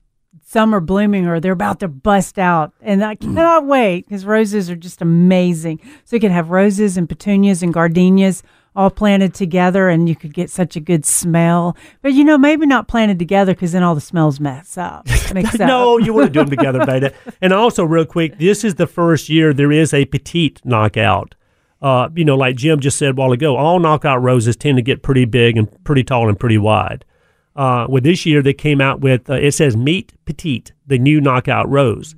some 0.54 0.74
are 0.76 0.80
blooming 0.80 1.26
or 1.26 1.40
they're 1.40 1.52
about 1.52 1.80
to 1.80 1.88
bust 1.88 2.38
out, 2.38 2.74
and 2.80 3.04
I 3.04 3.16
cannot 3.16 3.66
wait 3.66 4.06
because 4.06 4.24
roses 4.24 4.70
are 4.70 4.76
just 4.76 5.02
amazing. 5.02 5.80
So 6.06 6.16
you 6.16 6.20
can 6.20 6.32
have 6.32 6.52
roses 6.52 6.96
and 6.96 7.10
petunias 7.10 7.64
and 7.64 7.74
gardenias 7.74 8.44
all 8.76 8.92
planted 8.92 9.34
together, 9.34 9.90
and 9.90 10.08
you 10.08 10.16
could 10.16 10.32
get 10.32 10.52
such 10.52 10.76
a 10.76 10.80
good 10.80 11.06
smell. 11.06 11.76
But 12.04 12.14
you 12.14 12.24
know, 12.24 12.38
maybe 12.38 12.68
not 12.68 12.88
planted 12.88 13.18
together 13.18 13.54
because 13.56 13.72
then 13.72 13.82
all 13.82 13.96
the 13.96 14.02
smells 14.02 14.40
mess 14.40 14.78
up. 14.78 15.08
Mix 15.34 15.56
up. 15.56 15.68
no, 15.68 15.98
you 15.98 16.14
want 16.14 16.28
to 16.28 16.32
do 16.32 16.40
them 16.42 16.52
together, 16.52 16.86
Veda. 16.86 17.14
And 17.42 17.52
also, 17.52 17.84
real 17.84 18.06
quick, 18.06 18.38
this 18.38 18.64
is 18.64 18.76
the 18.76 18.88
first 18.88 19.30
year 19.30 19.54
there 19.54 19.72
is 19.72 19.92
a 19.92 20.06
petite 20.06 20.62
knockout. 20.64 21.34
Uh, 21.82 22.10
you 22.16 22.24
know, 22.24 22.38
like 22.38 22.56
Jim 22.58 22.80
just 22.80 23.00
said 23.00 23.10
a 23.10 23.14
while 23.14 23.32
ago, 23.32 23.58
all 23.58 23.80
knockout 23.80 24.22
roses 24.22 24.56
tend 24.56 24.78
to 24.78 24.84
get 24.84 25.02
pretty 25.02 25.26
big 25.26 25.58
and 25.58 25.84
pretty 25.84 26.04
tall 26.04 26.30
and 26.30 26.40
pretty 26.40 26.60
wide. 26.60 27.04
Uh, 27.56 27.86
with 27.88 28.04
this 28.04 28.26
year, 28.26 28.42
they 28.42 28.54
came 28.54 28.82
out 28.82 29.02
with 29.02 29.30
uh, 29.30 29.34
it 29.34 29.52
says 29.54 29.78
Meet 29.78 30.14
Petite, 30.26 30.74
the 30.88 30.98
new 30.98 31.22
knockout 31.22 31.70
rose, 31.70 32.16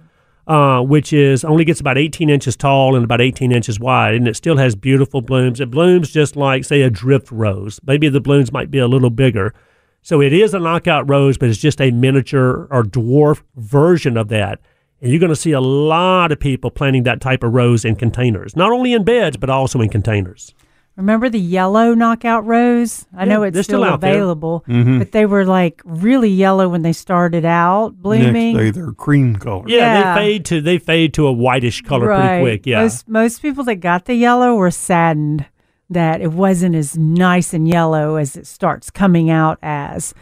uh, 0.48 0.82
which 0.82 1.12
is 1.12 1.44
only 1.44 1.66
gets 1.66 1.80
about 1.80 1.98
18 1.98 2.30
inches 2.30 2.56
tall 2.56 2.96
and 2.96 3.04
about 3.04 3.22
18 3.22 3.52
inches 3.52 3.80
wide, 3.80 4.16
and 4.16 4.28
it 4.28 4.36
still 4.36 4.58
has 4.58 4.76
beautiful 4.76 5.22
blooms. 5.22 5.60
It 5.60 5.72
blooms 5.72 6.12
just 6.12 6.36
like, 6.36 6.64
say, 6.64 6.82
a 6.82 6.90
drift 6.90 7.32
rose. 7.32 7.80
Maybe 7.86 8.08
the 8.08 8.22
blooms 8.22 8.52
might 8.52 8.72
be 8.72 8.80
a 8.80 8.88
little 8.88 9.10
bigger. 9.10 9.54
So 10.02 10.22
it 10.22 10.34
is 10.34 10.54
a 10.54 10.60
knockout 10.60 11.10
rose, 11.10 11.38
but 11.38 11.50
it's 11.50 11.60
just 11.60 11.82
a 11.82 11.92
miniature 11.92 12.68
or 12.70 12.84
dwarf 12.84 13.42
version 13.56 14.18
of 14.18 14.30
that. 14.30 14.62
And 15.02 15.12
you're 15.12 15.20
going 15.20 15.32
to 15.32 15.36
see 15.36 15.52
a 15.52 15.60
lot 15.60 16.32
of 16.32 16.40
people 16.40 16.72
planting 16.72 17.04
that 17.04 17.20
type 17.22 17.44
of 17.44 17.54
rose 17.54 17.84
in 17.84 17.96
containers, 17.96 18.56
not 18.56 18.72
only 18.72 18.94
in 18.94 19.04
beds, 19.04 19.36
but 19.36 19.50
also 19.50 19.82
in 19.82 19.90
containers. 19.90 20.54
Remember 20.98 21.28
the 21.30 21.40
yellow 21.40 21.94
knockout 21.94 22.46
rose? 22.46 23.06
I 23.16 23.26
Yeah, 23.26 23.34
know 23.34 23.44
it's 23.44 23.56
still, 23.58 23.64
still 23.64 23.84
out 23.84 24.00
there. 24.00 24.14
available, 24.14 24.64
Mhm. 24.68 24.98
but 25.00 25.12
they 25.12 25.26
were 25.26 25.44
like 25.46 25.82
really 25.84 26.30
yellow 26.30 26.70
when 26.70 26.84
they 26.84 26.94
started 26.94 27.44
out 27.44 28.02
blooming. 28.02 28.56
Next 28.56 28.64
day, 28.64 28.72
they're 28.82 28.92
cream 28.94 29.36
color. 29.36 29.66
Yeah, 29.68 29.78
Yeah. 29.78 30.14
they 30.16 30.20
fade 30.22 30.46
to 30.46 30.62
they 30.62 30.78
fade 30.78 31.14
to 31.16 31.28
a 31.28 31.34
whitish 31.34 31.82
color 31.82 32.08
right. 32.08 32.28
pretty 32.42 32.42
quick. 32.44 32.66
Yeah. 32.66 32.82
Most 32.84 33.10
most 33.10 33.42
people 33.42 33.64
that 33.66 33.76
got 33.76 34.06
the 34.06 34.16
yellow 34.16 34.56
were 34.56 34.72
saddened 34.72 35.46
that 35.90 36.22
it 36.22 36.32
wasn't 36.32 36.76
as 36.76 36.98
nice 36.98 37.54
and 37.54 37.68
yellow 37.68 38.16
as 38.16 38.36
it 38.38 38.48
starts 38.48 38.90
coming 38.90 39.30
out 39.30 39.60
as. 39.62 40.14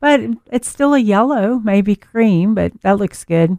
But 0.00 0.20
it's 0.50 0.68
still 0.68 0.94
a 0.94 0.98
yellow, 0.98 1.60
maybe 1.64 1.94
cream, 1.96 2.54
but 2.54 2.72
that 2.82 2.98
looks 2.98 3.24
good. 3.24 3.58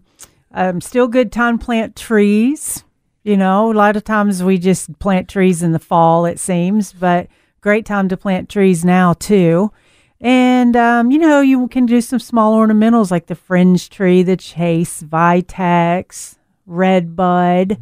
Um, 0.53 0.81
still 0.81 1.07
good 1.07 1.31
time 1.31 1.57
to 1.59 1.65
plant 1.65 1.95
trees. 1.95 2.83
You 3.23 3.37
know, 3.37 3.71
a 3.71 3.73
lot 3.73 3.95
of 3.95 4.03
times 4.03 4.43
we 4.43 4.57
just 4.57 4.99
plant 4.99 5.29
trees 5.29 5.63
in 5.63 5.71
the 5.71 5.79
fall, 5.79 6.25
it 6.25 6.39
seems, 6.39 6.91
but 6.91 7.27
great 7.61 7.85
time 7.85 8.09
to 8.09 8.17
plant 8.17 8.49
trees 8.49 8.83
now 8.83 9.13
too. 9.13 9.71
And 10.19 10.75
um, 10.75 11.11
you 11.11 11.19
know, 11.19 11.39
you 11.41 11.67
can 11.69 11.85
do 11.85 12.01
some 12.01 12.19
small 12.19 12.57
ornamentals 12.57 13.11
like 13.11 13.27
the 13.27 13.35
fringe 13.35 13.89
tree, 13.89 14.23
the 14.23 14.37
chaste, 14.37 15.09
vitex, 15.09 16.35
red 16.65 17.15
bud, 17.15 17.77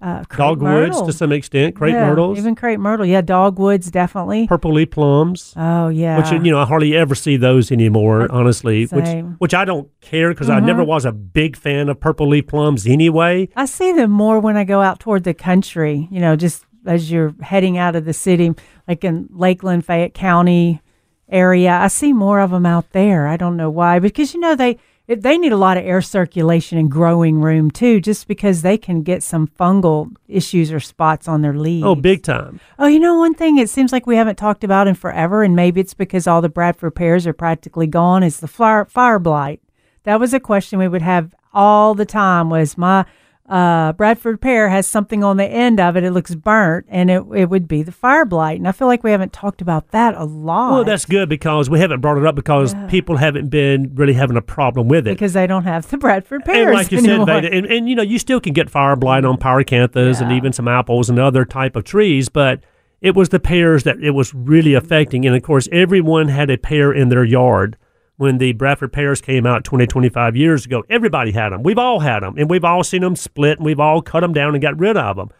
uh, 0.00 0.22
Dogwoods 0.34 0.90
myrtle. 0.90 1.06
to 1.06 1.12
some 1.12 1.32
extent, 1.32 1.74
crepe 1.74 1.92
yeah, 1.94 2.08
myrtles, 2.08 2.38
even 2.38 2.54
crepe 2.54 2.78
myrtle. 2.78 3.04
Yeah, 3.06 3.20
dogwoods 3.20 3.90
definitely. 3.90 4.46
purple 4.46 4.72
leaf 4.72 4.90
plums. 4.90 5.52
Oh 5.56 5.88
yeah, 5.88 6.18
Which 6.18 6.30
you 6.44 6.50
know 6.50 6.60
I 6.60 6.66
hardly 6.66 6.96
ever 6.96 7.14
see 7.14 7.36
those 7.36 7.72
anymore, 7.72 8.30
honestly. 8.30 8.86
Same. 8.86 8.98
Which 9.32 9.38
which 9.38 9.54
I 9.54 9.64
don't 9.64 9.88
care 10.00 10.30
because 10.30 10.50
I 10.50 10.60
never 10.60 10.84
was 10.84 11.04
a 11.04 11.12
big 11.12 11.56
fan 11.56 11.88
of 11.88 11.98
purple 12.00 12.28
leaf 12.28 12.46
plums 12.46 12.86
anyway. 12.86 13.48
I 13.56 13.64
see 13.64 13.92
them 13.92 14.10
more 14.10 14.40
when 14.40 14.56
I 14.56 14.64
go 14.64 14.80
out 14.80 15.00
toward 15.00 15.24
the 15.24 15.34
country, 15.34 16.08
you 16.10 16.20
know, 16.20 16.36
just 16.36 16.64
as 16.86 17.10
you're 17.10 17.34
heading 17.42 17.76
out 17.76 17.96
of 17.96 18.04
the 18.04 18.12
city, 18.12 18.52
like 18.86 19.04
in 19.04 19.28
Lakeland, 19.30 19.84
Fayette 19.84 20.14
County 20.14 20.80
area. 21.28 21.72
I 21.72 21.88
see 21.88 22.12
more 22.12 22.40
of 22.40 22.50
them 22.50 22.66
out 22.66 22.92
there. 22.92 23.26
I 23.26 23.36
don't 23.36 23.56
know 23.56 23.70
why, 23.70 23.98
because 23.98 24.32
you 24.34 24.40
know 24.40 24.54
they 24.54 24.78
it, 25.08 25.22
they 25.22 25.38
need 25.38 25.52
a 25.52 25.56
lot 25.56 25.78
of 25.78 25.84
air 25.84 26.02
circulation 26.02 26.76
and 26.76 26.90
growing 26.90 27.40
room 27.40 27.70
too, 27.70 27.98
just 28.00 28.28
because 28.28 28.60
they 28.60 28.76
can 28.76 29.02
get 29.02 29.22
some 29.22 29.48
fungal 29.48 30.14
issues 30.28 30.70
or 30.70 30.78
spots 30.78 31.26
on 31.26 31.40
their 31.40 31.54
leaves. 31.54 31.86
Oh, 31.86 31.94
big 31.94 32.22
time. 32.22 32.60
Oh, 32.78 32.86
you 32.86 33.00
know, 33.00 33.18
one 33.18 33.34
thing 33.34 33.56
it 33.56 33.70
seems 33.70 33.90
like 33.90 34.06
we 34.06 34.16
haven't 34.16 34.36
talked 34.36 34.62
about 34.62 34.86
in 34.86 34.94
forever, 34.94 35.42
and 35.42 35.56
maybe 35.56 35.80
it's 35.80 35.94
because 35.94 36.26
all 36.26 36.42
the 36.42 36.50
Bradford 36.50 36.94
pears 36.94 37.26
are 37.26 37.32
practically 37.32 37.86
gone, 37.86 38.22
is 38.22 38.40
the 38.40 38.46
fire, 38.46 38.84
fire 38.84 39.18
blight. 39.18 39.62
That 40.04 40.20
was 40.20 40.34
a 40.34 40.40
question 40.40 40.78
we 40.78 40.88
would 40.88 41.02
have 41.02 41.34
all 41.54 41.94
the 41.94 42.06
time 42.06 42.50
was 42.50 42.76
my 42.76 43.06
uh, 43.48 43.92
Bradford 43.94 44.40
pear 44.40 44.68
has 44.68 44.86
something 44.86 45.24
on 45.24 45.38
the 45.38 45.46
end 45.46 45.80
of 45.80 45.96
it, 45.96 46.04
it 46.04 46.10
looks 46.10 46.34
burnt, 46.34 46.86
and 46.88 47.10
it, 47.10 47.22
it 47.34 47.48
would 47.48 47.66
be 47.66 47.82
the 47.82 47.92
fire 47.92 48.24
blight. 48.24 48.58
And 48.58 48.68
I 48.68 48.72
feel 48.72 48.88
like 48.88 49.02
we 49.02 49.10
haven't 49.10 49.32
talked 49.32 49.62
about 49.62 49.90
that 49.92 50.14
a 50.14 50.24
lot. 50.24 50.72
Well, 50.72 50.84
that's 50.84 51.06
good 51.06 51.28
because 51.28 51.70
we 51.70 51.80
haven't 51.80 52.00
brought 52.00 52.18
it 52.18 52.26
up 52.26 52.34
because 52.34 52.74
people 52.88 53.16
haven't 53.16 53.48
been 53.48 53.94
really 53.94 54.12
having 54.12 54.36
a 54.36 54.42
problem 54.42 54.88
with 54.88 55.06
it. 55.06 55.14
because 55.14 55.32
they 55.32 55.46
don't 55.46 55.64
have 55.64 55.88
the 55.88 55.96
Bradford 55.96 56.44
pears 56.44 56.66
and 56.66 56.74
like 56.74 56.92
you 56.92 56.98
anymore. 56.98 57.26
said, 57.26 57.42
Veda, 57.42 57.54
and, 57.54 57.66
and 57.66 57.88
you 57.88 57.94
know, 57.94 58.02
you 58.02 58.18
still 58.18 58.40
can 58.40 58.52
get 58.52 58.68
fire 58.68 58.96
blight 58.96 59.24
on 59.24 59.38
pyrocanthus 59.38 60.20
and 60.20 60.30
even 60.32 60.52
some 60.52 60.68
apples 60.68 61.08
and 61.08 61.18
other 61.18 61.44
type 61.44 61.74
of 61.74 61.84
trees, 61.84 62.28
but 62.28 62.60
it 63.00 63.14
was 63.14 63.30
the 63.30 63.40
pears 63.40 63.84
that 63.84 63.98
it 64.02 64.10
was 64.10 64.34
really 64.34 64.74
affecting. 64.74 65.24
And 65.24 65.34
of 65.34 65.42
course, 65.42 65.68
everyone 65.72 66.28
had 66.28 66.50
a 66.50 66.58
pear 66.58 66.92
in 66.92 67.08
their 67.08 67.24
yard 67.24 67.76
when 68.18 68.38
the 68.38 68.52
Bradford 68.52 68.92
pears 68.92 69.20
came 69.20 69.46
out 69.46 69.64
20, 69.64 69.86
25 69.86 70.36
years 70.36 70.66
ago. 70.66 70.84
Everybody 70.90 71.30
had 71.30 71.50
them. 71.50 71.62
We've 71.62 71.78
all 71.78 72.00
had 72.00 72.20
them, 72.22 72.34
and 72.36 72.50
we've 72.50 72.64
all 72.64 72.84
seen 72.84 73.00
them 73.00 73.16
split, 73.16 73.58
and 73.58 73.64
we've 73.64 73.80
all 73.80 74.02
cut 74.02 74.20
them 74.20 74.32
down 74.32 74.54
and 74.54 74.60
got 74.60 74.78
rid 74.78 74.96
of 74.96 75.16
them. 75.16 75.30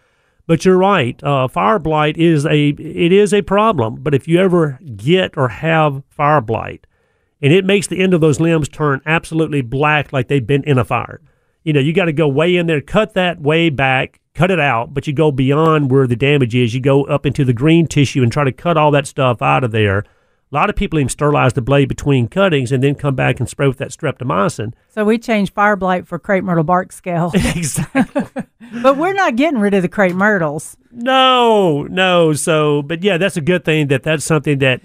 But 0.47 0.65
you're 0.65 0.79
right. 0.79 1.23
Uh, 1.23 1.49
fire 1.49 1.79
blight 1.81 2.17
is 2.17 2.47
a 2.47 2.69
it 2.69 3.13
is 3.13 3.35
a 3.35 3.43
problem. 3.43 3.97
But 3.97 4.15
if 4.15 4.27
you 4.27 4.41
ever 4.41 4.79
get 4.97 5.37
or 5.37 5.49
have 5.49 6.03
fire 6.09 6.41
blight, 6.41 6.87
and 7.43 7.53
it 7.53 7.67
makes 7.67 7.89
the 7.89 8.01
end 8.01 8.15
of 8.15 8.21
those 8.21 8.41
limbs 8.41 8.69
turn 8.69 9.03
absolutely 9.05 9.61
black, 9.61 10.13
like 10.13 10.29
they've 10.29 10.47
been 10.47 10.65
in 10.65 10.79
a 10.79 10.85
fire. 10.85 11.21
You 11.65 11.73
know, 11.73 11.81
you 11.81 11.93
got 11.93 12.07
to 12.07 12.13
go 12.13 12.29
way 12.29 12.57
in 12.57 12.67
there, 12.67 12.81
cut 12.81 13.13
that 13.15 13.43
way 13.43 13.69
back, 13.69 14.21
cut 14.35 14.51
it 14.53 14.61
out. 14.61 14.95
But 14.95 15.07
you 15.09 15.13
go 15.13 15.33
beyond 15.33 15.91
where 15.91 16.07
the 16.07 16.17
damage 16.17 16.55
is. 16.55 16.73
You 16.73 16.81
go 16.81 17.05
up 17.05 17.27
into 17.27 17.45
the 17.45 17.53
green 17.53 17.89
tissue 17.89 18.23
and 18.23 18.33
try 18.33 18.45
to 18.45 18.53
cut 18.53 18.77
all 18.77 18.93
that 18.93 19.09
stuff 19.09 19.43
out 19.43 19.65
of 19.65 19.73
there. 19.73 20.05
A 20.51 20.55
lot 20.55 20.71
of 20.71 20.77
people 20.77 20.99
even 20.99 21.11
sterilize 21.11 21.53
the 21.53 21.61
blade 21.61 21.89
between 21.89 22.27
cuttings 22.27 22.73
and 22.73 22.83
then 22.83 22.95
come 22.95 23.15
back 23.15 23.39
and 23.39 23.47
spray 23.47 23.69
with 23.69 23.77
that 23.79 23.91
streptomycin. 23.91 24.73
so 24.89 25.05
we 25.05 25.19
changed 25.19 25.53
fire 25.53 25.77
blight 25.77 26.07
for 26.07 26.19
crepe 26.19 26.43
myrtle 26.43 26.65
bark 26.65 26.91
scale. 26.91 27.31
exactly. 27.35 28.25
but 28.83 28.97
we're 28.97 29.13
not 29.13 29.37
getting 29.37 29.61
rid 29.61 29.75
of 29.75 29.83
the 29.83 29.89
crepe 29.89 30.15
myrtles. 30.15 30.79
No, 30.91 31.83
no. 31.85 32.33
So, 32.33 32.81
but 32.81 33.03
yeah, 33.03 33.19
that's 33.19 33.37
a 33.37 33.43
good 33.43 33.65
thing 33.65 33.89
that 33.89 34.03
that's 34.05 34.25
something 34.25 34.59
that 34.61 34.81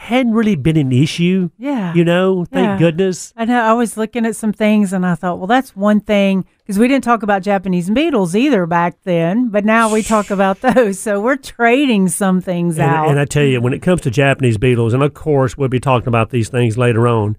hadn't 0.00 0.32
really 0.32 0.56
been 0.56 0.76
an 0.78 0.92
issue. 0.92 1.50
Yeah. 1.58 1.92
You 1.94 2.04
know, 2.04 2.46
thank 2.46 2.66
Yeah. 2.66 2.78
goodness. 2.78 3.32
I 3.36 3.44
know 3.44 3.60
I 3.60 3.74
was 3.74 3.96
looking 3.98 4.24
at 4.24 4.34
some 4.34 4.52
things 4.52 4.92
and 4.94 5.04
I 5.04 5.14
thought, 5.14 5.38
well, 5.38 5.46
that's 5.46 5.76
one 5.76 6.00
thing 6.00 6.46
because 6.58 6.78
we 6.78 6.88
didn't 6.88 7.04
talk 7.04 7.22
about 7.22 7.42
Japanese 7.42 7.90
beetles 7.90 8.34
either 8.34 8.64
back 8.66 8.96
then, 9.04 9.50
but 9.50 9.64
now 9.64 9.92
we 9.92 10.02
talk 10.02 10.30
about 10.36 10.62
those. 10.62 10.98
So 10.98 11.20
we're 11.20 11.36
trading 11.36 12.08
some 12.08 12.40
things 12.40 12.78
And, 12.78 12.90
out. 12.90 13.08
and 13.10 13.20
I 13.20 13.26
tell 13.26 13.44
you, 13.44 13.60
when 13.60 13.74
it 13.74 13.82
comes 13.82 14.00
to 14.02 14.10
Japanese 14.10 14.56
beetles, 14.56 14.94
and 14.94 15.02
of 15.02 15.12
course 15.12 15.58
we'll 15.58 15.68
be 15.68 15.80
talking 15.80 16.08
about 16.08 16.30
these 16.30 16.48
things 16.48 16.78
later 16.78 17.06
on, 17.06 17.36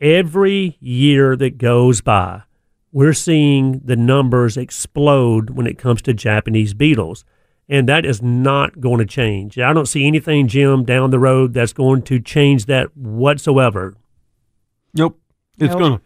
every 0.00 0.76
year 0.80 1.36
that 1.36 1.58
goes 1.58 2.00
by, 2.00 2.42
we're 2.92 3.12
seeing 3.12 3.80
the 3.84 3.96
numbers 3.96 4.56
explode 4.56 5.50
when 5.50 5.66
it 5.66 5.78
comes 5.78 6.02
to 6.02 6.14
Japanese 6.14 6.74
beetles. 6.74 7.24
And 7.68 7.88
that 7.88 8.06
is 8.06 8.22
not 8.22 8.80
going 8.80 8.98
to 8.98 9.04
change. 9.06 9.58
I 9.58 9.72
don't 9.72 9.86
see 9.86 10.06
anything, 10.06 10.46
Jim, 10.46 10.84
down 10.84 11.10
the 11.10 11.18
road 11.18 11.52
that's 11.52 11.72
going 11.72 12.02
to 12.02 12.20
change 12.20 12.66
that 12.66 12.96
whatsoever. 12.96 13.94
Nope. 14.94 15.20
It's 15.58 15.74
Nope. 15.74 15.78
gonna. 15.80 16.00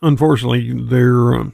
Unfortunately, 0.00 0.72
they're 0.72 1.34
um, 1.34 1.52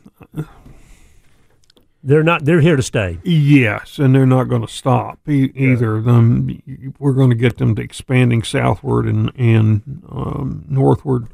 They're 2.02 2.22
not. 2.22 2.44
They're 2.46 2.60
here 2.62 2.76
to 2.76 2.82
stay. 2.82 3.18
yes, 3.24 3.98
and 3.98 4.14
they're 4.14 4.24
not 4.26 4.44
going 4.44 4.62
to 4.62 4.72
stop 4.72 5.18
e- 5.28 5.52
either. 5.54 6.00
Them, 6.00 6.62
we're 6.98 7.12
going 7.12 7.28
to 7.30 7.36
get 7.36 7.58
them 7.58 7.74
to 7.74 7.82
expanding 7.82 8.42
southward 8.42 9.06
and 9.06 9.30
and 9.36 10.02
um, 10.08 10.64
northward. 10.68 11.26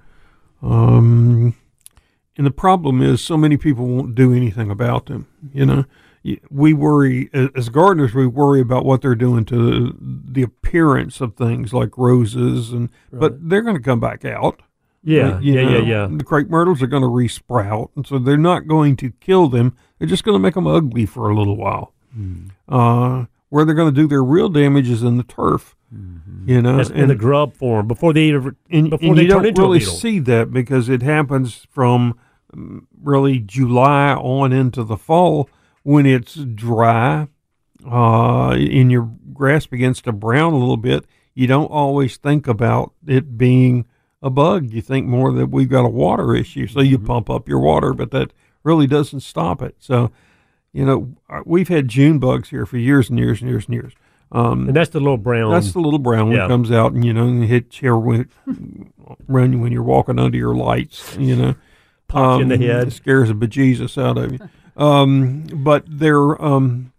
Um, 0.63 1.55
and 2.37 2.47
the 2.47 2.51
problem 2.51 3.01
is, 3.01 3.21
so 3.23 3.37
many 3.37 3.57
people 3.57 3.87
won't 3.87 4.15
do 4.17 4.33
anything 4.35 4.71
about 4.71 5.07
them. 5.07 5.27
You 5.55 5.67
know, 5.67 5.77
y- 5.77 5.85
we 6.51 6.73
worry 6.73 7.31
as 7.33 7.69
gardeners. 7.69 8.15
We 8.15 8.27
worry 8.27 8.61
about 8.61 8.85
what 8.85 9.03
they're 9.03 9.15
doing 9.15 9.45
to 9.47 9.97
the 10.01 10.43
appearance 10.43 11.21
of 11.21 11.37
things 11.37 11.73
like 11.73 11.97
roses, 11.97 12.73
and 12.73 12.89
but 13.13 13.49
they're 13.49 13.63
going 13.63 13.77
to 13.77 13.83
come 13.83 14.01
back 14.01 14.25
out. 14.25 14.63
Yeah, 15.03 15.37
Uh, 15.37 15.39
yeah, 15.39 15.61
yeah, 15.61 15.71
know, 15.71 15.79
yeah. 15.79 16.09
The 16.11 16.25
crepe 16.25 16.51
myrtles 16.51 16.83
are 16.83 16.89
going 16.89 17.03
to 17.03 17.09
resprout, 17.09 17.91
and 17.95 18.07
so 18.07 18.19
they're 18.19 18.37
not 18.37 18.67
going 18.67 18.97
to 18.97 19.13
kill 19.21 19.49
them. 19.49 19.77
They're 19.99 20.09
just 20.09 20.25
going 20.25 20.35
to 20.35 20.41
make 20.41 20.55
them 20.55 20.67
ugly 20.67 21.07
for 21.07 21.31
a 21.31 21.37
little 21.37 21.57
while. 21.57 21.93
Hmm. 22.13 22.49
Uh, 22.69 23.27
where 23.49 23.65
they're 23.65 23.75
going 23.75 23.95
to 23.95 24.01
do 24.01 24.09
their 24.09 24.25
real 24.25 24.49
damage 24.49 24.91
is 24.91 25.03
in 25.03 25.17
the 25.17 25.23
turf. 25.23 25.77
You 26.45 26.61
know, 26.63 26.77
That's 26.77 26.91
in 26.91 27.09
the 27.09 27.15
grub 27.15 27.55
form 27.55 27.87
before 27.87 28.13
they 28.13 28.33
ever, 28.33 28.57
and, 28.71 28.91
before 28.91 29.09
and 29.09 29.19
they 29.19 29.23
you 29.23 29.29
turn 29.29 29.39
don't 29.39 29.47
into 29.47 29.63
really 29.63 29.81
see 29.81 30.19
that 30.21 30.53
because 30.53 30.89
it 30.89 31.03
happens 31.03 31.67
from 31.71 32.19
mm, 32.55 32.85
really 33.01 33.39
July 33.39 34.13
on 34.15 34.53
into 34.53 34.83
the 34.83 34.97
fall 34.97 35.49
when 35.87 36.05
it's 36.05 36.35
dry 36.35 37.29
uh, 37.89 38.51
and 38.51 38.91
your 38.91 39.09
grass 39.33 39.67
begins 39.67 40.03
to 40.03 40.11
brown 40.11 40.53
a 40.53 40.59
little 40.59 40.77
bit. 40.77 41.05
You 41.33 41.47
don't 41.47 41.67
always 41.71 42.17
think 42.17 42.49
about 42.49 42.93
it 43.07 43.39
being 43.39 43.87
a 44.21 44.29
bug. 44.29 44.73
You 44.73 44.83
think 44.83 45.07
more 45.07 45.33
that 45.33 45.47
we've 45.47 45.69
got 45.69 45.85
a 45.85 45.89
water 45.89 46.35
issue, 46.35 46.67
so 46.67 46.81
Mm-hmm. 46.81 46.91
you 46.91 46.99
pump 46.99 47.31
up 47.31 47.49
your 47.49 47.61
water, 47.61 47.95
but 47.95 48.11
that 48.11 48.33
really 48.65 48.89
doesn't 48.89 49.21
stop 49.21 49.63
it. 49.63 49.77
So, 49.79 50.11
you 50.73 50.85
know, 50.85 51.15
uh, 51.31 51.43
we've 51.47 51.69
had 51.69 51.87
June 51.87 52.19
bugs 52.19 52.49
here 52.49 52.67
for 52.67 52.79
years 52.79 53.09
and 53.09 53.17
years 53.19 53.41
and 53.41 53.49
years 53.49 53.67
and 53.67 53.75
years. 53.75 53.93
Um, 54.33 54.67
and 54.67 54.77
that's 54.77 54.91
the 54.91 54.99
little 54.99 55.19
brown. 55.19 55.53
that's 55.53 55.71
the 55.71 55.79
little 55.79 56.01
brown 56.01 56.27
one 56.29 56.37
yeah. 56.37 56.43
that 56.43 56.49
comes 56.49 56.73
out, 56.73 56.95
and 56.95 57.05
you 57.05 57.13
know, 57.13 57.29
and 57.29 57.45
hits 57.45 57.81
you 57.81 57.97
when, 57.97 58.29
you 59.29 59.59
when 59.61 59.71
you're 59.71 59.85
walking 59.85 60.19
under 60.19 60.37
your 60.37 60.57
lights. 60.57 61.17
You 61.17 61.37
know, 61.37 61.55
Pops 62.09 62.39
you 62.39 62.43
in 62.43 62.49
the 62.49 62.55
Um, 62.57 62.61
head. 62.63 62.93
Scares 62.93 63.29
the 63.29 63.35
bejesus 63.35 63.97
out 64.03 64.19
of 64.19 64.33
you. 64.33 64.41
Um, 64.77 65.45
but 65.53 65.85
their 65.89 66.41
um, 66.43 66.93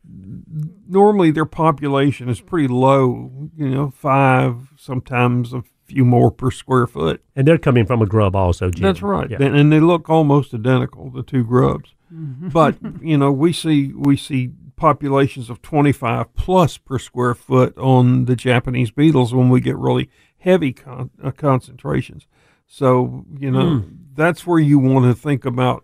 normally 0.87 1.31
their 1.31 1.45
population 1.45 2.29
is 2.29 2.41
pretty 2.41 2.67
low. 2.67 3.31
You 3.55 3.69
know, 3.69 3.89
five, 3.91 4.71
sometimes 4.77 5.53
a 5.53 5.63
few 5.85 6.03
more 6.03 6.31
per 6.31 6.51
square 6.51 6.85
foot. 6.87 7.21
and 7.35 7.47
they're 7.47 7.57
coming 7.57 7.85
from 7.85 8.01
a 8.01 8.05
grub 8.05 8.35
also. 8.35 8.69
Jim. 8.69 8.83
That's 8.83 9.01
right, 9.01 9.29
Yeah. 9.29 9.37
and, 9.41 9.55
and 9.55 9.71
they 9.71 9.79
look 9.79 10.09
almost 10.09 10.53
identical, 10.53 11.09
the 11.09 11.23
two 11.23 11.43
grubs. 11.45 11.93
But 12.11 12.75
you 13.01 13.17
know, 13.17 13.31
we 13.31 13.53
see 13.53 13.93
we 13.93 14.17
see 14.17 14.51
populations 14.75 15.49
of 15.49 15.61
25 15.61 16.35
plus 16.35 16.77
per 16.77 16.99
square 16.99 17.33
foot 17.33 17.75
on 17.77 18.25
the 18.25 18.35
Japanese 18.35 18.91
beetles 18.91 19.33
when 19.33 19.49
we 19.49 19.59
get 19.61 19.75
really 19.77 20.09
heavy 20.39 20.71
con- 20.73 21.09
uh, 21.23 21.31
concentrations. 21.31 22.27
So 22.67 23.25
you 23.39 23.49
know, 23.51 23.83
that's 24.13 24.45
where 24.45 24.59
you 24.59 24.77
want 24.79 25.05
to 25.05 25.13
think 25.13 25.45
about 25.45 25.83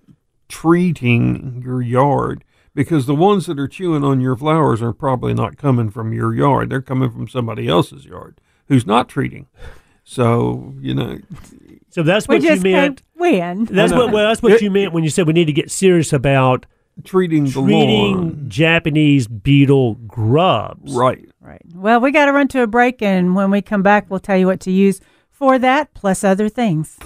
treating 0.50 1.62
your 1.66 1.82
yard 1.82 2.44
because 2.76 3.06
the 3.06 3.16
ones 3.16 3.46
that 3.46 3.60
are 3.60 3.68
chewing 3.68 4.04
on 4.04 4.20
your 4.22 4.36
flowers 4.36 4.82
are 4.82 4.94
probably 4.94 5.34
not 5.34 5.58
coming 5.58 5.90
from 5.90 6.14
your 6.14 6.34
yard; 6.34 6.70
they're 6.70 6.82
coming 6.82 7.12
from 7.12 7.28
somebody 7.28 7.68
else's 7.68 8.06
yard 8.06 8.40
who's 8.68 8.86
not 8.88 9.10
treating. 9.10 9.48
So 10.04 10.74
you 10.82 10.94
know, 10.94 11.20
So 11.90 12.04
that's 12.04 12.28
what 12.28 12.42
you 12.42 12.50
meant. 12.60 12.64
can't 12.64 13.04
win. 13.16 13.66
That's 13.66 13.94
what. 13.94 14.12
Well, 14.12 14.28
that's 14.28 14.42
what 14.42 14.54
It- 14.54 14.62
you 14.62 14.72
meant 14.72 14.94
when 14.94 15.04
you 15.04 15.10
said 15.10 15.28
we 15.28 15.34
need 15.34 15.46
to 15.46 15.54
get 15.54 15.72
serious 15.72 16.12
about 16.14 16.66
treating 17.04 17.46
the 17.46 17.52
treating 17.52 18.14
lawn. 18.16 18.46
Japanese 18.50 19.28
beetle 19.28 19.96
grubs. 20.08 20.94
Right. 20.96 21.28
Right. 21.42 21.62
Well, 21.76 22.00
we 22.00 22.12
got 22.12 22.26
to 22.26 22.34
run 22.34 22.48
to 22.50 22.62
a 22.64 22.68
break, 22.68 23.02
and 23.02 23.36
when 23.36 23.52
we 23.52 23.62
come 23.62 23.82
back, 23.82 24.10
we'll 24.10 24.20
tell 24.20 24.38
you 24.38 24.46
what 24.48 24.60
to 24.62 24.72
use 24.72 25.02
for 25.32 25.58
that, 25.60 25.94
plus 25.94 26.24
other 26.24 26.48
things. 26.50 26.98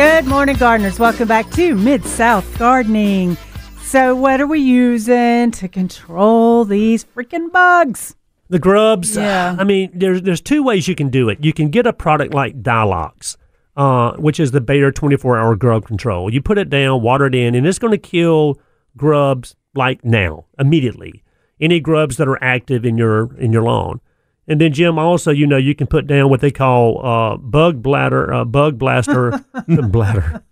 Good 0.00 0.24
morning, 0.24 0.56
gardeners. 0.56 0.98
Welcome 0.98 1.28
back 1.28 1.50
to 1.50 1.74
Mid 1.74 2.06
South 2.06 2.58
Gardening. 2.58 3.36
So, 3.82 4.14
what 4.14 4.40
are 4.40 4.46
we 4.46 4.58
using 4.58 5.50
to 5.50 5.68
control 5.68 6.64
these 6.64 7.04
freaking 7.04 7.52
bugs? 7.52 8.16
The 8.48 8.58
grubs. 8.58 9.14
Yeah. 9.14 9.54
I 9.58 9.64
mean, 9.64 9.90
there's 9.92 10.22
there's 10.22 10.40
two 10.40 10.62
ways 10.62 10.88
you 10.88 10.94
can 10.94 11.10
do 11.10 11.28
it. 11.28 11.44
You 11.44 11.52
can 11.52 11.68
get 11.68 11.86
a 11.86 11.92
product 11.92 12.32
like 12.32 12.62
Dylox, 12.62 13.36
uh, 13.76 14.12
which 14.12 14.40
is 14.40 14.52
the 14.52 14.62
Bayer 14.62 14.90
24 14.90 15.38
hour 15.38 15.54
grub 15.54 15.84
control. 15.84 16.32
You 16.32 16.40
put 16.40 16.56
it 16.56 16.70
down, 16.70 17.02
water 17.02 17.26
it 17.26 17.34
in, 17.34 17.54
and 17.54 17.66
it's 17.66 17.78
going 17.78 17.92
to 17.92 17.98
kill 17.98 18.58
grubs 18.96 19.54
like 19.74 20.02
now, 20.02 20.46
immediately. 20.58 21.22
Any 21.60 21.78
grubs 21.78 22.16
that 22.16 22.26
are 22.26 22.42
active 22.42 22.86
in 22.86 22.96
your 22.96 23.36
in 23.36 23.52
your 23.52 23.64
lawn. 23.64 24.00
And 24.50 24.60
then 24.60 24.72
Jim, 24.72 24.98
also, 24.98 25.30
you 25.30 25.46
know, 25.46 25.56
you 25.56 25.76
can 25.76 25.86
put 25.86 26.08
down 26.08 26.28
what 26.28 26.40
they 26.40 26.50
call 26.50 27.06
uh, 27.06 27.36
bug 27.36 27.80
bladder, 27.82 28.34
uh, 28.34 28.44
bug 28.44 28.78
blaster, 28.78 29.44
bladder, 29.68 30.42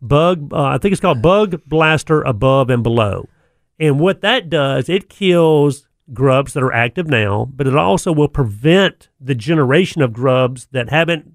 bug. 0.00 0.50
Uh, 0.50 0.62
I 0.64 0.78
think 0.78 0.92
it's 0.92 1.02
called 1.02 1.20
bug 1.20 1.60
blaster 1.66 2.22
above 2.22 2.70
and 2.70 2.82
below. 2.82 3.28
And 3.78 4.00
what 4.00 4.22
that 4.22 4.48
does, 4.48 4.88
it 4.88 5.10
kills 5.10 5.86
grubs 6.14 6.54
that 6.54 6.62
are 6.62 6.72
active 6.72 7.08
now, 7.08 7.46
but 7.54 7.66
it 7.66 7.76
also 7.76 8.10
will 8.10 8.26
prevent 8.26 9.10
the 9.20 9.34
generation 9.34 10.00
of 10.00 10.14
grubs 10.14 10.68
that 10.72 10.88
haven't 10.88 11.30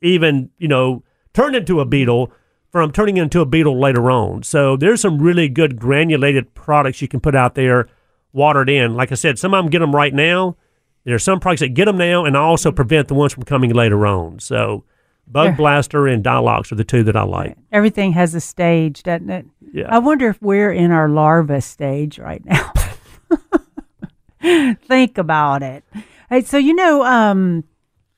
even, 0.00 0.50
you 0.56 0.68
know, 0.68 1.02
turned 1.34 1.56
into 1.56 1.80
a 1.80 1.84
beetle 1.84 2.30
from 2.70 2.92
turning 2.92 3.16
into 3.16 3.40
a 3.40 3.46
beetle 3.46 3.80
later 3.80 4.08
on. 4.08 4.44
So 4.44 4.76
there's 4.76 5.00
some 5.00 5.20
really 5.20 5.48
good 5.48 5.80
granulated 5.80 6.54
products 6.54 7.02
you 7.02 7.08
can 7.08 7.18
put 7.18 7.34
out 7.34 7.56
there, 7.56 7.88
watered 8.32 8.70
in. 8.70 8.94
Like 8.94 9.10
I 9.10 9.16
said, 9.16 9.36
some 9.36 9.52
of 9.52 9.64
them 9.64 9.70
get 9.70 9.80
them 9.80 9.96
right 9.96 10.14
now. 10.14 10.56
There 11.08 11.14
are 11.16 11.18
some 11.18 11.40
products 11.40 11.60
that 11.62 11.70
get 11.70 11.86
them 11.86 11.96
now 11.96 12.26
and 12.26 12.36
also 12.36 12.70
prevent 12.70 13.08
the 13.08 13.14
ones 13.14 13.32
from 13.32 13.44
coming 13.44 13.72
later 13.72 14.06
on. 14.06 14.40
So 14.40 14.84
Bug. 15.26 15.56
Blaster 15.56 16.06
and 16.06 16.22
Dylox 16.22 16.70
are 16.70 16.74
the 16.74 16.84
two 16.84 17.02
that 17.04 17.16
I 17.16 17.22
like. 17.22 17.56
Everything 17.72 18.12
has 18.12 18.34
a 18.34 18.40
stage, 18.42 19.02
doesn't 19.04 19.30
it? 19.30 19.46
Yeah. 19.72 19.86
I 19.88 20.00
wonder 20.00 20.28
if 20.28 20.40
we're 20.42 20.70
in 20.70 20.90
our 20.90 21.08
larva 21.08 21.62
stage 21.62 22.18
right 22.18 22.44
now. 22.44 22.72
Think 24.86 25.18
about 25.18 25.62
it. 25.62 25.82
Hey, 26.28 26.42
so 26.42 26.58
you 26.58 26.74
know, 26.74 27.02
um, 27.04 27.64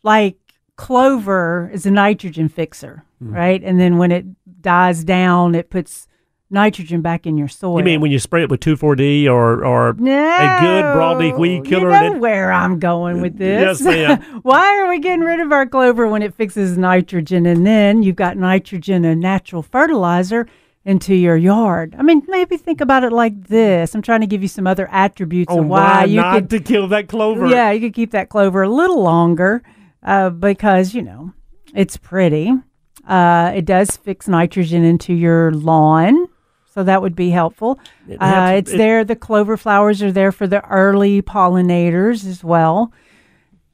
like 0.03 0.37
clover 0.77 1.71
is 1.73 1.87
a 1.87 1.91
nitrogen 1.91 2.49
fixer, 2.49 3.05
Hmm. 3.21 3.33
right? 3.35 3.63
And 3.63 3.79
then 3.81 3.99
when 3.99 4.13
it 4.13 4.27
dies 4.63 5.05
down, 5.05 5.55
it 5.55 5.71
puts 5.71 6.07
nitrogen 6.51 7.01
back 7.01 7.27
in 7.27 7.39
your 7.39 7.49
soil. 7.49 7.79
You 7.79 7.85
mean 7.85 8.01
when 8.01 8.11
you 8.11 8.19
spray 8.19 8.43
it 8.43 8.51
with 8.51 8.61
2,4-D 8.61 9.29
or, 9.29 9.65
or 9.65 9.95
no, 9.95 10.13
a 10.13 10.61
good 10.61 10.85
broadleaf 10.85 11.39
weed 11.39 11.65
killer 11.65 11.91
You 11.91 12.11
know 12.11 12.15
it- 12.15 12.21
where 12.21 12.53
I'm 12.53 12.79
going 12.79 13.21
with 13.21 13.39
this. 13.39 13.81
Yes, 13.81 13.83
ma'am. 13.83 14.21
Why 14.43 14.79
are 14.79 14.89
we 14.89 14.99
getting 14.99 15.25
rid 15.25 15.41
of 15.41 15.53
our 15.53 15.67
clover 15.67 16.09
when 16.09 16.23
it 16.23 16.35
fixes 16.35 16.77
nitrogen, 16.77 17.47
and 17.47 17.67
then 17.67 18.03
you've 18.03 18.17
got 18.17 18.37
nitrogen 18.37 19.05
and 19.05 19.21
natural 19.21 19.63
fertilizer 19.63 20.49
into 20.85 21.15
your 21.15 21.37
yard? 21.37 21.95
I 21.99 22.03
mean, 22.03 22.23
maybe 22.27 22.57
think 22.57 22.81
about 22.81 23.05
it 23.05 23.13
like 23.13 23.49
this. 23.49 23.95
I'm 23.95 24.03
trying 24.03 24.21
to 24.21 24.27
give 24.27 24.43
you 24.43 24.49
some 24.49 24.67
other 24.67 24.89
attributes 24.91 25.53
oh, 25.53 25.61
of 25.61 25.67
why, 25.67 25.99
why, 26.01 26.05
you 26.05 26.17
not 26.17 26.35
could, 26.35 26.51
to 26.51 26.61
kill 26.61 26.89
that 26.89 27.09
clover? 27.09 27.47
yeah, 27.47 27.71
you 27.71 27.81
could 27.81 27.95
keep 27.95 28.11
that 28.11 28.29
clover 28.29 28.63
a 28.63 28.69
little 28.69 29.03
longer 29.03 29.63
uh, 30.03 30.31
because 30.31 30.95
you 30.95 31.03
know 31.03 31.33
it's 31.75 31.97
pretty. 31.97 32.53
Uh, 33.07 33.53
it 33.55 33.65
does 33.65 33.97
fix 33.97 34.29
nitrogen 34.29 34.85
into 34.85 35.13
your 35.13 35.53
lawn. 35.53 36.29
So 36.73 36.85
that 36.85 37.03
would 37.03 37.17
be 37.17 37.31
helpful. 37.31 37.79
It 38.09 38.17
Uh, 38.21 38.53
it's 38.57 38.73
it- 38.73 38.79
there. 38.79 39.05
The 39.05 39.17
clover 39.17 39.57
flowers 39.57 40.03
are 40.03 40.13
there 40.13 40.33
for 40.33 40.47
the 40.47 40.65
early 40.69 41.21
pollinators 41.23 42.25
as 42.27 42.45
well. 42.45 42.93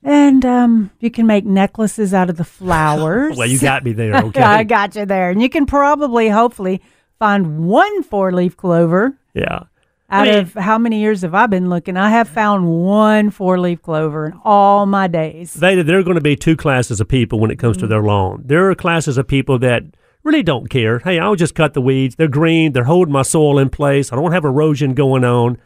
And 0.02 0.44
um, 0.44 0.90
you 1.01 1.10
can 1.10 1.27
make 1.27 1.44
necklaces 1.44 2.14
out 2.14 2.31
of 2.31 2.36
the 2.36 2.44
flowers. 2.59 3.36
Well, 3.36 3.48
you 3.48 3.59
got 3.59 3.85
me 3.85 3.93
there, 3.93 4.14
okay? 4.27 4.40
I 4.43 4.64
got 4.64 4.94
you 4.94 5.05
there. 5.05 5.31
And 5.31 5.43
you 5.43 5.48
can 5.48 5.66
probably, 5.66 6.28
hopefully, 6.28 6.81
find 7.18 7.66
one 7.66 8.02
four 8.02 8.32
leaf 8.32 8.56
clover 8.56 9.14
yeah. 9.35 9.64
out 10.09 10.27
mean- 10.28 10.39
of 10.39 10.55
how 10.55 10.78
many 10.78 11.01
years 11.01 11.23
have 11.23 11.35
I 11.35 11.47
been 11.47 11.68
looking? 11.68 11.97
I 11.97 12.10
have 12.10 12.28
found 12.28 12.66
one 12.68 13.31
four 13.31 13.59
leaf 13.59 13.82
clover 13.82 14.27
in 14.27 14.40
all 14.44 14.86
my 14.86 15.06
days. 15.09 15.55
They, 15.55 15.82
there 15.82 15.98
are 15.98 16.02
going 16.05 16.14
to 16.16 16.20
be 16.20 16.36
two 16.36 16.56
classes 16.56 17.01
of 17.01 17.09
people 17.09 17.40
when 17.40 17.51
it 17.51 17.59
comes 17.59 17.77
Mm-hmm. 17.77 17.86
to 17.86 17.89
their 17.89 18.02
lawn. 18.02 18.43
There 18.47 18.70
are 18.70 18.74
classes 18.74 19.18
of 19.18 19.27
people 19.27 19.59
that 19.59 19.82
really 20.27 20.43
don't 20.43 20.69
care. 20.69 20.98
Hey, 20.98 21.19
I'll 21.19 21.36
just 21.36 21.55
cut 21.55 21.74
the 21.74 21.81
weeds. 21.81 22.16
They're 22.16 22.28
green. 22.28 22.73
They're 22.73 22.85
holding 22.85 23.12
my 23.12 23.23
soil 23.23 23.59
in 23.59 23.70
place. 23.70 24.12
I 24.12 24.16
don't 24.16 24.32
have 24.32 24.44
erosion 24.44 24.94
going 24.94 25.24
on. 25.24 25.59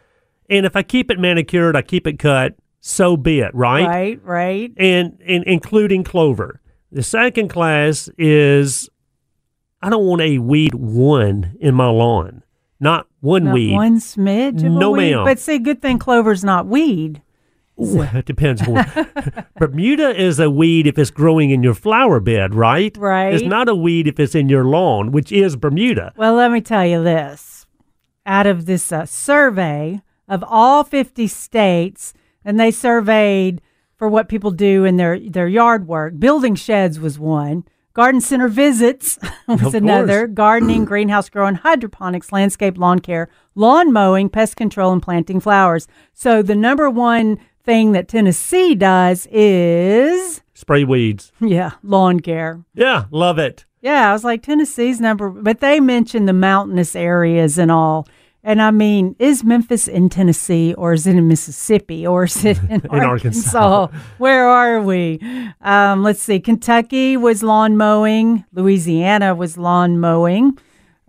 And 0.49 0.66
if 0.66 0.77
I 0.77 0.82
keep 0.82 1.11
it 1.11 1.19
manicured, 1.19 1.77
I 1.77 1.82
keep 1.82 2.07
it 2.07 2.19
cut, 2.19 2.55
so 2.81 3.16
be 3.16 3.41
it, 3.41 3.55
right? 3.55 3.87
Right, 3.87 4.20
right. 4.24 4.73
And, 4.77 5.19
and 5.27 5.45
including 5.45 6.03
clover. 6.05 6.61
The 6.93 7.03
second 7.05 7.49
class 7.49 8.09
is 8.19 8.89
I 9.81 9.91
don't 9.91 10.05
want 10.07 10.23
a 10.23 10.39
weed 10.39 10.74
one 10.74 11.57
in 11.61 11.74
my 11.74 11.89
lawn. 11.89 12.43
Not 12.81 13.07
one 13.20 13.45
Not 13.45 13.55
weed. 13.55 13.74
one 13.74 13.99
smidge. 14.01 14.65
Of 14.65 14.73
No, 14.73 14.91
weed. 14.91 15.12
ma'am. 15.12 15.24
But 15.24 15.39
see, 15.39 15.59
good 15.59 15.81
thing 15.81 15.99
clover's 15.99 16.43
not 16.43 16.66
weed. 16.66 17.23
Ooh, 17.81 18.02
it 18.02 18.24
depends. 18.27 18.62
Bermuda 19.57 20.20
is 20.20 20.39
a 20.39 20.51
weed 20.51 20.86
if 20.86 20.98
it's 20.98 21.11
growing 21.11 21.51
in 21.51 21.62
your 21.62 21.74
flower 21.74 22.20
bed, 22.20 22.55
right? 22.55 22.97
Right. 22.97 23.35
It's 23.35 23.44
not 23.44 23.69
a 23.69 23.74
weed 23.74 24.07
if 24.07 24.20
it's 24.20 24.35
in 24.35 24.48
your 24.48 24.65
lawn, 24.65 25.12
which 25.12 25.32
is 25.32 25.57
Bermuda. 25.57 26.12
Well, 26.16 26.35
let 26.35 26.51
me 26.51 26.61
tell 26.61 26.85
you 26.85 27.02
this. 27.02 27.66
Out 28.27 28.47
of 28.47 28.66
this 28.66 28.93
uh, 28.93 29.07
survey 29.07 30.02
of 30.28 30.44
all 30.47 30.85
50 30.85 31.27
states, 31.27 32.12
and 32.44 32.61
they 32.61 32.70
surveyed 32.70 33.61
for 33.97 34.09
what 34.09 34.28
people 34.28 34.51
do 34.51 34.85
in 34.85 34.97
their, 34.97 35.19
their 35.19 35.48
yard 35.48 35.86
work, 35.86 36.19
building 36.19 36.55
sheds 36.55 37.01
was 37.01 37.19
one, 37.19 37.65
Garden 37.93 38.20
center 38.20 38.47
visits 38.47 39.19
was 39.48 39.74
another. 39.74 40.28
Gardening, 40.28 40.85
greenhouse 40.85 41.28
growing, 41.28 41.57
hydroponics, 41.57 42.31
landscape 42.31 42.78
lawn 42.78 43.01
care, 43.01 43.28
lawn 43.57 43.93
mowing, 43.93 44.28
pest 44.28 44.57
control, 44.57 44.93
and 44.93 45.02
planting 45.02 45.40
flowers. 45.40 45.89
So 46.12 46.40
the 46.40 46.55
number 46.55 46.89
one 46.89 47.39
thing 47.65 47.93
that 47.93 48.09
Tennessee 48.09 48.74
does 48.74 49.27
is, 49.31 50.41
Spray 50.55 50.85
weeds. 50.85 51.32
yeah, 51.41 51.73
lawn 51.82 52.20
care. 52.20 52.65
Yeah, 52.74 53.05
love 53.11 53.39
it. 53.39 53.65
Yeah, 53.82 54.11
I 54.11 54.12
was 54.12 54.24
like 54.24 54.43
Tennessee's 54.43 55.01
number, 55.01 55.31
but 55.31 55.61
they 55.61 55.81
mentioned 55.81 56.28
the 56.28 56.35
mountainous 56.35 56.95
areas 56.95 57.59
and 57.59 57.70
all. 57.70 58.07
And 58.43 58.61
I 58.62 58.70
mean, 58.70 59.16
is 59.19 59.45
Memphis 59.45 59.87
in 59.87 60.09
Tennessee 60.09 60.73
or 60.74 60.95
is 60.95 61.07
it 61.07 61.15
in 61.16 61.28
Mississippi 61.28 62.07
or 62.07 62.24
is 62.24 62.45
it 62.45 62.59
in, 62.70 62.87
Arkansas. 62.89 63.59
Arkansas? 63.59 63.87
Where 64.19 64.47
are 64.49 64.81
we? 64.82 65.20
Um, 65.61 66.03
let's 66.03 66.23
see. 66.23 66.41
Kentucky 66.41 67.16
was 67.16 67.43
lawn 67.43 67.77
mowing. 67.77 68.45
Louisiana 68.53 69.35
was 69.35 69.59
lawn 69.59 69.99
mowing. 69.99 70.59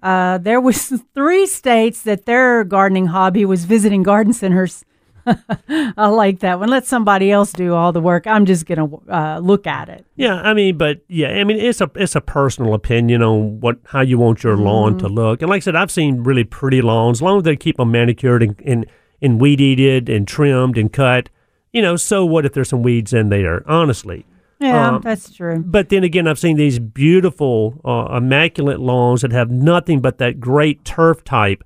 Uh, 0.03 0.39
there 0.39 0.59
was 0.59 0.87
three 1.13 1.45
states 1.45 2.01
that 2.03 2.25
their 2.25 2.63
gardening 2.63 3.07
hobby 3.07 3.45
was 3.45 3.65
visiting 3.65 4.03
garden 4.03 4.33
centers. 4.33 4.83
I 5.97 6.07
like 6.07 6.39
that 6.39 6.59
one. 6.59 6.69
Let 6.69 6.85
somebody 6.85 7.31
else 7.31 7.53
do 7.53 7.73
all 7.73 7.91
the 7.91 8.01
work. 8.01 8.27
I'm 8.27 8.45
just 8.45 8.65
gonna 8.65 8.89
uh, 9.09 9.39
look 9.39 9.67
at 9.67 9.89
it. 9.89 10.05
Yeah, 10.15 10.35
I 10.35 10.53
mean, 10.53 10.77
but 10.77 11.01
yeah, 11.07 11.29
I 11.29 11.43
mean, 11.43 11.57
it's 11.57 11.81
a 11.81 11.89
it's 11.95 12.15
a 12.15 12.21
personal 12.21 12.73
opinion 12.73 13.21
on 13.21 13.59
what 13.59 13.77
how 13.85 14.01
you 14.01 14.17
want 14.17 14.43
your 14.43 14.57
lawn 14.57 14.97
to 14.99 15.07
look. 15.07 15.41
And 15.41 15.49
like 15.49 15.57
I 15.57 15.65
said, 15.65 15.75
I've 15.75 15.91
seen 15.91 16.23
really 16.23 16.43
pretty 16.43 16.81
lawns, 16.81 17.17
as 17.17 17.21
long 17.21 17.37
as 17.37 17.43
they 17.43 17.55
keep 17.55 17.77
them 17.77 17.91
manicured 17.91 18.43
and 18.43 18.59
and, 18.65 18.85
and 19.21 19.39
weed 19.41 19.61
eated 19.61 20.09
and 20.09 20.27
trimmed 20.27 20.77
and 20.77 20.91
cut. 20.91 21.29
You 21.73 21.81
know, 21.81 21.95
so 21.95 22.25
what 22.25 22.45
if 22.45 22.53
there's 22.53 22.69
some 22.69 22.83
weeds 22.83 23.13
in 23.13 23.29
there? 23.29 23.63
Honestly. 23.65 24.25
Yeah, 24.59 24.89
Um, 24.89 25.01
that's 25.01 25.33
true. 25.33 25.63
But 25.65 25.89
then 25.89 26.03
again, 26.03 26.27
I've 26.27 26.37
seen 26.37 26.55
these 26.55 26.77
beautiful, 26.77 27.81
uh, 27.83 28.15
immaculate 28.17 28.79
lawns 28.79 29.21
that 29.21 29.31
have 29.31 29.49
nothing 29.49 30.01
but 30.01 30.19
that 30.19 30.39
great 30.39 30.85
turf 30.85 31.23
type 31.23 31.63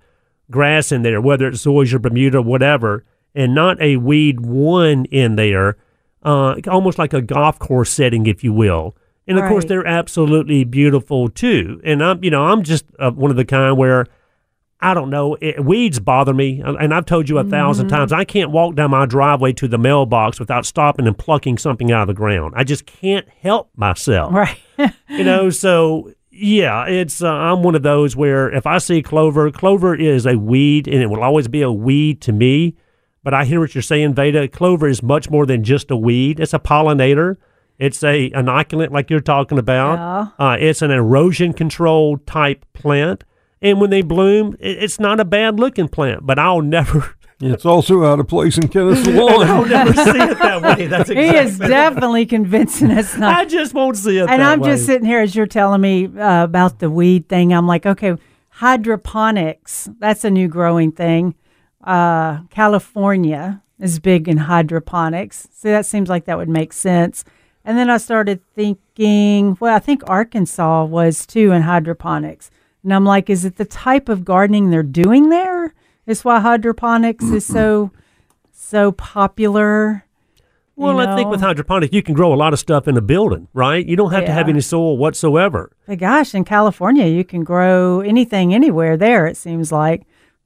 grass 0.49 0.94
in 0.94 1.02
there, 1.02 1.19
whether 1.19 1.48
it's 1.48 1.65
zoysia, 1.65 2.02
Bermuda, 2.02 2.41
whatever, 2.41 3.03
and 3.36 3.53
not 3.53 3.82
a 3.82 3.98
weed 3.98 4.40
one 4.41 5.06
in 5.06 5.36
there, 5.36 5.78
uh, 6.24 6.56
almost 6.68 6.98
like 6.98 7.14
a 7.14 7.22
golf 7.22 7.60
course 7.60 7.91
setting, 7.91 8.26
if 8.28 8.44
you 8.44 8.53
will. 8.53 8.95
And 9.28 9.40
of 9.40 9.49
course, 9.49 9.66
they're 9.66 9.88
absolutely 9.88 10.64
beautiful 10.64 11.30
too. 11.30 11.82
And 11.84 12.03
I'm, 12.03 12.24
you 12.24 12.30
know, 12.30 12.44
I'm 12.45 12.62
just 12.64 12.86
uh, 12.99 13.10
one 13.12 13.32
of 13.32 13.38
the 13.38 13.45
kind 13.45 13.76
where 13.76 14.06
I 14.82 14.94
don't 14.94 15.10
know. 15.10 15.36
It, 15.41 15.66
weeds 15.66 15.99
bother 15.99 16.34
me, 16.34 16.62
uh, 16.62 16.74
and 16.76 16.94
I've 16.94 17.06
told 17.06 17.28
you 17.28 17.38
a 17.40 17.44
1000 17.44 17.86
Mm-hmm. 17.88 17.95
times. 17.95 18.14
I 18.14 18.24
can't 18.24 18.52
walk 18.52 18.76
down 18.76 18.91
my 18.91 19.07
driveway 19.07 19.53
to 19.53 19.68
the 19.68 19.80
mailbox 19.80 20.40
without 20.40 20.64
stopping 20.66 21.07
and 21.07 21.18
plucking 21.18 21.57
something 21.57 21.91
out 21.91 22.03
of 22.03 22.07
the 22.07 22.14
ground. 22.14 22.53
I 22.56 22.64
just 22.64 22.86
can't 22.86 23.28
help 23.41 23.72
myself. 23.76 24.32
Right. 24.32 24.57
You 25.10 25.24
know, 25.24 25.49
so 25.49 26.12
yeah, 26.30 26.86
it's 26.86 27.24
uh, 27.24 27.32
I'm 27.32 27.64
one 27.64 27.74
of 27.74 27.82
those 27.82 28.16
where 28.16 28.52
if 28.52 28.68
I 28.68 28.78
see 28.78 29.02
clover, 29.02 29.49
clover 29.49 29.95
is 29.95 30.28
a 30.28 30.38
weed, 30.38 30.88
and 30.88 31.02
it 31.02 31.07
will 31.07 31.24
always 31.24 31.48
be 31.48 31.64
a 31.64 31.72
weed 31.72 32.22
to 32.22 32.32
me. 32.32 32.76
But 33.26 33.34
I 33.34 33.44
hear 33.44 33.60
what 33.60 33.74
you're 33.74 33.82
saying, 33.82 34.14
Veda. 34.14 34.48
Clover 34.48 34.88
is 34.88 35.02
much 35.02 35.32
more 35.32 35.48
than 35.48 35.64
just 35.64 35.90
a 35.90 35.98
weed. 35.98 36.40
It's 36.40 36.54
a 36.54 36.60
pollinator. 36.60 37.38
It's 37.80 38.04
a 38.04 38.30
inoculant, 38.30 38.92
like 38.92 39.10
you're 39.10 39.20
talking 39.20 39.58
about. 39.58 40.32
Uh, 40.40 40.58
it's 40.60 40.84
an 40.84 40.92
erosion 40.92 41.52
control 41.52 42.20
type 42.20 42.64
plant, 42.74 43.24
and 43.64 43.82
when 43.82 43.90
they 43.90 44.04
bloom, 44.04 44.56
it, 44.60 44.78
it's 44.84 45.00
not 45.00 45.20
a 45.20 45.26
bad 45.26 45.60
looking 45.60 45.88
plant. 45.88 46.24
But 46.24 46.38
I'll 46.38 46.62
never, 46.62 47.16
It's 47.42 47.66
also 47.66 48.06
out 48.06 48.20
of 48.20 48.28
place 48.28 48.58
in 48.60 48.68
Kenneth's 48.70 49.06
lawn. 49.08 49.48
I'll 49.48 49.66
never 49.66 49.94
see 49.94 50.20
it 50.20 50.38
that 50.40 50.62
way. 50.62 50.86
That's 50.86 51.10
a 51.10 51.16
He 51.16 51.36
is 51.36 51.58
definitely 51.58 52.28
convincing 52.28 52.92
us 52.92 53.18
not. 53.18 53.36
I 53.36 53.46
just 53.46 53.74
won't 53.74 53.98
see 53.98 54.20
it. 54.20 54.30
and 54.30 54.40
that 54.40 54.54
I'm 54.54 54.60
way. 54.62 54.70
just 54.70 54.86
sitting 54.86 55.06
here 55.08 55.20
as 55.20 55.36
you're 55.36 55.48
telling 55.48 55.82
me 55.82 56.06
uh, 56.06 56.44
about 56.44 56.78
the 56.78 56.92
weed 56.92 57.28
thing. 57.28 57.54
I'm 57.54 57.66
like, 57.68 57.88
okay, 57.88 58.16
hydroponics. 58.52 59.90
That's 60.00 60.24
a 60.24 60.30
new 60.30 60.48
growing 60.48 60.92
thing. 60.92 61.36
Uh, 61.86 62.41
California 62.49 63.62
is 63.80 63.99
big 63.99 64.28
in 64.28 64.38
hydroponics. 64.38 65.48
So 65.53 65.70
that 65.70 65.86
seems 65.86 66.10
like 66.10 66.26
that 66.26 66.38
would 66.38 66.49
make 66.49 66.74
sense. 66.74 67.24
And 67.64 67.78
then 67.78 67.90
I 67.90 67.98
started 67.98 68.41
thinking, 68.56 69.57
well, 69.60 69.76
I 69.76 69.80
think 69.80 70.03
Arkansas 70.07 70.86
was 70.86 71.26
too 71.26 71.52
in 71.52 71.64
hydroponics. 71.64 72.52
And 72.84 72.94
I'm 72.94 73.06
like, 73.06 73.30
is 73.30 73.45
it 73.45 73.57
the 73.57 73.66
type 73.66 74.10
of 74.10 74.26
gardening 74.26 74.70
they're 74.70 74.84
doing 74.84 75.30
there? 75.30 75.74
Is 76.06 76.24
why 76.24 76.40
hydroponics 76.40 77.26
is 77.26 77.45
so 77.45 77.91
so 78.52 78.91
popular. 78.91 80.06
Well, 80.78 80.99
I 80.99 81.16
think 81.16 81.30
with 81.30 81.40
hydroponic, 81.40 81.94
you 81.94 82.03
can 82.03 82.14
grow 82.14 82.34
a 82.34 82.36
lot 82.36 82.52
of 82.52 82.60
stuff 82.60 82.86
in 82.88 82.98
a 82.98 83.02
building, 83.02 83.48
right? 83.53 83.86
You 83.86 83.95
don't 83.95 84.12
have 84.12 84.26
to 84.26 84.32
have 84.32 84.49
any 84.49 84.60
soil 84.60 84.98
whatsoever. 84.98 85.72
But 85.88 85.99
gosh, 85.99 86.36
in 86.36 86.44
California, 86.44 87.06
you 87.06 87.24
can 87.24 87.45
grow 87.45 88.02
anything 88.02 88.53
anywhere 88.53 88.98
there, 88.98 89.26
it 89.26 89.38
seems 89.38 89.72
like. 89.72 90.06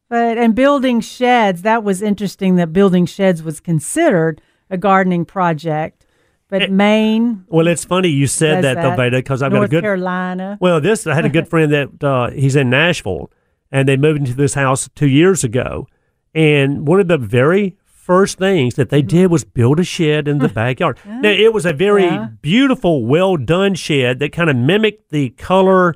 But 0.09 0.37
and 0.37 0.55
building 0.55 1.01
sheds, 1.01 1.61
that 1.61 1.83
was 1.83 2.01
interesting 2.01 2.55
that 2.55 2.73
building 2.73 3.05
sheds 3.05 3.43
was 3.43 3.59
considered 3.59 4.41
a 4.69 4.77
gardening 4.77 5.23
project. 5.25 6.05
But 6.47 6.71
Maine, 6.71 7.45
Well, 7.47 7.67
it's 7.67 7.85
funny 7.85 8.07
you 8.09 8.25
said 8.25 8.55
Says 8.55 8.63
that, 8.63 8.81
though, 8.81 8.89
that. 8.89 8.97
Veda, 8.97 9.17
because 9.17 9.43
I've 9.43 9.51
North 9.51 9.69
got 9.69 9.77
a 9.77 9.77
good. 9.77 9.83
Carolina. 9.83 10.57
Well, 10.59 10.81
this 10.81 11.05
I 11.05 11.13
had 11.13 11.25
a 11.25 11.29
good 11.29 11.47
friend 11.53 11.71
that 11.71 12.03
uh, 12.03 12.31
he's 12.31 12.55
in 12.55 12.71
Nashville, 12.71 13.29
and 13.71 13.87
they 13.87 13.97
moved 13.97 14.19
into 14.21 14.33
this 14.33 14.55
house 14.55 14.89
two 14.95 15.07
years 15.07 15.43
ago, 15.43 15.87
and 16.33 16.87
one 16.87 16.99
of 16.99 17.07
the 17.07 17.19
very 17.19 17.77
first 17.85 18.39
things 18.39 18.73
that 18.73 18.89
they 18.89 19.03
did 19.03 19.29
was 19.29 19.43
build 19.43 19.79
a 19.79 19.83
shed 19.83 20.27
in 20.27 20.39
the 20.39 20.49
backyard. 20.63 20.97
Now 21.05 21.29
it 21.29 21.53
was 21.53 21.67
a 21.67 21.73
very 21.73 22.05
Yeah. 22.05 22.29
beautiful, 22.41 23.05
well 23.05 23.37
done 23.37 23.75
shed 23.75 24.17
that 24.17 24.31
kind 24.31 24.49
of 24.49 24.55
mimicked 24.55 25.11
the 25.11 25.29
color 25.29 25.93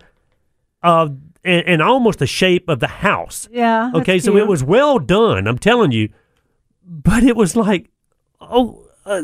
of 0.84 1.18
and, 1.44 1.66
and 1.66 1.82
almost 1.82 2.20
the 2.20 2.28
shape 2.28 2.70
of 2.70 2.80
the 2.80 2.88
house. 2.88 3.48
Yeah. 3.52 3.92
Okay, 3.94 4.20
so 4.20 4.32
cute. 4.32 4.44
it 4.44 4.48
was 4.48 4.64
well 4.64 5.00
done. 5.00 5.48
I'm 5.48 5.58
telling 5.60 5.92
you, 5.92 6.10
but 6.86 7.24
it 7.24 7.36
was 7.36 7.56
like, 7.56 7.90
oh, 8.42 8.86
uh, 9.06 9.24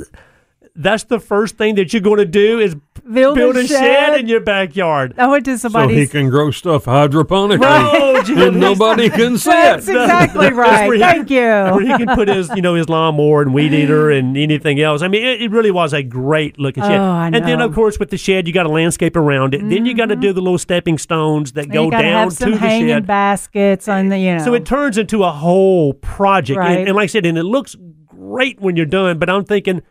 that's 0.81 1.03
the 1.03 1.19
first 1.19 1.57
thing 1.57 1.75
that 1.75 1.91
you're 1.93 2.01
going 2.01 2.17
to 2.19 2.25
do 2.25 2.59
is 2.59 2.75
Build 3.11 3.37
a 3.37 3.49
a 3.49 3.53
shed 3.65 3.67
shed? 3.69 4.19
in 4.19 4.27
your 4.27 4.39
backyard. 4.39 5.15
I 5.17 5.25
went 5.27 5.43
to 5.45 5.57
so 5.57 5.87
he 5.87 6.05
can 6.05 6.29
grow 6.29 6.51
stuff 6.51 6.85
hydroponically. 6.85 7.59
Oh, 8.19 8.21
Jim, 8.23 8.37
and 8.39 8.59
nobody 8.59 9.09
can 9.09 9.37
see 9.37 9.49
That's 9.49 9.87
it. 9.87 9.95
exactly 9.95 10.41
That's 10.47 10.55
right. 10.55 10.87
where 10.87 10.95
he- 10.97 11.01
Thank 11.01 11.29
you. 11.29 11.39
Where 11.39 11.79
he 11.81 11.87
can 12.05 12.15
put 12.15 12.27
his, 12.27 12.49
you 12.55 12.61
know, 12.61 12.75
his 12.75 12.87
lawnmower 12.89 13.41
and 13.41 13.53
weed 13.53 13.73
eater 13.73 14.09
and 14.17 14.37
anything 14.37 14.79
else. 14.81 15.01
I 15.01 15.07
mean, 15.07 15.25
it, 15.25 15.41
it 15.43 15.51
really 15.51 15.71
was 15.71 15.93
a 15.93 16.03
great 16.03 16.59
looking 16.59 16.83
shed. 16.83 16.99
Oh, 16.99 17.03
I 17.03 17.27
And 17.27 17.35
then. 17.35 17.43
Mm-hmm. 17.43 17.61
of 17.61 17.73
course, 17.73 17.97
with 17.97 18.09
the 18.09 18.17
shed, 18.17 18.47
you 18.47 18.53
got 18.53 18.63
to 18.63 18.69
landscape 18.69 19.15
around 19.15 19.53
it. 19.55 19.67
Then 19.67 19.85
you 19.85 19.95
got 19.95 20.07
to 20.07 20.15
do 20.15 20.31
the 20.33 20.41
little 20.41 20.57
stepping 20.59 20.97
stones 20.97 21.53
that 21.53 21.65
And 21.65 21.73
go 21.73 21.85
you 21.85 21.91
gotta 21.91 22.03
down 22.03 22.23
have 22.25 22.33
some 22.33 22.49
to 22.51 22.55
the 22.55 22.59
hanging 22.59 22.89
shed. 22.89 23.07
baskets 23.07 23.87
on 23.87 24.09
the, 24.09 24.19
you 24.19 24.35
know. 24.37 24.43
So 24.43 24.53
it 24.53 24.65
turns 24.65 24.97
into 24.97 25.23
a 25.23 25.31
whole 25.31 25.93
project. 25.93 26.59
Right. 26.59 26.79
And, 26.79 26.89
and 26.89 26.95
like 26.95 27.03
I 27.05 27.07
said, 27.07 27.25
and 27.25 27.37
it 27.37 27.43
looks 27.43 27.75
great 28.07 28.59
when 28.59 28.75
you're 28.75 28.85
done, 28.85 29.17
but 29.17 29.29
I'm 29.29 29.45
thinking 29.45 29.81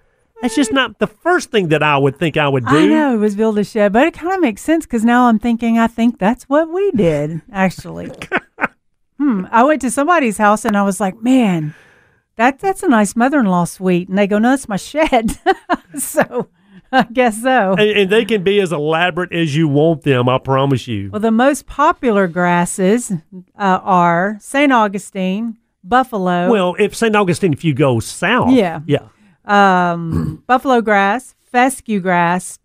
that's 0.41 0.55
just 0.55 0.73
not 0.73 0.99
the 0.99 1.07
first 1.07 1.51
thing 1.51 1.69
that 1.69 1.83
I 1.83 1.99
would 1.99 2.17
think 2.19 2.37
I 2.37 2.49
would 2.49 2.67
do. 2.67 2.77
I 2.77 2.87
know 2.87 3.15
it 3.15 3.19
was 3.19 3.37
build 3.37 3.59
a 3.59 3.65
shed, 3.65 3.93
but 3.93 4.07
it 4.07 4.15
kind 4.15 4.35
of 4.35 4.41
makes 4.41 4.63
sense 4.63 4.87
because 4.87 5.05
now 5.05 5.29
I'm 5.29 5.39
thinking 5.39 5.79
I 5.79 5.87
think 5.87 6.19
that's 6.19 6.45
what 6.45 6.69
we 6.71 6.91
did 6.93 7.43
actually. 7.53 8.11
hmm. 9.19 9.47
I 9.51 9.65
went 9.65 9.81
to 9.83 9.91
somebody's 9.91 10.39
house 10.39 10.65
and 10.65 10.77
I 10.77 10.83
was 10.83 11.01
like, 11.01 11.21
man, 11.23 11.75
that 12.37 12.61
that's 12.61 12.83
a 12.83 12.89
nice 12.89 13.17
mother-in-law 13.17 13.65
suite, 13.65 14.09
and 14.09 14.17
they 14.17 14.27
go, 14.27 14.39
no, 14.39 14.51
that's 14.51 14.69
my 14.69 14.77
shed. 14.77 15.33
so 15.99 16.49
I 16.93 17.03
guess 17.03 17.43
so. 17.43 17.73
And, 17.73 17.81
and 17.81 18.11
they 18.11 18.25
can 18.25 18.43
be 18.43 18.61
as 18.61 18.73
elaborate 18.73 19.33
as 19.33 19.55
you 19.57 19.69
want 19.69 20.03
them, 20.03 20.29
I 20.29 20.39
promise 20.39 20.87
you. 20.89 21.11
Well, 21.11 21.21
the 21.21 21.31
most 21.31 21.67
popular 21.67 22.29
grasses 22.29 23.11
uh, 23.11 23.81
are 23.83 24.39
St. 24.41 24.73
Augustine, 24.73 25.59
Buffalo, 25.85 26.51
Well, 26.51 26.77
if 26.79 26.95
St. 26.95 27.15
Augustine, 27.15 27.53
if 27.53 27.65
you 27.65 27.75
go 27.75 28.01
south, 28.01 28.53
Yeah. 28.53 28.81
yeah, 28.87 29.09
um, 29.49 30.43
buffalo 30.47 30.81
grass, 30.81 31.35
fescue 31.51 32.01
grass, 32.01 32.59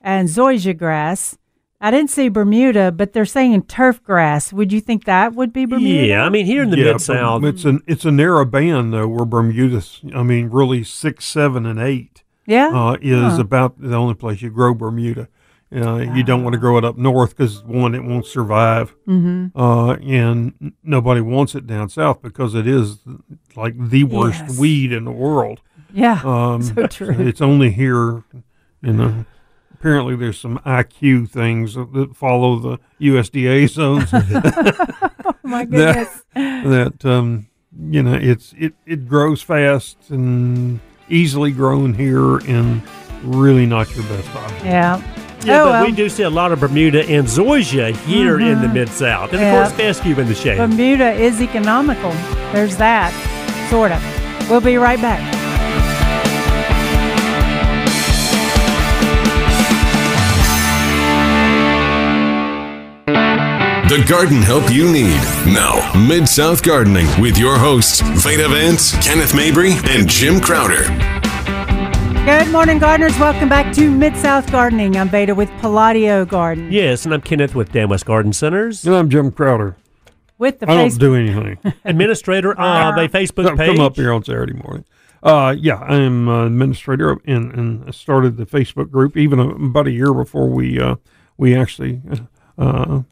and 0.00 0.28
zoysia 0.28 0.76
grass. 0.76 1.38
I 1.80 1.90
didn't 1.90 2.10
see 2.10 2.28
Bermuda, 2.28 2.92
but 2.92 3.12
they're 3.12 3.24
saying 3.24 3.64
turf 3.64 4.02
grass. 4.04 4.52
Would 4.52 4.72
you 4.72 4.80
think 4.80 5.04
that 5.04 5.34
would 5.34 5.52
be 5.52 5.64
Bermuda? 5.66 6.06
yeah. 6.06 6.24
I 6.24 6.28
mean, 6.28 6.46
here 6.46 6.62
in 6.62 6.70
the 6.70 6.78
yeah, 6.78 6.92
mid 6.92 7.00
south, 7.00 7.42
It's 7.44 7.64
an 7.64 7.80
it's 7.88 8.04
a 8.04 8.12
narrow 8.12 8.44
band 8.44 8.92
though, 8.92 9.08
where 9.08 9.24
Bermuda's. 9.24 10.00
I 10.14 10.22
mean, 10.22 10.48
really 10.48 10.84
six, 10.84 11.24
seven, 11.24 11.66
and 11.66 11.80
eight 11.80 12.22
Yeah. 12.46 12.68
uh, 12.68 12.96
is 13.02 13.36
about 13.38 13.80
the 13.80 13.96
only 13.96 14.14
place 14.14 14.42
you 14.42 14.50
grow 14.50 14.74
Bermuda. 14.74 15.28
Uh, 15.74 15.96
You 16.14 16.22
don't 16.22 16.44
want 16.44 16.52
to 16.52 16.58
grow 16.60 16.76
it 16.78 16.84
up 16.84 16.98
north 16.98 17.30
because 17.36 17.64
one, 17.64 17.94
it 17.96 18.04
won't 18.04 18.26
survive, 18.26 18.94
mm-hmm. 19.08 19.58
uh, 19.58 19.94
and 19.94 20.74
nobody 20.84 21.20
wants 21.22 21.54
it 21.56 21.66
down 21.66 21.88
south 21.88 22.20
because 22.22 22.54
it 22.54 22.66
is 22.66 22.98
like 23.56 23.74
the 23.88 24.04
worst 24.04 24.44
Yes. 24.48 24.58
weed 24.58 24.92
in 24.92 25.04
the 25.04 25.10
world. 25.10 25.62
Yeah. 25.92 26.20
Um, 26.24 26.62
so 26.62 26.86
true. 26.86 27.14
It's 27.18 27.40
only 27.40 27.70
here, 27.70 28.22
you 28.82 28.92
know. 28.92 29.24
Apparently, 29.74 30.14
there's 30.14 30.38
some 30.38 30.58
IQ 30.60 31.28
things 31.28 31.74
that 31.74 32.12
follow 32.14 32.56
the 32.58 32.78
USDA 33.00 33.68
zones 33.68 34.10
oh 34.14 35.34
my 35.42 35.64
goodness. 35.64 36.22
that 36.34 37.04
um, 37.04 37.48
you 37.90 38.00
know 38.02 38.14
it's 38.14 38.54
it 38.56 38.74
it 38.86 39.08
grows 39.08 39.42
fast 39.42 39.96
and 40.10 40.78
easily 41.08 41.50
grown 41.50 41.94
here 41.94 42.36
and 42.48 42.80
really 43.24 43.66
not 43.66 43.92
your 43.96 44.04
best 44.04 44.34
option. 44.36 44.66
Yeah. 44.66 45.02
Yeah, 45.44 45.62
Oh, 45.64 45.72
but 45.72 45.86
we 45.86 45.92
do 45.92 46.08
see 46.08 46.22
a 46.22 46.30
lot 46.30 46.52
of 46.52 46.60
Bermuda 46.60 47.04
and 47.04 47.26
Zoysia 47.26 47.96
here 48.06 48.38
in 48.40 48.62
the 48.62 48.68
Mid 48.68 48.88
South. 48.88 49.32
And 49.32 49.40
Yeah. 49.40 49.62
of 49.64 49.68
course, 49.70 49.76
fescue 49.80 50.16
in 50.20 50.28
the 50.28 50.34
shade. 50.36 50.58
Bermuda 50.58 51.10
is 51.14 51.42
economical. 51.42 52.12
There's 52.52 52.76
that, 52.76 53.10
sort 53.68 53.90
of. 53.90 54.00
We'll 54.48 54.60
be 54.60 54.76
right 54.76 55.00
back. 55.02 55.41
The 63.92 64.02
garden 64.04 64.40
help 64.40 64.72
you 64.72 64.90
need. 64.90 65.20
Now, 65.52 65.92
Mid 66.08 66.26
South 66.26 66.62
Gardening 66.62 67.06
with 67.20 67.36
your 67.36 67.58
hosts, 67.58 68.00
Veda 68.00 68.48
Vance, 68.48 68.92
Kenneth 69.06 69.34
Mabry, 69.34 69.72
and 69.90 70.08
Jim 70.08 70.40
Crowder. 70.40 70.84
Good 72.24 72.50
morning, 72.50 72.78
gardeners. 72.78 73.18
Welcome 73.18 73.50
back 73.50 73.70
to 73.74 73.90
Mid 73.90 74.16
South 74.16 74.50
Gardening. 74.50 74.96
I'm 74.96 75.10
Veda 75.10 75.34
with 75.34 75.50
Palladio 75.60 76.24
Garden. 76.24 76.72
yes, 76.72 77.04
and 77.04 77.12
I'm 77.12 77.20
Kenneth 77.20 77.54
with 77.54 77.70
Dan 77.70 77.90
West 77.90 78.06
Garden 78.06 78.32
Centers, 78.32 78.86
And 78.86 78.94
I'm 78.94 79.10
Jim 79.10 79.30
Crowder. 79.30 79.76
With 80.38 80.60
the 80.60 80.70
I 80.70 80.74
don't 80.74 80.88
Facebook. 80.88 80.98
do 80.98 81.14
anything. 81.14 81.58
administrator 81.84 82.52
of 82.52 82.96
a 82.96 83.08
Facebook 83.10 83.44
Come 83.46 83.58
page. 83.58 83.76
Come 83.76 83.84
up 83.84 83.96
here 83.96 84.14
on 84.14 84.24
Saturday 84.24 84.54
morning. 84.54 84.86
Uh, 85.22 85.54
yeah, 85.58 85.76
I 85.76 85.96
am 85.96 86.30
uh, 86.30 86.46
administrator 86.46 87.18
and, 87.26 87.52
and 87.52 87.88
I 87.88 87.90
started 87.90 88.38
the 88.38 88.46
Facebook 88.46 88.90
group 88.90 89.18
even 89.18 89.38
a, 89.38 89.50
about 89.50 89.86
a 89.86 89.90
year 89.90 90.14
before 90.14 90.48
we 90.48 90.80
uh, 90.80 90.96
we 91.36 91.54
actually 91.54 92.00
uh, 92.56 93.02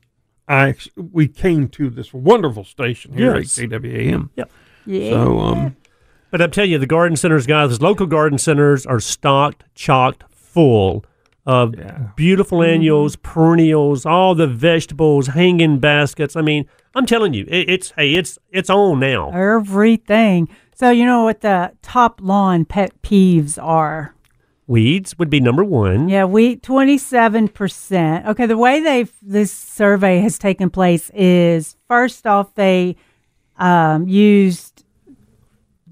I 0.50 0.74
we 0.96 1.28
came 1.28 1.68
to 1.68 1.88
this 1.90 2.12
wonderful 2.12 2.64
station 2.64 3.12
here 3.14 3.36
Yes. 3.36 3.58
at 3.58 3.68
KWAM. 3.70 4.30
Yep. 4.36 4.50
Yeah. 4.86 5.10
So 5.10 5.38
um, 5.38 5.76
But 6.30 6.42
I'm 6.42 6.50
telling 6.50 6.70
you, 6.72 6.78
the 6.78 6.86
garden 6.86 7.16
centers, 7.16 7.46
guys, 7.46 7.70
those 7.70 7.80
local 7.80 8.06
garden 8.06 8.38
centers 8.38 8.84
are 8.86 9.00
stocked, 9.00 9.64
chocked 9.74 10.24
full 10.32 11.04
of 11.46 11.74
beautiful 12.16 12.62
annuals, 12.62 13.16
perennials, 13.16 14.04
all 14.04 14.34
the 14.34 14.46
vegetables, 14.46 15.28
hanging 15.28 15.78
baskets. 15.78 16.36
I 16.36 16.42
mean, 16.42 16.66
I'm 16.94 17.06
telling 17.06 17.32
you, 17.34 17.44
it, 17.48 17.70
it's 17.70 17.92
hey, 17.96 18.12
it's 18.14 18.38
it's 18.50 18.68
on 18.70 19.00
now. 19.00 19.30
Everything. 19.30 20.48
So, 20.74 20.90
you 20.90 21.04
know 21.04 21.24
what 21.24 21.42
the 21.42 21.72
top 21.82 22.20
lawn 22.22 22.64
pet 22.64 23.02
peeves 23.02 23.62
are? 23.62 24.14
Weeds 24.70 25.18
would 25.18 25.28
be 25.28 25.40
number 25.40 25.64
one. 25.64 26.08
Yeah, 26.08 26.26
we 26.26 26.54
27%. 26.54 28.26
Okay, 28.28 28.46
the 28.46 28.56
way 28.56 28.80
they 28.80 29.08
this 29.20 29.52
survey 29.52 30.20
has 30.20 30.38
taken 30.38 30.70
place 30.70 31.10
is 31.12 31.76
first 31.88 32.24
off 32.24 32.54
they 32.54 32.94
um, 33.58 34.06
used 34.06 34.84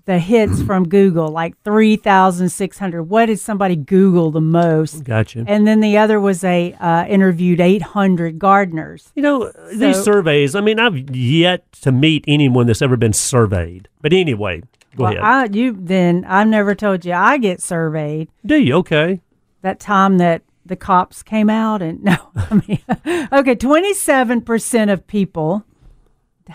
the 0.04 0.20
hits 0.20 0.62
from 0.62 0.88
Google, 0.88 1.28
like 1.28 1.60
3,600. 1.64 3.02
What 3.02 3.26
did 3.26 3.40
somebody 3.40 3.74
Google 3.74 4.30
the 4.30 4.40
most? 4.40 5.02
Gotcha. 5.02 5.44
And 5.48 5.66
then 5.66 5.80
the 5.80 5.98
other 5.98 6.20
was 6.20 6.40
they 6.40 6.74
uh, 6.74 7.04
interviewed 7.06 7.60
800 7.60 8.38
gardeners. 8.38 9.10
You 9.16 9.22
know, 9.22 9.52
these 9.74 10.00
surveys, 10.02 10.54
I 10.54 10.60
mean, 10.60 10.78
I've 10.78 11.14
yet 11.14 11.70
to 11.82 11.90
meet 11.90 12.24
anyone 12.28 12.68
that's 12.68 12.80
ever 12.80 12.96
been 12.96 13.12
surveyed. 13.12 13.88
But 14.00 14.12
anyway, 14.12 14.62
go 14.98 15.04
Well, 15.04 15.12
ahead. 15.12 15.24
I, 15.54 15.56
you 15.56 15.76
then 15.78 16.24
I've 16.26 16.48
never 16.48 16.74
told 16.74 17.04
you 17.04 17.12
I 17.14 17.38
get 17.38 17.62
surveyed. 17.62 18.28
Do 18.44 18.56
you? 18.56 18.74
Okay. 18.76 19.20
that 19.62 19.80
time 19.80 20.18
that 20.18 20.42
the 20.66 20.76
cops 20.76 21.22
came 21.22 21.48
out 21.48 21.80
and 21.80 22.02
no 22.10 22.16
i 22.36 22.54
mean 22.68 22.80
okay 23.32 23.54
27% 23.56 24.92
of 24.92 25.06
people 25.06 25.64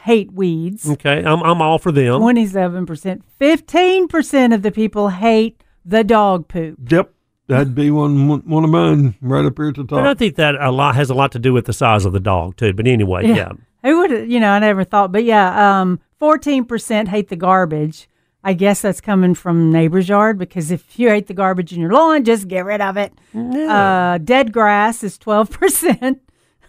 hate 0.03 0.32
weeds 0.34 0.88
Okay. 0.90 1.24
I'm, 1.26 1.41
I'm 1.41 1.61
all 1.61 1.80
for 1.80 1.91
them. 1.91 2.22
27% 2.22 3.22
15% 3.40 4.53
of 4.53 4.61
the 4.61 4.72
people 4.72 5.10
hate 5.10 5.61
the 5.86 6.03
dog 6.03 6.48
poop 6.48 6.78
yep, 6.91 7.11
that'd 7.48 7.76
be 7.76 7.91
one 7.91 8.28
one 8.28 8.40
one 8.41 8.64
of 8.64 8.70
mine 8.70 9.15
right 9.22 9.45
up 9.45 9.57
here 9.57 9.68
at 9.70 9.76
the 9.76 9.82
top. 9.84 9.90
But 9.90 10.07
I 10.07 10.14
think 10.14 10.36
that 10.38 10.56
a 10.56 10.72
lot 10.72 10.95
has 10.95 11.10
a 11.10 11.14
lot 11.14 11.32
to 11.34 11.40
do 11.40 11.52
with 11.53 11.65
the 11.65 11.74
size 11.74 12.06
of 12.06 12.14
the 12.14 12.20
dog, 12.20 12.56
too. 12.56 12.72
But 12.74 12.88
anyway, 12.88 13.28
yeah. 13.28 13.52
who 13.84 13.98
would 13.99 14.32
you 14.32 14.40
know 14.40 14.52
i 14.52 14.60
never 14.60 14.84
thought 14.86 15.11
but 15.11 15.24
yeah 15.26 15.82
um 15.82 15.99
14% 16.22 17.07
hate 17.10 17.28
the 17.28 17.36
garbage 17.36 18.07
i 18.44 18.53
guess 18.53 18.82
that's 18.82 19.02
coming 19.02 19.34
from 19.36 19.72
neighbor's 19.72 20.10
yard 20.10 20.38
because 20.38 20.72
if 20.72 20.98
you 20.99 21.10
hate 21.10 21.28
the 21.28 21.34
garbage 21.34 21.72
in 21.74 21.80
your 21.82 21.91
lawn 21.91 22.24
just 22.24 22.48
get 22.48 22.65
rid 22.65 22.82
of 22.82 22.98
it 22.98 23.14
uh, 23.36 24.18
dead 24.20 24.52
grass 24.53 25.03
is 25.03 25.18
12%. 25.18 26.20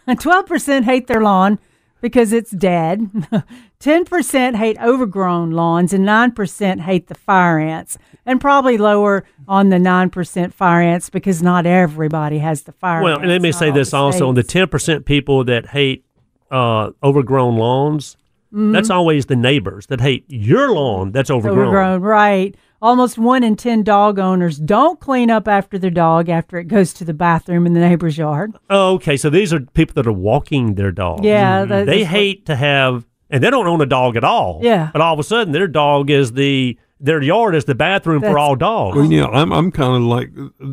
12% 0.08 0.84
hate 0.90 1.06
their 1.06 1.22
lawn 1.22 1.58
because 2.00 2.32
it's 2.32 2.50
dead. 2.50 3.00
10% 3.80 4.56
hate 4.56 4.78
overgrown 4.80 5.50
lawns 5.50 5.92
and 5.92 6.06
9% 6.06 6.80
hate 6.80 7.06
the 7.08 7.14
fire 7.14 7.58
ants. 7.58 7.98
And 8.26 8.40
probably 8.40 8.78
lower 8.78 9.24
on 9.46 9.68
the 9.68 9.76
9% 9.76 10.52
fire 10.54 10.80
ants 10.82 11.10
because 11.10 11.42
not 11.42 11.66
everybody 11.66 12.38
has 12.38 12.62
the 12.62 12.72
fire 12.72 13.02
Well, 13.02 13.14
ants. 13.14 13.22
and 13.22 13.30
let 13.30 13.42
me 13.42 13.52
say 13.52 13.70
this 13.70 13.92
also: 13.92 14.28
on 14.28 14.34
the 14.34 14.42
ten 14.42 14.66
percent 14.68 15.04
people 15.04 15.44
that 15.44 15.66
hate 15.66 16.06
uh, 16.50 16.90
overgrown 17.02 17.56
lawns, 17.58 18.16
Mm-hmm. 18.54 18.72
that's 18.72 18.88
always 18.90 19.26
the 19.26 19.34
neighbors 19.34 19.86
that 19.88 20.00
hate 20.00 20.24
your 20.28 20.70
lawn 20.72 21.10
that's 21.10 21.28
overgrown. 21.30 21.58
overgrown, 21.68 22.02
right. 22.02 22.54
Almost 22.80 23.18
one 23.18 23.42
in 23.42 23.56
10 23.56 23.82
dog 23.82 24.18
owners 24.18 24.58
don't 24.58 25.00
clean 25.00 25.28
up 25.30 25.48
after 25.48 25.76
their 25.78 25.90
dog 25.90 26.28
after 26.28 26.58
it 26.58 26.64
goes 26.68 26.92
to 26.94 27.04
the 27.04 27.14
bathroom 27.14 27.66
in 27.66 27.72
the 27.72 27.80
neighbor's 27.80 28.16
yard. 28.16 28.52
Oh, 28.70 28.94
okay, 28.94 29.16
so 29.16 29.28
these 29.28 29.52
are 29.52 29.60
people 29.60 29.94
that 29.94 30.06
are 30.06 30.12
walking 30.12 30.74
their 30.74 30.92
dog. 30.92 31.24
Yeah, 31.24 31.64
that- 31.64 31.86
they 31.86 31.98
that's 32.00 32.10
what- 32.12 32.18
hate 32.20 32.46
to 32.46 32.54
have, 32.56 33.06
and 33.30 33.42
they 33.42 33.50
don't 33.50 33.66
own 33.66 33.80
a 33.80 33.86
dog 33.86 34.16
at 34.16 34.22
all. 34.24 34.60
Yeah. 34.62 34.90
but 34.92 35.00
all 35.02 35.14
of 35.14 35.18
a 35.18 35.24
sudden, 35.24 35.52
their 35.52 35.66
dog 35.66 36.08
is 36.10 36.32
the 36.32 36.78
their 37.00 37.20
yard 37.20 37.54
is 37.54 37.64
the 37.64 37.74
bathroom 37.74 38.22
for 38.22 38.38
all 38.38 38.54
dogs. 38.54 38.96
Well, 38.96 39.10
yeah, 39.10 39.26
I'm 39.26 39.52
I'm 39.52 39.72
kind 39.72 39.96
of 39.96 40.02
like 40.02 40.30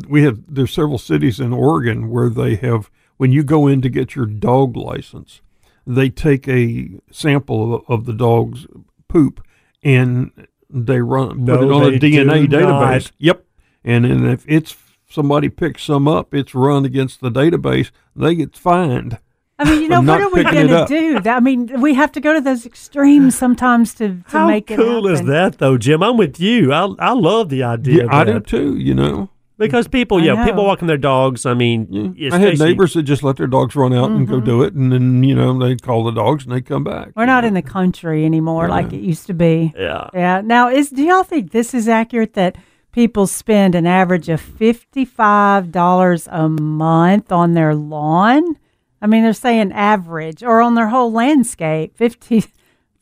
we 0.08 0.22
have. 0.22 0.38
There's 0.48 0.72
several 0.72 0.98
cities 0.98 1.40
in 1.40 1.52
Oregon 1.52 2.08
where 2.10 2.28
they 2.30 2.54
have 2.56 2.90
when 3.16 3.32
you 3.32 3.42
go 3.42 3.66
in 3.66 3.82
to 3.82 3.88
get 3.88 4.14
your 4.14 4.26
dog 4.26 4.76
license, 4.76 5.40
they 5.86 6.08
take 6.10 6.48
a 6.48 6.90
sample 7.10 7.74
of, 7.76 7.82
of 7.88 8.04
the 8.06 8.12
dog's 8.12 8.66
poop 9.08 9.44
and 9.82 10.30
they 10.70 11.00
run 11.00 11.44
No, 11.44 11.58
put 11.58 11.64
it 11.66 11.72
on 11.72 11.94
a 11.94 11.98
DNA 11.98 12.46
database. 12.46 13.04
not. 13.04 13.12
Yep, 13.18 13.44
and 13.84 14.04
then 14.04 14.24
if 14.26 14.44
it's 14.48 14.76
somebody 15.08 15.48
picks 15.48 15.84
some 15.84 16.08
up, 16.08 16.32
it's 16.34 16.54
run 16.54 16.84
against 16.84 17.20
the 17.20 17.30
database. 17.30 17.90
They 18.16 18.34
get 18.34 18.56
fined. 18.56 19.18
I 19.58 19.64
mean, 19.64 19.82
you 19.82 19.88
know, 19.88 20.00
what 20.00 20.20
are 20.20 20.30
we 20.32 20.42
going 20.42 20.66
to 20.68 20.86
do? 20.88 21.20
That- 21.20 21.36
I 21.36 21.40
mean, 21.40 21.80
we 21.80 21.94
have 21.94 22.10
to 22.12 22.20
go 22.20 22.32
to 22.32 22.40
those 22.40 22.64
extremes 22.66 23.36
sometimes 23.38 23.94
to, 23.94 24.08
to 24.08 24.22
How 24.26 24.46
make 24.48 24.70
it 24.70 24.76
How 24.78 24.82
cool 24.84 25.06
is 25.06 25.22
that, 25.22 25.58
though, 25.58 25.76
Jim? 25.78 26.02
I'm 26.02 26.16
with 26.16 26.40
you. 26.40 26.72
I 26.72 26.86
I 26.98 27.12
love 27.12 27.48
the 27.50 27.62
idea. 27.62 27.98
Yeah, 27.98 28.02
of 28.04 28.10
I 28.10 28.24
do 28.24 28.40
too. 28.40 28.76
You 28.76 28.94
know, 28.94 29.30
because 29.66 29.88
people, 29.88 30.18
I 30.18 30.24
yeah, 30.24 30.34
know. 30.34 30.44
people 30.44 30.64
walking 30.64 30.88
their 30.88 30.96
dogs. 30.98 31.46
I 31.46 31.54
mean, 31.54 32.16
I 32.32 32.38
had 32.38 32.58
neighbors 32.58 32.94
that 32.94 33.02
just 33.04 33.22
let 33.22 33.36
their 33.36 33.46
dogs 33.46 33.74
run 33.76 33.92
out 33.92 34.10
and 34.10 34.26
go 34.28 34.36
Mm-hmm. 34.36 34.44
do 34.46 34.62
it, 34.62 34.74
and 34.74 34.92
then 34.92 35.22
you 35.24 35.34
know 35.34 35.58
they'd 35.58 35.82
call 35.82 36.04
the 36.04 36.10
dogs 36.12 36.44
and 36.44 36.52
they'd 36.52 36.66
come 36.66 36.84
back. 36.84 37.10
We're 37.14 37.26
not 37.26 37.44
in 37.44 37.54
the 37.54 37.62
country 37.62 38.24
anymore 38.24 38.68
like 38.68 38.92
it 38.92 39.00
used 39.00 39.26
to 39.26 39.34
be. 39.34 39.72
Yeah. 39.76 40.08
Yeah. 40.14 40.40
Now, 40.42 40.68
is 40.68 40.90
do 40.90 41.02
y'all 41.02 41.22
think 41.24 41.52
this 41.52 41.74
is 41.74 41.88
accurate 41.88 42.34
that 42.34 42.56
people 42.92 43.26
spend 43.26 43.74
an 43.74 43.86
average 43.86 44.28
of 44.28 44.40
fifty-five 44.40 45.72
dollars 45.72 46.28
a 46.30 46.48
month 46.48 47.32
on 47.32 47.54
their 47.54 47.74
lawn? 47.74 48.56
I 49.00 49.06
mean, 49.06 49.22
they're 49.24 49.32
saying 49.32 49.72
average 49.72 50.42
or 50.44 50.60
on 50.60 50.74
their 50.76 50.88
whole 50.88 51.10
landscape, 51.10 51.96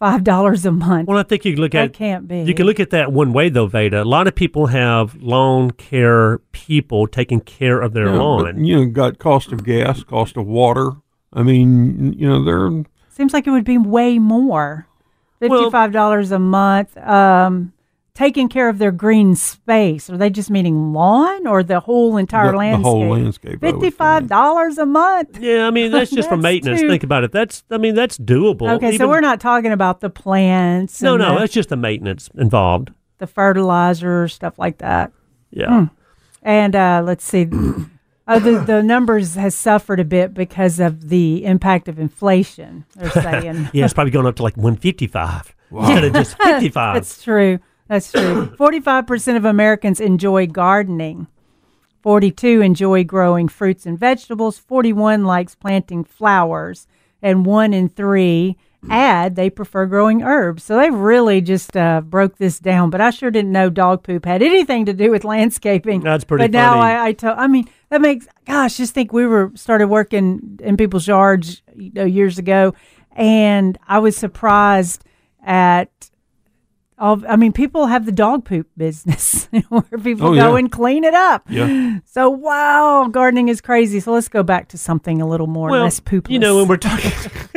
fifty-five 0.01 0.25
dollars 0.25 0.65
a 0.67 0.73
month. 0.73 1.09
Well, 1.09 1.19
I 1.19 1.23
think 1.23 1.45
you 1.45 1.53
can 1.53 1.61
look 1.61 1.73
that 1.73 1.85
at 1.91 1.93
can't 1.93 2.27
be. 2.27 2.43
You 2.43 2.55
can 2.55 2.67
look 2.67 2.81
at 2.81 2.91
that 2.91 3.13
one 3.13 3.33
way 3.33 3.49
though, 3.51 3.67
Veda. 3.67 4.03
A 4.03 4.05
lot 4.05 4.27
of 4.27 4.35
people 4.35 4.67
have 4.69 5.15
lawn 5.17 5.71
care 5.73 6.39
people 6.53 7.07
taking 7.07 7.41
care 7.41 7.81
of 7.81 7.93
their 7.93 8.07
Yeah, 8.07 8.13
but, 8.13 8.19
lawn. 8.19 8.65
you 8.65 8.77
know, 8.77 8.87
got 8.87 9.19
cost 9.19 9.53
of 9.53 9.65
gas, 9.65 10.03
cost 10.03 10.37
of 10.37 10.47
water. 10.47 10.93
I 11.33 11.43
mean, 11.43 12.15
you 12.15 12.29
know, 12.29 12.45
they're 12.45 12.85
Seems 13.11 13.33
like 13.33 13.47
it 13.47 13.51
would 13.51 13.65
be 13.65 13.79
way 13.79 14.19
more. 14.19 14.87
Fifty-five 15.39 15.93
dollars 15.93 16.33
a 16.33 16.39
month. 16.39 16.97
Um, 16.99 17.73
taking 18.21 18.49
care 18.51 18.69
of 18.69 18.77
their 18.79 18.93
green 18.93 19.35
space. 19.35 20.11
Are 20.11 20.19
they 20.19 20.29
just 20.29 20.51
meaning 20.51 20.93
lawn 20.93 21.47
or 21.47 21.63
the 21.63 21.81
whole 21.81 22.19
entire 22.19 22.47
The- 22.47 22.53
the 22.53 22.59
landscape? 22.59 22.85
whole 22.85 23.09
landscape, 23.09 23.51
I 23.51 23.53
would 23.55 23.61
think. 23.61 23.75
Fifty-five 23.83 24.27
dollars 24.29 24.77
a 24.79 24.85
month. 24.87 25.39
yeah, 25.41 25.67
I 25.67 25.71
mean 25.71 25.91
that's 25.91 26.11
just 26.11 26.29
for 26.29 26.37
maintenance. 26.37 26.81
too- 26.83 26.89
Think 26.89 27.03
about 27.03 27.25
it. 27.25 27.33
That's 27.33 27.65
I 27.71 27.79
mean 27.79 27.95
that's 27.95 28.19
doable. 28.19 28.69
Okay, 28.77 28.99
so 28.99 29.09
we're 29.09 29.21
not 29.21 29.41
talking 29.41 29.73
about 29.73 30.01
the 30.01 30.11
plants. 30.11 31.01
no, 31.01 31.17
no, 31.17 31.33
the, 31.35 31.41
that's 31.41 31.53
just 31.55 31.71
the 31.71 31.77
maintenance 31.77 32.29
involved. 32.37 32.91
the 33.19 33.27
fertilizer 33.27 34.29
stuff 34.29 34.59
like 34.59 34.79
that. 34.79 35.13
Yeah, 35.51 35.87
And 36.43 36.77
uh, 36.77 37.03
let's 37.05 37.25
see, 37.25 37.49
uh, 38.29 38.39
the 38.39 38.63
the 38.65 38.83
numbers 38.83 39.35
has 39.35 39.55
suffered 39.55 39.99
a 39.99 40.05
bit 40.05 40.33
because 40.35 40.79
of 40.79 41.09
the 41.09 41.45
impact 41.45 41.89
of 41.89 41.99
inflation. 41.99 42.85
They're 42.97 43.11
saying. 43.23 43.71
yeah, 43.73 43.85
it's 43.87 43.95
probably 43.95 44.11
going 44.13 44.27
up 44.27 44.37
to 44.37 44.43
like 44.43 44.57
one 44.57 44.77
fifty 44.77 45.07
five 45.07 45.55
instead 45.73 46.05
of 46.05 46.13
just 46.13 46.37
fifty 46.43 46.69
five. 46.69 46.95
That's 46.95 47.23
true. 47.23 47.59
That's 47.91 48.13
true. 48.13 48.47
Forty-five 48.57 49.07
percent 49.09 49.37
of 49.37 49.45
Americans 49.45 50.01
enjoy 50.01 50.47
gardening. 50.47 51.27
Forty-two 52.03 52.61
enjoy 52.63 53.03
growing 53.03 53.49
fruits 53.49 53.85
and 53.85 53.99
vegetables. 53.99 54.59
Forty-one 54.59 55.25
likes 55.25 55.57
planting 55.57 56.05
flowers, 56.05 56.87
and 57.21 57.45
one 57.45 57.75
in 57.75 57.89
three 57.89 58.57
add 58.89 59.35
they 59.37 59.51
prefer 59.51 59.85
growing 59.87 60.23
herbs. 60.23 60.63
So 60.63 60.77
they 60.77 60.89
really 60.89 61.41
just 61.41 61.77
uh, 61.77 62.01
broke 62.01 62.39
this 62.39 62.59
down. 62.61 62.91
But 62.91 63.01
I 63.01 63.11
sure 63.11 63.31
didn't 63.31 63.53
know 63.53 63.69
dog 63.69 64.05
poop 64.05 64.25
had 64.25 64.41
anything 64.41 64.87
to 64.87 64.95
do 64.95 65.11
with 65.11 65.25
landscaping. 65.25 66.01
That's 66.01 66.25
pretty 66.25 66.45
But 66.45 66.53
now 66.53 66.75
funny. 66.75 66.95
I, 66.95 67.07
I 67.09 67.13
to, 67.15 67.39
I 67.39 67.47
mean, 67.49 67.69
that 67.91 68.01
makes 68.01 68.29
gosh. 68.47 68.77
Just 68.77 68.95
think 68.95 69.13
we 69.13 69.27
were 69.27 69.51
started 69.57 69.89
working 69.89 70.61
in 70.63 70.77
people's 70.77 71.09
yards 71.09 71.61
you 71.75 71.91
know, 71.93 72.05
years 72.05 72.39
ago, 72.39 72.73
and 73.13 73.77
I 73.89 73.99
was 73.99 74.17
surprised 74.17 75.05
at. 75.45 76.10
All, 77.01 77.23
I 77.27 77.37
mean, 77.37 77.53
people 77.53 77.87
have 77.87 78.05
the 78.05 78.13
dog 78.13 78.45
poop 78.45 78.69
business 78.77 79.49
where 79.71 79.83
people 80.03 80.29
Oh, 80.29 80.35
go 80.35 80.53
yeah. 80.53 80.59
and 80.59 80.71
clean 80.71 81.03
it 81.05 81.15
up. 81.15 81.43
Yeah. 81.49 81.99
So 82.07 82.29
wow, 82.29 83.09
gardening 83.11 83.49
is 83.49 83.61
crazy. 83.61 84.01
So 84.01 84.13
let's 84.13 84.29
go 84.29 84.43
back 84.43 84.69
to 84.69 84.79
something 84.79 85.23
a 85.23 85.27
little 85.27 85.47
more 85.47 85.71
less 85.71 85.99
poopless. 86.01 86.31
You 86.31 86.39
know, 86.41 86.57
when 86.57 86.69
we're 86.69 86.77
talking, 86.77 87.11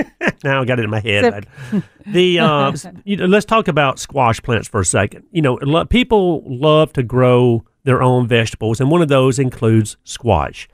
now 0.43 0.61
I 0.61 0.65
got 0.65 0.79
it 0.79 0.83
in 0.85 0.89
my 0.91 0.99
head. 1.01 1.45
but 1.71 1.83
the 2.05 2.39
uh, 2.39 2.71
you 3.03 3.17
know, 3.17 3.25
let's 3.25 3.45
talk 3.45 3.67
about 3.67 3.99
squash 3.99 4.41
plants 4.41 4.67
for 4.67 4.79
a 4.79 4.85
second. 4.85 5.25
You 5.31 5.41
know, 5.41 5.57
lo- 5.61 5.85
people 5.85 6.43
love 6.45 6.93
to 6.93 7.03
grow 7.03 7.65
their 7.83 8.01
own 8.01 8.27
vegetables, 8.27 8.79
and 8.79 8.89
one 8.89 9.01
of 9.01 9.07
those 9.09 9.39
includes 9.39 9.97
squash. 10.05 10.69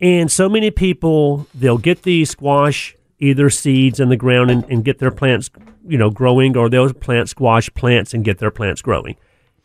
And 0.00 0.30
so 0.30 0.48
many 0.48 0.70
people, 0.70 1.46
they'll 1.54 1.78
get 1.78 2.02
the 2.04 2.24
squash 2.26 2.94
either 3.18 3.50
seeds 3.50 4.00
in 4.00 4.08
the 4.08 4.16
ground 4.16 4.50
and, 4.50 4.64
and 4.64 4.84
get 4.84 4.98
their 4.98 5.10
plants, 5.10 5.50
you 5.86 5.98
know, 5.98 6.10
growing, 6.10 6.56
or 6.56 6.68
they'll 6.68 6.92
plant 6.92 7.28
squash 7.28 7.68
plants 7.74 8.14
and 8.14 8.24
get 8.24 8.38
their 8.38 8.50
plants 8.50 8.82
growing. 8.82 9.16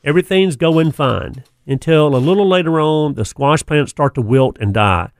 Everything's 0.03 0.55
going 0.55 0.91
fine 0.91 1.43
until 1.65 2.15
a 2.15 2.17
little 2.17 2.47
later 2.47 2.79
on, 2.79 3.13
the 3.13 3.25
squash 3.25 3.65
plants 3.65 3.91
start 3.91 4.15
to 4.15 4.21
wilt 4.21 4.57
and 4.59 4.73
die. 4.73 5.11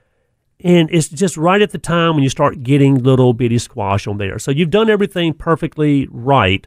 And 0.59 0.89
it's 0.91 1.09
just 1.09 1.37
right 1.37 1.61
at 1.61 1.71
the 1.71 1.77
time 1.77 2.15
when 2.15 2.23
you 2.23 2.29
start 2.29 2.63
getting 2.63 3.03
little 3.03 3.33
bitty 3.33 3.57
squash 3.57 4.07
on 4.07 4.17
there. 4.17 4.39
So 4.39 4.51
you've 4.51 4.69
done 4.69 4.89
everything 4.89 5.33
perfectly 5.33 6.07
right. 6.09 6.65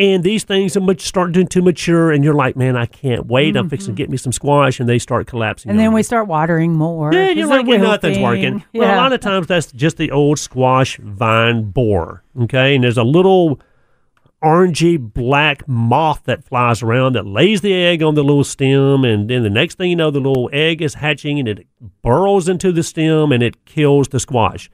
And 0.00 0.24
these 0.24 0.44
things 0.44 0.78
are 0.78 0.80
much 0.80 1.02
starting 1.02 1.46
to 1.48 1.60
mature, 1.60 2.10
and 2.10 2.24
you're 2.24 2.32
like, 2.32 2.56
man, 2.56 2.74
I 2.74 2.86
can't 2.86 3.26
wait. 3.26 3.54
I'm 3.54 3.68
fixing 3.68 3.94
to 3.94 4.02
get 4.02 4.08
me 4.08 4.16
some 4.16 4.32
squash, 4.32 4.80
and 4.80 4.88
they 4.88 4.98
start 4.98 5.26
collapsing. 5.26 5.68
Mm-hmm. 5.68 5.78
and 5.78 5.78
then 5.78 5.92
we 5.92 6.02
start 6.02 6.26
watering 6.26 6.72
more. 6.72 7.12
Yeah, 7.12 7.28
you're 7.28 7.46
like, 7.46 7.66
yeah, 7.66 7.76
nothing's 7.76 8.18
working. 8.18 8.64
Well, 8.72 8.94
a 8.94 8.96
lot 8.96 9.12
of 9.12 9.20
times 9.20 9.46
that's 9.46 9.70
just 9.72 9.98
the 9.98 10.10
old 10.10 10.38
squash 10.38 10.96
vine 10.96 11.70
borer. 11.70 12.22
Okay, 12.44 12.76
and 12.76 12.82
there's 12.82 12.96
a 12.96 13.04
little 13.04 13.60
orangey 14.42 14.96
black 14.98 15.68
moth 15.68 16.22
that 16.24 16.44
flies 16.44 16.82
around 16.82 17.14
that 17.14 17.26
lays 17.26 17.60
the 17.60 17.74
egg 17.74 18.02
on 18.02 18.14
the 18.14 18.24
little 18.24 18.42
stem, 18.42 19.04
and 19.04 19.28
then 19.28 19.42
the 19.42 19.50
next 19.50 19.76
thing 19.76 19.90
you 19.90 19.96
know, 19.96 20.10
the 20.10 20.18
little 20.18 20.48
egg 20.50 20.80
is 20.80 20.94
hatching 20.94 21.38
and 21.38 21.46
it 21.46 21.66
burrows 22.00 22.48
into 22.48 22.72
the 22.72 22.82
stem 22.82 23.32
and 23.32 23.42
it 23.42 23.66
kills 23.66 24.08
the 24.08 24.18
squash. 24.18 24.70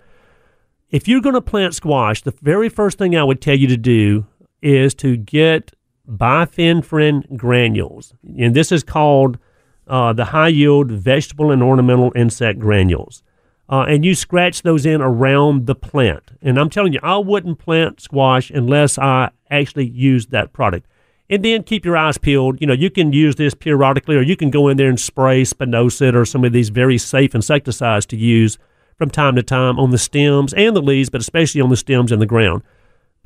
If 0.89 1.09
you're 1.09 1.21
going 1.21 1.35
to 1.35 1.41
plant 1.41 1.75
squash, 1.75 2.23
the 2.23 2.35
very 2.43 2.69
first 2.69 2.97
thing 2.97 3.17
I 3.17 3.25
would 3.25 3.43
tell 3.43 3.57
you 3.57 3.67
to 3.67 3.77
do 3.77 4.25
is 4.63 4.95
to 4.95 5.17
get 5.17 5.73
bifenthrin 6.09 7.37
granules, 7.37 8.15
and 8.39 8.55
this 8.55 8.71
is 8.71 8.83
called 8.85 9.39
uh, 9.87 10.13
the 10.13 10.27
Hi-Yield 10.27 10.91
vegetable 10.91 11.51
and 11.51 11.63
ornamental 11.63 12.13
insect 12.15 12.59
granules. 12.59 13.23
Uh, 13.69 13.83
and 13.89 14.05
you 14.05 14.15
scratch 14.15 14.63
those 14.63 14.87
in 14.87 15.01
around 15.01 15.67
the 15.67 15.75
plant. 15.75 16.31
And 16.41 16.59
I'm 16.59 16.71
telling 16.71 16.93
you, 16.93 17.01
I 17.03 17.19
wouldn't 17.19 17.59
plant 17.59 18.01
squash 18.01 18.51
unless 18.51 18.97
I 18.97 19.31
actually 19.51 19.89
used 19.89 20.31
that 20.31 20.53
product. 20.53 20.87
And 21.29 21.45
then 21.45 21.65
keep 21.65 21.85
your 21.85 21.97
eyes 21.97 22.19
peeled. 22.19 22.61
You 22.61 22.69
know, 22.69 22.73
you 22.73 22.91
can 22.91 23.13
use 23.13 23.35
this 23.35 23.55
periodically, 23.55 24.15
or 24.15 24.23
you 24.23 24.37
can 24.37 24.51
go 24.51 24.69
in 24.69 24.77
there 24.77 24.89
and 24.89 25.01
spray 25.01 25.43
spinosad 25.43 26.15
or 26.15 26.25
some 26.25 26.45
of 26.45 26.53
these 26.53 26.69
very 26.69 26.99
safe 26.99 27.35
insecticides 27.35 28.07
to 28.07 28.17
use 28.17 28.59
from 28.97 29.11
time 29.11 29.35
to 29.35 29.43
time 29.43 29.81
on 29.81 29.91
the 29.91 29.99
stems 29.99 30.55
and 30.55 30.77
the 30.77 30.81
leaves, 30.81 31.11
but 31.11 31.21
especially 31.21 31.61
on 31.61 31.71
the 31.71 31.77
stems 31.77 32.13
and 32.13 32.23
the 32.23 32.27
ground. 32.27 32.63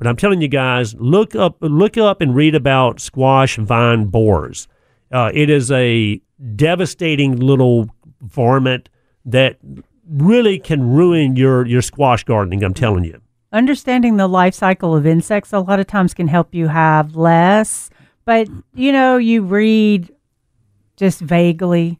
But 0.01 0.07
I'm 0.07 0.15
telling 0.15 0.41
you 0.41 0.47
guys, 0.47 0.95
look 0.95 1.35
up, 1.35 1.57
look 1.61 1.95
up 1.95 2.21
and 2.21 2.35
read 2.35 2.55
about 2.55 2.99
squash 2.99 3.57
vine 3.57 4.05
borers. 4.05 4.67
Uh, 5.11 5.29
it 5.31 5.47
is 5.51 5.69
a 5.69 6.19
devastating 6.55 7.35
little 7.35 7.87
varmint 8.23 8.89
that 9.25 9.57
really 10.09 10.57
can 10.57 10.81
ruin 10.89 11.35
your 11.35 11.67
your 11.67 11.83
squash 11.83 12.23
gardening. 12.23 12.63
I'm 12.63 12.73
telling 12.73 13.03
you. 13.03 13.21
understanding 13.53 14.17
the 14.17 14.25
life 14.27 14.55
cycle 14.55 14.95
of 14.95 15.05
insects 15.05 15.53
a 15.53 15.59
lot 15.59 15.79
of 15.79 15.85
times 15.85 16.15
can 16.15 16.27
help 16.27 16.55
you 16.55 16.67
have 16.67 17.15
less 17.15 17.89
but 18.25 18.47
you 18.73 18.91
know 18.93 19.17
you 19.17 19.43
read 19.43 20.09
just 20.95 21.19
vaguely 21.19 21.99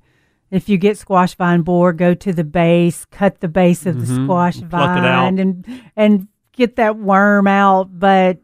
if 0.50 0.70
you 0.70 0.78
get 0.78 0.98
squash 0.98 1.36
vine 1.36 1.62
borer 1.62 1.92
go 1.94 2.14
to 2.14 2.32
the 2.34 2.44
base 2.46 3.06
cut 3.12 3.42
the 3.42 3.48
base 3.50 3.86
of 3.86 4.00
the 4.00 4.08
squash 4.08 4.58
Mm-hmm. 4.58 4.70
Pluck 4.70 4.98
it 4.98 5.04
out. 5.06 5.24
vine 5.26 5.40
and 5.40 5.68
and 5.96 6.28
get 6.62 6.76
that 6.78 6.98
worm 6.98 7.48
out 7.48 7.88
but 8.00 8.38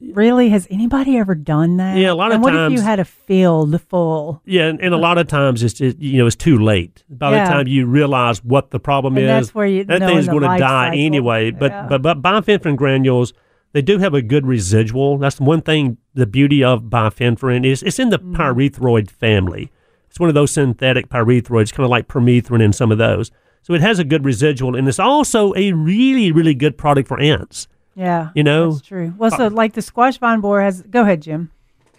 really 0.00 0.48
has 0.48 0.66
anybody 0.70 1.16
ever 1.18 1.34
done 1.34 1.76
that 1.78 1.96
Yeah, 1.96 2.12
a 2.12 2.14
lot 2.14 2.30
of 2.30 2.34
and 2.36 2.42
what 2.44 2.54
if 2.54 2.58
times- 2.58 2.74
you 2.74 2.80
had 2.80 3.00
a 3.00 3.04
field 3.04 3.80
full 3.82 4.40
Yeah, 4.44 4.66
and, 4.68 4.80
and 4.80 4.94
a 4.94 4.96
lot 4.96 5.18
of 5.18 5.26
times 5.26 5.62
it's 5.62 5.74
just, 5.74 5.98
you 5.98 6.18
know 6.18 6.26
it's 6.26 6.36
too 6.36 6.56
late. 6.58 7.02
By 7.10 7.32
Yeah. 7.32 7.44
the 7.44 7.50
time 7.52 7.66
you 7.66 7.86
realize 7.86 8.44
what 8.44 8.70
the 8.70 8.78
problem 8.78 9.16
And 9.16 9.24
is, 9.24 9.28
that's 9.28 9.54
where 9.54 9.66
you 9.66 9.82
that 9.84 9.98
know 10.00 10.06
thing's 10.06 10.28
in 10.28 10.34
the 10.34 10.40
going 10.40 10.52
to 10.52 10.58
die 10.58 10.86
cycle. 10.90 11.04
anyway. 11.04 11.50
But 11.50 11.72
Yeah. 11.72 11.86
but 11.88 12.02
but 12.02 12.22
bifenthrin 12.22 12.76
granules 12.76 13.32
they 13.72 13.82
do 13.82 13.98
have 13.98 14.14
a 14.14 14.22
good 14.22 14.46
residual. 14.46 15.18
That's 15.18 15.40
one 15.40 15.60
thing. 15.60 15.98
The 16.14 16.26
beauty 16.26 16.62
of 16.64 16.84
bifenthrin 16.84 17.66
is 17.66 17.82
it's 17.82 17.98
in 17.98 18.10
the 18.10 18.18
Mm-hmm. 18.18 18.36
pyrethroid 18.36 19.10
family. 19.10 19.70
It's 20.08 20.18
one 20.20 20.28
of 20.30 20.34
those 20.34 20.52
synthetic 20.52 21.08
pyrethroids, 21.10 21.72
kind 21.72 21.84
of 21.84 21.90
like 21.90 22.06
permethrin 22.08 22.62
and 22.64 22.74
some 22.74 22.90
of 22.92 22.98
those. 22.98 23.30
So 23.68 23.74
it 23.74 23.82
has 23.82 23.98
a 23.98 24.04
good 24.04 24.24
residual, 24.24 24.74
and 24.74 24.88
it's 24.88 24.98
also 24.98 25.52
a 25.54 25.72
really 25.74 26.32
really 26.32 26.54
good 26.54 26.76
product 26.78 27.06
for 27.06 27.20
ants. 27.20 27.68
yeah 27.94 28.30
You 28.34 28.42
know? 28.42 28.72
that's 28.72 28.86
true 28.88 29.12
well 29.18 29.32
Uh, 29.32 29.36
so 29.36 29.46
like 29.48 29.74
the 29.74 29.82
squash 29.82 30.16
vine 30.18 30.40
borer 30.40 30.62
has 30.62 30.82
go 30.82 31.02
ahead 31.02 31.20
jim 31.22 31.50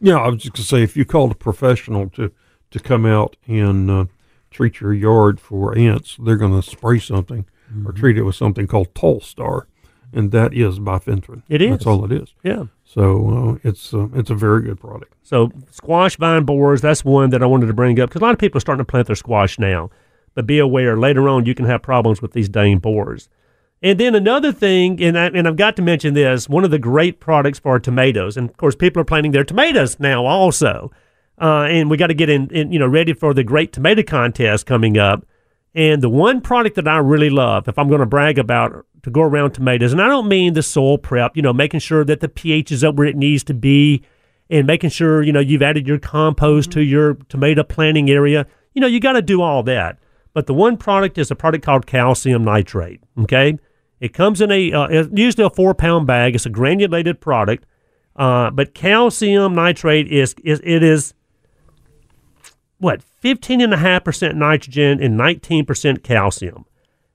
Yeah, 0.02 0.18
I 0.18 0.28
was 0.30 0.42
just 0.44 0.54
gonna 0.56 0.66
say 0.66 0.82
if 0.84 0.98
you 0.98 1.06
called 1.06 1.32
a 1.32 1.36
professional 1.36 2.10
to 2.18 2.32
to 2.72 2.80
come 2.80 3.06
out 3.06 3.36
and 3.48 3.90
uh, 3.92 4.06
treat 4.52 4.80
your 4.82 4.94
yard 4.94 5.40
for 5.40 5.78
ants, 5.78 6.18
they're 6.24 6.38
gonna 6.44 6.64
spray 6.64 7.00
something 7.00 7.46
Mm-hmm. 7.72 7.88
or 7.88 7.92
treat 7.92 8.18
it 8.18 8.24
with 8.24 8.34
something 8.36 8.66
called 8.66 8.92
Talstar, 8.96 9.68
and 10.12 10.32
that 10.32 10.56
is 10.56 10.80
bifenthrin. 10.80 11.44
It 11.50 11.62
is. 11.62 11.70
That's 11.70 11.86
all 11.86 12.04
it 12.04 12.12
is. 12.12 12.34
Yeah. 12.42 12.64
So 12.84 13.04
uh, 13.64 13.70
it's 13.70 13.94
uh, 13.94 14.08
it's 14.16 14.32
a 14.32 14.36
very 14.48 14.64
good 14.64 14.80
product. 14.80 15.14
So 15.22 15.52
squash 15.70 16.18
vine 16.18 16.46
borers, 16.46 16.82
that's 16.82 17.06
one 17.06 17.30
that 17.30 17.44
I 17.44 17.46
wanted 17.46 17.68
to 17.68 17.74
bring 17.74 18.00
up 18.00 18.10
because 18.10 18.22
a 18.24 18.26
lot 18.26 18.34
of 18.34 18.40
people 18.40 18.58
are 18.58 18.66
starting 18.68 18.84
to 18.84 18.90
plant 18.92 19.06
their 19.06 19.16
squash 19.16 19.60
now. 19.60 19.92
But 20.40 20.48
be 20.48 20.60
aware, 20.60 20.98
later 20.98 21.28
on 21.28 21.46
you 21.46 21.54
can 21.54 21.66
have 21.66 21.82
problems 21.82 22.22
with 22.22 22.32
these 22.32 22.48
dang 22.48 22.80
borers. 22.80 23.28
And 23.82 24.00
then 24.00 24.16
another 24.16 24.54
thing, 24.54 25.04
and, 25.04 25.20
I, 25.20 25.26
and 25.26 25.46
I've 25.46 25.58
got 25.58 25.76
to 25.76 25.82
mention 25.82 26.14
this, 26.14 26.48
one 26.48 26.64
of 26.64 26.72
the 26.72 26.80
great 26.80 27.20
products 27.20 27.60
for 27.60 27.78
tomatoes, 27.78 28.38
and 28.38 28.50
of 28.50 28.56
course 28.56 28.74
people 28.74 29.02
are 29.02 29.04
planting 29.04 29.34
their 29.34 29.44
tomatoes 29.44 30.00
now 30.00 30.26
also. 30.26 30.94
Uh, 31.42 31.64
and 31.64 31.90
we 31.90 31.98
got 31.98 32.08
to 32.08 32.14
get 32.14 32.30
in, 32.30 32.50
in, 32.52 32.72
you 32.72 32.80
know, 32.80 32.88
ready 32.88 33.12
for 33.12 33.34
the 33.34 33.44
great 33.44 33.74
tomato 33.74 34.02
contest 34.02 34.66
coming 34.66 34.98
up. 34.98 35.26
And 35.76 36.02
the 36.02 36.08
one 36.08 36.40
product 36.40 36.78
that 36.78 36.88
I 36.88 37.00
really 37.00 37.30
love, 37.30 37.68
if 37.68 37.78
I'm 37.78 37.90
going 37.90 38.00
to 38.00 38.06
brag 38.06 38.40
about 38.40 38.86
to 39.04 39.12
go 39.12 39.24
around 39.24 39.52
tomatoes, 39.52 39.92
and 39.92 40.02
I 40.02 40.08
don't 40.08 40.30
mean 40.30 40.54
the 40.54 40.64
soil 40.64 40.98
prep, 40.98 41.36
you 41.36 41.42
know, 41.42 41.52
making 41.52 41.82
sure 41.82 42.06
that 42.06 42.22
the 42.22 42.30
pH 42.30 42.72
is 42.72 42.82
up 42.82 42.96
where 42.96 43.08
it 43.08 43.18
needs 43.18 43.44
to 43.44 43.54
be, 43.54 44.04
and 44.50 44.66
making 44.66 44.92
sure 44.92 45.22
you 45.22 45.34
know 45.34 45.42
you've 45.42 45.62
added 45.62 45.86
your 45.86 46.00
compost 46.00 46.72
to 46.72 46.82
your 46.82 47.16
tomato 47.28 47.62
planting 47.62 48.10
area. 48.10 48.48
You 48.74 48.80
know, 48.80 48.88
you 48.88 49.02
got 49.02 49.14
to 49.14 49.22
do 49.22 49.42
all 49.42 49.64
that. 49.64 50.00
But 50.40 50.48
the 50.48 50.54
one 50.54 50.78
product 50.78 51.18
is 51.18 51.30
a 51.30 51.36
product 51.36 51.66
called 51.66 51.86
calcium 51.86 52.46
nitrate. 52.46 53.04
Okay, 53.24 53.60
it 54.00 54.14
comes 54.14 54.40
in 54.40 54.50
a 54.54 54.72
uh, 54.72 55.04
usually 55.12 55.46
a 55.46 55.50
four 55.50 55.74
pound 55.74 56.08
bag. 56.08 56.34
It's 56.34 56.46
a 56.46 56.50
granulated 56.50 57.20
product, 57.20 57.66
uh, 58.16 58.50
but 58.50 58.74
calcium 58.74 59.54
nitrate 59.54 60.08
is 60.08 60.36
is 60.46 60.62
it 60.64 60.82
is 60.82 61.14
what 62.78 63.02
15.5% 63.22 64.36
nitrogen 64.36 65.04
and 65.04 65.20
19% 65.20 66.04
calcium. 66.04 66.64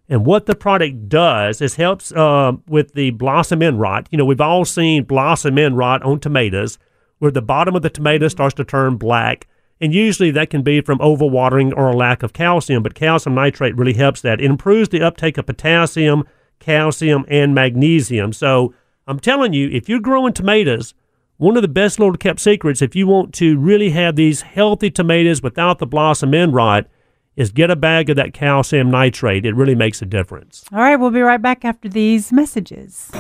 And 0.07 0.27
what 0.27 0.45
the 0.45 0.55
product 0.55 1.09
does 1.09 1.63
is 1.63 1.77
helps 1.77 2.13
uh, 2.13 2.53
with 2.69 2.93
the 2.93 3.13
blossom 3.13 3.63
end 3.63 3.81
rot. 3.81 4.07
You 4.11 4.19
know, 4.19 4.27
we've 4.27 4.39
all 4.39 4.67
seen 4.67 5.05
blossom 5.05 5.57
end 5.57 5.79
rot 5.79 6.03
on 6.03 6.21
tomatoes 6.21 6.79
where 7.21 7.31
the 7.31 7.41
bottom 7.41 7.75
of 7.75 7.81
the 7.81 7.89
tomato 7.89 8.29
starts 8.29 8.55
to 8.57 8.65
turn 8.65 8.99
black. 8.99 9.49
And 9.81 9.93
usually 9.93 10.31
that 10.31 10.51
can 10.51 10.63
be 10.63 10.81
from 10.81 10.99
overwatering 10.99 11.73
or 11.77 11.89
a 11.89 11.97
lack 11.97 12.23
of 12.23 12.33
calcium, 12.33 12.83
but 12.83 12.95
calcium 12.95 13.35
nitrate 13.35 13.77
really 13.77 13.95
helps 13.95 14.21
that. 14.23 14.41
It 14.41 14.45
improves 14.45 14.89
the 14.89 15.03
uptake 15.03 15.37
of 15.37 15.47
potassium, 15.47 16.25
calcium, 16.61 17.25
and 17.29 17.55
magnesium. 17.55 18.33
So 18.33 18.73
I'm 19.07 19.21
telling 19.21 19.53
you, 19.53 19.69
if 19.71 19.89
you're 19.89 20.01
growing 20.01 20.33
tomatoes, 20.33 20.95
one 21.37 21.57
of 21.57 21.63
the 21.63 21.69
best 21.69 21.99
little 21.99 22.17
kept 22.17 22.41
secrets, 22.41 22.81
if 22.81 22.95
you 22.95 23.07
want 23.07 23.35
to 23.35 23.59
really 23.59 23.91
have 23.91 24.17
these 24.17 24.43
healthy 24.43 24.91
tomatoes 24.91 25.43
without 25.43 25.79
the 25.79 25.87
blossom 25.87 26.33
end 26.33 26.55
rot, 26.55 26.87
is 27.37 27.51
get 27.51 27.71
a 27.71 27.77
bag 27.77 28.09
of 28.09 28.17
that 28.17 28.33
calcium 28.33 28.91
nitrate. 28.91 29.45
It 29.45 29.57
really 29.57 29.75
makes 29.75 30.01
a 30.01 30.07
difference. 30.07 30.65
All 30.73 30.79
right, 30.79 30.97
we'll 30.97 31.11
be 31.11 31.21
right 31.21 31.43
back 31.43 31.65
after 31.65 31.89
these 31.89 32.31
messages. 32.31 33.11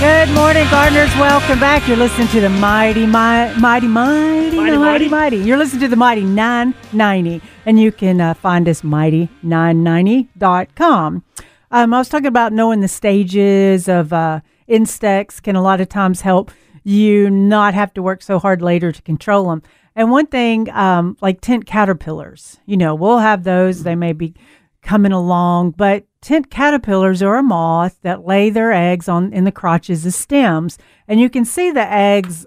Good 0.00 0.28
morning, 0.30 0.64
gardeners. 0.70 1.12
Welcome 1.16 1.58
back. 1.58 1.88
You're 1.88 1.96
listening 1.96 2.28
to 2.28 2.40
the 2.40 2.48
mighty, 2.48 3.04
mighty, 3.04 3.58
mighty, 3.58 3.88
mighty, 3.88 4.56
Mighty, 4.56 4.58
mighty, 4.76 4.78
mighty. 4.78 5.08
mighty. 5.08 5.36
You're 5.38 5.56
listening 5.56 5.80
to 5.82 5.88
the 5.88 5.96
mighty 5.96 6.22
990, 6.22 7.42
and 7.66 7.80
you 7.80 7.90
can 7.90 8.20
uh, 8.20 8.34
find 8.34 8.68
us 8.68 8.82
mighty990.com. 8.82 11.24
Um, 11.72 11.94
I 11.94 11.98
was 11.98 12.08
talking 12.08 12.28
about 12.28 12.52
knowing 12.52 12.80
the 12.80 12.86
stages 12.86 13.88
of 13.88 14.12
uh, 14.12 14.38
insects 14.68 15.40
can 15.40 15.56
a 15.56 15.62
lot 15.62 15.80
of 15.80 15.88
times 15.88 16.20
help 16.20 16.52
you 16.84 17.28
not 17.28 17.74
have 17.74 17.92
to 17.94 18.02
work 18.02 18.22
so 18.22 18.38
hard 18.38 18.62
later 18.62 18.92
to 18.92 19.02
control 19.02 19.48
them. 19.50 19.64
And 19.96 20.12
one 20.12 20.26
thing, 20.28 20.70
um, 20.70 21.16
like 21.20 21.40
tent 21.40 21.66
caterpillars, 21.66 22.60
you 22.66 22.76
know, 22.76 22.94
we'll 22.94 23.18
have 23.18 23.42
those. 23.42 23.82
They 23.82 23.96
may 23.96 24.12
be 24.12 24.34
coming 24.80 25.10
along, 25.12 25.72
but 25.72 26.04
tent 26.20 26.50
caterpillars 26.50 27.22
are 27.22 27.36
a 27.36 27.42
moth 27.42 27.98
that 28.02 28.26
lay 28.26 28.50
their 28.50 28.72
eggs 28.72 29.08
on 29.08 29.32
in 29.32 29.44
the 29.44 29.52
crotches 29.52 30.04
of 30.04 30.14
stems, 30.14 30.78
and 31.06 31.20
you 31.20 31.30
can 31.30 31.44
see 31.44 31.70
the 31.70 31.90
eggs. 31.92 32.46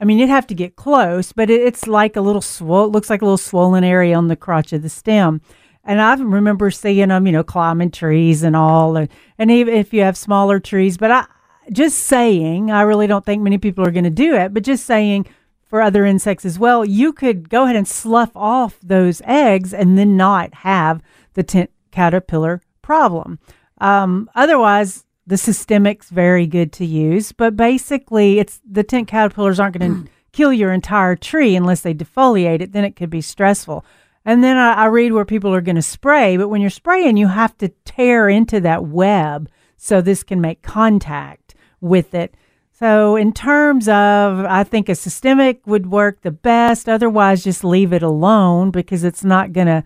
I 0.00 0.04
mean, 0.04 0.18
you'd 0.18 0.28
have 0.28 0.46
to 0.48 0.54
get 0.54 0.76
close, 0.76 1.32
but 1.32 1.50
it, 1.50 1.62
it's 1.62 1.86
like 1.86 2.16
a 2.16 2.20
little 2.20 2.42
swol. 2.42 2.92
Looks 2.92 3.10
like 3.10 3.22
a 3.22 3.24
little 3.24 3.38
swollen 3.38 3.84
area 3.84 4.16
on 4.16 4.28
the 4.28 4.36
crotch 4.36 4.72
of 4.72 4.82
the 4.82 4.88
stem. 4.88 5.40
And 5.84 6.00
I 6.00 6.14
remember 6.14 6.70
seeing 6.70 7.08
them, 7.08 7.26
you 7.26 7.32
know, 7.32 7.44
climbing 7.44 7.90
trees 7.90 8.42
and 8.42 8.56
all, 8.56 8.96
and, 8.96 9.08
and 9.38 9.50
even 9.50 9.74
if 9.74 9.92
you 9.92 10.00
have 10.02 10.16
smaller 10.16 10.58
trees. 10.58 10.96
But 10.96 11.10
I 11.10 11.26
just 11.72 12.00
saying, 12.00 12.70
I 12.70 12.82
really 12.82 13.06
don't 13.06 13.24
think 13.24 13.42
many 13.42 13.58
people 13.58 13.86
are 13.86 13.90
going 13.90 14.04
to 14.04 14.10
do 14.10 14.34
it. 14.34 14.52
But 14.52 14.64
just 14.64 14.86
saying, 14.86 15.26
for 15.62 15.80
other 15.80 16.04
insects 16.04 16.44
as 16.44 16.58
well, 16.58 16.84
you 16.84 17.12
could 17.12 17.48
go 17.48 17.64
ahead 17.64 17.76
and 17.76 17.88
slough 17.88 18.30
off 18.34 18.78
those 18.82 19.20
eggs 19.24 19.74
and 19.74 19.98
then 19.98 20.16
not 20.16 20.54
have 20.54 21.02
the 21.34 21.42
tent 21.42 21.70
caterpillar 21.90 22.62
problem. 22.84 23.38
Um, 23.78 24.30
otherwise, 24.34 25.04
the 25.26 25.36
systemic's 25.36 26.10
very 26.10 26.46
good 26.46 26.70
to 26.74 26.84
use, 26.84 27.32
but 27.32 27.56
basically, 27.56 28.38
it's 28.38 28.60
the 28.70 28.84
tent 28.84 29.08
caterpillars 29.08 29.58
aren't 29.58 29.78
going 29.78 30.04
to 30.04 30.10
kill 30.32 30.52
your 30.52 30.72
entire 30.72 31.16
tree 31.16 31.56
unless 31.56 31.80
they 31.80 31.94
defoliate 31.94 32.60
it. 32.60 32.72
Then 32.72 32.84
it 32.84 32.94
could 32.94 33.10
be 33.10 33.22
stressful. 33.22 33.84
And 34.24 34.44
then 34.44 34.56
I, 34.56 34.74
I 34.74 34.86
read 34.86 35.12
where 35.12 35.24
people 35.24 35.54
are 35.54 35.60
going 35.60 35.76
to 35.76 35.82
spray, 35.82 36.36
but 36.36 36.48
when 36.48 36.60
you're 36.60 36.70
spraying, 36.70 37.16
you 37.16 37.28
have 37.28 37.56
to 37.58 37.68
tear 37.84 38.28
into 38.28 38.60
that 38.60 38.84
web 38.84 39.48
so 39.76 40.00
this 40.00 40.22
can 40.22 40.40
make 40.40 40.62
contact 40.62 41.54
with 41.80 42.14
it. 42.14 42.34
So, 42.76 43.16
in 43.16 43.32
terms 43.32 43.86
of, 43.86 44.40
I 44.44 44.64
think 44.64 44.88
a 44.88 44.94
systemic 44.94 45.64
would 45.66 45.86
work 45.86 46.22
the 46.22 46.32
best. 46.32 46.88
Otherwise, 46.88 47.44
just 47.44 47.62
leave 47.62 47.92
it 47.92 48.02
alone 48.02 48.72
because 48.72 49.04
it's 49.04 49.22
not 49.22 49.52
going 49.52 49.68
to 49.68 49.84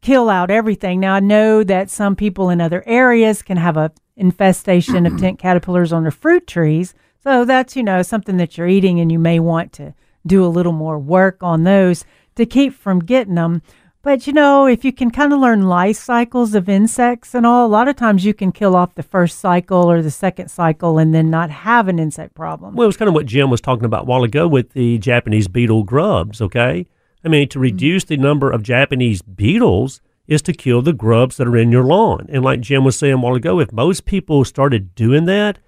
kill 0.00 0.28
out 0.30 0.50
everything. 0.50 1.00
Now, 1.00 1.14
I 1.14 1.20
know 1.20 1.64
that 1.64 1.90
some 1.90 2.16
people 2.16 2.50
in 2.50 2.60
other 2.60 2.82
areas 2.86 3.42
can 3.42 3.56
have 3.56 3.76
a 3.76 3.92
infestation 4.16 5.06
of 5.06 5.18
tent 5.20 5.38
caterpillars 5.38 5.92
on 5.92 6.02
their 6.02 6.10
fruit 6.10 6.46
trees. 6.46 6.94
So 7.22 7.44
that's, 7.44 7.76
you 7.76 7.82
know, 7.82 8.02
something 8.02 8.36
that 8.38 8.56
you're 8.56 8.68
eating 8.68 8.98
and 8.98 9.12
you 9.12 9.18
may 9.18 9.38
want 9.38 9.72
to 9.74 9.94
do 10.26 10.44
a 10.44 10.48
little 10.48 10.72
more 10.72 10.98
work 10.98 11.42
on 11.42 11.64
those 11.64 12.04
to 12.36 12.46
keep 12.46 12.74
from 12.74 13.00
getting 13.00 13.34
them. 13.34 13.62
But 14.02 14.28
you 14.28 14.32
know, 14.32 14.66
if 14.66 14.84
you 14.84 14.92
can 14.92 15.10
kind 15.10 15.32
of 15.32 15.40
learn 15.40 15.62
life 15.62 15.96
cycles 15.96 16.54
of 16.54 16.68
insects 16.68 17.34
and 17.34 17.44
all, 17.44 17.66
a 17.66 17.68
lot 17.68 17.88
of 17.88 17.96
times 17.96 18.24
you 18.24 18.32
can 18.32 18.52
kill 18.52 18.76
off 18.76 18.94
the 18.94 19.02
first 19.02 19.40
cycle 19.40 19.90
or 19.90 20.00
the 20.00 20.12
second 20.12 20.48
cycle 20.48 20.98
and 20.98 21.12
then 21.12 21.28
not 21.28 21.50
have 21.50 21.88
an 21.88 21.98
insect 21.98 22.34
problem. 22.34 22.76
Well, 22.76 22.84
it 22.84 22.86
was 22.86 22.96
kind 22.96 23.08
of 23.08 23.14
what 23.14 23.26
Jim 23.26 23.50
was 23.50 23.60
talking 23.60 23.84
about 23.84 24.02
a 24.02 24.04
while 24.04 24.22
ago 24.22 24.46
with 24.46 24.74
the 24.74 24.98
Japanese 24.98 25.48
beetle 25.48 25.82
grubs, 25.82 26.40
okay? 26.40 26.86
I 27.24 27.28
mean, 27.28 27.48
to 27.48 27.58
reduce 27.58 28.04
the 28.04 28.16
number 28.16 28.50
of 28.50 28.62
Japanese 28.62 29.22
beetles 29.22 30.00
is 30.26 30.42
to 30.42 30.52
kill 30.52 30.82
the 30.82 30.92
grubs 30.92 31.36
that 31.36 31.46
are 31.46 31.56
in 31.56 31.70
your 31.70 31.84
lawn. 31.84 32.26
And 32.28 32.44
like 32.44 32.60
Jim 32.60 32.84
was 32.84 32.96
saying 32.98 33.14
a 33.14 33.18
while 33.18 33.34
ago, 33.34 33.60
if 33.60 33.72
most 33.72 34.04
people 34.04 34.44
started 34.44 34.94
doing 34.94 35.24
that, 35.26 35.58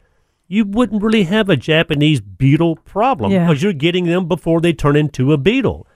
you 0.48 0.64
wouldn't 0.64 1.02
really 1.02 1.24
have 1.24 1.48
a 1.48 1.56
Japanese 1.56 2.20
beetle 2.20 2.76
problem 2.76 3.30
Yeah. 3.30 3.46
because 3.46 3.62
you're 3.62 3.72
getting 3.72 4.06
them 4.06 4.26
before 4.26 4.60
they 4.60 4.72
turn 4.72 4.96
into 4.96 5.32
a 5.32 5.36
beetle. 5.36 5.86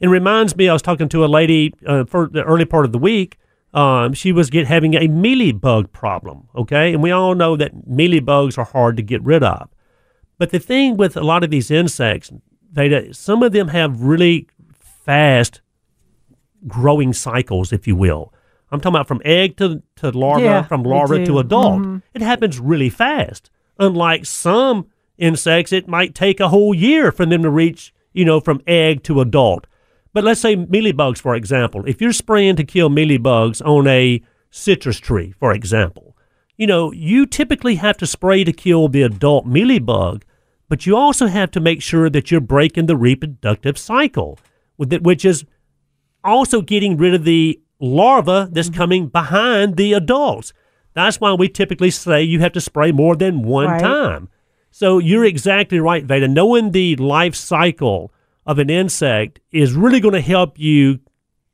It 0.00 0.08
reminds 0.08 0.54
me, 0.56 0.68
I 0.68 0.72
was 0.72 0.82
talking 0.82 1.08
to 1.10 1.24
a 1.24 1.26
lady 1.26 1.72
uh, 1.86 2.04
for 2.04 2.28
the 2.28 2.42
early 2.42 2.64
part 2.64 2.84
of 2.84 2.92
the 2.92 2.98
week. 2.98 3.38
Um, 3.72 4.12
she 4.12 4.32
was 4.32 4.50
get, 4.50 4.66
having 4.66 4.94
a 4.94 5.08
mealybug 5.08 5.92
problem, 5.92 6.48
okay? 6.54 6.92
And 6.92 7.02
we 7.02 7.10
all 7.10 7.34
know 7.34 7.56
that 7.56 7.88
mealybugs 7.88 8.58
are 8.58 8.64
hard 8.64 8.96
to 8.98 9.02
get 9.02 9.22
rid 9.22 9.42
of. 9.42 9.70
But 10.38 10.50
the 10.50 10.58
thing 10.58 10.96
with 10.96 11.16
a 11.16 11.22
lot 11.22 11.42
of 11.42 11.50
these 11.50 11.70
insects, 11.70 12.30
they, 12.70 13.12
some 13.12 13.42
of 13.42 13.52
them 13.52 13.68
have 13.68 14.02
really 14.02 14.46
fast 15.04 15.60
growing 16.68 17.12
cycles, 17.12 17.72
if 17.72 17.86
you 17.86 17.96
will. 17.96 18.32
I'm 18.70 18.80
talking 18.80 18.94
about 18.96 19.08
from 19.08 19.20
egg 19.24 19.56
to, 19.58 19.82
to 19.96 20.10
larva, 20.10 20.44
Yeah, 20.44 20.62
from 20.62 20.82
larva 20.82 21.24
to 21.26 21.38
adult. 21.38 21.82
Mhm. 21.82 22.02
It 22.14 22.22
happens 22.22 22.58
really 22.58 22.88
fast. 22.88 23.50
Unlike 23.78 24.24
some 24.26 24.86
insects, 25.18 25.72
it 25.72 25.88
might 25.88 26.14
take 26.14 26.40
a 26.40 26.48
whole 26.48 26.74
year 26.74 27.12
for 27.12 27.26
them 27.26 27.42
to 27.42 27.50
reach, 27.50 27.92
you 28.12 28.24
know, 28.24 28.40
from 28.40 28.62
egg 28.66 29.02
to 29.04 29.20
adult. 29.20 29.66
But 30.14 30.24
let's 30.24 30.40
say 30.40 30.56
mealybugs, 30.56 31.18
for 31.18 31.34
example. 31.34 31.84
If 31.86 32.00
you're 32.00 32.12
spraying 32.12 32.56
to 32.56 32.64
kill 32.64 32.88
mealybugs 32.90 33.60
on 33.66 33.86
a 33.86 34.22
citrus 34.50 34.98
tree, 34.98 35.34
for 35.38 35.52
example, 35.52 36.16
you 36.56 36.66
know, 36.66 36.92
you 36.92 37.26
typically 37.26 37.74
have 37.76 37.96
to 37.98 38.06
spray 38.06 38.44
to 38.44 38.52
kill 38.52 38.88
the 38.88 39.02
adult 39.02 39.46
mealybug, 39.46 40.22
but 40.68 40.86
you 40.86 40.96
also 40.96 41.26
have 41.26 41.50
to 41.52 41.60
make 41.60 41.82
sure 41.82 42.08
that 42.08 42.30
you're 42.30 42.40
breaking 42.40 42.86
the 42.86 42.96
reproductive 42.96 43.76
cycle, 43.78 44.38
which 44.84 45.24
is 45.24 45.44
also 46.24 46.60
getting 46.62 46.96
rid 46.96 47.14
of 47.14 47.24
the 47.24 47.60
larva 47.80 48.48
that's 48.52 48.68
Mm-hmm. 48.68 48.76
coming 48.78 49.06
behind 49.08 49.76
the 49.76 49.92
adults. 49.92 50.52
That's 50.94 51.20
why 51.20 51.32
we 51.32 51.48
typically 51.48 51.90
say 51.90 52.22
you 52.22 52.40
have 52.40 52.52
to 52.52 52.60
spray 52.60 52.92
more 52.92 53.16
than 53.16 53.42
one 53.42 53.66
Right. 53.66 53.80
time. 53.80 54.28
So 54.70 54.98
you're 54.98 55.24
exactly 55.24 55.80
right, 55.80 56.04
Veda. 56.04 56.28
Knowing 56.28 56.70
the 56.70 56.96
life 56.96 57.34
cycle 57.34 58.12
of 58.46 58.58
an 58.58 58.70
insect 58.70 59.40
is 59.52 59.72
really 59.74 60.00
going 60.00 60.14
to 60.14 60.20
help 60.20 60.58
you 60.58 61.00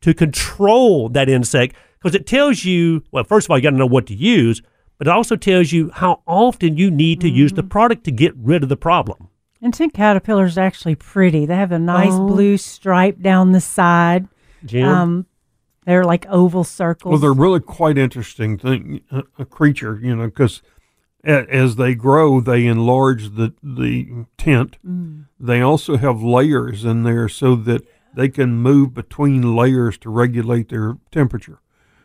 to 0.02 0.14
control 0.14 1.08
that 1.10 1.28
insect 1.28 1.74
because 2.00 2.14
it 2.14 2.26
tells 2.26 2.64
you, 2.64 3.02
well, 3.10 3.24
first 3.24 3.46
of 3.46 3.50
all, 3.50 3.58
you 3.58 3.62
got 3.62 3.70
to 3.70 3.76
know 3.76 3.86
what 3.86 4.06
to 4.06 4.14
use, 4.14 4.62
but 4.98 5.06
it 5.06 5.10
also 5.10 5.34
tells 5.36 5.72
you 5.72 5.90
how 5.94 6.22
often 6.26 6.76
you 6.76 6.90
need 6.90 7.20
to 7.20 7.28
use 7.28 7.52
the 7.52 7.62
Mm-hmm. 7.62 7.68
product 7.70 8.04
to 8.04 8.10
get 8.12 8.34
rid 8.36 8.62
of 8.62 8.68
the 8.68 8.76
problem. 8.76 9.28
And 9.60 9.74
tent 9.74 9.92
caterpillars 9.94 10.56
are 10.56 10.62
actually 10.62 10.94
pretty. 10.94 11.44
They 11.46 11.56
have 11.56 11.72
a 11.72 11.78
nice 11.78 12.12
Oh. 12.12 12.26
blue 12.28 12.56
stripe 12.56 13.20
down 13.20 13.52
the 13.52 13.60
side. 13.60 14.28
Jim? 14.64 14.86
Um, 14.88 15.26
they're 15.84 16.04
like 16.04 16.26
oval 16.28 16.64
circles. 16.64 17.12
Well, 17.12 17.20
they're 17.20 17.32
really 17.32 17.60
quite 17.60 17.96
interesting 17.98 18.58
thing, 18.58 19.00
a, 19.10 19.22
a 19.38 19.44
creature, 19.44 19.98
you 20.02 20.14
know, 20.14 20.26
because 20.26 20.62
as 21.24 21.76
they 21.76 21.94
grow, 21.94 22.40
they 22.40 22.66
enlarge 22.66 23.34
the 23.36 23.52
the 23.62 24.26
tent. 24.36 24.76
Mm. 24.86 25.24
They 25.40 25.60
also 25.60 25.96
have 25.96 26.22
layers 26.22 26.84
in 26.84 27.02
there 27.02 27.28
so 27.28 27.56
that 27.56 27.82
they 28.14 28.28
can 28.28 28.56
move 28.56 28.94
between 28.94 29.56
layers 29.56 29.98
to 29.98 30.10
regulate 30.10 30.68
their 30.68 30.96
temperature. 31.10 31.60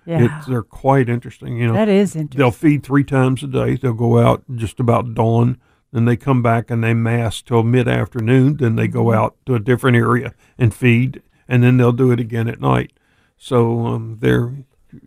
yeah, 0.06 0.38
It's, 0.38 0.48
they're 0.48 0.64
quite 0.64 1.10
interesting. 1.10 1.58
You 1.58 1.68
know, 1.68 1.74
that 1.74 1.90
is 1.90 2.16
interesting. 2.16 2.38
they'll 2.40 2.52
feed 2.52 2.84
three 2.84 3.04
times 3.04 3.44
a 3.44 3.48
day. 3.48 3.76
They'll 3.76 3.94
go 3.94 4.20
out 4.20 4.44
just 4.56 4.80
about 4.80 5.14
dawn, 5.14 5.58
then 5.94 6.06
they 6.06 6.18
come 6.18 6.42
back 6.42 6.70
and 6.70 6.84
they 6.84 6.94
mass 6.94 7.42
till 7.42 7.64
mid 7.64 7.88
afternoon. 7.88 8.58
Then 8.58 8.76
they 8.76 8.88
go 8.90 9.14
out 9.14 9.36
to 9.46 9.56
a 9.56 9.60
different 9.60 9.96
area 9.96 10.34
and 10.58 10.74
feed, 10.74 11.22
and 11.48 11.64
then 11.64 11.78
they'll 11.78 11.92
do 11.94 12.12
it 12.12 12.20
again 12.20 12.48
at 12.50 12.60
night. 12.60 12.92
So 13.38 13.86
um, 13.86 14.18
they're 14.20 14.54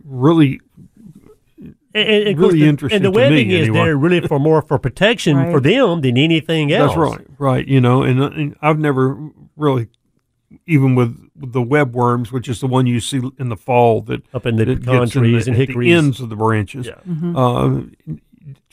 really 0.03 0.59
And, 1.93 2.27
and 2.27 2.39
really 2.39 2.59
the, 2.61 2.67
interesting 2.67 2.95
And 2.97 3.05
the 3.05 3.11
to 3.11 3.17
me, 3.17 3.23
webbing 3.23 3.51
is 3.51 3.67
anyway. 3.67 3.79
there 3.85 3.97
really 3.97 4.21
for 4.21 4.39
more 4.39 4.61
for 4.61 4.77
protection 4.77 5.37
Right. 5.37 5.51
for 5.51 5.59
them 5.59 6.01
than 6.01 6.17
anything 6.17 6.71
else. 6.71 6.95
That's 6.95 6.97
right, 7.19 7.27
right. 7.39 7.67
You 7.67 7.81
know, 7.81 8.03
and, 8.03 8.21
and 8.21 8.55
I've 8.61 8.77
never 8.79 9.29
really, 9.55 9.87
even 10.67 10.93
with, 10.95 11.17
with 11.39 11.53
the 11.53 11.61
web 11.61 11.93
worms, 11.95 12.31
which 12.31 12.47
is 12.47 12.59
the 12.61 12.67
one 12.67 12.85
you 12.85 12.99
see 12.99 13.21
in 13.39 13.49
the 13.49 13.57
fall 13.57 14.01
that 14.03 14.21
Up 14.33 14.45
in 14.45 14.55
the 14.57 14.65
that 14.65 14.79
pecan 14.81 14.99
gets 15.01 15.15
in 15.15 15.23
the, 15.23 15.35
and 15.47 15.61
at 15.61 15.67
the 15.69 15.91
ends 15.93 16.19
of 16.21 16.29
the 16.29 16.35
branches. 16.35 16.85
Yeah. 16.87 16.99
Uh, 17.35 17.81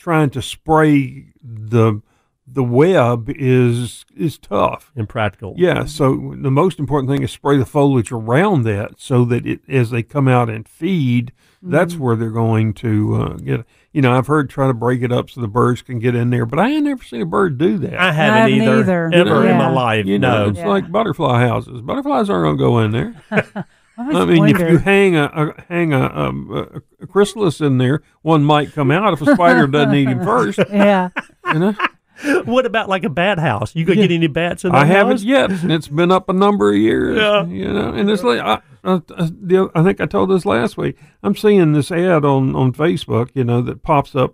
trying 0.05 0.29
to 0.29 0.39
spray 0.39 1.25
the 1.43 1.99
the 2.47 2.63
web 2.63 3.27
is 3.27 4.05
is 4.15 4.37
tough. 4.37 4.91
Impractical. 4.95 5.55
Yeah, 5.57 5.85
so 5.85 6.35
the 6.37 6.51
most 6.51 6.77
important 6.77 7.09
thing 7.11 7.23
is 7.23 7.31
spray 7.31 7.57
the 7.57 7.65
foliage 7.65 8.11
around 8.11 8.65
that 8.65 8.99
so 8.99 9.25
that 9.25 9.47
it 9.47 9.61
as 9.67 9.89
they 9.89 10.03
come 10.03 10.27
out 10.27 10.47
and 10.47 10.67
feed, 10.69 11.31
that's 11.59 11.95
where 11.95 12.15
they're 12.15 12.29
going 12.29 12.73
to 12.75 13.15
uh, 13.15 13.33
get. 13.37 13.65
You 13.93 14.03
know, 14.03 14.15
I've 14.15 14.27
heard 14.27 14.47
try 14.47 14.67
to 14.67 14.75
break 14.75 15.01
it 15.01 15.11
up 15.11 15.31
so 15.31 15.41
the 15.41 15.47
birds 15.47 15.81
can 15.81 15.97
get 15.97 16.13
in 16.13 16.29
there, 16.29 16.45
but 16.45 16.59
I 16.59 16.69
ain't 16.69 16.83
never 16.85 17.03
seen 17.03 17.23
a 17.23 17.25
bird 17.25 17.57
do 17.57 17.79
that. 17.79 17.97
I 17.99 18.11
haven't, 18.11 18.37
haven't 18.41 18.61
either, 18.61 19.07
either. 19.07 19.11
ever 19.11 19.47
in 19.47 19.57
my 19.57 19.71
life. 19.71 20.05
you 20.05 20.19
know, 20.19 20.43
no. 20.43 20.49
it's 20.49 20.59
Yeah. 20.59 20.67
like 20.67 20.91
butterfly 20.91 21.39
houses. 21.47 21.81
Butterflies 21.81 22.29
aren't 22.29 22.59
going 22.59 22.91
to 22.91 22.91
go 22.91 22.99
in 22.99 23.15
there. 23.31 23.65
I, 23.97 24.09
I 24.09 24.25
mean, 24.25 24.47
if 24.47 24.59
you 24.59 24.77
hang 24.77 25.15
a, 25.15 25.25
a 25.25 25.61
hang 25.69 25.93
a, 25.93 26.05
um, 26.07 26.51
a, 26.51 27.03
a 27.03 27.07
chrysalis 27.07 27.61
in 27.61 27.77
there, 27.77 28.01
one 28.21 28.43
might 28.43 28.73
come 28.73 28.91
out 28.91 29.13
if 29.13 29.21
a 29.21 29.33
spider 29.33 29.67
doesn't 29.67 29.95
eat 29.95 30.09
him 30.09 30.23
first. 30.23 30.59
yeah, 30.69 31.09
You 31.53 31.59
know, 31.59 31.75
What 32.45 32.65
about 32.65 32.89
like 32.89 33.03
a 33.03 33.09
bat 33.09 33.39
house? 33.39 33.75
You 33.75 33.85
gonna 33.85 34.01
get 34.01 34.11
any 34.11 34.27
bats 34.27 34.63
in 34.63 34.71
that 34.71 34.77
I 34.77 34.85
haven't 34.85 35.17
house? 35.17 35.23
yet, 35.23 35.51
it's 35.51 35.87
been 35.87 36.11
up 36.11 36.29
a 36.29 36.33
number 36.33 36.71
of 36.71 36.77
years. 36.77 37.17
Yeah. 37.17 37.45
you 37.45 37.71
know, 37.71 37.89
and 37.93 38.09
it's 38.09 38.23
like 38.23 38.39
I, 38.39 38.61
I, 38.83 39.01
I, 39.17 39.67
I 39.75 39.83
think 39.83 39.99
I 39.99 40.05
told 40.05 40.29
this 40.29 40.45
last 40.45 40.77
week. 40.77 40.97
I'm 41.23 41.35
seeing 41.35 41.73
this 41.73 41.91
ad 41.91 42.23
on 42.23 42.55
on 42.55 42.73
Facebook, 42.73 43.31
you 43.33 43.43
know, 43.43 43.61
that 43.61 43.83
pops 43.83 44.15
up 44.15 44.33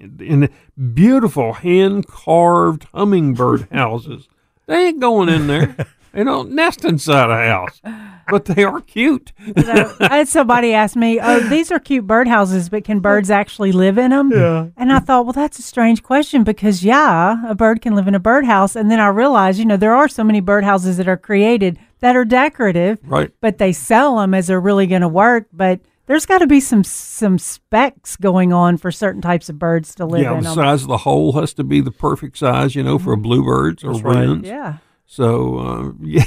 in 0.00 0.50
beautiful 0.94 1.54
hand 1.54 2.06
carved 2.06 2.86
hummingbird 2.94 3.68
houses. 3.72 4.28
They 4.66 4.88
ain't 4.88 5.00
going 5.00 5.28
in 5.28 5.46
there. 5.46 5.76
They 6.18 6.24
don't 6.24 6.50
nest 6.50 6.84
inside 6.84 7.30
a 7.30 7.46
house, 7.46 7.80
but 8.28 8.46
they 8.46 8.64
are 8.64 8.80
cute. 8.80 9.32
So, 9.56 9.96
I 10.00 10.16
had 10.16 10.26
somebody 10.28 10.74
ask 10.74 10.96
me, 10.96 11.20
"Oh, 11.22 11.38
these 11.48 11.70
are 11.70 11.78
cute 11.78 12.08
birdhouses, 12.08 12.68
but 12.68 12.82
can 12.82 12.98
birds 12.98 13.30
actually 13.30 13.70
live 13.70 13.98
in 13.98 14.10
them?" 14.10 14.32
Yeah. 14.32 14.66
And 14.76 14.92
I 14.92 14.98
thought, 14.98 15.26
well, 15.26 15.32
that's 15.32 15.60
a 15.60 15.62
strange 15.62 16.02
question 16.02 16.42
because 16.42 16.82
yeah, 16.82 17.48
a 17.48 17.54
bird 17.54 17.82
can 17.82 17.94
live 17.94 18.08
in 18.08 18.16
a 18.16 18.18
birdhouse. 18.18 18.74
And 18.74 18.90
then 18.90 18.98
I 18.98 19.06
realized, 19.06 19.60
you 19.60 19.64
know, 19.64 19.76
there 19.76 19.94
are 19.94 20.08
so 20.08 20.24
many 20.24 20.42
birdhouses 20.42 20.96
that 20.96 21.06
are 21.06 21.16
created 21.16 21.78
that 22.00 22.16
are 22.16 22.24
decorative, 22.24 22.98
Right. 23.04 23.30
but 23.40 23.58
they 23.58 23.72
sell 23.72 24.16
them 24.16 24.34
as 24.34 24.48
they're 24.48 24.60
really 24.60 24.88
going 24.88 25.02
to 25.02 25.08
work. 25.08 25.46
But 25.52 25.78
there's 26.06 26.26
got 26.26 26.38
to 26.38 26.48
be 26.48 26.58
some 26.58 26.82
some 26.82 27.38
specs 27.38 28.16
going 28.16 28.52
on 28.52 28.76
for 28.76 28.90
certain 28.90 29.22
types 29.22 29.48
of 29.48 29.60
birds 29.60 29.94
to 29.94 30.04
live 30.04 30.22
yeah, 30.22 30.32
in 30.32 30.42
the 30.42 30.48
them. 30.48 30.54
size 30.56 30.82
of 30.82 30.88
the 30.88 30.98
hole 30.98 31.34
has 31.34 31.54
to 31.54 31.62
be 31.62 31.80
the 31.80 31.92
perfect 31.92 32.38
size, 32.38 32.74
you 32.74 32.82
know, 32.82 32.98
for 32.98 33.14
mm-hmm. 33.14 33.22
bluebirds 33.22 33.84
or 33.84 33.92
That's 33.92 34.02
right. 34.02 34.44
Yeah. 34.44 34.78
So 35.10 35.58
uh, 35.58 35.92
yeah, 36.02 36.24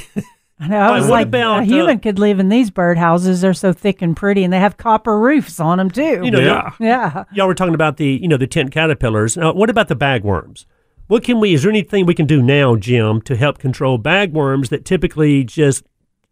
I 0.60 0.68
know. 0.68 0.80
I 0.80 0.92
was 0.92 1.04
what 1.04 1.12
like, 1.12 1.28
about, 1.28 1.60
a 1.60 1.62
uh, 1.62 1.62
human 1.62 2.00
could 2.00 2.20
live 2.20 2.40
in 2.40 2.50
these 2.50 2.72
birdhouses. 2.72 3.42
They're 3.42 3.54
so 3.54 3.72
thick 3.72 4.02
and 4.02 4.18
pretty, 4.18 4.44
and 4.44 4.52
they 4.52 4.60
have 4.60 4.76
copper 4.76 5.18
roofs 5.18 5.60
on 5.60 5.78
them 5.78 5.92
too. 5.92 6.22
You 6.24 6.32
know, 6.32 6.40
yeah. 6.40 6.72
yeah. 6.80 7.24
y'all 7.32 7.48
were 7.48 7.56
talking 7.56 7.76
about 7.76 7.98
the 7.98 8.20
you 8.22 8.28
know 8.28 8.38
the 8.38 8.48
tent 8.48 8.72
caterpillars. 8.72 9.38
Now, 9.38 9.54
what 9.54 9.70
about 9.70 9.88
the 9.88 9.96
bagworms? 9.96 10.66
What 11.08 11.24
can 11.24 11.40
we? 11.40 11.54
Is 11.54 11.62
there 11.62 11.70
anything 11.70 12.06
we 12.06 12.16
can 12.16 12.26
do 12.26 12.42
now, 12.42 12.76
Jim, 12.76 13.22
to 13.22 13.36
help 13.36 13.60
control 13.60 14.00
bagworms 14.00 14.70
that 14.70 14.84
typically 14.84 15.44
just 15.44 15.84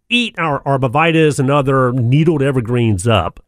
eat 0.10 0.34
our 0.40 0.64
arborvitaes 0.64 1.38
and 1.40 1.52
other 1.52 1.94
needled 1.94 2.42
evergreens 2.42 3.08
up? 3.08 3.46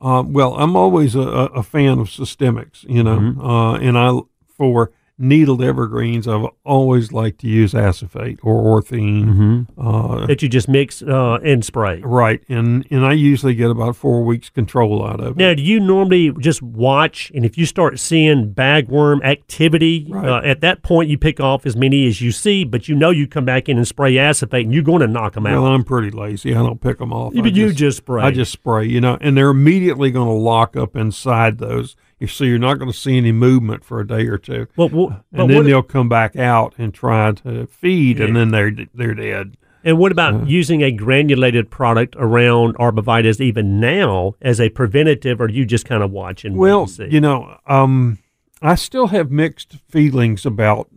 Um, 0.00 0.32
well, 0.32 0.54
I'm 0.54 0.74
always 0.74 1.14
a, 1.14 1.20
a 1.20 1.44
a 1.46 1.62
fan 1.62 2.00
of 2.00 2.08
systemics, 2.08 2.82
you 2.88 3.04
know, 3.04 3.18
Mm-hmm. 3.18 3.40
uh, 3.40 3.74
and 3.78 3.96
I 3.96 4.18
for 4.48 4.90
needled 5.18 5.62
evergreens, 5.62 6.28
I've 6.28 6.46
always 6.64 7.12
liked 7.12 7.40
to 7.40 7.48
use 7.48 7.74
acephate 7.74 8.38
or 8.42 8.80
orthene. 8.80 9.66
Uh, 9.76 10.26
that 10.26 10.42
you 10.42 10.48
just 10.48 10.68
mix 10.68 11.02
uh, 11.02 11.38
and 11.44 11.64
spray. 11.64 12.00
right, 12.04 12.40
and 12.48 12.86
and 12.90 13.04
I 13.04 13.12
usually 13.12 13.54
get 13.54 13.70
about 13.70 13.96
four 13.96 14.22
weeks 14.24 14.48
control 14.50 15.04
out 15.04 15.20
of 15.20 15.32
it. 15.32 15.36
Now, 15.36 15.54
do 15.54 15.62
you 15.62 15.80
normally 15.80 16.32
just 16.40 16.62
watch, 16.62 17.30
and 17.34 17.44
if 17.44 17.58
you 17.58 17.66
start 17.66 17.98
seeing 17.98 18.52
bagworm 18.54 19.22
activity, 19.24 20.06
Right. 20.08 20.28
uh, 20.28 20.40
at 20.44 20.60
that 20.60 20.82
point 20.82 21.08
you 21.10 21.18
pick 21.18 21.40
off 21.40 21.66
as 21.66 21.76
many 21.76 22.06
as 22.06 22.20
you 22.20 22.30
see, 22.32 22.64
but 22.64 22.88
you 22.88 22.94
know 22.94 23.10
you 23.10 23.26
come 23.26 23.44
back 23.44 23.68
in 23.68 23.76
and 23.76 23.86
spray 23.88 24.18
acephate, 24.18 24.64
and 24.66 24.74
you're 24.74 24.82
going 24.84 25.00
to 25.00 25.06
knock 25.08 25.34
them 25.34 25.46
out. 25.46 25.62
Well. 25.62 25.66
I'm 25.66 25.84
pretty 25.84 26.10
lazy. 26.10 26.54
I 26.54 26.58
don't 26.58 26.80
pick 26.80 26.98
them 26.98 27.12
off. 27.12 27.34
You- 27.34 27.42
I 27.42 27.46
you 27.48 27.72
just 27.72 27.98
spray. 27.98 28.22
I 28.22 28.30
just 28.30 28.52
spray, 28.52 28.86
you 28.86 29.00
know, 29.00 29.16
and 29.20 29.36
they're 29.36 29.48
immediately 29.50 30.10
going 30.10 30.28
to 30.28 30.32
lock 30.34 30.76
up 30.76 30.94
inside 30.96 31.58
those. 31.58 31.96
You 32.18 32.26
so 32.26 32.44
you're 32.44 32.58
not 32.58 32.78
going 32.78 32.90
to 32.90 32.96
see 32.96 33.16
any 33.16 33.32
movement 33.32 33.84
for 33.84 34.00
a 34.00 34.06
day 34.06 34.26
or 34.26 34.38
two, 34.38 34.66
Well, 34.76 34.88
well, 34.88 35.24
and 35.32 35.48
then 35.50 35.64
they'll 35.64 35.82
come 35.82 36.08
back 36.08 36.34
out 36.36 36.74
and 36.76 36.92
try 36.92 37.30
to 37.32 37.66
feed, 37.68 38.20
and 38.20 38.34
then 38.34 38.50
they're 38.50 38.72
they're 38.94 39.14
dead. 39.14 39.56
And 39.84 39.96
what 39.98 40.10
about 40.10 40.48
using 40.48 40.82
a 40.82 40.90
granulated 40.90 41.70
product 41.70 42.16
around 42.18 42.76
arborvitaes 42.78 43.40
even 43.40 43.78
now 43.78 44.34
as 44.42 44.60
a 44.60 44.68
preventative, 44.70 45.40
or 45.40 45.48
you 45.48 45.64
just 45.64 45.84
kind 45.86 46.02
of 46.02 46.10
watch 46.10 46.44
and 46.44 46.56
wait 46.56 46.68
Well, 46.70 46.80
and 46.82 46.90
see? 46.90 47.08
you 47.08 47.20
know, 47.20 47.56
um, 47.66 48.18
I 48.60 48.74
still 48.74 49.06
have 49.06 49.30
mixed 49.30 49.76
feelings 49.88 50.44
about 50.44 50.88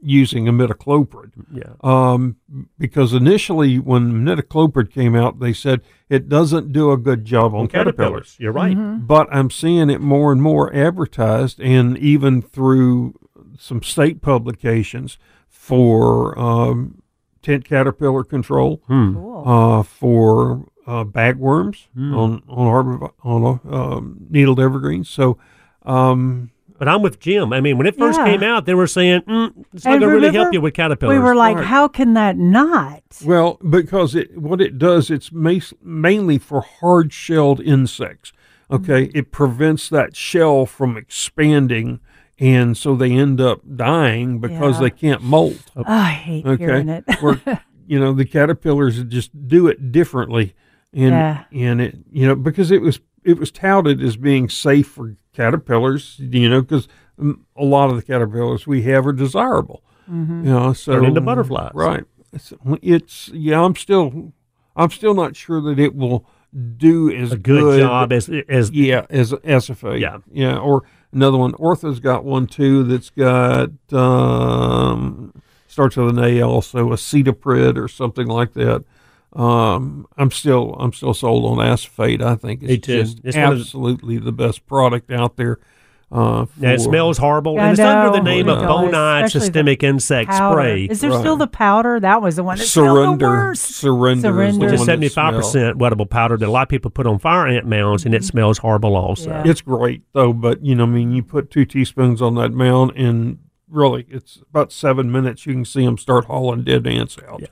using 0.00 0.44
imidacloprid. 0.44 1.32
yeah. 1.52 1.72
Um, 1.82 2.36
because 2.78 3.12
initially 3.12 3.78
when 3.78 4.12
imidacloprid 4.12 4.92
came 4.92 5.14
out, 5.16 5.40
they 5.40 5.52
said 5.52 5.80
it 6.08 6.28
doesn't 6.28 6.72
do 6.72 6.92
a 6.92 6.96
good 6.96 7.24
job 7.24 7.54
on 7.54 7.66
caterpillars. 7.68 8.36
You're 8.38 8.52
right. 8.52 8.74
But 8.74 9.28
I'm 9.32 9.50
seeing 9.50 9.90
it 9.90 10.00
more 10.00 10.30
and 10.32 10.40
more 10.42 10.72
advertised, 10.74 11.60
and 11.60 11.98
even 11.98 12.42
through 12.42 13.14
some 13.58 13.82
state 13.82 14.22
publications 14.22 15.18
for 15.48 16.38
um, 16.38 17.02
tent 17.42 17.64
caterpillar 17.64 18.22
control, 18.24 18.82
Cool. 18.86 19.42
uh, 19.46 19.82
for 19.82 20.66
uh, 20.86 21.04
bagworms 21.04 21.86
on 21.96 22.42
on 22.48 22.66
arbor, 22.66 23.10
on 23.24 23.60
um, 23.70 24.26
needled 24.30 24.60
evergreens. 24.60 25.08
So. 25.08 25.38
Um, 25.84 26.50
But 26.78 26.88
I'm 26.88 27.02
with 27.02 27.18
Jim. 27.18 27.52
I 27.52 27.60
mean, 27.60 27.76
when 27.76 27.86
it 27.88 27.96
first 27.96 28.18
Yeah. 28.18 28.26
came 28.26 28.42
out, 28.42 28.64
they 28.66 28.74
were 28.74 28.86
saying 28.86 29.22
mm, 29.22 29.52
it's 29.74 29.84
not 29.84 29.98
going 29.98 30.00
to 30.02 30.06
really 30.08 30.32
help 30.32 30.52
you 30.52 30.60
with 30.60 30.74
caterpillars. 30.74 31.16
We 31.16 31.22
were 31.22 31.34
like, 31.34 31.56
Right. 31.56 31.64
how 31.66 31.88
can 31.88 32.14
that 32.14 32.36
not? 32.38 33.02
Well, 33.24 33.58
because 33.68 34.14
it 34.14 34.38
what 34.38 34.60
it 34.60 34.78
does, 34.78 35.10
it's 35.10 35.32
mas- 35.32 35.74
mainly 35.82 36.38
for 36.38 36.60
hard 36.60 37.12
shelled 37.12 37.60
insects. 37.60 38.32
Okay, 38.70 39.06
Mm-hmm. 39.06 39.18
it 39.18 39.32
prevents 39.32 39.88
that 39.88 40.14
shell 40.14 40.66
from 40.66 40.96
expanding, 40.96 42.00
and 42.38 42.76
so 42.76 42.94
they 42.94 43.12
end 43.12 43.40
up 43.40 43.60
dying 43.76 44.38
because 44.40 44.76
Yeah. 44.76 44.82
they 44.82 44.90
can't 44.90 45.22
molt. 45.22 45.70
Oh, 45.76 45.84
I 45.86 46.10
hate 46.10 46.46
Okay, 46.46 46.64
hearing 46.64 46.88
it. 46.88 47.04
Where, 47.20 47.40
you 47.86 47.98
know 47.98 48.12
the 48.12 48.24
caterpillars 48.26 49.02
just 49.04 49.48
do 49.48 49.66
it 49.66 49.90
differently, 49.90 50.54
and 50.92 51.10
Yeah. 51.10 51.44
and 51.52 51.80
it 51.80 51.96
you 52.12 52.26
know 52.26 52.36
because 52.36 52.70
it 52.70 52.82
was 52.82 53.00
it 53.24 53.38
was 53.38 53.50
touted 53.50 54.02
as 54.02 54.16
being 54.16 54.48
safe 54.48 54.86
for 54.86 55.16
caterpillars, 55.38 56.16
you 56.18 56.48
know, 56.48 56.60
because 56.60 56.88
a 57.56 57.64
lot 57.64 57.90
of 57.90 57.96
the 57.96 58.02
caterpillars 58.02 58.66
we 58.66 58.82
have 58.82 59.06
are 59.06 59.12
desirable. 59.12 59.82
Mm-hmm. 60.10 60.46
You 60.46 60.52
know, 60.52 60.72
so 60.72 60.94
Turn 60.94 61.04
into 61.04 61.20
butterflies. 61.20 61.70
right? 61.74 62.04
It's, 62.32 62.52
it's 62.82 63.28
yeah. 63.28 63.62
I'm 63.62 63.76
still 63.76 64.32
I'm 64.76 64.90
still 64.90 65.14
not 65.14 65.36
sure 65.36 65.60
that 65.60 65.78
it 65.78 65.94
will 65.94 66.26
do 66.76 67.10
as 67.10 67.32
a 67.32 67.38
good, 67.38 67.80
job 67.80 68.12
as 68.12 68.28
as 68.48 68.70
yeah, 68.70 69.06
as 69.10 69.32
acephate. 69.44 70.00
Yeah. 70.00 70.18
yeah. 70.32 70.58
Or 70.58 70.82
another 71.12 71.38
one. 71.38 71.52
Ortho's 71.54 72.00
got 72.00 72.24
one 72.24 72.46
too. 72.46 72.82
That's 72.84 73.10
got 73.10 73.70
um, 73.92 75.32
starts 75.66 75.96
with 75.96 76.18
an 76.18 76.24
A. 76.24 76.42
Also, 76.42 76.90
acetoprid 76.90 77.76
or 77.76 77.88
something 77.88 78.26
like 78.26 78.54
that. 78.54 78.84
Um, 79.34 80.06
I'm 80.16 80.30
still 80.30 80.74
I'm 80.80 80.92
still 80.92 81.14
sold 81.14 81.44
on 81.58 81.64
acephate. 81.64 82.22
I 82.22 82.34
think 82.36 82.62
it's 82.62 82.86
just 82.86 83.20
It's 83.24 83.36
one 83.36 83.44
of 83.52 83.58
the- 83.58 83.62
absolutely 83.62 84.18
the 84.18 84.32
best 84.32 84.66
product 84.66 85.10
out 85.12 85.36
there. 85.36 85.58
Uh, 86.10 86.46
Yeah, 86.58 86.70
it 86.70 86.80
smells 86.80 87.18
horrible, 87.18 87.58
I 87.60 87.64
and 87.64 87.72
it's 87.72 87.80
under 87.80 88.16
the 88.16 88.22
name 88.24 88.48
it 88.48 88.52
of 88.56 88.62
bonide 88.62 89.30
systemic 89.30 89.82
insect 89.82 90.30
Powder. 90.30 90.54
spray, 90.54 90.84
Is 90.86 91.02
there 91.02 91.10
Right. 91.10 91.20
still 91.20 91.36
the 91.36 91.46
powder? 91.46 92.00
That 92.00 92.22
was 92.22 92.36
the 92.36 92.42
one 92.42 92.56
that 92.56 92.64
smelled 92.64 92.86
the 92.88 92.94
Surrender, 92.94 93.28
worst. 93.28 93.74
surrender, 93.74 94.22
Surrender. 94.28 94.44
is 94.48 94.54
the 94.56 94.64
which 94.64 94.72
is 94.72 94.84
seventy 94.86 95.08
five 95.10 95.34
percent 95.34 95.76
wettable 95.76 96.08
powder 96.08 96.38
that 96.38 96.48
a 96.48 96.50
lot 96.50 96.62
of 96.62 96.68
people 96.70 96.90
put 96.90 97.06
on 97.06 97.18
fire 97.18 97.46
ant 97.46 97.66
mounds, 97.66 98.06
and 98.06 98.14
it 98.14 98.24
smells 98.24 98.56
horrible 98.56 98.96
also. 98.96 99.28
Mm-hmm. 99.28 99.44
Yeah. 99.44 99.50
It's 99.50 99.60
great 99.60 100.00
though, 100.14 100.32
but 100.32 100.64
you 100.64 100.74
know, 100.74 100.84
I 100.84 100.86
mean, 100.86 101.12
you 101.12 101.22
put 101.22 101.50
two 101.50 101.66
teaspoons 101.66 102.22
on 102.22 102.36
that 102.36 102.52
mound, 102.54 102.92
and 102.96 103.40
really, 103.70 104.06
it's 104.08 104.40
about 104.48 104.72
seven 104.72 105.12
minutes. 105.12 105.44
You 105.44 105.52
can 105.52 105.66
see 105.66 105.84
them 105.84 105.98
start 105.98 106.24
hauling 106.24 106.62
dead 106.62 106.86
ants 106.86 107.18
out. 107.30 107.42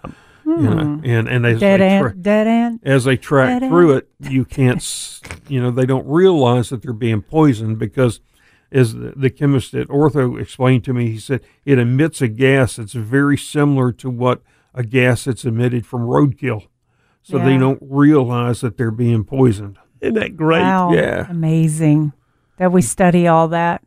Yeah. 0.46 0.54
You 0.56 0.62
know, 0.70 1.00
and 1.04 1.28
and 1.28 1.44
as 1.46 1.54
Hmm. 1.54 1.58
Dead 1.60 1.80
they 1.80 1.88
ant. 1.88 2.02
tra- 2.02 2.14
dead 2.16 2.46
ant. 2.46 2.80
as 2.84 3.04
they 3.04 3.16
track 3.16 3.60
Dead 3.60 3.68
through 3.68 3.96
it, 3.96 4.08
you 4.20 4.44
can't, 4.44 5.20
you 5.48 5.60
know, 5.60 5.70
they 5.72 5.86
don't 5.86 6.06
realize 6.06 6.70
that 6.70 6.82
they're 6.82 6.92
being 6.92 7.20
poisoned 7.22 7.78
because, 7.80 8.20
as 8.70 8.94
the, 8.94 9.12
the 9.16 9.28
chemist 9.30 9.74
at 9.74 9.88
Ortho 9.88 10.40
explained 10.40 10.84
to 10.84 10.92
me, 10.94 11.10
he 11.10 11.18
said 11.18 11.40
it 11.64 11.78
emits 11.80 12.22
a 12.22 12.28
gas 12.28 12.76
that's 12.76 12.92
very 12.92 13.36
similar 13.36 13.90
to 13.92 14.08
what 14.08 14.42
a 14.72 14.84
gas 14.84 15.24
that's 15.24 15.44
emitted 15.44 15.84
from 15.86 16.02
roadkill. 16.02 16.66
So 17.22 17.38
they 17.40 17.58
don't 17.58 17.80
realize 17.82 18.60
that 18.60 18.76
they're 18.76 18.92
being 18.92 19.24
poisoned. 19.24 19.78
Isn't 20.00 20.14
that 20.14 20.36
great? 20.36 20.60
Wow. 20.60 20.92
Yeah. 20.92 21.26
Amazing 21.28 22.12
that 22.58 22.70
we 22.70 22.82
study 22.82 23.26
all 23.26 23.48
that. 23.48 23.82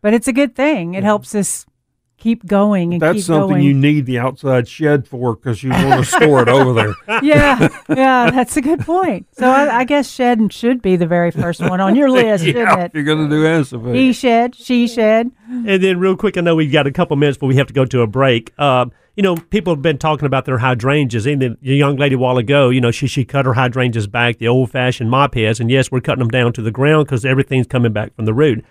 But 0.00 0.14
it's 0.14 0.26
a 0.26 0.32
good 0.32 0.56
thing. 0.56 0.94
It 0.94 1.04
helps 1.04 1.32
us 1.36 1.64
keep 2.22 2.46
going 2.46 2.92
and 2.92 3.02
That's 3.02 3.16
keep 3.16 3.24
something 3.24 3.56
going. 3.56 3.62
you 3.62 3.74
need 3.74 4.06
the 4.06 4.20
outside 4.20 4.68
shed 4.68 5.08
for 5.08 5.34
because 5.34 5.62
you 5.62 5.70
want 5.70 6.04
to 6.04 6.10
store 6.10 6.42
it 6.42 6.48
over 6.48 6.72
there. 6.72 6.94
yeah, 7.22 7.68
yeah, 7.88 8.30
that's 8.30 8.56
a 8.56 8.60
good 8.60 8.80
point. 8.80 9.26
So 9.32 9.50
I, 9.50 9.78
I 9.80 9.84
guess 9.84 10.08
shed 10.08 10.52
should 10.52 10.80
be 10.82 10.94
the 10.94 11.06
very 11.06 11.32
first 11.32 11.60
one 11.60 11.80
on 11.80 11.96
your 11.96 12.10
list, 12.10 12.44
yeah, 12.46 12.52
shouldn't 12.52 12.80
it? 12.80 12.90
you're 12.94 13.02
going 13.02 13.28
to 13.28 13.34
do 13.34 13.44
acephate. 13.44 13.96
He 13.96 14.12
shed, 14.12 14.54
she 14.54 14.86
shed. 14.86 15.32
And 15.48 15.82
then, 15.82 15.98
real 15.98 16.16
quick, 16.16 16.38
I 16.38 16.40
know 16.40 16.54
we've 16.54 16.72
got 16.72 16.86
a 16.86 16.92
couple 16.92 17.16
minutes, 17.16 17.38
but 17.38 17.46
we 17.46 17.56
have 17.56 17.66
to 17.66 17.74
go 17.74 17.84
to 17.84 18.00
a 18.02 18.06
break. 18.06 18.58
Um, 18.58 18.92
you 19.16 19.22
know, 19.22 19.36
people 19.36 19.74
have 19.74 19.82
been 19.82 19.98
talking 19.98 20.24
about 20.24 20.44
their 20.44 20.58
hydrangeas. 20.58 21.26
And 21.26 21.42
the, 21.42 21.58
the 21.60 21.76
young 21.76 21.96
lady 21.96 22.14
a 22.14 22.18
while 22.18 22.38
ago, 22.38 22.70
you 22.70 22.80
know, 22.80 22.90
she 22.90 23.06
she 23.06 23.24
cut 23.24 23.44
her 23.44 23.54
hydrangeas 23.54 24.06
back 24.06 24.38
the 24.38 24.48
old 24.48 24.70
fashioned 24.70 25.10
mop 25.10 25.34
heads. 25.34 25.60
And 25.60 25.70
yes, 25.70 25.90
we're 25.90 26.00
cutting 26.00 26.20
them 26.20 26.30
down 26.30 26.52
to 26.54 26.62
the 26.62 26.70
ground 26.70 27.06
because 27.06 27.24
everything's 27.24 27.66
coming 27.66 27.92
back 27.92 28.14
from 28.14 28.24
the 28.24 28.32
root. 28.32 28.64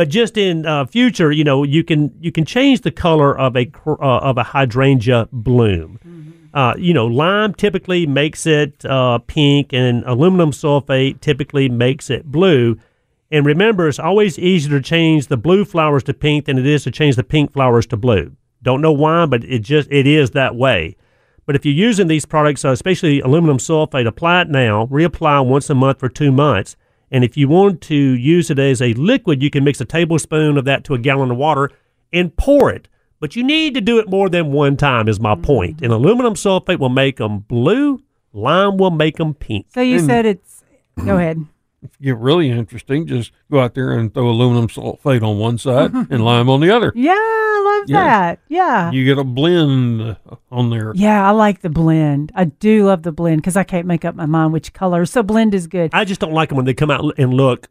But 0.00 0.08
just 0.08 0.38
in 0.38 0.64
uh, 0.64 0.86
future, 0.86 1.30
you 1.30 1.44
know, 1.44 1.62
you 1.62 1.84
can 1.84 2.10
you 2.22 2.32
can 2.32 2.46
change 2.46 2.80
the 2.80 2.90
color 2.90 3.38
of 3.38 3.54
a 3.54 3.70
uh, 3.86 3.98
of 4.00 4.38
a 4.38 4.42
hydrangea 4.42 5.28
bloom. 5.30 6.48
Uh, 6.54 6.72
you 6.78 6.94
know, 6.94 7.04
lime 7.04 7.52
typically 7.52 8.06
makes 8.06 8.46
it 8.46 8.82
uh, 8.86 9.18
pink, 9.18 9.74
and 9.74 10.02
aluminum 10.06 10.52
sulfate 10.52 11.20
typically 11.20 11.68
makes 11.68 12.08
it 12.08 12.24
blue. 12.24 12.78
And 13.30 13.44
remember, 13.44 13.88
it's 13.88 13.98
always 13.98 14.38
easier 14.38 14.78
to 14.78 14.82
change 14.82 15.26
the 15.26 15.36
blue 15.36 15.66
flowers 15.66 16.02
to 16.04 16.14
pink 16.14 16.46
than 16.46 16.56
it 16.56 16.64
is 16.64 16.84
to 16.84 16.90
change 16.90 17.16
the 17.16 17.22
pink 17.22 17.52
flowers 17.52 17.86
to 17.88 17.98
blue. 17.98 18.34
Don't 18.62 18.80
know 18.80 18.92
why, 18.92 19.26
but 19.26 19.44
it 19.44 19.58
just 19.58 19.86
it 19.92 20.06
is 20.06 20.30
that 20.30 20.56
way. 20.56 20.96
But 21.44 21.56
if 21.56 21.66
you're 21.66 21.74
using 21.74 22.06
these 22.06 22.24
products, 22.24 22.64
uh, 22.64 22.70
especially 22.70 23.20
aluminum 23.20 23.58
sulfate, 23.58 24.06
apply 24.06 24.40
it 24.40 24.48
now. 24.48 24.86
Reapply 24.86 25.44
once 25.44 25.68
a 25.68 25.74
month 25.74 25.98
for 25.98 26.08
two 26.08 26.32
months. 26.32 26.74
And 27.10 27.24
if 27.24 27.36
you 27.36 27.48
want 27.48 27.80
to 27.82 27.94
use 27.94 28.50
it 28.50 28.58
as 28.58 28.80
a 28.80 28.94
liquid, 28.94 29.42
you 29.42 29.50
can 29.50 29.64
mix 29.64 29.80
a 29.80 29.84
tablespoon 29.84 30.56
of 30.56 30.64
that 30.66 30.84
to 30.84 30.94
a 30.94 30.98
gallon 30.98 31.30
of 31.30 31.36
water 31.36 31.70
and 32.12 32.34
pour 32.36 32.70
it. 32.70 32.88
But 33.18 33.36
you 33.36 33.42
need 33.42 33.74
to 33.74 33.80
do 33.80 33.98
it 33.98 34.08
more 34.08 34.28
than 34.28 34.52
one 34.52 34.76
time, 34.76 35.08
is 35.08 35.20
my 35.20 35.34
point. 35.34 35.76
Mm-hmm. 35.76 35.84
And 35.84 35.92
aluminum 35.92 36.34
sulfate 36.34 36.78
will 36.78 36.88
make 36.88 37.18
them 37.18 37.40
blue. 37.40 38.02
Lime 38.32 38.76
will 38.76 38.90
make 38.90 39.16
them 39.16 39.34
pink. 39.34 39.66
So 39.74 39.80
you 39.80 39.98
mm. 39.98 40.06
said 40.06 40.26
it's. 40.26 40.64
Go 41.04 41.16
ahead. 41.18 41.44
Get 42.00 42.16
really 42.18 42.50
interesting, 42.50 43.06
just 43.06 43.32
go 43.50 43.60
out 43.60 43.74
there 43.74 43.92
and 43.92 44.12
throw 44.12 44.28
aluminum 44.28 44.68
sulfate 44.68 45.22
on 45.22 45.38
one 45.38 45.58
side 45.58 45.92
and 46.10 46.24
lime 46.24 46.48
on 46.48 46.60
the 46.60 46.70
other. 46.74 46.92
Yeah, 46.94 47.12
I 47.12 47.78
love 47.80 47.88
Yeah. 47.90 48.04
that. 48.04 48.38
Yeah. 48.48 48.90
You 48.90 49.04
get 49.04 49.18
a 49.18 49.24
blend 49.24 50.16
on 50.50 50.70
there. 50.70 50.92
yeah, 50.94 51.26
I 51.26 51.30
like 51.32 51.60
the 51.62 51.70
blend. 51.70 52.32
I 52.34 52.44
do 52.44 52.84
love 52.86 53.02
the 53.02 53.12
blend 53.12 53.40
because 53.42 53.56
I 53.56 53.64
can't 53.64 53.86
make 53.86 54.04
up 54.04 54.14
my 54.14 54.26
mind 54.26 54.52
which 54.52 54.72
color. 54.72 55.06
So 55.06 55.22
blend 55.22 55.54
is 55.54 55.66
good. 55.66 55.90
I 55.94 56.04
just 56.04 56.20
don't 56.20 56.32
like 56.32 56.50
them 56.50 56.56
when 56.56 56.66
they 56.66 56.74
come 56.74 56.90
out 56.90 57.14
and 57.18 57.32
look 57.34 57.68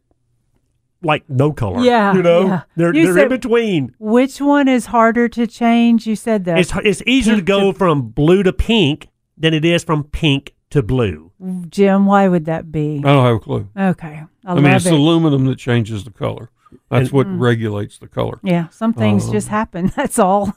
like 1.02 1.28
no 1.30 1.52
color. 1.52 1.82
Yeah, 1.82 2.12
you 2.14 2.22
know, 2.22 2.46
yeah. 2.46 2.62
they're 2.76 2.94
You 2.94 3.04
they're 3.06 3.14
said- 3.14 3.22
in 3.24 3.28
between. 3.40 3.94
Which 3.98 4.40
one 4.40 4.68
is 4.68 4.86
harder 4.86 5.28
to 5.30 5.46
change? 5.46 6.06
You 6.06 6.14
said 6.16 6.44
that. 6.44 6.58
It's 6.58 6.72
it's 6.84 7.02
easier 7.06 7.36
to 7.36 7.42
go 7.42 7.72
to- 7.72 7.78
from 7.78 8.02
blue 8.10 8.42
to 8.42 8.52
pink 8.52 9.08
than 9.38 9.54
it 9.54 9.64
is 9.64 9.82
from 9.82 10.04
pink 10.04 10.52
to 10.70 10.82
blue. 10.82 11.32
Jim, 11.68 12.06
why 12.06 12.28
would 12.28 12.44
that 12.46 12.70
be? 12.72 12.98
I 12.98 13.02
don't 13.02 13.24
have 13.24 13.36
a 13.36 13.40
clue. 13.40 13.68
Okay. 13.76 14.08
I, 14.08 14.26
I, 14.50 14.52
love 14.54 14.62
mean, 14.62 14.72
it's 14.72 14.86
it. 14.86 14.92
aluminum 14.92 15.46
that 15.46 15.56
changes 15.58 16.04
the 16.04 16.10
color. 16.10 16.50
That's 16.90 17.08
And- 17.08 17.12
what 17.12 17.26
regulates 17.38 17.98
the 17.98 18.06
color. 18.08 18.38
yeah, 18.42 18.68
some 18.68 18.92
things 18.92 19.28
just 19.30 19.48
Um, 19.48 19.50
happen. 19.52 19.92
That's 19.96 20.18
all. 20.18 20.56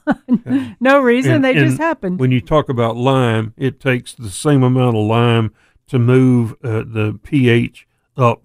no 0.80 1.00
reason. 1.00 1.32
And- 1.32 1.44
they 1.44 1.50
and 1.56 1.66
just 1.68 1.78
happen. 1.78 2.16
When 2.16 2.30
you 2.32 2.40
talk 2.40 2.68
about 2.68 2.96
lime, 2.96 3.52
it 3.56 3.80
takes 3.80 4.14
the 4.14 4.30
same 4.30 4.62
amount 4.62 4.96
of 4.96 5.04
lime 5.04 5.52
to 5.88 5.98
move 5.98 6.52
uh, 6.64 6.84
the 6.86 7.18
pH 7.22 7.86
up 8.16 8.42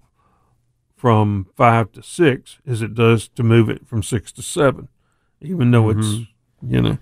from 0.96 1.46
five 1.56 1.90
to 1.92 2.02
six 2.02 2.58
as 2.66 2.82
it 2.82 2.94
does 2.94 3.28
to 3.28 3.42
move 3.42 3.68
it 3.70 3.86
from 3.86 4.02
six 4.02 4.32
to 4.32 4.42
seven, 4.42 4.88
even 5.40 5.70
though 5.70 5.88
it's 5.90 6.06
Mm-hmm. 6.06 6.74
you 6.74 6.82
know. 6.82 6.98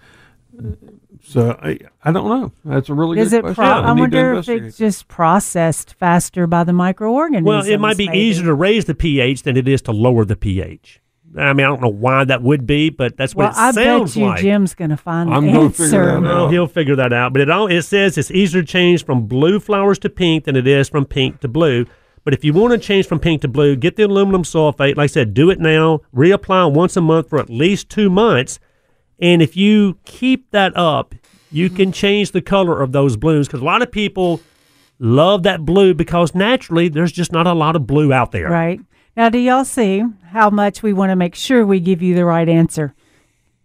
So 1.22 1.58
I 1.62 1.78
I 2.04 2.12
don't 2.12 2.28
know. 2.28 2.52
That's 2.64 2.88
a 2.88 2.94
really 2.94 3.18
is 3.18 3.30
good 3.30 3.38
it? 3.38 3.42
question. 3.42 3.54
Pro- 3.64 3.64
I 3.64 3.80
I 3.88 3.92
wonder 3.92 4.34
if 4.34 4.48
it's 4.48 4.76
just 4.78 5.08
processed 5.08 5.94
faster 5.94 6.46
by 6.46 6.64
the 6.64 6.72
microorganisms. 6.72 7.46
Well, 7.46 7.64
it 7.66 7.78
might 7.78 7.96
be 7.96 8.06
maybe. 8.06 8.18
easier 8.18 8.44
to 8.46 8.54
raise 8.54 8.84
the 8.86 8.94
pH 8.94 9.42
than 9.42 9.56
it 9.56 9.68
is 9.68 9.82
to 9.82 9.92
lower 9.92 10.24
the 10.24 10.36
pH. 10.36 11.00
I 11.36 11.52
mean, 11.52 11.66
I 11.66 11.68
don't 11.68 11.82
know 11.82 11.88
why 11.88 12.24
that 12.24 12.42
would 12.42 12.66
be, 12.66 12.88
but 12.88 13.18
that's 13.18 13.34
what 13.34 13.42
Well, 13.42 13.50
it 13.50 13.56
I 13.58 13.70
sounds 13.72 14.14
bet 14.14 14.20
you 14.20 14.26
like. 14.28 14.40
Jim's 14.40 14.74
going 14.74 14.90
to 14.90 14.96
find 14.96 15.28
I'm 15.32 15.44
the 15.46 15.52
gonna 15.52 15.64
answer. 15.66 15.84
figure 15.84 16.20
that 16.22 16.26
out. 16.26 16.50
He'll 16.50 16.66
figure 16.66 16.96
that 16.96 17.12
out. 17.12 17.32
But 17.34 17.42
it 17.42 17.50
all 17.50 17.66
it 17.66 17.82
says 17.82 18.16
it's 18.16 18.30
easier 18.30 18.62
to 18.62 18.66
change 18.66 19.04
from 19.04 19.26
blue 19.26 19.60
flowers 19.60 19.98
to 20.00 20.08
pink 20.08 20.44
than 20.44 20.56
it 20.56 20.66
is 20.66 20.88
from 20.88 21.04
pink 21.04 21.40
to 21.40 21.48
blue. 21.48 21.84
But 22.24 22.32
if 22.34 22.44
you 22.44 22.52
want 22.54 22.72
to 22.72 22.78
change 22.78 23.06
from 23.06 23.20
pink 23.20 23.42
to 23.42 23.48
blue, 23.48 23.76
get 23.76 23.96
the 23.96 24.02
aluminum 24.04 24.42
sulfate. 24.42 24.96
Like 24.96 25.04
I 25.04 25.06
said, 25.06 25.34
do 25.34 25.50
it 25.50 25.60
now. 25.60 26.00
Reapply 26.14 26.72
once 26.72 26.96
a 26.96 27.00
month 27.00 27.28
for 27.28 27.38
at 27.38 27.50
least 27.50 27.88
two 27.90 28.08
months. 28.10 28.58
And 29.18 29.42
if 29.42 29.56
you 29.56 29.98
keep 30.04 30.50
that 30.52 30.76
up, 30.76 31.14
you 31.50 31.70
can 31.70 31.92
change 31.92 32.32
the 32.32 32.42
color 32.42 32.80
of 32.82 32.92
those 32.92 33.16
blues 33.16 33.46
because 33.48 33.60
a 33.60 33.64
lot 33.64 33.82
of 33.82 33.90
people 33.90 34.40
love 34.98 35.42
that 35.44 35.64
blue 35.64 35.94
because 35.94 36.34
naturally 36.34 36.88
there's 36.88 37.12
just 37.12 37.32
not 37.32 37.46
a 37.46 37.52
lot 37.54 37.74
of 37.76 37.86
blue 37.86 38.12
out 38.12 38.32
there. 38.32 38.48
Right. 38.50 38.80
Now, 39.16 39.28
do 39.28 39.38
y'all 39.38 39.64
see 39.64 40.04
how 40.30 40.50
much 40.50 40.82
we 40.82 40.92
want 40.92 41.10
to 41.10 41.16
make 41.16 41.34
sure 41.34 41.66
we 41.66 41.80
give 41.80 42.02
you 42.02 42.14
the 42.14 42.24
right 42.24 42.48
answer? 42.48 42.94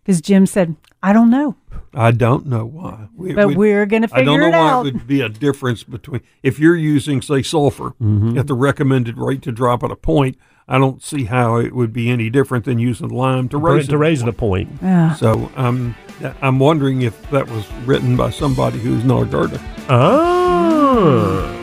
Because 0.04 0.20
Jim 0.22 0.46
said, 0.46 0.76
I 1.02 1.14
don't 1.14 1.30
know, 1.30 1.56
I 1.94 2.12
don't 2.12 2.46
know 2.48 2.66
why. 2.66 3.08
We, 3.16 3.34
but 3.34 3.50
we- 3.50 3.56
we're 3.56 3.86
going 3.86 4.02
to 4.02 4.08
figure 4.08 4.22
it 4.24 4.28
out. 4.28 4.32
I 4.34 4.38
don't 4.38 4.40
know 4.52 4.58
it 4.58 4.62
why 4.62 4.70
out. 4.72 4.86
it 4.88 4.94
would 4.96 5.08
be 5.08 5.22
a 5.22 5.30
difference 5.30 5.84
between 5.84 6.22
if 6.42 6.60
you're 6.60 6.76
using, 6.76 7.22
say, 7.22 7.42
sulfur 7.44 7.92
Mm-hmm. 8.02 8.38
at 8.38 8.48
the 8.48 8.54
recommended 8.56 9.18
rate 9.18 9.42
to 9.44 9.52
drop 9.52 9.84
at 9.84 9.92
a 9.92 9.96
point. 9.96 10.38
I 10.68 10.77
don't 10.77 11.03
see 11.03 11.26
how 11.26 11.57
it 11.57 11.73
would 11.76 11.91
be 11.91 12.10
any 12.10 12.30
different 12.30 12.65
than 12.65 12.80
using 12.80 13.10
lime 13.10 13.49
to 13.49 13.57
raise 13.57 13.88
To 13.90 13.98
raise 13.98 14.22
it 14.22 14.27
a 14.30 14.34
point. 14.34 14.69
Yeah. 14.81 15.14
So 15.15 15.52
um, 15.56 15.95
I'm 16.41 16.60
wondering 16.60 17.02
if 17.02 17.30
that 17.31 17.49
was 17.49 17.69
written 17.85 18.15
by 18.15 18.30
somebody 18.30 18.80
who's 18.80 19.03
not 19.03 19.23
a 19.23 19.26
gardener. 19.26 19.61
Oh. 19.90 21.60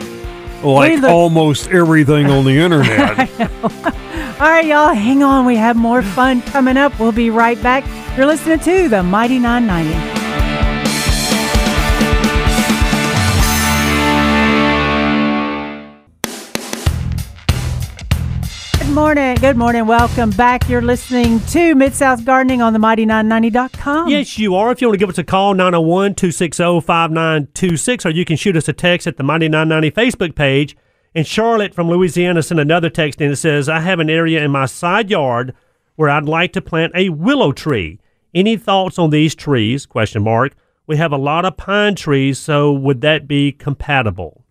Like 0.63 0.99
look- 0.99 1.11
almost 1.11 1.69
everything 1.69 2.27
on 2.27 2.45
the 2.45 2.57
internet. 2.57 3.29
All 4.41 4.47
right, 4.49 4.65
y'all, 4.65 4.93
hang 4.93 5.21
on. 5.23 5.45
We 5.45 5.55
have 5.55 5.75
more 5.75 6.01
fun 6.01 6.41
coming 6.43 6.77
up. 6.77 6.99
We'll 6.99 7.11
be 7.11 7.29
right 7.29 7.61
back. 7.61 7.83
You're 8.17 8.25
listening 8.25 8.59
to 8.59 8.89
the 8.89 9.03
Mighty 9.03 9.39
990. 9.39 10.20
Morning. 18.91 19.35
Good 19.35 19.55
morning. 19.55 19.87
Welcome 19.87 20.31
back. 20.31 20.67
You're 20.67 20.81
listening 20.81 21.39
to 21.47 21.75
Mid 21.75 21.93
South 21.93 22.25
Gardening 22.25 22.61
on 22.61 22.73
the 22.73 22.79
Mighty990.com. 22.79 24.09
Yes, 24.09 24.37
you 24.37 24.55
are. 24.55 24.71
If 24.71 24.81
you 24.81 24.87
want 24.87 24.95
to 24.95 24.99
give 24.99 25.09
us 25.09 25.17
a 25.17 25.23
call, 25.23 25.53
901 25.53 26.15
260 26.15 26.81
5926, 26.81 28.05
or 28.05 28.09
you 28.09 28.25
can 28.25 28.35
shoot 28.35 28.57
us 28.57 28.67
a 28.67 28.73
text 28.73 29.07
at 29.07 29.15
the 29.15 29.23
Mighty 29.23 29.47
990 29.47 29.91
Facebook 29.91 30.35
page. 30.35 30.75
And 31.15 31.25
Charlotte 31.25 31.73
from 31.73 31.89
Louisiana 31.89 32.43
sent 32.43 32.59
another 32.59 32.89
text 32.89 33.21
in 33.21 33.29
that 33.29 33.37
says, 33.37 33.69
I 33.69 33.79
have 33.79 33.99
an 33.99 34.09
area 34.09 34.43
in 34.43 34.51
my 34.51 34.65
side 34.65 35.09
yard 35.09 35.55
where 35.95 36.09
I'd 36.09 36.25
like 36.25 36.51
to 36.53 36.61
plant 36.61 36.91
a 36.93 37.09
willow 37.09 37.53
tree. 37.53 37.99
Any 38.33 38.57
thoughts 38.57 38.99
on 38.99 39.09
these 39.09 39.35
trees? 39.35 39.85
Question 39.85 40.23
mark. 40.23 40.53
We 40.87 40.97
have 40.97 41.13
a 41.13 41.17
lot 41.17 41.45
of 41.45 41.55
pine 41.55 41.95
trees, 41.95 42.39
so 42.39 42.73
would 42.73 43.01
that 43.01 43.27
be 43.27 43.53
compatible? 43.53 44.43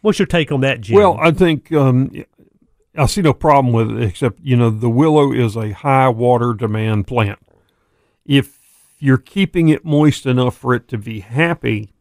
What's 0.00 0.18
your 0.18 0.26
take 0.26 0.50
on 0.50 0.60
that, 0.62 0.80
Jim? 0.80 0.96
well, 0.96 1.18
I 1.20 1.30
think 1.30 1.70
um, 1.72 2.24
I 2.96 3.06
see 3.06 3.22
no 3.22 3.32
problem 3.32 3.72
with 3.72 3.90
it, 3.90 4.02
except 4.02 4.40
you 4.42 4.56
know 4.56 4.70
the 4.70 4.90
willow 4.90 5.32
is 5.32 5.56
a 5.56 5.72
high 5.72 6.08
water 6.08 6.54
demand 6.54 7.06
plant. 7.06 7.38
If 8.24 8.58
you're 8.98 9.18
keeping 9.18 9.68
it 9.68 9.84
moist 9.84 10.26
enough 10.26 10.56
for 10.56 10.74
it 10.74 10.88
to 10.88 10.98
be 10.98 11.20
happy, 11.20 11.92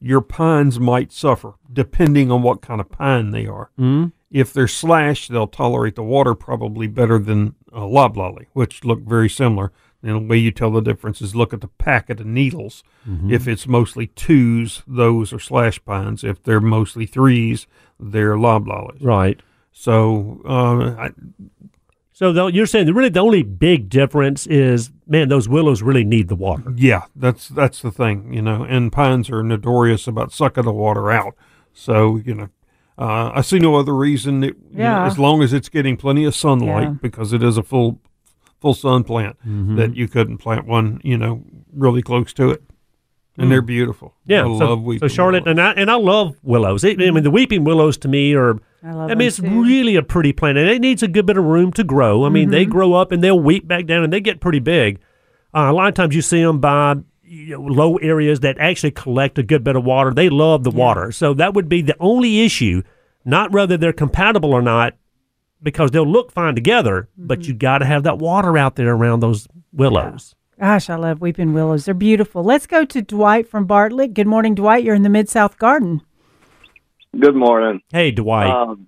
your 0.00 0.20
pines 0.20 0.78
might 0.78 1.12
suffer, 1.12 1.54
depending 1.72 2.30
on 2.30 2.42
what 2.42 2.62
kind 2.62 2.80
of 2.80 2.90
pine 2.90 3.30
they 3.30 3.46
are. 3.46 3.70
Mm. 3.78 4.12
If 4.30 4.52
they're 4.52 4.68
slashed, 4.68 5.30
they'll 5.30 5.46
tolerate 5.46 5.94
the 5.94 6.02
water 6.02 6.34
probably 6.34 6.86
better 6.86 7.18
than 7.18 7.54
a 7.72 7.86
loblolly, 7.86 8.48
which 8.52 8.84
look 8.84 9.00
very 9.00 9.30
similar. 9.30 9.72
And 10.02 10.14
the 10.14 10.28
way 10.28 10.36
you 10.36 10.50
tell 10.50 10.70
the 10.70 10.82
difference 10.82 11.22
is 11.22 11.34
look 11.34 11.54
at 11.54 11.62
the 11.62 11.68
packet 11.68 12.20
of 12.20 12.26
needles. 12.26 12.84
If 13.32 13.48
it's 13.48 13.66
mostly 13.66 14.08
twos, 14.08 14.82
those 14.86 15.32
are 15.32 15.38
slash 15.38 15.82
pines. 15.84 16.22
If 16.22 16.42
they're 16.42 16.60
mostly 16.60 17.06
threes, 17.06 17.66
they're 17.98 18.36
loblollies. 18.36 19.02
right. 19.02 19.40
So 19.76 20.40
uh, 20.48 20.94
I, 21.02 21.10
So 22.12 22.32
though 22.32 22.46
you're 22.46 22.64
saying 22.64 22.86
that 22.86 22.94
really 22.94 23.08
the 23.08 23.20
only 23.20 23.42
big 23.42 23.88
difference 23.88 24.46
is, 24.46 24.90
man, 25.06 25.28
those 25.28 25.48
willows 25.48 25.82
really 25.82 26.04
need 26.04 26.28
the 26.28 26.36
water. 26.36 26.72
Yeah, 26.76 27.02
that's 27.16 27.48
that's 27.48 27.82
the 27.82 27.90
thing, 27.90 28.32
you 28.32 28.40
know. 28.40 28.62
And 28.62 28.92
pines 28.92 29.28
are 29.30 29.42
notorious 29.42 30.06
about 30.06 30.32
sucking 30.32 30.64
the 30.64 30.72
water 30.72 31.10
out. 31.10 31.34
So 31.72 32.16
you 32.24 32.34
know, 32.34 32.48
uh, 32.96 33.32
I 33.34 33.40
see 33.40 33.58
no 33.58 33.74
other 33.74 33.94
reason. 33.94 34.44
It, 34.44 34.56
you 34.70 34.78
know, 34.78 34.84
Yeah. 34.84 35.06
as 35.06 35.18
long 35.18 35.42
as 35.42 35.52
it's 35.52 35.68
getting 35.68 35.96
plenty 35.96 36.24
of 36.24 36.36
sunlight, 36.36 36.82
Yeah. 36.84 36.94
because 37.02 37.32
it 37.32 37.42
is 37.42 37.58
a 37.58 37.64
full 37.64 38.00
full 38.60 38.74
sun 38.74 39.02
plant, 39.04 39.36
that 39.76 39.94
you 39.96 40.06
couldn't 40.08 40.38
plant 40.38 40.66
one, 40.66 41.00
you 41.02 41.18
know, 41.18 41.42
really 41.72 42.00
close 42.00 42.32
to 42.34 42.50
it. 42.50 42.62
And 43.36 43.50
they're 43.50 43.62
beautiful. 43.62 44.14
Yeah, 44.26 44.42
I 44.42 44.58
so, 44.58 44.74
love 44.74 44.98
so 45.00 45.08
Charlotte 45.08 45.44
willows. 45.44 45.58
and 45.58 45.60
I 45.60 45.72
and 45.72 45.90
I 45.90 45.94
love 45.96 46.36
willows. 46.42 46.84
It- 46.84 47.00
I 47.02 47.10
mean, 47.10 47.24
the 47.24 47.30
weeping 47.32 47.64
willows 47.64 47.96
to 47.98 48.08
me 48.08 48.34
are. 48.34 48.58
I 48.82 48.92
love 48.92 49.10
I 49.10 49.14
mean, 49.14 49.26
it's 49.28 49.38
too. 49.38 49.62
really 49.62 49.96
a 49.96 50.02
pretty 50.02 50.32
plant, 50.32 50.56
and 50.58 50.68
it 50.68 50.80
needs 50.80 51.02
a 51.02 51.08
good 51.08 51.26
bit 51.26 51.36
of 51.36 51.44
room 51.44 51.72
to 51.72 51.82
grow. 51.84 52.24
I 52.24 52.28
mean, 52.28 52.44
Mm-hmm. 52.44 52.50
they 52.52 52.64
grow 52.66 52.92
up 52.94 53.10
and 53.12 53.24
they'll 53.24 53.40
weep 53.40 53.66
back 53.66 53.86
down, 53.86 54.04
and 54.04 54.12
they 54.12 54.20
get 54.20 54.40
pretty 54.40 54.60
big. 54.60 55.00
Uh, 55.54 55.66
a 55.70 55.72
lot 55.72 55.88
of 55.88 55.94
times, 55.94 56.14
you 56.14 56.22
see 56.22 56.42
them 56.42 56.58
by 56.60 56.96
you 57.24 57.58
know, 57.58 57.62
low 57.62 57.96
areas 57.96 58.40
that 58.40 58.56
actually 58.58 58.90
collect 58.92 59.38
a 59.38 59.42
good 59.42 59.64
bit 59.64 59.74
of 59.74 59.82
water. 59.84 60.12
They 60.12 60.28
love 60.28 60.62
the 60.62 60.70
water, 60.70 61.10
so 61.10 61.32
that 61.34 61.54
would 61.54 61.68
be 61.68 61.80
the 61.82 61.96
only 61.98 62.42
issue, 62.42 62.82
not 63.24 63.50
whether 63.50 63.76
they're 63.76 63.92
compatible 63.94 64.52
or 64.52 64.62
not, 64.62 64.94
because 65.62 65.90
they'll 65.90 66.06
look 66.06 66.30
fine 66.30 66.54
together. 66.54 67.08
But 67.16 67.40
Mm-hmm. 67.40 67.48
you 67.48 67.54
got 67.54 67.78
to 67.78 67.86
have 67.86 68.02
that 68.04 68.18
water 68.18 68.56
out 68.58 68.76
there 68.76 68.92
around 68.94 69.20
those 69.20 69.48
willows. 69.72 70.34
Gosh, 70.60 70.88
I 70.88 70.96
love 70.96 71.20
weeping 71.20 71.52
willows. 71.52 71.84
They're 71.84 71.94
beautiful. 71.94 72.44
Let's 72.44 72.66
go 72.66 72.84
to 72.84 73.02
Dwight 73.02 73.48
from 73.48 73.64
Bartlett. 73.66 74.14
Good 74.14 74.26
morning, 74.28 74.54
Dwight. 74.54 74.84
You're 74.84 74.94
in 74.94 75.02
the 75.02 75.08
Mid 75.08 75.28
South 75.28 75.58
Garden. 75.58 76.00
Good 77.18 77.34
morning. 77.34 77.82
Hey, 77.90 78.10
Dwight. 78.12 78.48
Um, 78.50 78.86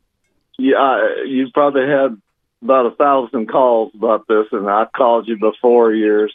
yeah, 0.59 0.77
I- 0.79 1.25
you 1.27 1.49
probably 1.53 1.87
had 1.89 2.21
about 2.63 2.87
a 2.87 2.91
thousand 2.93 3.49
calls 3.49 3.93
about 3.95 4.27
this, 4.29 4.47
and 4.53 4.69
I 4.69 4.87
called 4.97 5.29
you 5.29 5.39
before 5.39 5.93
yours. 5.93 6.33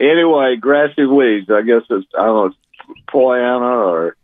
Anyway, 0.00 0.56
grassy 0.56 1.06
weeds. 1.06 1.48
I 1.50 1.62
guess 1.62 1.82
it's 1.88 2.06
I 2.18 2.24
don't 2.24 2.34
know, 2.36 2.44
it's 2.46 2.56
Poa 3.08 3.36
annua 3.38 3.86
or 3.86 4.16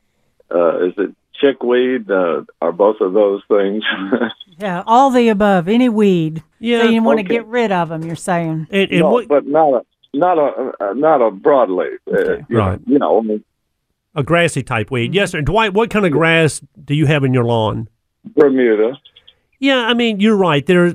uh, 0.50 0.86
is 0.86 0.94
it 0.98 1.14
chickweed? 1.40 2.10
Uh, 2.10 2.42
are 2.60 2.72
both 2.72 3.00
of 3.00 3.12
those 3.12 3.42
things? 3.48 3.84
Yeah, 4.60 4.82
all 4.88 5.10
the 5.10 5.28
above. 5.28 5.68
Any 5.68 5.88
weed. 5.88 6.42
Yeah, 6.58 6.80
So 6.82 6.88
you 6.88 7.00
want 7.00 7.20
to 7.20 7.24
okay. 7.24 7.34
get 7.34 7.46
rid 7.46 7.70
of 7.70 7.90
them, 7.90 8.02
you're 8.02 8.16
saying. 8.16 8.66
and, 8.72 8.90
and 8.90 9.00
no, 9.02 9.10
what, 9.12 9.28
but 9.28 9.46
not 9.46 9.72
a 9.72 9.84
not 10.18 10.38
a 10.38 10.72
uh, 10.80 10.92
not 10.94 11.20
a 11.22 11.30
broadleaf. 11.30 11.96
Uh, 12.10 12.42
you 12.48 12.58
Right. 12.58 12.78
Know, 12.86 12.92
you 12.92 12.98
know, 12.98 13.18
I 13.18 13.22
mean, 13.22 13.44
a 14.14 14.22
grassy 14.22 14.62
type 14.62 14.90
weed. 14.90 15.14
Yes, 15.14 15.30
sir. 15.32 15.40
Dwight, 15.42 15.72
what 15.74 15.90
kind 15.90 16.04
of 16.06 16.12
grass 16.12 16.60
do 16.84 16.94
you 16.94 17.06
have 17.06 17.24
in 17.24 17.32
your 17.32 17.44
lawn? 17.44 17.88
Bermuda. 18.36 18.98
Yeah, 19.60 19.78
I 19.86 19.94
mean, 19.94 20.20
you're 20.20 20.36
right. 20.36 20.64
There, 20.64 20.94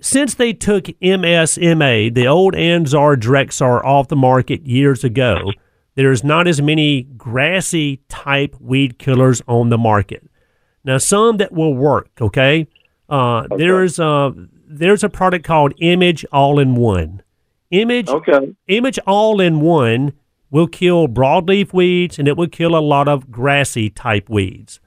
since 0.00 0.34
they 0.34 0.52
took 0.52 0.84
MSMA, 1.02 2.14
the 2.14 2.26
old 2.28 2.54
Ansar 2.54 3.16
Drexar, 3.16 3.84
off 3.84 4.08
the 4.08 4.16
market 4.16 4.64
years 4.66 5.02
ago, 5.04 5.50
there's 5.94 6.22
not 6.22 6.46
as 6.46 6.62
many 6.62 7.02
grassy 7.02 8.00
type 8.08 8.54
weed 8.60 8.98
killers 8.98 9.42
on 9.48 9.70
the 9.70 9.78
market. 9.78 10.28
Now, 10.84 10.98
some 10.98 11.38
that 11.38 11.52
will 11.52 11.74
work, 11.74 12.08
okay, 12.20 12.66
Uh, 13.08 13.46
There's 13.56 13.98
a 13.98 14.32
there's 14.70 15.02
a 15.02 15.08
product 15.08 15.44
called 15.44 15.72
Image 15.80 16.26
All 16.30 16.58
in 16.58 16.74
One. 16.74 17.22
Image 17.70 18.08
Okay. 18.08 18.54
Image 18.68 18.98
All 19.06 19.40
in 19.40 19.60
One 19.60 20.12
will 20.50 20.66
kill 20.66 21.08
broadleaf 21.08 21.72
weeds 21.72 22.18
and 22.18 22.26
it 22.26 22.36
will 22.36 22.48
kill 22.48 22.74
a 22.74 22.80
lot 22.80 23.08
of 23.08 23.30
grassy 23.30 23.90
type 23.90 24.28
weeds, 24.28 24.80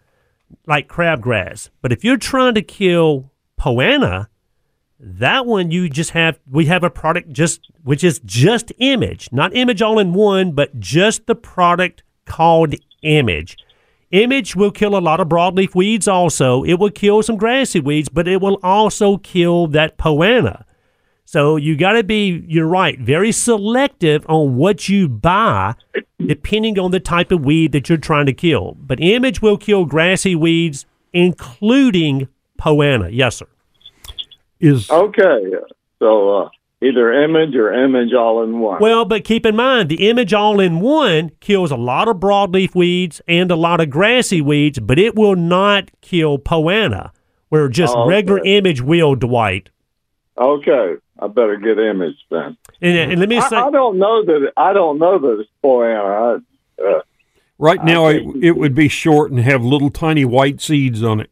like 0.65 0.87
crabgrass. 0.87 1.69
But 1.81 1.91
if 1.91 2.03
you're 2.03 2.17
trying 2.17 2.55
to 2.55 2.61
kill 2.61 3.31
Poa 3.57 3.83
annua, 3.83 4.27
that 4.99 5.45
one 5.45 5.71
you 5.71 5.89
just 5.89 6.11
have 6.11 6.39
we 6.49 6.65
have 6.65 6.83
a 6.83 6.89
product 6.89 7.31
just 7.31 7.71
which 7.83 8.03
is 8.03 8.19
just 8.25 8.71
image, 8.79 9.29
not 9.31 9.55
image 9.55 9.81
all 9.81 9.99
in 9.99 10.13
one, 10.13 10.51
but 10.51 10.79
just 10.79 11.27
the 11.27 11.35
product 11.35 12.03
called 12.25 12.75
image. 13.03 13.57
Image 14.11 14.55
will 14.55 14.71
kill 14.71 14.95
a 14.95 14.99
lot 14.99 15.19
of 15.19 15.29
broadleaf 15.29 15.73
weeds 15.73 16.07
also. 16.07 16.63
It 16.63 16.75
will 16.75 16.89
kill 16.89 17.23
some 17.23 17.37
grassy 17.37 17.79
weeds, 17.79 18.09
but 18.09 18.27
it 18.27 18.41
will 18.41 18.59
also 18.61 19.17
kill 19.17 19.67
that 19.67 19.97
Poa 19.97 20.25
annua. 20.25 20.63
So 21.31 21.55
you 21.55 21.77
got 21.77 21.93
to 21.93 22.03
be, 22.03 22.43
you're 22.45 22.67
right, 22.67 22.99
very 22.99 23.31
selective 23.31 24.25
on 24.27 24.57
what 24.57 24.89
you 24.89 25.07
buy 25.07 25.75
depending 26.27 26.77
on 26.77 26.91
the 26.91 26.99
type 26.99 27.31
of 27.31 27.45
weed 27.45 27.71
that 27.71 27.87
you're 27.87 27.97
trying 27.97 28.25
to 28.25 28.33
kill. 28.33 28.75
But 28.77 28.99
image 28.99 29.41
will 29.41 29.55
kill 29.55 29.85
grassy 29.85 30.35
weeds, 30.35 30.85
including 31.13 32.27
Poa 32.57 32.83
annua. 32.83 33.11
Yes, 33.13 33.37
sir. 33.37 33.45
Is 34.59 34.89
Okay. 34.91 35.53
So 35.99 36.37
uh, 36.37 36.49
either 36.81 37.13
image 37.23 37.55
or 37.55 37.71
image 37.73 38.13
all 38.13 38.43
in 38.43 38.59
one. 38.59 38.81
Well, 38.81 39.05
but 39.05 39.23
keep 39.23 39.45
in 39.45 39.55
mind, 39.55 39.87
the 39.87 40.09
image 40.09 40.33
all 40.33 40.59
in 40.59 40.81
one 40.81 41.31
kills 41.39 41.71
a 41.71 41.77
lot 41.77 42.09
of 42.09 42.17
broadleaf 42.17 42.75
weeds 42.75 43.21
and 43.25 43.49
a 43.51 43.55
lot 43.55 43.79
of 43.79 43.89
grassy 43.89 44.41
weeds, 44.41 44.79
but 44.79 44.99
it 44.99 45.15
will 45.15 45.37
not 45.37 45.91
kill 46.01 46.37
Poa 46.39 46.73
annua, 46.73 47.11
where 47.47 47.69
just 47.69 47.95
Oh, 47.95 48.01
okay. 48.01 48.09
regular 48.09 48.41
image 48.43 48.81
will, 48.81 49.15
Dwight. 49.15 49.69
Okay. 50.37 50.95
I 51.19 51.27
better 51.27 51.57
get 51.57 51.77
image 51.77 52.15
then. 52.29 52.57
And, 52.81 53.11
and 53.11 53.19
let 53.19 53.29
me 53.29 53.37
I, 53.37 53.47
say, 53.49 53.55
I 53.57 53.69
don't 53.69 53.97
know 53.99 54.23
that. 54.25 54.51
I 54.57 54.73
don't 54.73 54.97
know 54.97 55.19
that 55.19 55.39
it's 55.39 55.49
Poa 55.61 55.85
annua. 55.85 56.41
I, 56.79 56.83
uh, 56.83 57.01
right 57.59 57.83
now 57.83 58.07
it, 58.07 58.23
it 58.41 58.51
would 58.57 58.73
be 58.73 58.87
short 58.87 59.29
and 59.31 59.39
have 59.41 59.63
little 59.63 59.89
tiny 59.91 60.25
white 60.25 60.61
seeds 60.61 61.03
on 61.03 61.19
it. 61.19 61.29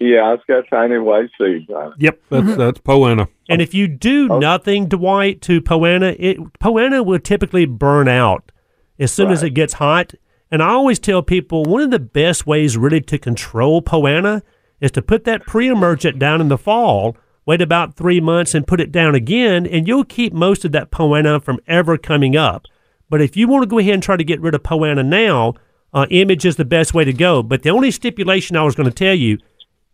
yeah, 0.00 0.34
it's 0.34 0.42
got 0.48 0.64
tiny 0.68 0.98
white 0.98 1.30
seeds 1.38 1.70
on 1.70 1.92
it. 1.92 1.94
Yep, 1.98 2.20
that's 2.30 2.56
that's 2.56 2.80
Poa 2.80 3.14
annua. 3.14 3.28
And 3.48 3.60
if 3.62 3.72
you 3.74 3.86
do 3.86 4.28
Oh. 4.32 4.38
nothing, 4.38 4.86
Dwight, 4.88 5.40
to 5.42 5.60
Poa 5.60 5.88
annua, 5.88 6.16
it 6.18 6.38
Poa 6.58 6.82
annua 6.82 7.04
will 7.06 7.20
typically 7.20 7.66
burn 7.66 8.08
out 8.08 8.50
as 8.98 9.12
soon 9.12 9.30
as 9.30 9.42
it 9.44 9.50
gets 9.50 9.74
hot. 9.74 10.14
And 10.50 10.62
I 10.62 10.70
always 10.70 10.98
tell 10.98 11.22
people 11.22 11.62
one 11.64 11.82
of 11.82 11.90
the 11.92 11.98
best 12.00 12.46
ways 12.46 12.76
really 12.76 13.00
to 13.02 13.18
control 13.18 13.80
Poa 13.80 14.10
annua 14.10 14.42
is 14.80 14.90
to 14.92 15.02
put 15.02 15.22
that 15.24 15.46
pre-emergent 15.46 16.18
down 16.18 16.40
in 16.40 16.48
the 16.48 16.58
fall, 16.58 17.16
wait 17.46 17.60
about 17.60 17.96
three 17.96 18.20
months 18.20 18.54
and 18.54 18.66
put 18.66 18.80
it 18.80 18.92
down 18.92 19.14
again, 19.14 19.66
and 19.66 19.86
you'll 19.86 20.04
keep 20.04 20.32
most 20.32 20.64
of 20.64 20.72
that 20.72 20.90
Poa 20.90 21.22
annua 21.22 21.42
from 21.42 21.60
ever 21.66 21.98
coming 21.98 22.36
up. 22.36 22.66
But 23.08 23.20
if 23.20 23.36
you 23.36 23.48
want 23.48 23.62
to 23.62 23.66
go 23.66 23.78
ahead 23.78 23.94
and 23.94 24.02
try 24.02 24.16
to 24.16 24.24
get 24.24 24.40
rid 24.40 24.54
of 24.54 24.62
Poa 24.62 24.88
annua 24.88 25.04
now, 25.04 25.54
uh, 25.92 26.06
image 26.10 26.46
is 26.46 26.56
the 26.56 26.64
best 26.64 26.94
way 26.94 27.04
to 27.04 27.12
go. 27.12 27.42
But 27.42 27.62
the 27.62 27.70
only 27.70 27.90
stipulation 27.90 28.56
I 28.56 28.62
was 28.62 28.74
going 28.74 28.88
to 28.88 28.94
tell 28.94 29.14
you 29.14 29.38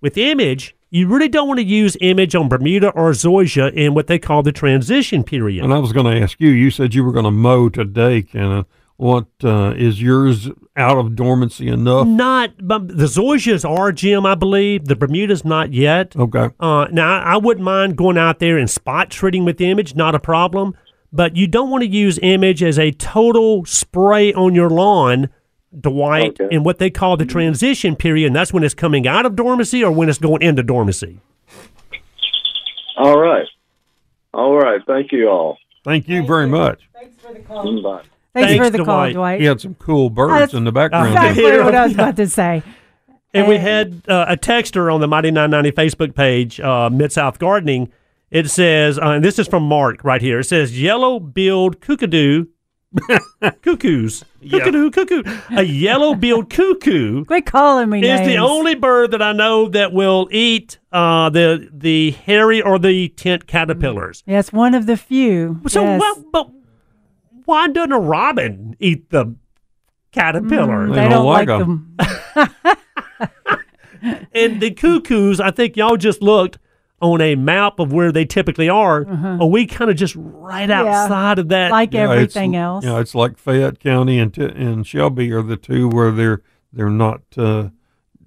with 0.00 0.16
image, 0.16 0.76
you 0.90 1.08
really 1.08 1.28
don't 1.28 1.48
want 1.48 1.58
to 1.58 1.64
use 1.64 1.96
image 2.00 2.34
on 2.34 2.48
Bermuda 2.48 2.90
or 2.90 3.10
Zoysia 3.10 3.72
in 3.72 3.94
what 3.94 4.06
they 4.06 4.18
call 4.18 4.42
the 4.42 4.52
transition 4.52 5.24
period. 5.24 5.64
And 5.64 5.74
I 5.74 5.78
was 5.78 5.92
going 5.92 6.06
to 6.06 6.22
ask 6.22 6.40
you. 6.40 6.50
You 6.50 6.70
said 6.70 6.94
you 6.94 7.04
were 7.04 7.12
going 7.12 7.24
to 7.24 7.30
mow 7.30 7.68
today, 7.68 8.22
Kenneth. 8.22 8.66
What 8.98 9.26
uh, 9.44 9.74
is 9.76 10.02
yours 10.02 10.48
out 10.76 10.98
of 10.98 11.14
dormancy 11.14 11.68
enough? 11.68 12.06
Not, 12.08 12.54
but 12.66 12.88
the 12.88 13.04
Zoysias 13.04 13.64
are, 13.68 13.92
Jim, 13.92 14.26
I 14.26 14.34
believe. 14.34 14.86
The 14.86 14.96
Bermuda's 14.96 15.44
not 15.44 15.72
yet. 15.72 16.16
Okay. 16.16 16.48
Uh, 16.58 16.88
now, 16.90 17.20
I 17.22 17.34
I 17.34 17.36
wouldn't 17.36 17.64
mind 17.64 17.96
going 17.96 18.18
out 18.18 18.40
there 18.40 18.58
and 18.58 18.68
spot 18.68 19.08
treating 19.08 19.44
with 19.44 19.60
image, 19.60 19.94
not 19.94 20.16
a 20.16 20.18
problem. 20.18 20.76
But 21.12 21.36
you 21.36 21.46
don't 21.46 21.70
want 21.70 21.82
to 21.84 21.88
use 21.88 22.18
image 22.22 22.60
as 22.60 22.76
a 22.76 22.90
total 22.90 23.64
spray 23.64 24.34
on 24.34 24.56
your 24.56 24.68
lawn, 24.68 25.28
Dwight, 25.80 26.38
Okay. 26.40 26.54
in 26.54 26.64
what 26.64 26.78
they 26.78 26.90
call 26.90 27.16
the 27.16 27.24
transition 27.24 27.94
period. 27.94 28.26
And 28.26 28.34
that's 28.36 28.52
when 28.52 28.64
it's 28.64 28.74
coming 28.74 29.06
out 29.06 29.24
of 29.24 29.36
dormancy 29.36 29.84
or 29.84 29.92
when 29.92 30.08
it's 30.08 30.18
going 30.18 30.42
into 30.42 30.64
dormancy. 30.64 31.20
All 32.96 33.18
right. 33.20 33.46
All 34.34 34.56
right. 34.56 34.80
Thank 34.88 35.12
you 35.12 35.28
all. 35.28 35.56
Thank 35.84 36.08
you 36.08 36.26
very 36.26 36.48
much. 36.48 36.80
Thanks 36.92 37.16
for 37.22 37.32
the 37.32 37.40
call. 37.40 37.80
Bye. 37.80 38.02
Thanks, 38.46 38.52
Thanks, 38.52 38.66
for 38.66 38.70
the 38.70 38.84
call, 38.84 38.96
Dwight. 38.96 39.12
Dwight. 39.14 39.40
He 39.40 39.46
had 39.46 39.60
some 39.60 39.74
cool 39.74 40.10
birds 40.10 40.32
That's- 40.32 40.54
in 40.54 40.64
the 40.64 40.72
background. 40.72 41.08
Exactly 41.08 41.42
Yeah. 41.44 41.64
what 41.64 41.74
I 41.74 41.84
was 41.84 41.94
about 41.94 42.16
to 42.16 42.26
say. 42.28 42.62
And 43.34 43.46
we 43.46 43.58
had 43.58 44.02
uh, 44.08 44.24
a 44.26 44.38
texter 44.38 44.92
on 44.92 45.02
the 45.02 45.06
Mighty 45.06 45.30
990 45.30 45.72
Facebook 45.76 46.14
page, 46.16 46.58
uh, 46.60 46.88
Mid 46.88 47.12
South 47.12 47.38
Gardening. 47.38 47.92
It 48.30 48.48
says, 48.48 48.98
uh, 48.98 49.02
and 49.10 49.22
this 49.24 49.38
is 49.38 49.46
from 49.46 49.64
Mark 49.64 50.02
right 50.02 50.22
here. 50.22 50.38
It 50.38 50.44
says, 50.44 50.80
yellow 50.80 51.20
billed 51.20 51.78
cuckoo, 51.82 52.46
cuckoos, 53.62 54.24
cuckoo, 54.50 54.90
cuckoo. 54.90 55.22
A 55.50 55.62
yellow 55.62 56.14
billed 56.14 56.48
cuckoo 56.50 57.24
Quit 57.26 57.44
calling 57.46 57.90
me 57.90 57.98
is 58.00 58.20
names. 58.20 58.28
the 58.28 58.38
only 58.38 58.74
bird 58.74 59.10
that 59.10 59.20
I 59.22 59.32
know 59.32 59.68
that 59.68 59.92
will 59.92 60.28
eat 60.30 60.78
uh, 60.90 61.28
the 61.30 61.68
the 61.72 62.12
hairy 62.12 62.62
or 62.62 62.78
the 62.78 63.08
tent 63.10 63.46
caterpillars. 63.46 64.22
Yes, 64.26 64.52
one 64.54 64.74
of 64.74 64.86
the 64.86 64.96
few. 64.96 65.60
So, 65.68 65.82
yes. 65.82 66.00
well, 66.00 66.24
but 66.32 66.50
why 67.48 67.66
doesn't 67.68 67.92
a 67.92 67.98
robin 67.98 68.76
eat 68.78 69.10
the 69.10 69.34
caterpillar? 70.12 70.86
Mm, 70.86 70.90
They 70.90 70.94
they 70.96 71.00
don't 71.08 71.10
don't 71.10 71.26
like 71.26 71.48
like 71.48 71.60
'em. 71.60 71.96
them. 71.96 72.76
And 74.32 74.60
the 74.62 74.70
cuckoos, 74.70 75.40
I 75.40 75.50
think 75.50 75.76
y'all 75.76 75.96
just 75.96 76.22
looked 76.22 76.58
on 77.02 77.20
a 77.20 77.34
map 77.34 77.80
of 77.80 77.92
where 77.92 78.12
they 78.12 78.24
typically 78.24 78.68
are. 78.68 79.04
Are 79.40 79.46
we 79.46 79.66
kind 79.66 79.90
of 79.90 79.96
just 79.96 80.14
right 80.16 80.70
outside 80.70 81.40
of 81.40 81.48
that? 81.48 81.66
Uh-huh. 81.72 81.74
like 81.80 81.92
Yeah, 81.92 82.02
everything 82.10 82.54
else. 82.54 82.84
Yeah, 82.84 83.00
it's 83.00 83.14
like 83.14 83.38
Fayette 83.38 83.80
County 83.80 84.20
and 84.20 84.32
T- 84.32 84.42
and 84.44 84.86
Shelby 84.86 85.32
are 85.32 85.42
the 85.42 85.56
two 85.56 85.88
where 85.88 86.12
they're 86.12 86.42
they're 86.72 86.90
not 86.90 87.22
uh, 87.36 87.70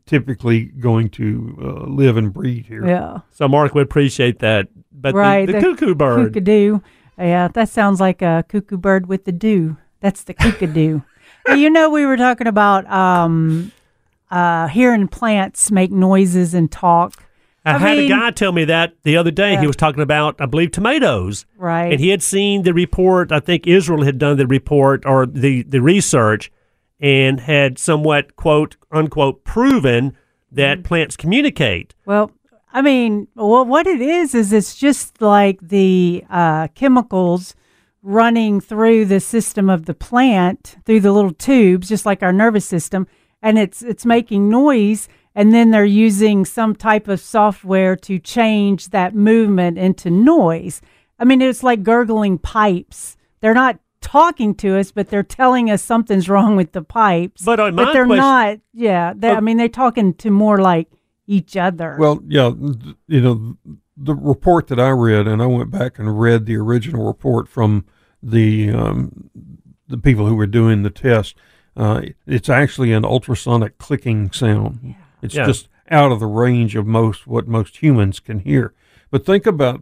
typically 0.06 0.66
going 0.66 1.10
to 1.12 1.58
uh, 1.62 1.90
live 1.90 2.18
and 2.18 2.34
breed 2.34 2.66
here. 2.66 2.86
Yeah. 2.86 3.20
so, 3.32 3.48
Mark, 3.48 3.74
we 3.74 3.82
appreciate 3.82 4.40
that. 4.40 4.68
But 4.92 5.14
Right, 5.14 5.46
the, 5.46 5.54
the 5.54 5.60
the 5.60 5.66
cuckoo 5.68 5.96
bird, 5.96 6.34
Kookadoo. 6.34 6.84
Yeah, 7.22 7.48
that 7.50 7.70
sounds 7.70 8.00
like 8.00 8.22
a 8.22 8.44
cuckoo 8.50 8.78
bird 8.78 9.08
with 9.08 9.26
the 9.26 9.32
dew. 9.32 9.78
That's 10.00 10.24
the. 10.24 10.34
Hey, 11.48 11.56
you 11.58 11.72
know, 11.72 11.90
we 11.90 12.06
were 12.06 12.18
talking 12.18 12.46
about 12.46 12.86
um, 12.92 13.72
uh, 14.30 14.68
hearing 14.68 15.08
plants 15.08 15.72
make 15.72 15.92
noises 15.92 16.54
and 16.54 16.72
talk. 16.72 17.24
I, 17.66 17.74
I 17.76 17.78
had 17.80 17.98
mean- 17.98 18.12
a 18.12 18.16
guy 18.16 18.30
tell 18.32 18.52
me 18.52 18.66
that 18.66 18.94
the 19.04 19.18
other 19.18 19.32
day. 19.32 19.54
Yeah. 19.54 19.62
He 19.62 19.66
was 19.68 19.76
talking 19.76 20.04
about, 20.04 20.36
I 20.40 20.46
believe, 20.46 20.70
tomatoes. 20.72 21.48
Right. 21.58 21.92
And 21.94 22.00
he 22.00 22.10
had 22.10 22.22
seen 22.22 22.62
the 22.62 22.74
report. 22.76 23.32
I 23.32 23.40
think 23.40 23.66
Israel 23.66 24.04
had 24.04 24.20
done 24.20 24.38
the 24.38 24.46
report 24.46 25.04
or 25.06 25.26
the, 25.26 25.64
the 25.64 25.82
research 25.82 26.52
and 27.00 27.40
had 27.40 27.80
somewhat, 27.80 28.36
quote, 28.36 28.78
unquote, 28.92 29.44
proven 29.44 30.16
that 30.52 30.78
Mm-hmm. 30.80 30.88
plants 30.88 31.18
communicate. 31.18 31.96
Well, 32.06 32.30
I 32.74 32.82
mean, 32.82 33.28
well, 33.36 33.66
what 33.66 33.88
it 33.88 34.02
is 34.02 34.34
is 34.34 34.54
it's 34.54 34.76
just 34.76 35.22
like 35.22 35.60
the 35.62 36.24
uh, 36.30 36.70
chemicals 36.70 37.56
running 38.02 38.60
through 38.62 39.06
the 39.06 39.20
system 39.20 39.70
of 39.70 39.86
the 39.86 39.94
plant 39.94 40.78
through 40.86 41.02
the 41.02 41.12
little 41.12 41.34
tubes, 41.34 41.90
just 41.90 42.06
like 42.06 42.24
our 42.24 42.34
nervous 42.34 42.66
system, 42.66 43.08
and 43.42 43.60
it's 43.60 43.82
it's 43.82 44.06
making 44.06 44.50
noise. 44.50 45.08
And 45.34 45.54
then 45.54 45.72
they're 45.72 45.86
using 45.86 46.44
some 46.44 46.76
type 46.76 47.08
of 47.08 47.22
software 47.22 47.96
to 47.96 48.20
change 48.20 48.90
that 48.90 49.16
movement 49.16 49.78
into 49.78 50.10
noise. 50.10 50.82
I 51.18 51.24
mean, 51.24 51.42
it's 51.42 51.64
like 51.64 51.84
gurgling 51.84 52.38
pipes. 52.38 53.16
They're 53.40 53.54
not 53.54 53.80
talking 54.02 54.54
to 54.56 54.78
us, 54.78 54.92
but 54.92 55.10
they're 55.10 55.24
telling 55.24 55.72
us 55.72 55.82
something's 55.82 56.28
wrong 56.28 56.58
with 56.58 56.74
the 56.74 56.82
pipes. 56.82 57.44
But, 57.46 57.62
uh, 57.62 57.72
but 57.72 57.94
they're 57.94 58.06
question- 58.06 58.18
not. 58.18 58.60
Yeah, 58.74 59.14
they, 59.16 59.30
I 59.30 59.40
mean, 59.40 59.56
they're 59.56 59.70
talking 59.70 60.14
to 60.16 60.32
more 60.32 60.58
like 60.58 60.90
each 61.32 61.56
other. 61.56 61.96
Well, 62.00 62.20
yeah, 62.28 62.52
th- 62.52 62.96
you 63.08 63.22
know, 63.22 63.58
the 63.96 64.14
report 64.16 64.68
that 64.68 64.80
I 64.80 64.90
read, 64.90 65.28
and 65.28 65.42
I 65.42 65.46
went 65.46 65.72
back 65.72 65.98
and 65.98 66.20
read 66.20 66.46
the 66.46 66.58
original 66.58 67.06
report 67.06 67.48
from 67.48 67.86
the 68.22 68.70
um, 68.72 69.30
the 69.88 69.98
people 69.98 70.28
who 70.28 70.36
were 70.36 70.48
doing 70.48 70.84
the 70.84 70.90
test. 70.90 71.36
Uh, 71.76 72.02
it's 72.28 72.50
actually 72.50 72.92
an 72.92 73.06
ultrasonic 73.06 73.78
clicking 73.78 74.32
sound. 74.32 74.80
Yeah. 74.84 74.94
It's 75.22 75.36
Yeah. 75.36 75.46
just 75.46 75.70
out 75.90 76.12
of 76.12 76.20
the 76.20 76.26
range 76.28 76.76
of 76.76 76.86
most 76.86 77.28
what 77.28 77.48
most 77.48 77.78
humans 77.82 78.20
can 78.20 78.40
hear. 78.40 78.74
But 79.10 79.26
think 79.26 79.46
about 79.46 79.82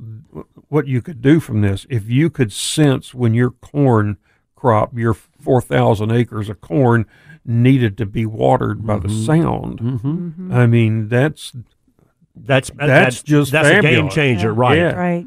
what 0.70 0.88
you 0.88 1.02
could 1.02 1.22
do 1.22 1.40
from 1.40 1.62
this 1.62 1.86
if 1.90 2.10
you 2.10 2.30
could 2.30 2.52
sense 2.54 3.14
when 3.14 3.34
your 3.34 3.52
corn 3.52 4.18
crop, 4.56 4.98
your 4.98 5.14
four 5.14 5.62
thousand 5.62 6.12
acres 6.12 6.50
of 6.50 6.62
corn, 6.62 7.06
needed 7.46 7.98
to 7.98 8.06
be 8.06 8.26
watered 8.26 8.86
by 8.86 9.00
the 9.00 9.10
sound. 9.10 9.80
Mm-hmm. 9.80 10.52
I 10.54 10.66
mean, 10.68 11.08
that's 11.10 11.54
That's 12.36 12.72
That's 12.76 13.22
just 13.24 13.52
that's 13.52 13.68
a 13.68 13.74
game 13.82 13.84
fabulous. 13.84 14.14
changer, 14.16 14.50
Yeah. 14.50 14.56
right? 14.56 14.78
Yeah. 14.78 14.94
Right. 14.94 15.26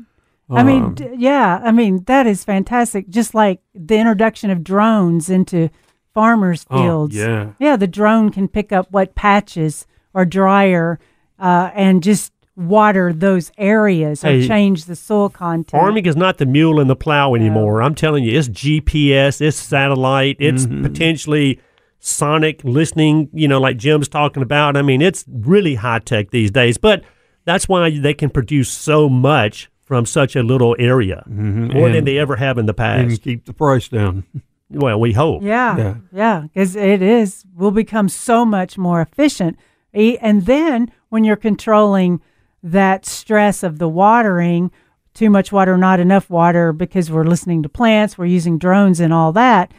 I 0.50 0.62
mean, 0.62 0.82
Um, 0.84 0.94
d- 0.94 1.08
yeah, 1.16 1.60
I 1.62 1.70
mean, 1.72 2.04
that 2.06 2.26
is 2.26 2.42
fantastic. 2.44 3.08
Just 3.08 3.34
like 3.34 3.60
the 3.74 3.96
introduction 3.96 4.50
of 4.50 4.62
drones 4.64 5.28
into 5.30 5.68
farmers' 6.14 6.64
Oh, 6.70 6.82
fields. 6.82 7.16
yeah. 7.16 7.50
Yeah, 7.58 7.76
the 7.76 7.86
drone 7.86 8.30
can 8.30 8.48
pick 8.48 8.72
up 8.72 8.86
what 8.90 9.14
patches 9.14 9.86
are 10.14 10.24
drier 10.26 10.98
uh, 11.38 11.70
and 11.74 12.02
just 12.02 12.32
water 12.54 13.12
those 13.14 13.50
areas 13.56 14.22
or 14.24 14.28
Hey, 14.28 14.46
change 14.46 14.84
the 14.84 14.94
soil 14.96 15.28
content. 15.30 15.70
Farming 15.70 16.04
is 16.06 16.16
not 16.16 16.36
the 16.38 16.44
mule 16.46 16.80
and 16.80 16.88
the 16.88 16.96
plow 16.96 17.34
anymore. 17.34 17.82
I'm 17.82 17.94
telling 17.94 18.24
you, 18.24 18.38
it's 18.38 18.48
GPS, 18.48 19.40
it's 19.40 19.56
satellite, 19.56 20.36
it's 20.38 20.66
potentially 20.66 21.60
sonic 22.04 22.60
listening, 22.64 23.28
you 23.32 23.46
know, 23.46 23.60
like 23.60 23.76
Jim's 23.76 24.08
talking 24.08 24.42
about. 24.42 24.76
I 24.76 24.82
mean, 24.82 25.00
it's 25.00 25.24
really 25.28 25.76
high 25.76 26.00
tech 26.00 26.30
these 26.30 26.50
days, 26.50 26.76
but 26.76 27.04
that's 27.44 27.68
why 27.68 27.96
they 27.98 28.12
can 28.12 28.28
produce 28.28 28.68
so 28.68 29.08
much 29.08 29.70
from 29.84 30.04
such 30.04 30.34
a 30.34 30.42
little 30.42 30.74
area, 30.78 31.24
mm-hmm. 31.28 31.72
more 31.72 31.90
than 31.90 32.04
they 32.04 32.18
ever 32.18 32.36
have 32.36 32.58
in 32.58 32.66
the 32.66 32.74
past. 32.74 33.02
and 33.02 33.22
keep 33.22 33.44
the 33.44 33.52
price 33.52 33.88
down. 33.88 34.24
well, 34.70 34.98
we 34.98 35.12
hope. 35.12 35.42
Yeah, 35.42 35.76
Yeah. 35.76 35.94
yeah, 36.12 36.40
because 36.42 36.74
it 36.74 37.02
is 37.02 37.44
will 37.54 37.70
become 37.70 38.08
so 38.08 38.44
much 38.44 38.76
more 38.76 39.00
efficient. 39.00 39.56
And 39.94 40.46
then 40.46 40.90
when 41.10 41.22
you're 41.22 41.36
controlling 41.36 42.20
that 42.62 43.06
stress 43.06 43.62
of 43.62 43.78
the 43.78 43.88
watering, 43.88 44.72
too 45.14 45.30
much 45.30 45.52
water, 45.52 45.76
not 45.76 46.00
enough 46.00 46.30
water, 46.30 46.72
because 46.72 47.10
we're 47.10 47.24
listening 47.24 47.62
to 47.62 47.68
plants, 47.68 48.16
we're 48.16 48.26
using 48.26 48.58
drones 48.58 48.98
and 48.98 49.12
all 49.12 49.32
that. 49.32 49.72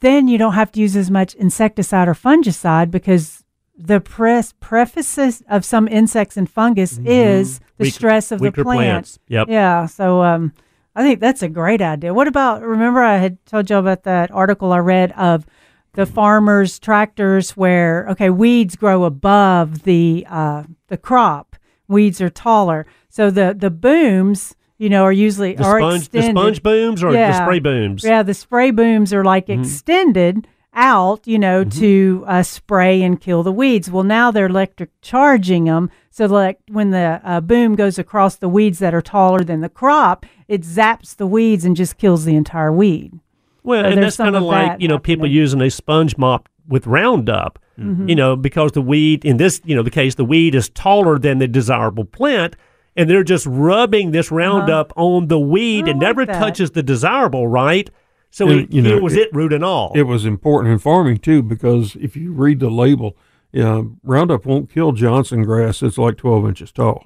Then 0.00 0.28
you 0.28 0.38
don't 0.38 0.54
have 0.54 0.72
to 0.72 0.80
use 0.80 0.96
as 0.96 1.10
much 1.10 1.34
insecticide 1.34 2.08
or 2.08 2.14
fungicide 2.14 2.90
because 2.90 3.44
the 3.78 4.00
press 4.00 4.54
prefaces 4.60 5.42
of 5.48 5.64
some 5.64 5.86
insects 5.88 6.36
and 6.36 6.48
fungus 6.48 6.98
is 7.04 7.58
the 7.58 7.64
Mm-hmm. 7.64 7.82
Weak- 7.84 7.92
stress 7.94 8.32
of 8.32 8.40
the 8.40 8.50
plant. 8.52 8.66
plants. 8.66 9.18
Yep. 9.28 9.48
Yeah. 9.50 9.84
So 9.86 10.22
um, 10.22 10.52
I 10.94 11.02
think 11.02 11.20
that's 11.20 11.42
a 11.42 11.48
great 11.48 11.82
idea. 11.82 12.14
What 12.14 12.26
about? 12.26 12.62
Remember, 12.62 13.02
I 13.02 13.18
had 13.18 13.44
told 13.44 13.68
you 13.68 13.76
about 13.76 14.04
that 14.04 14.30
article 14.30 14.72
I 14.72 14.78
read 14.78 15.12
of 15.12 15.44
the 15.92 16.06
farmers' 16.06 16.78
tractors 16.78 17.50
where 17.50 18.06
okay, 18.10 18.30
weeds 18.30 18.76
grow 18.76 19.04
above 19.04 19.82
the 19.82 20.26
uh, 20.28 20.62
the 20.88 20.96
crop. 20.96 21.56
Weeds 21.88 22.20
are 22.22 22.30
taller, 22.30 22.86
so 23.10 23.30
the 23.30 23.54
the 23.56 23.70
booms, 23.70 24.56
you 24.78 24.88
know, 24.88 25.02
are 25.04 25.12
usually 25.12 25.54
The 25.54 25.64
are 25.64 25.78
sponge, 25.80 26.08
the 26.10 26.22
sponge 26.22 26.62
booms 26.62 27.02
or 27.02 27.12
the 27.12 27.32
spray 27.42 27.58
booms? 27.60 28.04
Yeah, 28.04 28.22
the 28.22 28.34
spray 28.34 28.70
booms 28.70 29.12
are 29.12 29.24
like 29.24 29.46
Mm-hmm. 29.46 29.62
extended 29.62 30.48
out, 30.74 31.26
you 31.26 31.38
know, 31.38 31.64
to 31.64 32.24
uh, 32.26 32.42
spray 32.42 33.02
and 33.02 33.18
kill 33.20 33.42
the 33.42 33.52
weeds. 33.52 33.90
Well, 33.90 34.04
now 34.04 34.30
they're 34.30 34.46
electric 34.46 34.90
charging 35.00 35.64
them, 35.64 35.90
so 36.10 36.26
like 36.26 36.58
when 36.70 36.90
the 36.90 37.20
uh, 37.24 37.40
boom 37.40 37.76
goes 37.76 37.98
across 37.98 38.36
the 38.36 38.48
weeds 38.48 38.78
that 38.80 38.92
are 38.94 39.00
taller 39.00 39.40
than 39.40 39.62
the 39.62 39.70
crop, 39.70 40.26
it 40.48 40.62
zaps 40.62 41.16
the 41.16 41.26
weeds 41.26 41.64
and 41.64 41.74
just 41.76 41.96
kills 41.96 42.24
the 42.26 42.36
entire 42.36 42.72
weed. 42.72 43.18
Well, 43.62 43.84
So 43.84 43.88
and 43.88 44.02
that's 44.02 44.16
kind 44.18 44.36
of 44.36 44.42
like 44.42 44.66
that 44.72 44.80
you 44.82 44.88
know 44.88 44.98
people 44.98 45.26
using 45.26 45.60
a 45.62 45.70
sponge 45.70 46.16
mop 46.18 46.48
with 46.68 46.86
Roundup. 46.86 47.58
Mm-hmm. 47.78 48.08
You 48.08 48.14
know, 48.14 48.36
because 48.36 48.72
the 48.72 48.80
weed 48.82 49.24
in 49.24 49.36
this 49.38 49.60
you 49.64 49.74
know 49.76 49.82
the 49.82 49.90
case 49.90 50.14
the 50.16 50.24
weed 50.24 50.54
is 50.54 50.68
taller 50.70 51.18
than 51.18 51.38
the 51.38 51.48
desirable 51.48 52.04
plant, 52.04 52.54
and 52.96 53.08
they're 53.10 53.24
just 53.24 53.46
rubbing 53.46 54.10
this 54.10 54.30
Roundup 54.30 54.92
on 54.96 55.28
the 55.28 55.38
weed. 55.38 55.84
Uh-huh. 55.84 55.88
I 55.88 55.90
It 55.90 55.94
like 55.94 56.00
never 56.00 56.26
that. 56.26 56.38
touches 56.38 56.70
the 56.72 56.82
desirable, 56.82 57.46
right? 57.48 57.88
So 58.30 58.48
And, 58.48 58.60
it 58.62 58.72
you 58.72 58.82
know, 58.82 58.98
kills 58.98 59.12
it- 59.14 59.18
it, 59.20 59.28
root 59.34 59.52
and 59.52 59.64
all. 59.64 59.92
It 59.94 60.02
was 60.02 60.24
important 60.24 60.72
in 60.72 60.78
farming 60.78 61.18
too 61.18 61.42
because 61.42 61.96
if 62.00 62.16
you 62.16 62.32
read 62.32 62.60
the 62.60 62.70
label, 62.70 63.16
yeah, 63.52 63.82
Roundup 64.02 64.44
won't 64.44 64.68
kill 64.70 64.92
Johnson 64.92 65.42
grass. 65.42 65.82
It's 65.82 65.96
like 65.96 66.16
12 66.18 66.46
inches 66.46 66.72
tall. 66.72 67.02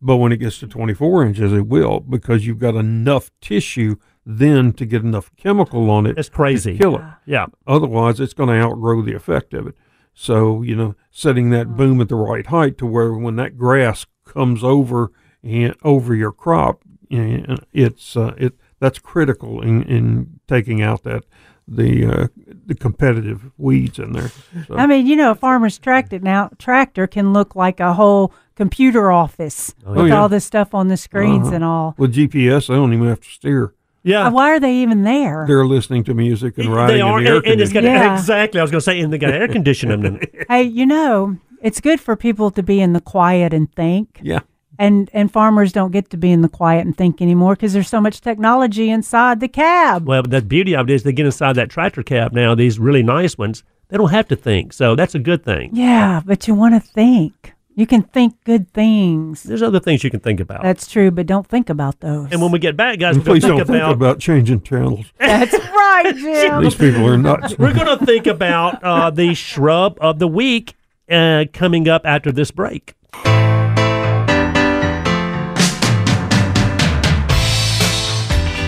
But 0.00 0.16
when 0.16 0.32
it 0.32 0.38
gets 0.38 0.58
to 0.60 0.66
24 0.68 1.26
inches, 1.26 1.52
it 1.52 1.66
will 1.66 2.00
because 2.00 2.46
you've 2.46 2.58
got 2.60 2.74
enough 2.76 3.30
tissue 3.40 3.96
then 4.24 4.72
to 4.74 4.86
get 4.86 5.02
enough 5.02 5.30
chemical 5.36 5.90
on 5.90 6.06
it 6.06 6.16
It's 6.16 6.28
crazy. 6.28 6.72
to 6.74 6.78
kill 6.78 6.96
it. 6.96 7.02
yeah. 7.26 7.46
Otherwise, 7.66 8.20
it's 8.20 8.32
going 8.34 8.48
to 8.48 8.54
outgrow 8.54 9.02
the 9.02 9.14
effect 9.14 9.52
of 9.52 9.66
it. 9.66 9.74
So, 10.14 10.62
you 10.62 10.76
know, 10.76 10.94
setting 11.10 11.50
that 11.50 11.76
boom 11.76 12.00
at 12.00 12.08
the 12.08 12.16
right 12.16 12.46
height 12.46 12.78
to 12.78 12.86
where 12.86 13.12
when 13.12 13.36
that 13.36 13.56
grass 13.58 14.06
comes 14.24 14.62
over 14.62 15.10
and 15.42 15.74
over 15.82 16.14
your 16.14 16.32
crop, 16.32 16.82
it's 17.10 18.16
uh, 18.16 18.34
it 18.36 18.54
that's 18.78 18.98
critical 18.98 19.60
in, 19.62 19.82
in 19.84 20.40
taking 20.48 20.80
out 20.82 21.02
that 21.04 21.24
the 21.68 22.06
uh, 22.06 22.26
the 22.66 22.74
competitive 22.74 23.50
weeds 23.58 23.98
in 23.98 24.12
there. 24.12 24.30
So, 24.66 24.76
I 24.76 24.86
mean, 24.86 25.06
you 25.06 25.16
know, 25.16 25.30
a 25.32 25.34
farmer's 25.34 25.78
tractor 25.78 26.18
now 26.18 26.50
tractor 26.58 27.06
can 27.06 27.32
look 27.32 27.54
like 27.54 27.80
a 27.80 27.94
whole 27.94 28.32
computer 28.56 29.10
office 29.10 29.74
with 29.86 30.08
yeah. 30.08 30.20
all 30.20 30.28
this 30.28 30.44
stuff 30.44 30.74
on 30.74 30.88
the 30.88 30.96
screens 30.96 31.46
Uh-huh. 31.46 31.56
and 31.56 31.64
all. 31.64 31.94
with 31.96 32.14
GPS, 32.14 32.68
they 32.68 32.74
don't 32.74 32.92
even 32.92 33.08
have 33.08 33.20
to 33.20 33.28
steer. 33.28 33.74
Yeah. 34.02 34.26
Uh, 34.26 34.30
Why 34.30 34.50
are 34.50 34.60
they 34.60 34.74
even 34.76 35.02
there? 35.02 35.44
They're 35.46 35.66
listening 35.66 36.04
to 36.04 36.14
music 36.14 36.58
and 36.58 36.68
riding 36.72 36.96
they 36.96 37.00
are, 37.02 37.18
in 37.18 37.24
the 37.24 37.30
air 37.30 37.36
and, 37.38 37.46
and 37.46 37.60
it's 37.60 37.72
got. 37.72 37.82
Yeah. 37.82 38.14
exactly. 38.14 38.58
I 38.60 38.64
was 38.64 38.70
going 38.70 38.80
to 38.80 38.84
say, 38.84 39.00
and 39.00 39.12
they 39.12 39.18
got 39.18 39.32
air 39.32 39.46
conditioning. 39.48 40.04
in 40.04 40.20
hey, 40.48 40.62
you 40.62 40.86
know, 40.86 41.36
it's 41.62 41.80
good 41.80 42.00
for 42.00 42.16
people 42.16 42.50
to 42.52 42.62
be 42.62 42.80
in 42.80 42.94
the 42.94 43.00
quiet 43.00 43.52
and 43.52 43.72
think. 43.74 44.18
Yeah. 44.22 44.40
And 44.80 45.10
and 45.12 45.30
farmers 45.30 45.72
don't 45.72 45.90
get 45.92 46.08
to 46.08 46.16
be 46.16 46.32
in 46.32 46.40
the 46.40 46.48
quiet 46.48 46.86
and 46.86 46.96
think 46.96 47.20
anymore 47.20 47.54
because 47.54 47.74
there's 47.74 47.88
so 47.90 48.00
much 48.00 48.22
technology 48.22 48.88
inside 48.88 49.40
the 49.40 49.46
cab. 49.48 50.08
Well, 50.08 50.22
the 50.22 50.40
beauty 50.40 50.74
of 50.74 50.88
it 50.88 50.94
is 50.94 51.02
they 51.02 51.12
get 51.12 51.26
inside 51.26 51.52
that 51.56 51.68
tractor 51.68 52.02
cab 52.02 52.32
now. 52.32 52.54
These 52.54 52.78
really 52.78 53.02
nice 53.02 53.36
ones, 53.36 53.62
they 53.88 53.98
don't 53.98 54.10
have 54.10 54.26
to 54.28 54.36
think, 54.36 54.72
so 54.72 54.94
that's 54.96 55.14
a 55.14 55.18
good 55.18 55.44
thing. 55.44 55.68
Yeah, 55.74 56.22
but 56.24 56.48
you 56.48 56.54
want 56.54 56.74
to 56.74 56.80
think. 56.80 57.52
You 57.76 57.86
can 57.86 58.02
think 58.02 58.42
good 58.44 58.72
things. 58.72 59.42
There's 59.42 59.62
other 59.62 59.80
things 59.80 60.02
you 60.02 60.10
can 60.10 60.20
think 60.20 60.40
about. 60.40 60.62
That's 60.62 60.86
true, 60.86 61.10
but 61.10 61.26
don't 61.26 61.46
think 61.46 61.68
about 61.68 62.00
those. 62.00 62.28
and 62.32 62.40
when 62.40 62.50
we 62.50 62.58
get 62.58 62.74
back, 62.76 62.98
guys, 62.98 63.18
we're 63.18 63.24
going 63.24 63.34
please 63.34 63.42
to 63.42 63.48
don't 63.48 63.58
think 63.58 63.68
think 63.68 63.82
about, 63.82 63.92
about 63.92 64.18
changing 64.18 64.62
channels. 64.62 65.06
That's 65.18 65.52
right, 65.52 66.12
Jim. 66.16 66.62
These 66.64 66.74
people 66.74 67.06
are 67.06 67.18
nuts. 67.18 67.58
we're 67.58 67.74
going 67.74 67.98
to 67.98 68.04
think 68.06 68.26
about 68.26 68.82
uh, 68.82 69.10
the 69.10 69.34
shrub 69.34 69.98
of 70.00 70.18
the 70.18 70.28
week 70.28 70.74
uh, 71.10 71.44
coming 71.52 71.86
up 71.86 72.02
after 72.06 72.32
this 72.32 72.50
break. 72.50 72.94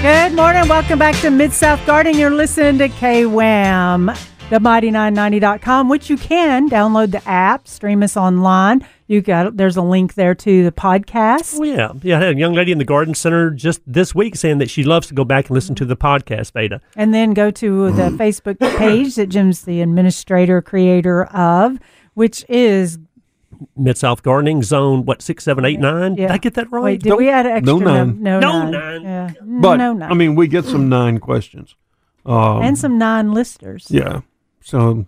Good 0.03 0.35
morning. 0.35 0.67
Welcome 0.67 0.99
back 0.99 1.15
to 1.21 1.31
Mid 1.31 1.53
South 1.53 1.87
Garden. 1.87 2.19
You're 2.19 2.31
listening 2.31 2.77
to 2.79 2.89
KWAM, 2.89 4.13
the 4.51 4.59
mighty990.com, 4.59 5.89
which 5.89 6.11
you 6.11 6.17
can 6.17 6.69
download 6.69 7.13
the 7.13 7.23
app, 7.29 7.69
stream 7.69 8.03
us 8.03 8.17
online. 8.17 8.85
You 9.07 9.21
got 9.21 9.57
there's 9.57 9.77
a 9.77 9.83
link 9.83 10.15
there 10.15 10.35
to 10.35 10.65
the 10.65 10.73
podcast. 10.73 11.61
Oh 11.61 11.63
yeah, 11.63 11.93
yeah. 12.03 12.17
I 12.17 12.25
had 12.25 12.35
a 12.35 12.39
young 12.39 12.53
lady 12.53 12.73
in 12.73 12.79
the 12.79 12.85
garden 12.85 13.15
center 13.15 13.51
just 13.51 13.81
this 13.87 14.13
week 14.13 14.35
saying 14.35 14.59
that 14.59 14.69
she 14.69 14.83
loves 14.83 15.07
to 15.07 15.15
go 15.15 15.23
back 15.25 15.47
and 15.47 15.55
listen 15.55 15.77
to 15.77 15.85
the 15.85 15.97
podcast 15.97 16.53
Veda. 16.53 16.81
And 16.97 17.15
then 17.15 17.33
go 17.33 17.53
to 17.53 17.93
the 17.93 18.03
Facebook 18.11 18.59
page 18.79 19.15
that 19.15 19.29
Jim's 19.29 19.63
the 19.63 19.83
administrator, 19.83 20.61
creator 20.63 21.27
of, 21.27 21.79
which 22.15 22.45
is 22.49 22.99
Mid 23.77 23.97
South 23.99 24.23
Gardening 24.23 24.63
Zone. 24.63 25.05
What 25.05 25.23
six, 25.23 25.45
seven, 25.45 25.65
eight, 25.65 25.81
nine? 25.81 26.15
Yeah. 26.17 26.29
Did 26.29 26.31
I 26.33 26.39
get 26.39 26.55
that 26.55 26.71
right? 26.73 26.83
wait, 26.83 27.03
did 27.03 27.15
we 27.15 27.29
add 27.31 27.47
an 27.47 27.53
extra 27.53 27.75
no 27.75 27.79
nine. 27.79 28.07
num- 28.09 28.23
No, 28.23 28.41
No 28.41 28.63
nine. 28.63 28.71
nine. 28.73 29.03
Yeah. 29.03 29.31
But 29.43 29.77
no 29.77 29.93
nine. 29.95 30.11
I 30.11 30.15
mean, 30.15 30.35
we 30.35 30.49
get 30.49 30.65
some 30.65 30.89
nine 30.89 31.19
questions. 31.19 31.75
Um, 32.25 32.63
and 32.63 32.79
some 32.79 32.99
nine 32.99 33.33
listers. 33.33 33.87
yeah. 33.91 34.21
So 34.61 35.07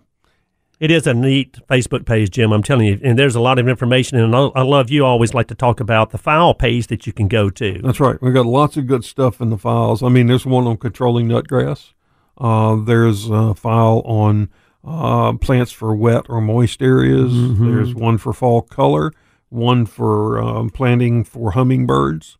It 0.81 0.91
is 0.91 1.07
a 1.07 1.13
neat 1.13 1.57
Facebook 1.69 2.05
page, 2.05 2.31
Jim. 2.31 2.51
I'm 2.51 2.61
telling 2.61 2.87
you, 2.87 2.99
and 3.01 3.17
there's 3.17 3.35
a 3.35 3.39
lot 3.39 3.57
of 3.59 3.67
information. 3.69 4.17
And 4.19 4.35
I 4.35 4.47
I 4.55 4.61
love 4.63 4.89
you 4.89 5.05
always 5.05 5.33
like 5.33 5.47
to 5.47 5.55
talk 5.55 5.79
about 5.79 6.09
the 6.09 6.17
file 6.17 6.53
page 6.53 6.87
that 6.87 7.07
you 7.07 7.13
can 7.13 7.29
go 7.29 7.49
to. 7.49 7.79
that's 7.81 7.99
right. 8.01 8.21
We've 8.21 8.33
got 8.33 8.45
lots 8.45 8.75
of 8.75 8.85
good 8.85 9.05
stuff 9.05 9.39
in 9.39 9.49
the 9.49 9.57
files. 9.57 10.03
I 10.03 10.09
mean, 10.09 10.27
there's 10.27 10.45
one 10.45 10.67
on 10.67 10.75
controlling 10.77 11.27
nutgrass. 11.29 11.93
Uh, 12.37 12.75
there's 12.75 13.29
a 13.29 13.53
file 13.55 14.01
on 14.05 14.49
uh, 14.85 15.33
plants 15.33 15.71
for 15.71 15.95
wet 15.95 16.25
or 16.29 16.39
moist 16.41 16.81
areas. 16.81 17.31
There's 17.59 17.93
one 17.95 18.17
for 18.17 18.33
fall 18.33 18.61
color. 18.61 19.11
One 19.49 19.85
for 19.85 20.39
um, 20.41 20.69
planting 20.69 21.23
for 21.23 21.51
hummingbirds. 21.51 22.37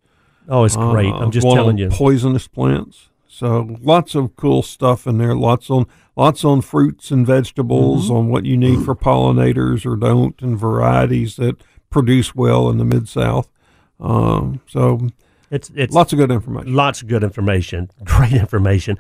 Oh, 0.47 0.63
it's 0.63 0.75
great. 0.75 1.11
Uh, 1.13 1.17
I'm 1.17 1.31
just 1.31 1.47
telling 1.47 1.77
you. 1.77 1.89
poisonous 1.89 2.47
plants. 2.47 3.09
So 3.27 3.77
lots 3.81 4.15
of 4.15 4.35
cool 4.35 4.61
stuff 4.63 5.07
in 5.07 5.17
there. 5.17 5.35
Lots 5.35 5.69
on 5.69 5.87
lots 6.15 6.45
on 6.45 6.61
fruits 6.61 7.11
and 7.11 7.25
vegetables, 7.25 8.05
Mm-hmm. 8.05 8.15
on 8.15 8.29
what 8.29 8.45
you 8.45 8.55
need 8.57 8.83
for 8.85 8.95
pollinators 8.95 9.85
or 9.85 9.95
don't, 9.95 10.39
and 10.41 10.57
varieties 10.57 11.35
that 11.37 11.57
produce 11.89 12.35
well 12.35 12.69
in 12.69 12.77
the 12.77 12.85
mid 12.85 13.07
south. 13.09 13.49
Um, 13.99 14.61
so 14.67 15.09
It's 15.51 15.71
it's 15.75 15.93
lots 15.95 16.11
of 16.13 16.19
good 16.19 16.31
information. 16.31 16.73
Lots 16.73 17.01
of 17.01 17.07
good 17.07 17.23
information. 17.23 17.89
Great 18.03 18.33
information. 18.33 18.97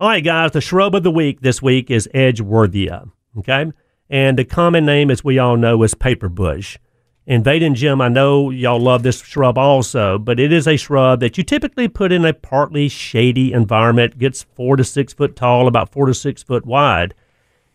All 0.00 0.08
right, 0.08 0.22
guys, 0.22 0.52
the 0.52 0.60
shrub 0.60 0.94
of 0.94 1.02
the 1.02 1.10
week 1.10 1.40
this 1.40 1.60
week 1.60 1.90
is 1.90 2.08
Edgeworthia. 2.14 3.10
Okay. 3.36 3.72
And 4.08 4.38
the 4.38 4.44
common 4.44 4.86
name, 4.86 5.10
as 5.10 5.24
we 5.24 5.40
all 5.40 5.56
know, 5.56 5.82
is 5.82 5.94
paper 5.94 6.28
bush. 6.28 6.78
And 7.26 7.42
Veda 7.42 7.66
and 7.66 7.74
Jim, 7.74 8.00
I 8.00 8.06
know 8.06 8.50
y'all 8.50 8.78
love 8.78 9.02
this 9.02 9.20
shrub 9.20 9.58
also, 9.58 10.16
but 10.16 10.38
it 10.38 10.52
is 10.52 10.68
a 10.68 10.76
shrub 10.76 11.18
that 11.18 11.36
you 11.36 11.42
typically 11.42 11.88
put 11.88 12.12
in 12.12 12.24
a 12.24 12.32
partly 12.32 12.88
shady 12.88 13.52
environment, 13.52 14.18
gets 14.18 14.44
four 14.44 14.76
to 14.76 14.84
six 14.84 15.12
foot 15.12 15.34
tall, 15.34 15.66
about 15.66 15.90
four 15.90 16.06
to 16.06 16.14
six 16.14 16.44
foot 16.44 16.64
wide. 16.64 17.12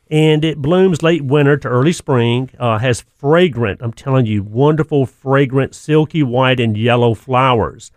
And 0.09 0.45
it 0.45 0.61
blooms 0.61 1.03
late 1.03 1.25
winter 1.25 1.57
to 1.57 1.67
early 1.67 1.91
spring, 1.91 2.51
uh, 2.57 2.77
has 2.77 3.03
fragrant, 3.17 3.81
I'm 3.81 3.91
telling 3.91 4.27
you, 4.27 4.43
wonderful, 4.43 5.05
fragrant, 5.05 5.75
silky 5.75 6.23
white 6.23 6.61
and 6.61 6.77
yellow 6.77 7.15
flowers 7.15 7.91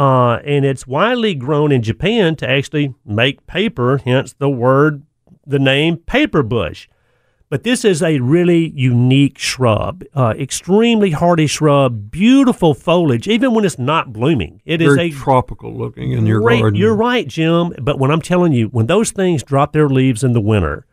uh, 0.00 0.40
and 0.46 0.64
it's 0.64 0.86
widely 0.86 1.34
grown 1.34 1.70
in 1.70 1.82
Japan 1.82 2.34
to 2.34 2.48
actually 2.48 2.94
make 3.04 3.46
paper, 3.46 3.98
hence 3.98 4.32
the 4.32 4.48
word, 4.48 5.02
the 5.46 5.58
name 5.58 5.98
paper 5.98 6.42
bush. 6.42 6.88
But 7.50 7.64
this 7.64 7.84
is 7.84 8.02
a 8.02 8.18
really 8.20 8.70
unique 8.70 9.36
shrub, 9.36 10.02
uh, 10.14 10.32
extremely 10.38 11.10
hardy 11.10 11.46
shrub, 11.46 12.10
beautiful 12.10 12.72
foliage, 12.72 13.28
even 13.28 13.52
when 13.52 13.66
it's 13.66 13.78
not 13.78 14.10
blooming. 14.10 14.62
It 14.64 14.80
is 14.80 14.94
Very 14.94 15.08
a 15.08 15.12
tropical 15.12 15.76
looking 15.76 16.12
in 16.12 16.24
your 16.24 16.40
great. 16.40 16.60
garden. 16.62 16.80
You're 16.80 16.96
right, 16.96 17.28
Jim. 17.28 17.74
But 17.82 17.98
when 17.98 18.10
I'm 18.10 18.22
telling 18.22 18.54
you, 18.54 18.68
when 18.68 18.86
those 18.86 19.10
things 19.10 19.42
drop 19.42 19.74
their 19.74 19.88
leaves 19.88 20.24
in 20.24 20.32
the 20.32 20.40
winter, 20.40 20.86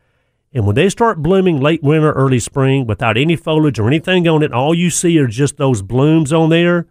and 0.51 0.65
when 0.65 0.75
they 0.75 0.89
start 0.89 1.23
blooming 1.23 1.61
late 1.61 1.81
winter, 1.81 2.11
early 2.11 2.39
spring, 2.39 2.85
without 2.85 3.15
any 3.15 3.37
foliage 3.37 3.79
or 3.79 3.87
anything 3.87 4.27
on 4.27 4.43
it, 4.43 4.51
all 4.51 4.75
you 4.75 4.89
see 4.89 5.17
are 5.17 5.27
just 5.27 5.55
those 5.55 5.81
blooms 5.81 6.33
on 6.33 6.49
there. 6.49 6.87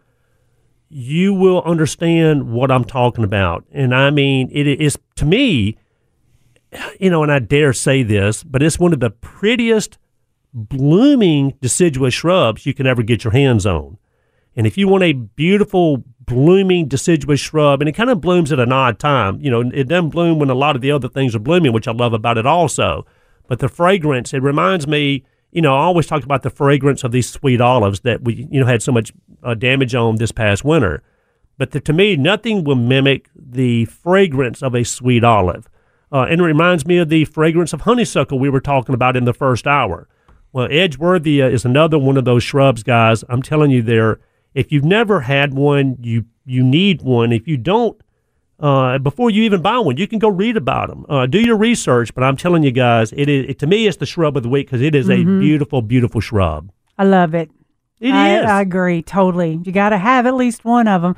You 0.89 1.35
will 1.35 1.63
understand 1.63 2.53
what 2.53 2.71
I'm 2.71 2.85
talking 2.85 3.25
about, 3.25 3.65
and 3.73 3.95
I 3.95 4.11
mean 4.11 4.49
it 4.53 4.67
is 4.67 4.97
to 5.17 5.25
me, 5.25 5.77
you 7.01 7.11
know, 7.11 7.23
and 7.23 7.33
I 7.33 7.39
dare 7.41 7.73
say 7.73 8.03
this, 8.03 8.45
but 8.45 8.63
it's 8.63 8.79
one 8.79 8.93
of 8.93 9.01
the 9.01 9.11
prettiest 9.11 9.99
blooming 10.53 11.55
deciduous 11.61 12.15
shrubs 12.15 12.67
you 12.67 12.73
can 12.73 12.87
ever 12.87 13.03
get 13.03 13.25
your 13.25 13.33
hands 13.33 13.67
on. 13.67 13.99
And 14.55 14.67
if 14.67 14.79
you 14.79 14.89
want 14.89 15.05
a 15.05 15.13
beautiful 15.13 16.05
blooming 16.21 16.89
deciduous 16.89 17.41
shrub, 17.41 17.81
and 17.81 17.89
it 17.89 17.93
kind 17.93 18.11
of 18.11 18.21
blooms 18.21 18.53
at 18.53 18.59
an 18.59 18.73
odd 18.73 18.99
time, 18.99 19.41
you 19.41 19.51
know, 19.51 19.61
it 19.61 19.89
doesn't 19.89 20.11
bloom 20.11 20.39
when 20.39 20.51
a 20.51 20.55
lot 20.55 20.77
of 20.77 20.83
the 20.83 20.91
other 20.91 21.09
things 21.09 21.35
are 21.35 21.41
blooming, 21.41 21.73
which 21.73 21.89
I 21.89 21.93
love 21.93 22.13
about 22.13 22.39
it 22.39 22.47
also. 22.47 23.05
But 23.49 23.59
the 23.59 23.69
fragrance, 23.69 24.33
it 24.33 24.43
reminds 24.43 24.87
me, 24.87 25.25
you 25.57 25.63
know, 25.63 25.75
I 25.75 25.85
always 25.85 26.07
talk 26.07 26.23
about 26.23 26.43
the 26.43 26.51
fragrance 26.51 27.03
of 27.03 27.13
these 27.13 27.31
sweet 27.31 27.63
olives 27.63 28.01
that 28.01 28.23
we, 28.23 28.47
you 28.51 28.61
know, 28.61 28.67
had 28.67 28.83
so 28.83 28.93
much 28.93 29.11
uh, 29.43 29.55
damage 29.55 29.95
on 29.95 30.17
this 30.17 30.31
past 30.31 30.67
winter. 30.67 31.03
But 31.57 31.71
the, 31.71 31.81
to 31.81 31.95
me, 31.95 32.15
nothing 32.15 32.63
will 32.63 32.77
mimic 32.77 33.31
the 33.35 33.87
fragrance 33.87 34.63
of 34.63 34.75
a 34.75 34.85
sweet 34.85 35.25
olive. 35.25 35.67
Uh, 36.13 36.27
and 36.29 36.43
it 36.43 36.45
reminds 36.45 36.85
me 36.85 36.99
of 36.99 37.09
the 37.09 37.25
fragrance 37.25 37.73
of 37.73 37.81
honeysuckle 37.81 38.39
we 38.39 38.51
were 38.51 38.61
talking 38.61 38.95
about 38.95 39.17
in 39.17 39.25
the 39.25 39.33
first 39.33 39.67
hour. 39.67 40.07
Well, 40.53 40.69
Edgeworthia 40.69 41.51
is 41.51 41.65
another 41.65 41.99
one 41.99 42.19
of 42.19 42.27
those 42.27 42.43
shrubs, 42.43 42.83
guys. 42.83 43.25
I'm 43.31 43.41
telling 43.41 43.71
you, 43.71 43.81
there. 43.81 44.21
If 44.53 44.73
you've 44.73 44.85
never 44.85 45.23
had 45.23 45.55
one, 45.55 45.97
you 46.03 46.27
you 46.45 46.63
need 46.63 47.01
one. 47.01 47.33
If 47.33 47.49
you 47.49 47.57
don't, 47.57 47.99
uh, 48.59 48.99
before 48.99 49.31
you 49.31 49.43
even 49.43 49.61
buy 49.61 49.79
one, 49.79 49.97
you 49.97 50.07
can 50.09 50.19
go 50.19 50.29
read 50.29 50.57
about 50.57 50.89
them. 50.89 51.05
Uh, 51.09 51.27
do 51.27 51.41
your 51.41 51.57
research. 51.57 52.15
But 52.15 52.25
I'm 52.25 52.37
telling 52.37 52.63
you, 52.63 52.71
guys, 52.71 53.13
it 53.13 53.29
is 53.29 53.47
it, 53.51 53.59
to 53.61 53.67
me, 53.67 53.87
it's 53.87 53.99
the 53.99 54.07
shrub 54.07 54.37
of 54.37 54.43
the 54.43 54.49
week 54.49 54.67
because 54.67 54.83
it 54.83 54.95
is 54.95 55.11
a 55.11 55.25
beautiful, 55.25 55.83
beautiful 55.83 56.21
shrub. 56.21 56.71
I 56.99 57.05
love 57.05 57.35
it. 57.35 57.51
It 58.01 58.09
is. 58.09 58.13
I, 58.13 58.41
I 58.41 58.61
agree 58.63 59.03
totally. 59.03 59.61
You 59.63 59.73
got 59.73 59.91
to 59.91 59.99
have 59.99 60.27
at 60.27 60.35
least 60.35 60.65
one 60.65 60.89
of 60.89 61.03
them. 61.03 61.17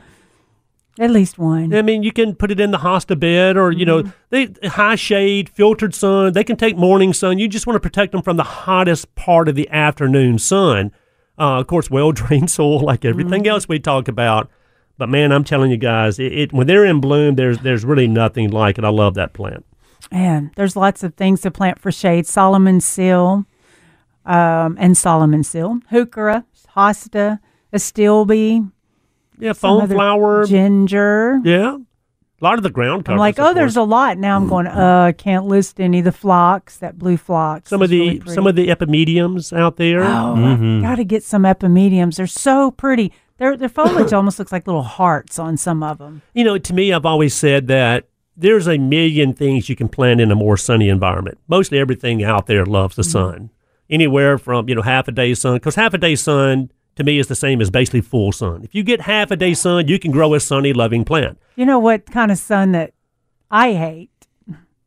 At 1.01 1.11
least 1.11 1.39
one. 1.39 1.73
I 1.73 1.83
mean, 1.83 2.03
you 2.03 2.11
can 2.11 2.35
put 2.35 2.51
it 2.51 2.59
in 2.59 2.73
the 2.73 2.79
hosta 2.79 3.19
bed, 3.19 3.57
or 3.57 3.71
you 3.71 3.87
know, 3.87 4.13
they 4.31 4.49
high 4.65 4.97
shade, 4.97 5.49
filtered 5.49 5.95
sun. 5.95 6.33
They 6.33 6.43
can 6.43 6.57
take 6.57 6.77
morning 6.77 7.13
sun. 7.13 7.39
You 7.39 7.47
just 7.47 7.69
want 7.69 7.77
to 7.77 7.81
protect 7.81 8.11
them 8.11 8.23
from 8.23 8.37
the 8.37 8.43
hottest 8.43 9.15
part 9.15 9.49
of 9.49 9.55
the 9.55 9.69
afternoon 9.71 10.41
sun. 10.41 10.91
Uh, 11.39 11.61
of 11.61 11.69
course, 11.69 11.89
well 11.89 12.11
drained 12.11 12.51
soil, 12.51 12.81
like 12.81 13.05
everything 13.05 13.47
else 13.47 13.69
we 13.69 13.79
talk 13.79 14.09
about. 14.09 14.51
But 14.99 15.09
man, 15.09 15.31
I'm 15.33 15.45
telling 15.45 15.71
you 15.71 15.77
guys, 15.77 16.19
it, 16.19 16.33
it 16.33 16.53
when 16.53 16.67
they're 16.67 16.85
in 16.85 17.01
bloom, 17.01 17.37
there's 17.37 17.59
there's 17.61 17.85
really 17.85 18.09
nothing 18.09 18.51
like 18.51 18.79
it. 18.79 18.85
I 18.85 18.89
love 18.91 19.15
that 19.15 19.33
plant. 19.33 19.65
Man, 20.13 20.51
there's 20.57 20.75
lots 20.77 21.03
of 21.03 21.15
things 21.15 21.41
to 21.43 21.51
plant 21.51 21.79
for 21.79 21.91
shade. 21.93 22.27
Solomon 22.27 22.81
seal, 22.81 23.45
um, 24.27 24.77
and 24.81 24.97
Solomon 24.97 25.43
seal, 25.45 25.81
heuchera, 25.93 26.45
hosta, 26.77 27.39
astilbe, 27.73 28.71
Yeah, 29.39 29.53
foam 29.53 29.89
flower. 29.89 30.47
ginger. 30.47 31.41
yeah, 31.45 31.77
a 31.77 32.45
lot 32.45 32.55
of 32.59 32.63
the 32.63 32.71
ground 32.71 33.05
cover. 33.05 33.15
I'm 33.15 33.19
like, 33.21 33.39
oh, 33.39 33.55
there's 33.55 33.77
a 33.77 33.83
lot. 33.83 34.19
Now 34.19 34.37
I'm 34.37 34.49
going. 34.49 34.67
Uh, 34.67 35.05
I 35.09 35.13
can't 35.13 35.47
list 35.47 35.81
any. 35.81 36.01
The 36.01 36.13
phlox, 36.13 36.79
that 36.79 36.99
blue 36.99 37.17
phlox. 37.17 37.71
some 37.71 37.83
of 37.83 37.91
the 37.91 38.19
really 38.21 38.35
some 38.35 38.47
of 38.47 38.57
the 38.57 38.69
epimediums 38.69 39.57
out 39.57 39.77
there. 39.77 40.03
Oh, 40.05 40.81
got 40.83 40.97
to 40.97 41.05
get 41.05 41.23
some 41.23 41.43
epimediums. 41.43 42.17
They're 42.17 42.27
so 42.27 42.71
pretty. 42.73 43.13
Their 43.39 43.57
their 43.57 43.69
foliage 43.69 44.13
almost 44.13 44.39
looks 44.39 44.53
like 44.53 44.67
little 44.67 44.83
hearts 44.83 45.39
on 45.39 45.57
some 45.57 45.83
of 45.83 45.99
them. 45.99 46.23
You 46.35 46.45
know, 46.45 46.59
to 46.59 46.75
me, 46.75 46.93
I've 46.93 47.07
always 47.07 47.35
said 47.35 47.67
that 47.69 48.09
there's 48.37 48.69
a 48.69 48.79
million 48.79 49.33
things 49.33 49.69
you 49.69 49.77
can 49.77 49.89
plant 49.89 50.21
in 50.21 50.31
a 50.31 50.35
more 50.37 50.57
sunny 50.57 50.89
environment. 50.89 51.39
Mostly 51.49 51.79
everything 51.79 52.23
out 52.23 52.47
there 52.47 52.65
loves 52.67 52.97
the 52.97 53.05
sun. 53.05 53.51
Anywhere 53.91 54.39
from, 54.39 54.69
you 54.69 54.75
know, 54.75 54.83
half 54.83 55.09
a 55.09 55.13
day 55.13 55.35
sun, 55.35 55.55
because 55.55 55.75
half 55.75 55.95
a 55.95 55.99
day 55.99 56.15
sun 56.15 56.71
to 56.97 57.05
me 57.05 57.19
is 57.19 57.29
the 57.29 57.35
same 57.35 57.61
as 57.61 57.71
basically 57.71 58.01
full 58.01 58.33
sun. 58.33 58.63
If 58.65 58.75
you 58.75 58.83
get 58.83 59.01
half 59.03 59.31
a 59.31 59.37
day 59.37 59.55
sun, 59.55 59.89
you 59.89 59.99
can 59.99 60.11
grow 60.11 60.35
a 60.35 60.41
sunny, 60.41 60.73
loving 60.73 61.05
plant. 61.05 61.39
You 61.57 61.65
know 61.65 61.79
what 61.79 62.07
kind 62.07 62.31
of 62.31 62.39
sun 62.39 62.73
that 62.73 62.93
I 63.51 63.73
hate 63.73 64.11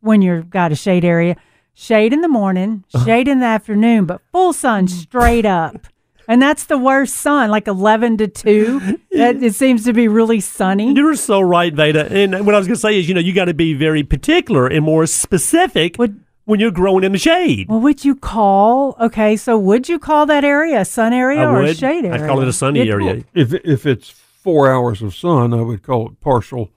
when 0.01 0.21
you've 0.21 0.49
got 0.49 0.71
a 0.71 0.75
shade 0.75 1.03
area? 1.05 1.35
Shade 1.73 2.11
in 2.13 2.21
the 2.21 2.27
morning, 2.27 2.83
Uh-huh. 2.93 3.05
shade 3.05 3.27
in 3.27 3.39
the 3.39 3.45
afternoon, 3.45 4.05
but 4.05 4.21
full 4.31 4.51
sun 4.53 4.87
straight 4.87 5.45
up. 5.45 5.87
And 6.27 6.41
that's 6.41 6.65
the 6.65 6.77
worst 6.77 7.15
sun, 7.17 7.49
like 7.49 7.67
11 7.67 8.17
to 8.17 8.27
2. 8.27 8.97
That, 9.11 9.43
it 9.43 9.53
seems 9.53 9.83
to 9.85 9.93
be 9.93 10.07
really 10.07 10.39
sunny. 10.39 10.93
You're 10.93 11.15
so 11.15 11.41
right, 11.41 11.71
Veda. 11.73 12.11
And 12.11 12.45
what 12.45 12.55
I 12.55 12.57
was 12.57 12.65
going 12.67 12.75
to 12.75 12.79
say 12.81 12.97
is, 12.97 13.07
you 13.07 13.13
know, 13.13 13.19
you 13.19 13.33
got 13.33 13.45
to 13.45 13.53
be 13.53 13.73
very 13.75 14.01
particular 14.03 14.65
and 14.67 14.83
more 14.85 15.05
specific 15.05 15.97
Would- 15.99 16.23
when 16.45 16.59
you're 16.59 16.71
growing 16.71 17.03
in 17.03 17.11
the 17.11 17.17
shade. 17.19 17.67
What 17.69 17.81
would 17.83 18.03
you 18.03 18.15
call? 18.15 18.95
Okay, 18.99 19.35
so 19.35 19.57
would 19.59 19.87
you 19.89 19.99
call 19.99 20.25
that 20.25 20.43
area 20.43 20.81
a 20.81 20.85
sun 20.85 21.13
area 21.13 21.41
I 21.41 21.45
or 21.45 21.59
a 21.61 21.63
would. 21.65 21.77
shade 21.77 22.05
area? 22.05 22.23
I'd 22.23 22.27
call 22.27 22.41
it 22.41 22.47
a 22.47 22.53
sunny 22.53 22.79
It- 22.79 22.89
area. 22.89 23.23
if 23.35 23.53
if 23.53 23.85
it's 23.85 24.09
four 24.09 24.71
hours 24.71 25.01
of 25.03 25.13
sun, 25.13 25.53
I 25.53 25.61
would 25.61 25.83
call 25.83 26.07
it 26.07 26.19
partial 26.21 26.71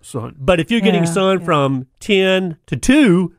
sun. 0.00 0.34
But 0.38 0.60
if 0.60 0.70
you're 0.70 0.80
getting 0.80 1.04
Yeah, 1.04 1.10
sun 1.10 1.40
from 1.40 1.88
10 2.00 2.56
to 2.68 2.76
2, 2.76 3.34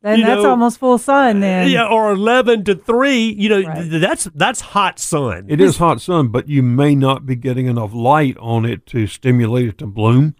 Then 0.00 0.20
that's 0.20 0.42
know, 0.44 0.50
almost 0.50 0.78
full 0.78 0.96
sun. 0.98 1.40
Then 1.40 1.68
yeah, 1.70 1.86
or 1.88 2.12
11 2.12 2.64
to 2.64 2.74
3, 2.76 3.34
you 3.36 3.48
know, 3.48 3.62
Right. 3.62 3.88
that's 3.90 4.24
that's 4.34 4.60
hot 4.60 4.98
sun. 5.00 5.46
It 5.48 5.60
is 5.60 5.78
hot 5.78 6.00
sun, 6.00 6.28
but 6.28 6.48
you 6.48 6.62
may 6.62 6.94
not 6.94 7.26
be 7.26 7.34
getting 7.34 7.66
enough 7.66 7.92
light 7.92 8.36
on 8.38 8.64
it 8.64 8.86
to 8.86 9.06
stimulate 9.08 9.66
it 9.68 9.78
to 9.78 9.86
bloom. 9.86 10.36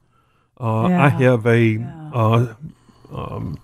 Uh, 0.60 0.84
I 0.86 1.08
have 1.08 1.44
a 1.46 1.78
uh, 2.14 2.54
um, 3.12 3.58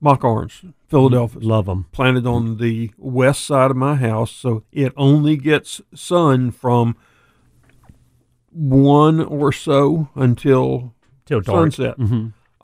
mock 0.00 0.24
orange, 0.24 0.64
Philadelphus, 0.88 1.42
Love 1.42 1.66
them. 1.66 1.86
planted 1.92 2.26
on 2.26 2.56
the 2.56 2.90
west 2.96 3.44
side 3.44 3.70
of 3.70 3.76
my 3.76 3.94
house, 3.96 4.30
so 4.30 4.62
it 4.72 4.92
only 4.96 5.36
gets 5.36 5.80
sun 5.94 6.50
from 6.50 6.96
one 8.50 9.20
or 9.20 9.52
so 9.52 10.08
until 10.14 10.94
Till 11.24 11.40
dark. 11.40 11.72
sunset. 11.72 11.96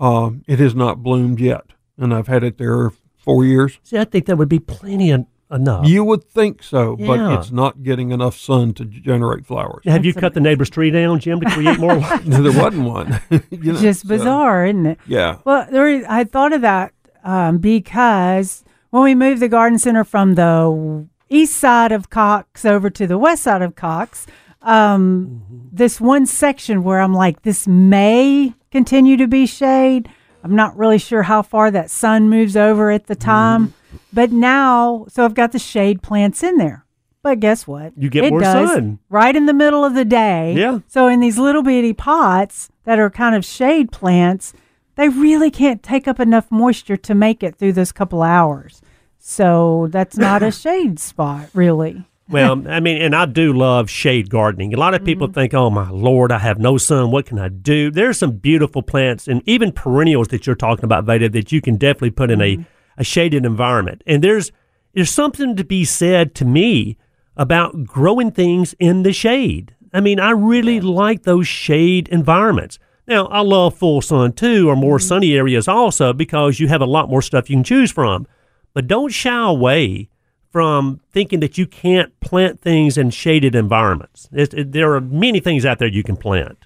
Um, 0.00 0.44
it 0.46 0.58
has 0.58 0.74
not 0.74 1.02
bloomed 1.02 1.40
yet, 1.40 1.64
and 1.98 2.14
I've 2.14 2.28
had 2.28 2.42
it 2.44 2.58
there 2.58 2.90
four 3.16 3.44
years. 3.44 3.78
See, 3.82 3.98
I 3.98 4.04
think 4.04 4.26
that 4.26 4.36
would 4.36 4.48
be 4.48 4.58
plenty 4.60 5.10
en- 5.12 5.26
enough. 5.50 5.86
You 5.86 6.04
would 6.04 6.24
think 6.24 6.62
so, 6.62 6.96
Yeah. 6.98 7.06
but 7.06 7.38
it's 7.38 7.50
not 7.50 7.82
getting 7.82 8.10
enough 8.12 8.36
sun 8.38 8.72
to 8.74 8.84
generate 8.84 9.44
flowers. 9.46 9.82
Have 9.84 10.04
you 10.04 10.14
cut 10.14 10.34
the 10.34 10.40
neighbor's 10.40 10.70
tree 10.70 10.90
down, 10.90 11.18
Jim, 11.20 11.40
to 11.40 11.50
create 11.50 11.78
more 11.78 11.94
light? 11.98 12.22
there 12.24 12.42
wasn't 12.52 12.84
one. 12.86 13.20
You 13.50 13.72
know, 13.72 13.80
just 13.80 14.02
so, 14.02 14.08
bizarre, 14.08 14.66
isn't 14.66 14.86
it? 14.86 14.98
yeah. 15.06 15.38
Well, 15.44 15.66
there 15.70 15.88
is, 15.88 16.04
I 16.08 16.24
thought 16.24 16.52
of 16.52 16.60
that 16.62 16.92
um, 17.24 17.58
because 17.58 18.62
when 18.90 19.02
we 19.02 19.14
moved 19.14 19.40
the 19.42 19.48
garden 19.48 19.78
center 19.78 20.04
from 20.04 20.34
the 20.34 21.06
east 21.28 21.56
side 21.58 21.92
of 21.92 22.08
Cox 22.10 22.64
over 22.64 22.88
to 22.90 23.06
the 23.06 23.18
west 23.18 23.42
side 23.42 23.60
of 23.62 23.74
Cox, 23.74 24.26
um, 24.62 25.42
this 25.72 26.00
one 26.00 26.26
section 26.26 26.82
where 26.84 27.00
I'm 27.00 27.14
like, 27.14 27.42
this 27.42 27.66
may 27.66 28.54
continue 28.70 29.16
to 29.16 29.26
be 29.26 29.46
shade. 29.46 30.08
I'm 30.48 30.56
not 30.56 30.78
really 30.78 30.96
sure 30.96 31.24
how 31.24 31.42
far 31.42 31.70
that 31.70 31.90
sun 31.90 32.30
moves 32.30 32.56
over 32.56 32.90
at 32.90 33.06
the 33.06 33.14
time, 33.14 33.68
mm-hmm. 33.68 33.96
but 34.14 34.32
now, 34.32 35.04
so 35.10 35.24
I've 35.24 35.34
got 35.34 35.52
the 35.52 35.58
shade 35.58 36.02
plants 36.02 36.42
in 36.42 36.56
there. 36.56 36.86
But 37.22 37.40
guess 37.40 37.66
what? 37.66 37.92
You 37.98 38.08
get 38.08 38.24
It 38.24 38.30
more 38.30 38.40
does 38.40 38.70
sun. 38.70 38.98
right 39.10 39.36
in 39.36 39.44
the 39.44 39.52
middle 39.52 39.84
of 39.84 39.94
the 39.94 40.06
day. 40.06 40.54
Yeah. 40.56 40.78
So 40.86 41.06
in 41.06 41.20
these 41.20 41.36
little 41.36 41.62
bitty 41.62 41.92
pots 41.92 42.70
that 42.84 42.98
are 42.98 43.10
kind 43.10 43.34
of 43.34 43.44
shade 43.44 43.92
plants, 43.92 44.54
they 44.94 45.10
really 45.10 45.50
can't 45.50 45.82
take 45.82 46.08
up 46.08 46.18
enough 46.18 46.50
moisture 46.50 46.96
to 46.96 47.14
make 47.14 47.42
it 47.42 47.56
through 47.56 47.74
those 47.74 47.92
couple 47.92 48.22
hours. 48.22 48.80
So 49.18 49.88
that's 49.90 50.16
not 50.16 50.42
a 50.42 50.50
shade 50.64 50.98
spot, 50.98 51.50
really. 51.52 52.07
Well, 52.28 52.62
I 52.68 52.80
mean, 52.80 53.00
and 53.00 53.14
I 53.14 53.26
do 53.26 53.52
love 53.52 53.90
shade 53.90 54.30
gardening. 54.30 54.74
A 54.74 54.78
lot 54.78 54.94
of 54.94 55.04
people 55.04 55.26
mm-hmm. 55.28 55.34
think, 55.34 55.54
oh, 55.54 55.70
my 55.70 55.90
Lord, 55.90 56.32
I 56.32 56.38
have 56.38 56.58
no 56.58 56.78
sun. 56.78 57.10
What 57.10 57.26
can 57.26 57.38
I 57.38 57.48
do? 57.48 57.90
There's 57.90 58.18
some 58.18 58.32
beautiful 58.32 58.82
plants 58.82 59.28
and 59.28 59.42
even 59.46 59.72
perennials 59.72 60.28
that 60.28 60.46
you're 60.46 60.56
talking 60.56 60.84
about, 60.84 61.04
Veda, 61.04 61.28
that 61.30 61.52
you 61.52 61.60
can 61.60 61.76
definitely 61.76 62.10
put 62.10 62.30
in 62.30 62.40
a, 62.40 62.56
mm-hmm. 62.56 62.62
a 62.98 63.04
shaded 63.04 63.44
environment. 63.44 64.02
And 64.06 64.22
there's, 64.22 64.52
there's 64.94 65.10
something 65.10 65.56
to 65.56 65.64
be 65.64 65.84
said 65.84 66.34
to 66.36 66.44
me 66.44 66.96
about 67.36 67.84
growing 67.84 68.30
things 68.30 68.74
in 68.78 69.04
the 69.04 69.12
shade. 69.12 69.74
I 69.92 70.00
mean, 70.00 70.20
I 70.20 70.30
really 70.30 70.80
like 70.80 71.22
those 71.22 71.46
shade 71.46 72.08
environments. 72.08 72.78
Now, 73.06 73.26
I 73.28 73.40
love 73.40 73.74
full 73.74 74.02
sun 74.02 74.34
too, 74.34 74.68
or 74.68 74.76
more 74.76 74.98
mm-hmm. 74.98 75.06
sunny 75.06 75.34
areas 75.34 75.66
also, 75.66 76.12
because 76.12 76.60
you 76.60 76.68
have 76.68 76.82
a 76.82 76.86
lot 76.86 77.08
more 77.08 77.22
stuff 77.22 77.48
you 77.48 77.56
can 77.56 77.64
choose 77.64 77.90
from. 77.90 78.26
But 78.74 78.86
don't 78.86 79.12
shy 79.12 79.48
away 79.48 80.10
from 80.50 81.00
thinking 81.12 81.40
that 81.40 81.58
you 81.58 81.66
can't 81.66 82.18
plant 82.20 82.60
things 82.60 82.96
in 82.96 83.10
shaded 83.10 83.54
environments. 83.54 84.28
It, 84.32 84.54
it- 84.54 84.72
there 84.72 84.94
are 84.94 85.00
many 85.00 85.40
things 85.40 85.64
out 85.66 85.78
there 85.78 85.88
you 85.88 86.02
can 86.02 86.16
plant. 86.16 86.58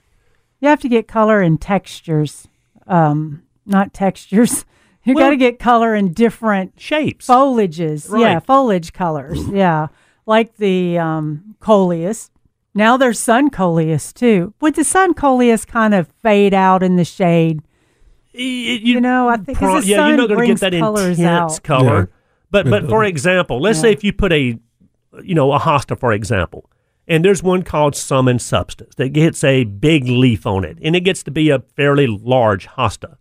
You 0.61 0.69
have 0.69 0.81
to 0.83 0.89
get 0.89 1.09
color 1.09 1.41
and 1.41 1.61
textures, 1.61 2.47
um, 2.87 3.43
not 3.67 3.93
textures, 3.93 4.65
You 5.05 5.15
Well- 5.15 5.27
got 5.27 5.31
to 5.31 5.37
get 5.37 5.59
color 5.59 5.97
in 5.97 6.13
different 6.13 6.75
Shapes. 6.81 7.27
foliages. 7.27 8.09
Yeah, 8.17 8.39
foliage 8.39 8.93
colors. 8.93 9.41
Yeah, 9.53 9.89
like 10.27 10.57
the 10.59 10.97
um, 10.99 11.57
coleus. 11.59 12.31
Now 12.73 12.97
there's 12.97 13.19
sun 13.19 13.51
coleus 13.51 14.13
too. 14.13 14.55
Would 14.61 14.77
the 14.77 14.85
sun 14.85 15.13
coleus 15.15 15.65
kind 15.65 15.93
of 15.93 16.07
fade 16.23 16.55
out 16.55 16.85
in 16.85 16.95
the 16.95 17.05
shade? 17.05 17.63
Y- 18.33 18.41
You 18.81 19.01
know, 19.01 19.29
I 19.29 19.39
think 19.39 19.59
Pro- 19.59 19.81
the 19.81 19.87
yeah, 19.89 20.07
you're 20.07 20.17
not 20.17 20.29
going 20.29 20.41
to 20.41 20.47
get 20.47 20.61
that 20.61 20.73
intense 20.73 21.21
out. 21.57 21.63
color. 21.65 21.99
Yeah. 22.13 22.17
But 22.53 22.71
but 22.71 22.89
for 22.89 23.03
example, 23.13 23.61
let's 23.61 23.81
say 23.81 23.91
if 23.91 24.05
you 24.05 24.13
put 24.13 24.33
a 24.33 24.59
you 25.23 25.35
know 25.35 25.53
a 25.53 25.59
hosta 25.59 25.99
for 25.99 26.13
example, 26.13 26.71
and 27.09 27.25
there's 27.25 27.43
one 27.43 27.63
called 27.63 27.97
Sum 27.97 28.29
and 28.29 28.41
Substance 28.41 28.95
that 28.95 29.09
gets 29.09 29.43
a 29.43 29.65
big 29.65 30.05
leaf 30.05 30.47
on 30.47 30.65
it, 30.65 30.79
and 30.81 30.95
it 30.95 31.01
gets 31.01 31.25
to 31.25 31.33
be 31.33 31.51
a 31.51 31.59
fairly 31.59 32.07
large 32.07 32.69
hosta. 32.69 33.17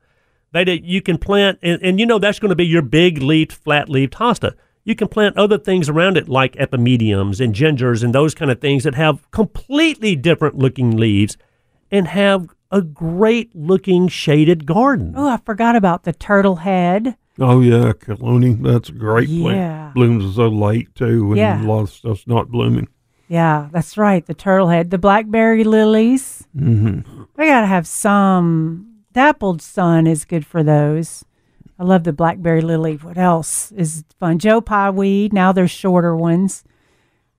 That 0.52 0.68
it, 0.68 0.84
you 0.84 1.02
can 1.02 1.18
plant, 1.18 1.60
and, 1.64 1.82
and 1.82 2.00
you 2.00 2.06
know 2.06 2.20
that's 2.20 2.38
going 2.38 2.50
to 2.50 2.56
be 2.56 2.66
your 2.66 2.82
big 2.82 3.24
leafed, 3.24 3.54
flat 3.54 3.90
leafed 3.90 4.16
hosta. 4.16 4.54
You 4.84 4.96
can 4.96 5.08
plant 5.08 5.38
other 5.38 5.58
things 5.58 5.88
around 5.88 6.18
it 6.18 6.28
like 6.28 6.54
epimediums 6.56 7.40
and 7.40 7.56
gingers 7.56 8.04
and 8.04 8.14
those 8.14 8.36
kind 8.36 8.52
of 8.52 8.60
things 8.60 8.84
that 8.84 8.96
have 8.96 9.30
completely 9.32 10.16
different 10.16 10.58
looking 10.58 10.98
leaves 10.98 11.38
and 11.90 12.08
have 12.08 12.50
a 12.72 12.82
great 12.82 13.56
looking 13.56 14.08
shaded 14.08 14.66
garden. 14.66 15.14
Oh, 15.16 15.28
I 15.28 15.38
forgot 15.38 15.76
about 15.76 16.04
the 16.04 16.14
turtle 16.14 16.58
head. 16.58 17.16
Oh 17.42 17.60
yeah, 17.62 17.94
Chelone. 17.94 18.62
That's 18.64 18.90
a 18.90 18.94
great 18.94 19.28
Yeah. 19.30 19.42
plant. 19.44 19.94
Blooms 19.96 20.36
so 20.36 20.48
late 20.48 20.94
too, 20.96 21.28
and 21.30 21.38
Yeah. 21.38 21.62
a 21.62 21.66
lot 21.66 21.82
of 21.82 21.90
stuff's 21.90 22.28
not 22.28 22.50
blooming. 22.50 22.88
Yeah, 23.28 23.68
that's 23.72 23.98
right. 23.98 24.26
The 24.26 24.34
turtle 24.34 24.68
head, 24.68 24.92
the 24.92 24.98
blackberry 24.98 25.64
lilies. 25.64 26.46
Mm-hmm. 26.58 27.24
We 27.38 27.46
gotta 27.48 27.66
have 27.68 27.88
some. 27.88 28.88
Dappled 29.14 29.62
sun 29.62 30.08
is 30.08 30.24
good 30.24 30.46
for 30.46 30.64
those. 30.64 31.26
I 31.78 31.84
love 31.84 32.04
the 32.06 32.14
blackberry 32.14 32.62
lily. 32.62 32.96
What 32.96 33.18
else 33.18 33.72
is 33.74 34.04
fun? 34.20 34.38
Joe 34.40 34.62
Pye 34.62 34.90
weed. 34.92 35.34
Now 35.34 35.52
there's 35.52 35.72
shorter 35.72 36.16
ones, 36.16 36.64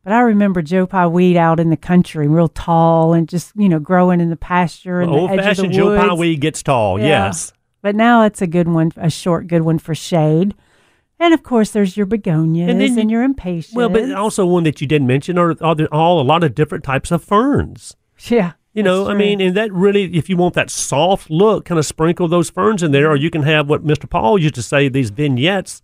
but 0.04 0.12
I 0.12 0.20
remember 0.20 0.60
Joe 0.62 0.86
Pye 0.86 1.06
weed 1.06 1.36
out 1.36 1.60
in 1.60 1.70
the 1.70 1.76
country, 1.76 2.26
real 2.28 2.48
tall 2.48 3.12
and 3.14 3.28
just 3.28 3.52
you 3.56 3.68
know 3.68 3.78
growing 3.78 4.20
in 4.20 4.30
the 4.30 4.36
pasture 4.36 5.00
and 5.00 5.10
Old 5.10 5.30
the 5.30 5.34
edge 5.34 5.38
of 5.40 5.44
fashioned 5.46 5.72
the 5.72 5.76
Joe 5.78 5.96
Pye 5.96 6.12
weed 6.14 6.40
gets 6.40 6.62
tall. 6.62 6.98
Yeah. 6.98 7.06
Yes. 7.26 7.52
But 7.82 7.94
now 7.96 8.22
it's 8.22 8.40
a 8.40 8.46
good 8.46 8.68
one, 8.68 8.92
a 8.96 9.10
short 9.10 9.46
good 9.48 9.62
one 9.62 9.78
for 9.78 9.94
shade. 9.94 10.54
And 11.18 11.34
of 11.34 11.42
course, 11.42 11.70
there's 11.72 11.96
your 11.96 12.06
begonias 12.06 12.70
And 12.70 12.80
and, 12.82 12.96
then 12.96 13.08
you- 13.08 13.16
your 13.16 13.22
impatiens. 13.24 13.74
Well, 13.76 13.88
but 13.88 14.10
also 14.12 14.46
one 14.46 14.64
that 14.64 14.80
you 14.80 14.86
didn't 14.86 15.06
mention 15.06 15.36
are, 15.38 15.54
are 15.60 15.76
all 15.92 16.20
a 16.20 16.22
lot 16.22 16.42
of 16.44 16.54
different 16.54 16.84
types 16.84 17.10
of 17.10 17.22
ferns. 17.22 17.96
yeah, 18.28 18.52
You 18.72 18.82
know, 18.82 19.04
that's 19.04 19.14
I 19.14 19.18
mean, 19.18 19.40
and 19.40 19.56
that 19.56 19.72
really, 19.72 20.16
if 20.16 20.28
you 20.30 20.36
want 20.36 20.54
that 20.54 20.70
soft 20.70 21.30
look, 21.30 21.64
kind 21.66 21.78
of 21.78 21.86
sprinkle 21.86 22.28
those 22.28 22.50
ferns 22.50 22.82
in 22.82 22.92
there, 22.92 23.10
or 23.10 23.16
you 23.16 23.30
can 23.30 23.42
have 23.42 23.68
what 23.68 23.84
Mr. 23.84 24.08
Paul 24.08 24.38
used 24.38 24.54
to 24.56 24.62
say, 24.62 24.88
these 24.88 25.10
vignettes 25.10 25.82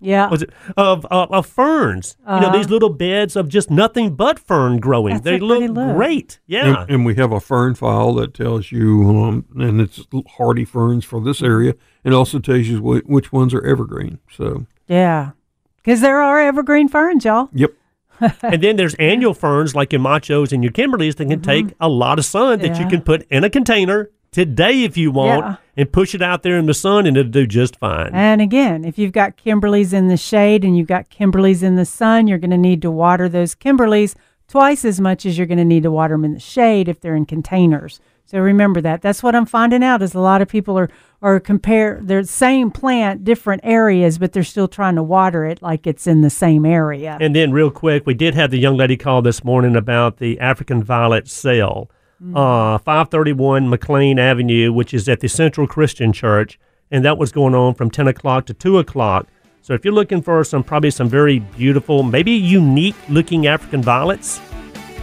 yeah, 0.00 0.28
was 0.28 0.42
it, 0.42 0.50
of, 0.76 1.04
of 1.06 1.30
of 1.32 1.46
ferns. 1.46 2.16
You 2.26 2.40
know, 2.40 2.52
these 2.52 2.70
little 2.70 2.88
beds 2.90 3.36
of 3.36 3.48
just 3.48 3.70
nothing 3.70 4.14
but 4.14 4.38
fern 4.38 4.78
growing. 4.78 5.14
That's 5.14 5.24
they 5.24 5.38
look 5.38 5.58
pretty 5.58 5.72
look. 5.72 5.96
great. 5.96 6.40
Yeah. 6.46 6.82
And, 6.82 6.90
and 6.90 7.06
we 7.06 7.14
have 7.16 7.32
a 7.32 7.40
fern 7.40 7.74
file 7.74 8.14
that 8.14 8.34
tells 8.34 8.72
you, 8.72 9.08
um, 9.08 9.44
and 9.56 9.80
it's 9.80 10.04
hardy 10.36 10.64
ferns 10.64 11.04
for 11.04 11.20
this 11.20 11.42
area, 11.42 11.74
and 12.04 12.14
also 12.14 12.38
tells 12.38 12.66
you 12.66 12.80
which 12.82 13.32
ones 13.32 13.52
are 13.54 13.64
evergreen. 13.64 14.18
So, 14.30 14.66
yeah, 14.86 15.32
because 15.76 16.00
there 16.00 16.20
are 16.22 16.40
evergreen 16.40 16.88
ferns, 16.88 17.24
y'all. 17.24 17.48
yep. 17.52 17.72
and 18.42 18.60
then 18.60 18.74
there's 18.74 18.94
annual 18.94 19.32
ferns 19.32 19.76
like 19.76 19.92
your 19.92 20.00
machos 20.00 20.52
and 20.52 20.64
your 20.64 20.72
Kimberleys 20.72 21.14
that 21.16 21.28
can 21.28 21.40
take 21.40 21.72
a 21.80 21.88
lot 21.88 22.18
of 22.18 22.24
sun 22.24 22.58
that 22.58 22.70
you 22.70 22.72
Mm-hmm. 22.80 22.88
Can 22.88 23.02
put 23.02 23.26
in 23.30 23.44
a 23.44 23.50
container 23.50 24.10
today 24.30 24.84
if 24.84 24.96
you 24.96 25.10
want 25.10 25.44
Yeah. 25.44 25.56
and 25.76 25.92
push 25.92 26.14
it 26.14 26.22
out 26.22 26.42
there 26.42 26.58
in 26.58 26.66
the 26.66 26.74
sun 26.74 27.06
and 27.06 27.16
it'll 27.16 27.30
do 27.32 27.46
just 27.46 27.76
fine. 27.76 28.10
And 28.12 28.40
again, 28.40 28.84
if 28.84 28.98
you've 28.98 29.12
got 29.12 29.36
Kimberleys 29.36 29.92
in 29.92 30.08
the 30.08 30.16
shade 30.16 30.64
and 30.64 30.76
you've 30.76 30.88
got 30.88 31.10
Kimberleys 31.10 31.62
in 31.62 31.76
the 31.76 31.84
sun, 31.84 32.26
you're 32.26 32.38
going 32.38 32.50
to 32.50 32.58
need 32.58 32.82
to 32.82 32.90
water 32.90 33.28
those 33.28 33.54
Kimberleys 33.54 34.14
twice 34.48 34.84
as 34.84 35.00
much 35.00 35.26
as 35.26 35.36
you're 35.36 35.46
going 35.46 35.58
to 35.58 35.64
need 35.64 35.82
to 35.82 35.90
water 35.90 36.14
them 36.14 36.24
in 36.24 36.34
the 36.34 36.40
shade 36.40 36.88
if 36.88 37.00
they're 37.00 37.16
in 37.16 37.26
containers. 37.26 38.00
So 38.24 38.38
remember 38.38 38.82
that. 38.82 39.00
That's 39.00 39.22
what 39.22 39.34
I'm 39.34 39.46
finding 39.46 39.82
out 39.82 40.02
is 40.02 40.14
a 40.14 40.20
lot 40.20 40.42
of 40.42 40.48
people 40.48 40.78
are 40.78 40.90
are 41.20 41.40
compare 41.40 41.98
they're 42.00 42.22
the 42.22 42.28
same 42.28 42.70
plant, 42.70 43.24
different 43.24 43.62
areas, 43.64 44.18
but 44.18 44.32
they're 44.32 44.44
still 44.44 44.68
trying 44.68 44.94
to 44.94 45.02
water 45.02 45.44
it 45.46 45.60
like 45.62 45.84
it's 45.86 46.06
in 46.06 46.20
the 46.20 46.30
same 46.30 46.64
area. 46.64 47.16
And 47.20 47.34
then, 47.34 47.50
real 47.52 47.70
quick, 47.72 48.06
we 48.06 48.14
did 48.14 48.34
have 48.34 48.50
the 48.52 48.58
young 48.58 48.76
lady 48.76 48.96
call 48.96 49.22
this 49.22 49.42
morning 49.42 49.74
about 49.74 50.18
the 50.18 50.38
African 50.38 50.82
violet 50.84 51.26
sale, 51.26 51.90
uh, 52.34 52.78
531 52.78 53.68
McLean 53.68 54.18
Avenue, 54.18 54.72
which 54.72 54.92
is 54.92 55.08
at 55.08 55.20
the 55.20 55.28
Central 55.28 55.66
Christian 55.66 56.12
Church, 56.12 56.58
and 56.90 57.04
that 57.04 57.18
was 57.18 57.32
going 57.32 57.54
on 57.54 57.74
from 57.74 57.90
10 57.90 58.08
o'clock 58.08 58.46
to 58.46 58.54
2 58.54 58.78
o'clock. 58.78 59.26
So, 59.60 59.74
if 59.74 59.84
you're 59.84 59.94
looking 59.94 60.22
for 60.22 60.42
some 60.44 60.62
probably 60.64 60.90
some 60.90 61.08
very 61.08 61.40
beautiful, 61.40 62.02
maybe 62.02 62.32
unique 62.32 62.96
looking 63.08 63.46
African 63.46 63.82
violets 63.82 64.40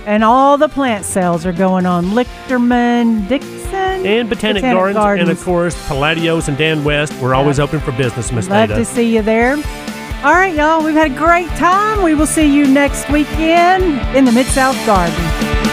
And 0.06 0.24
all 0.24 0.58
the 0.58 0.70
plant 0.70 1.06
sales 1.06 1.46
are 1.46 1.54
going 1.54 1.86
on. 1.86 2.06
Lichterman, 2.06 3.28
Dixon, 3.28 4.06
and 4.06 4.30
Botanic, 4.30 4.64
Gardens, 4.64 5.22
and 5.22 5.30
of 5.30 5.44
course 5.44 5.76
Palladios 5.88 6.48
and 6.48 6.58
Dan 6.58 6.84
West, 6.84 7.14
we're 7.22 7.34
always 7.36 7.60
open 7.60 7.80
for 7.80 7.92
business, 7.94 8.32
Miss 8.32 8.48
Love 8.48 8.70
Nada. 8.70 8.76
to 8.80 8.86
see 8.86 9.16
you 9.16 9.22
there. 9.22 9.56
All 10.24 10.34
right, 10.34 10.56
y'all. 10.56 10.84
We've 10.84 10.96
had 10.96 11.12
a 11.12 11.16
great 11.16 11.50
time. 11.50 12.02
We 12.04 12.16
will 12.16 12.26
see 12.28 12.52
you 12.52 12.66
next 12.66 13.10
weekend 13.12 14.16
in 14.16 14.26
the 14.26 14.32
Mid 14.32 14.48
South 14.48 14.76
Garden. 14.86 15.65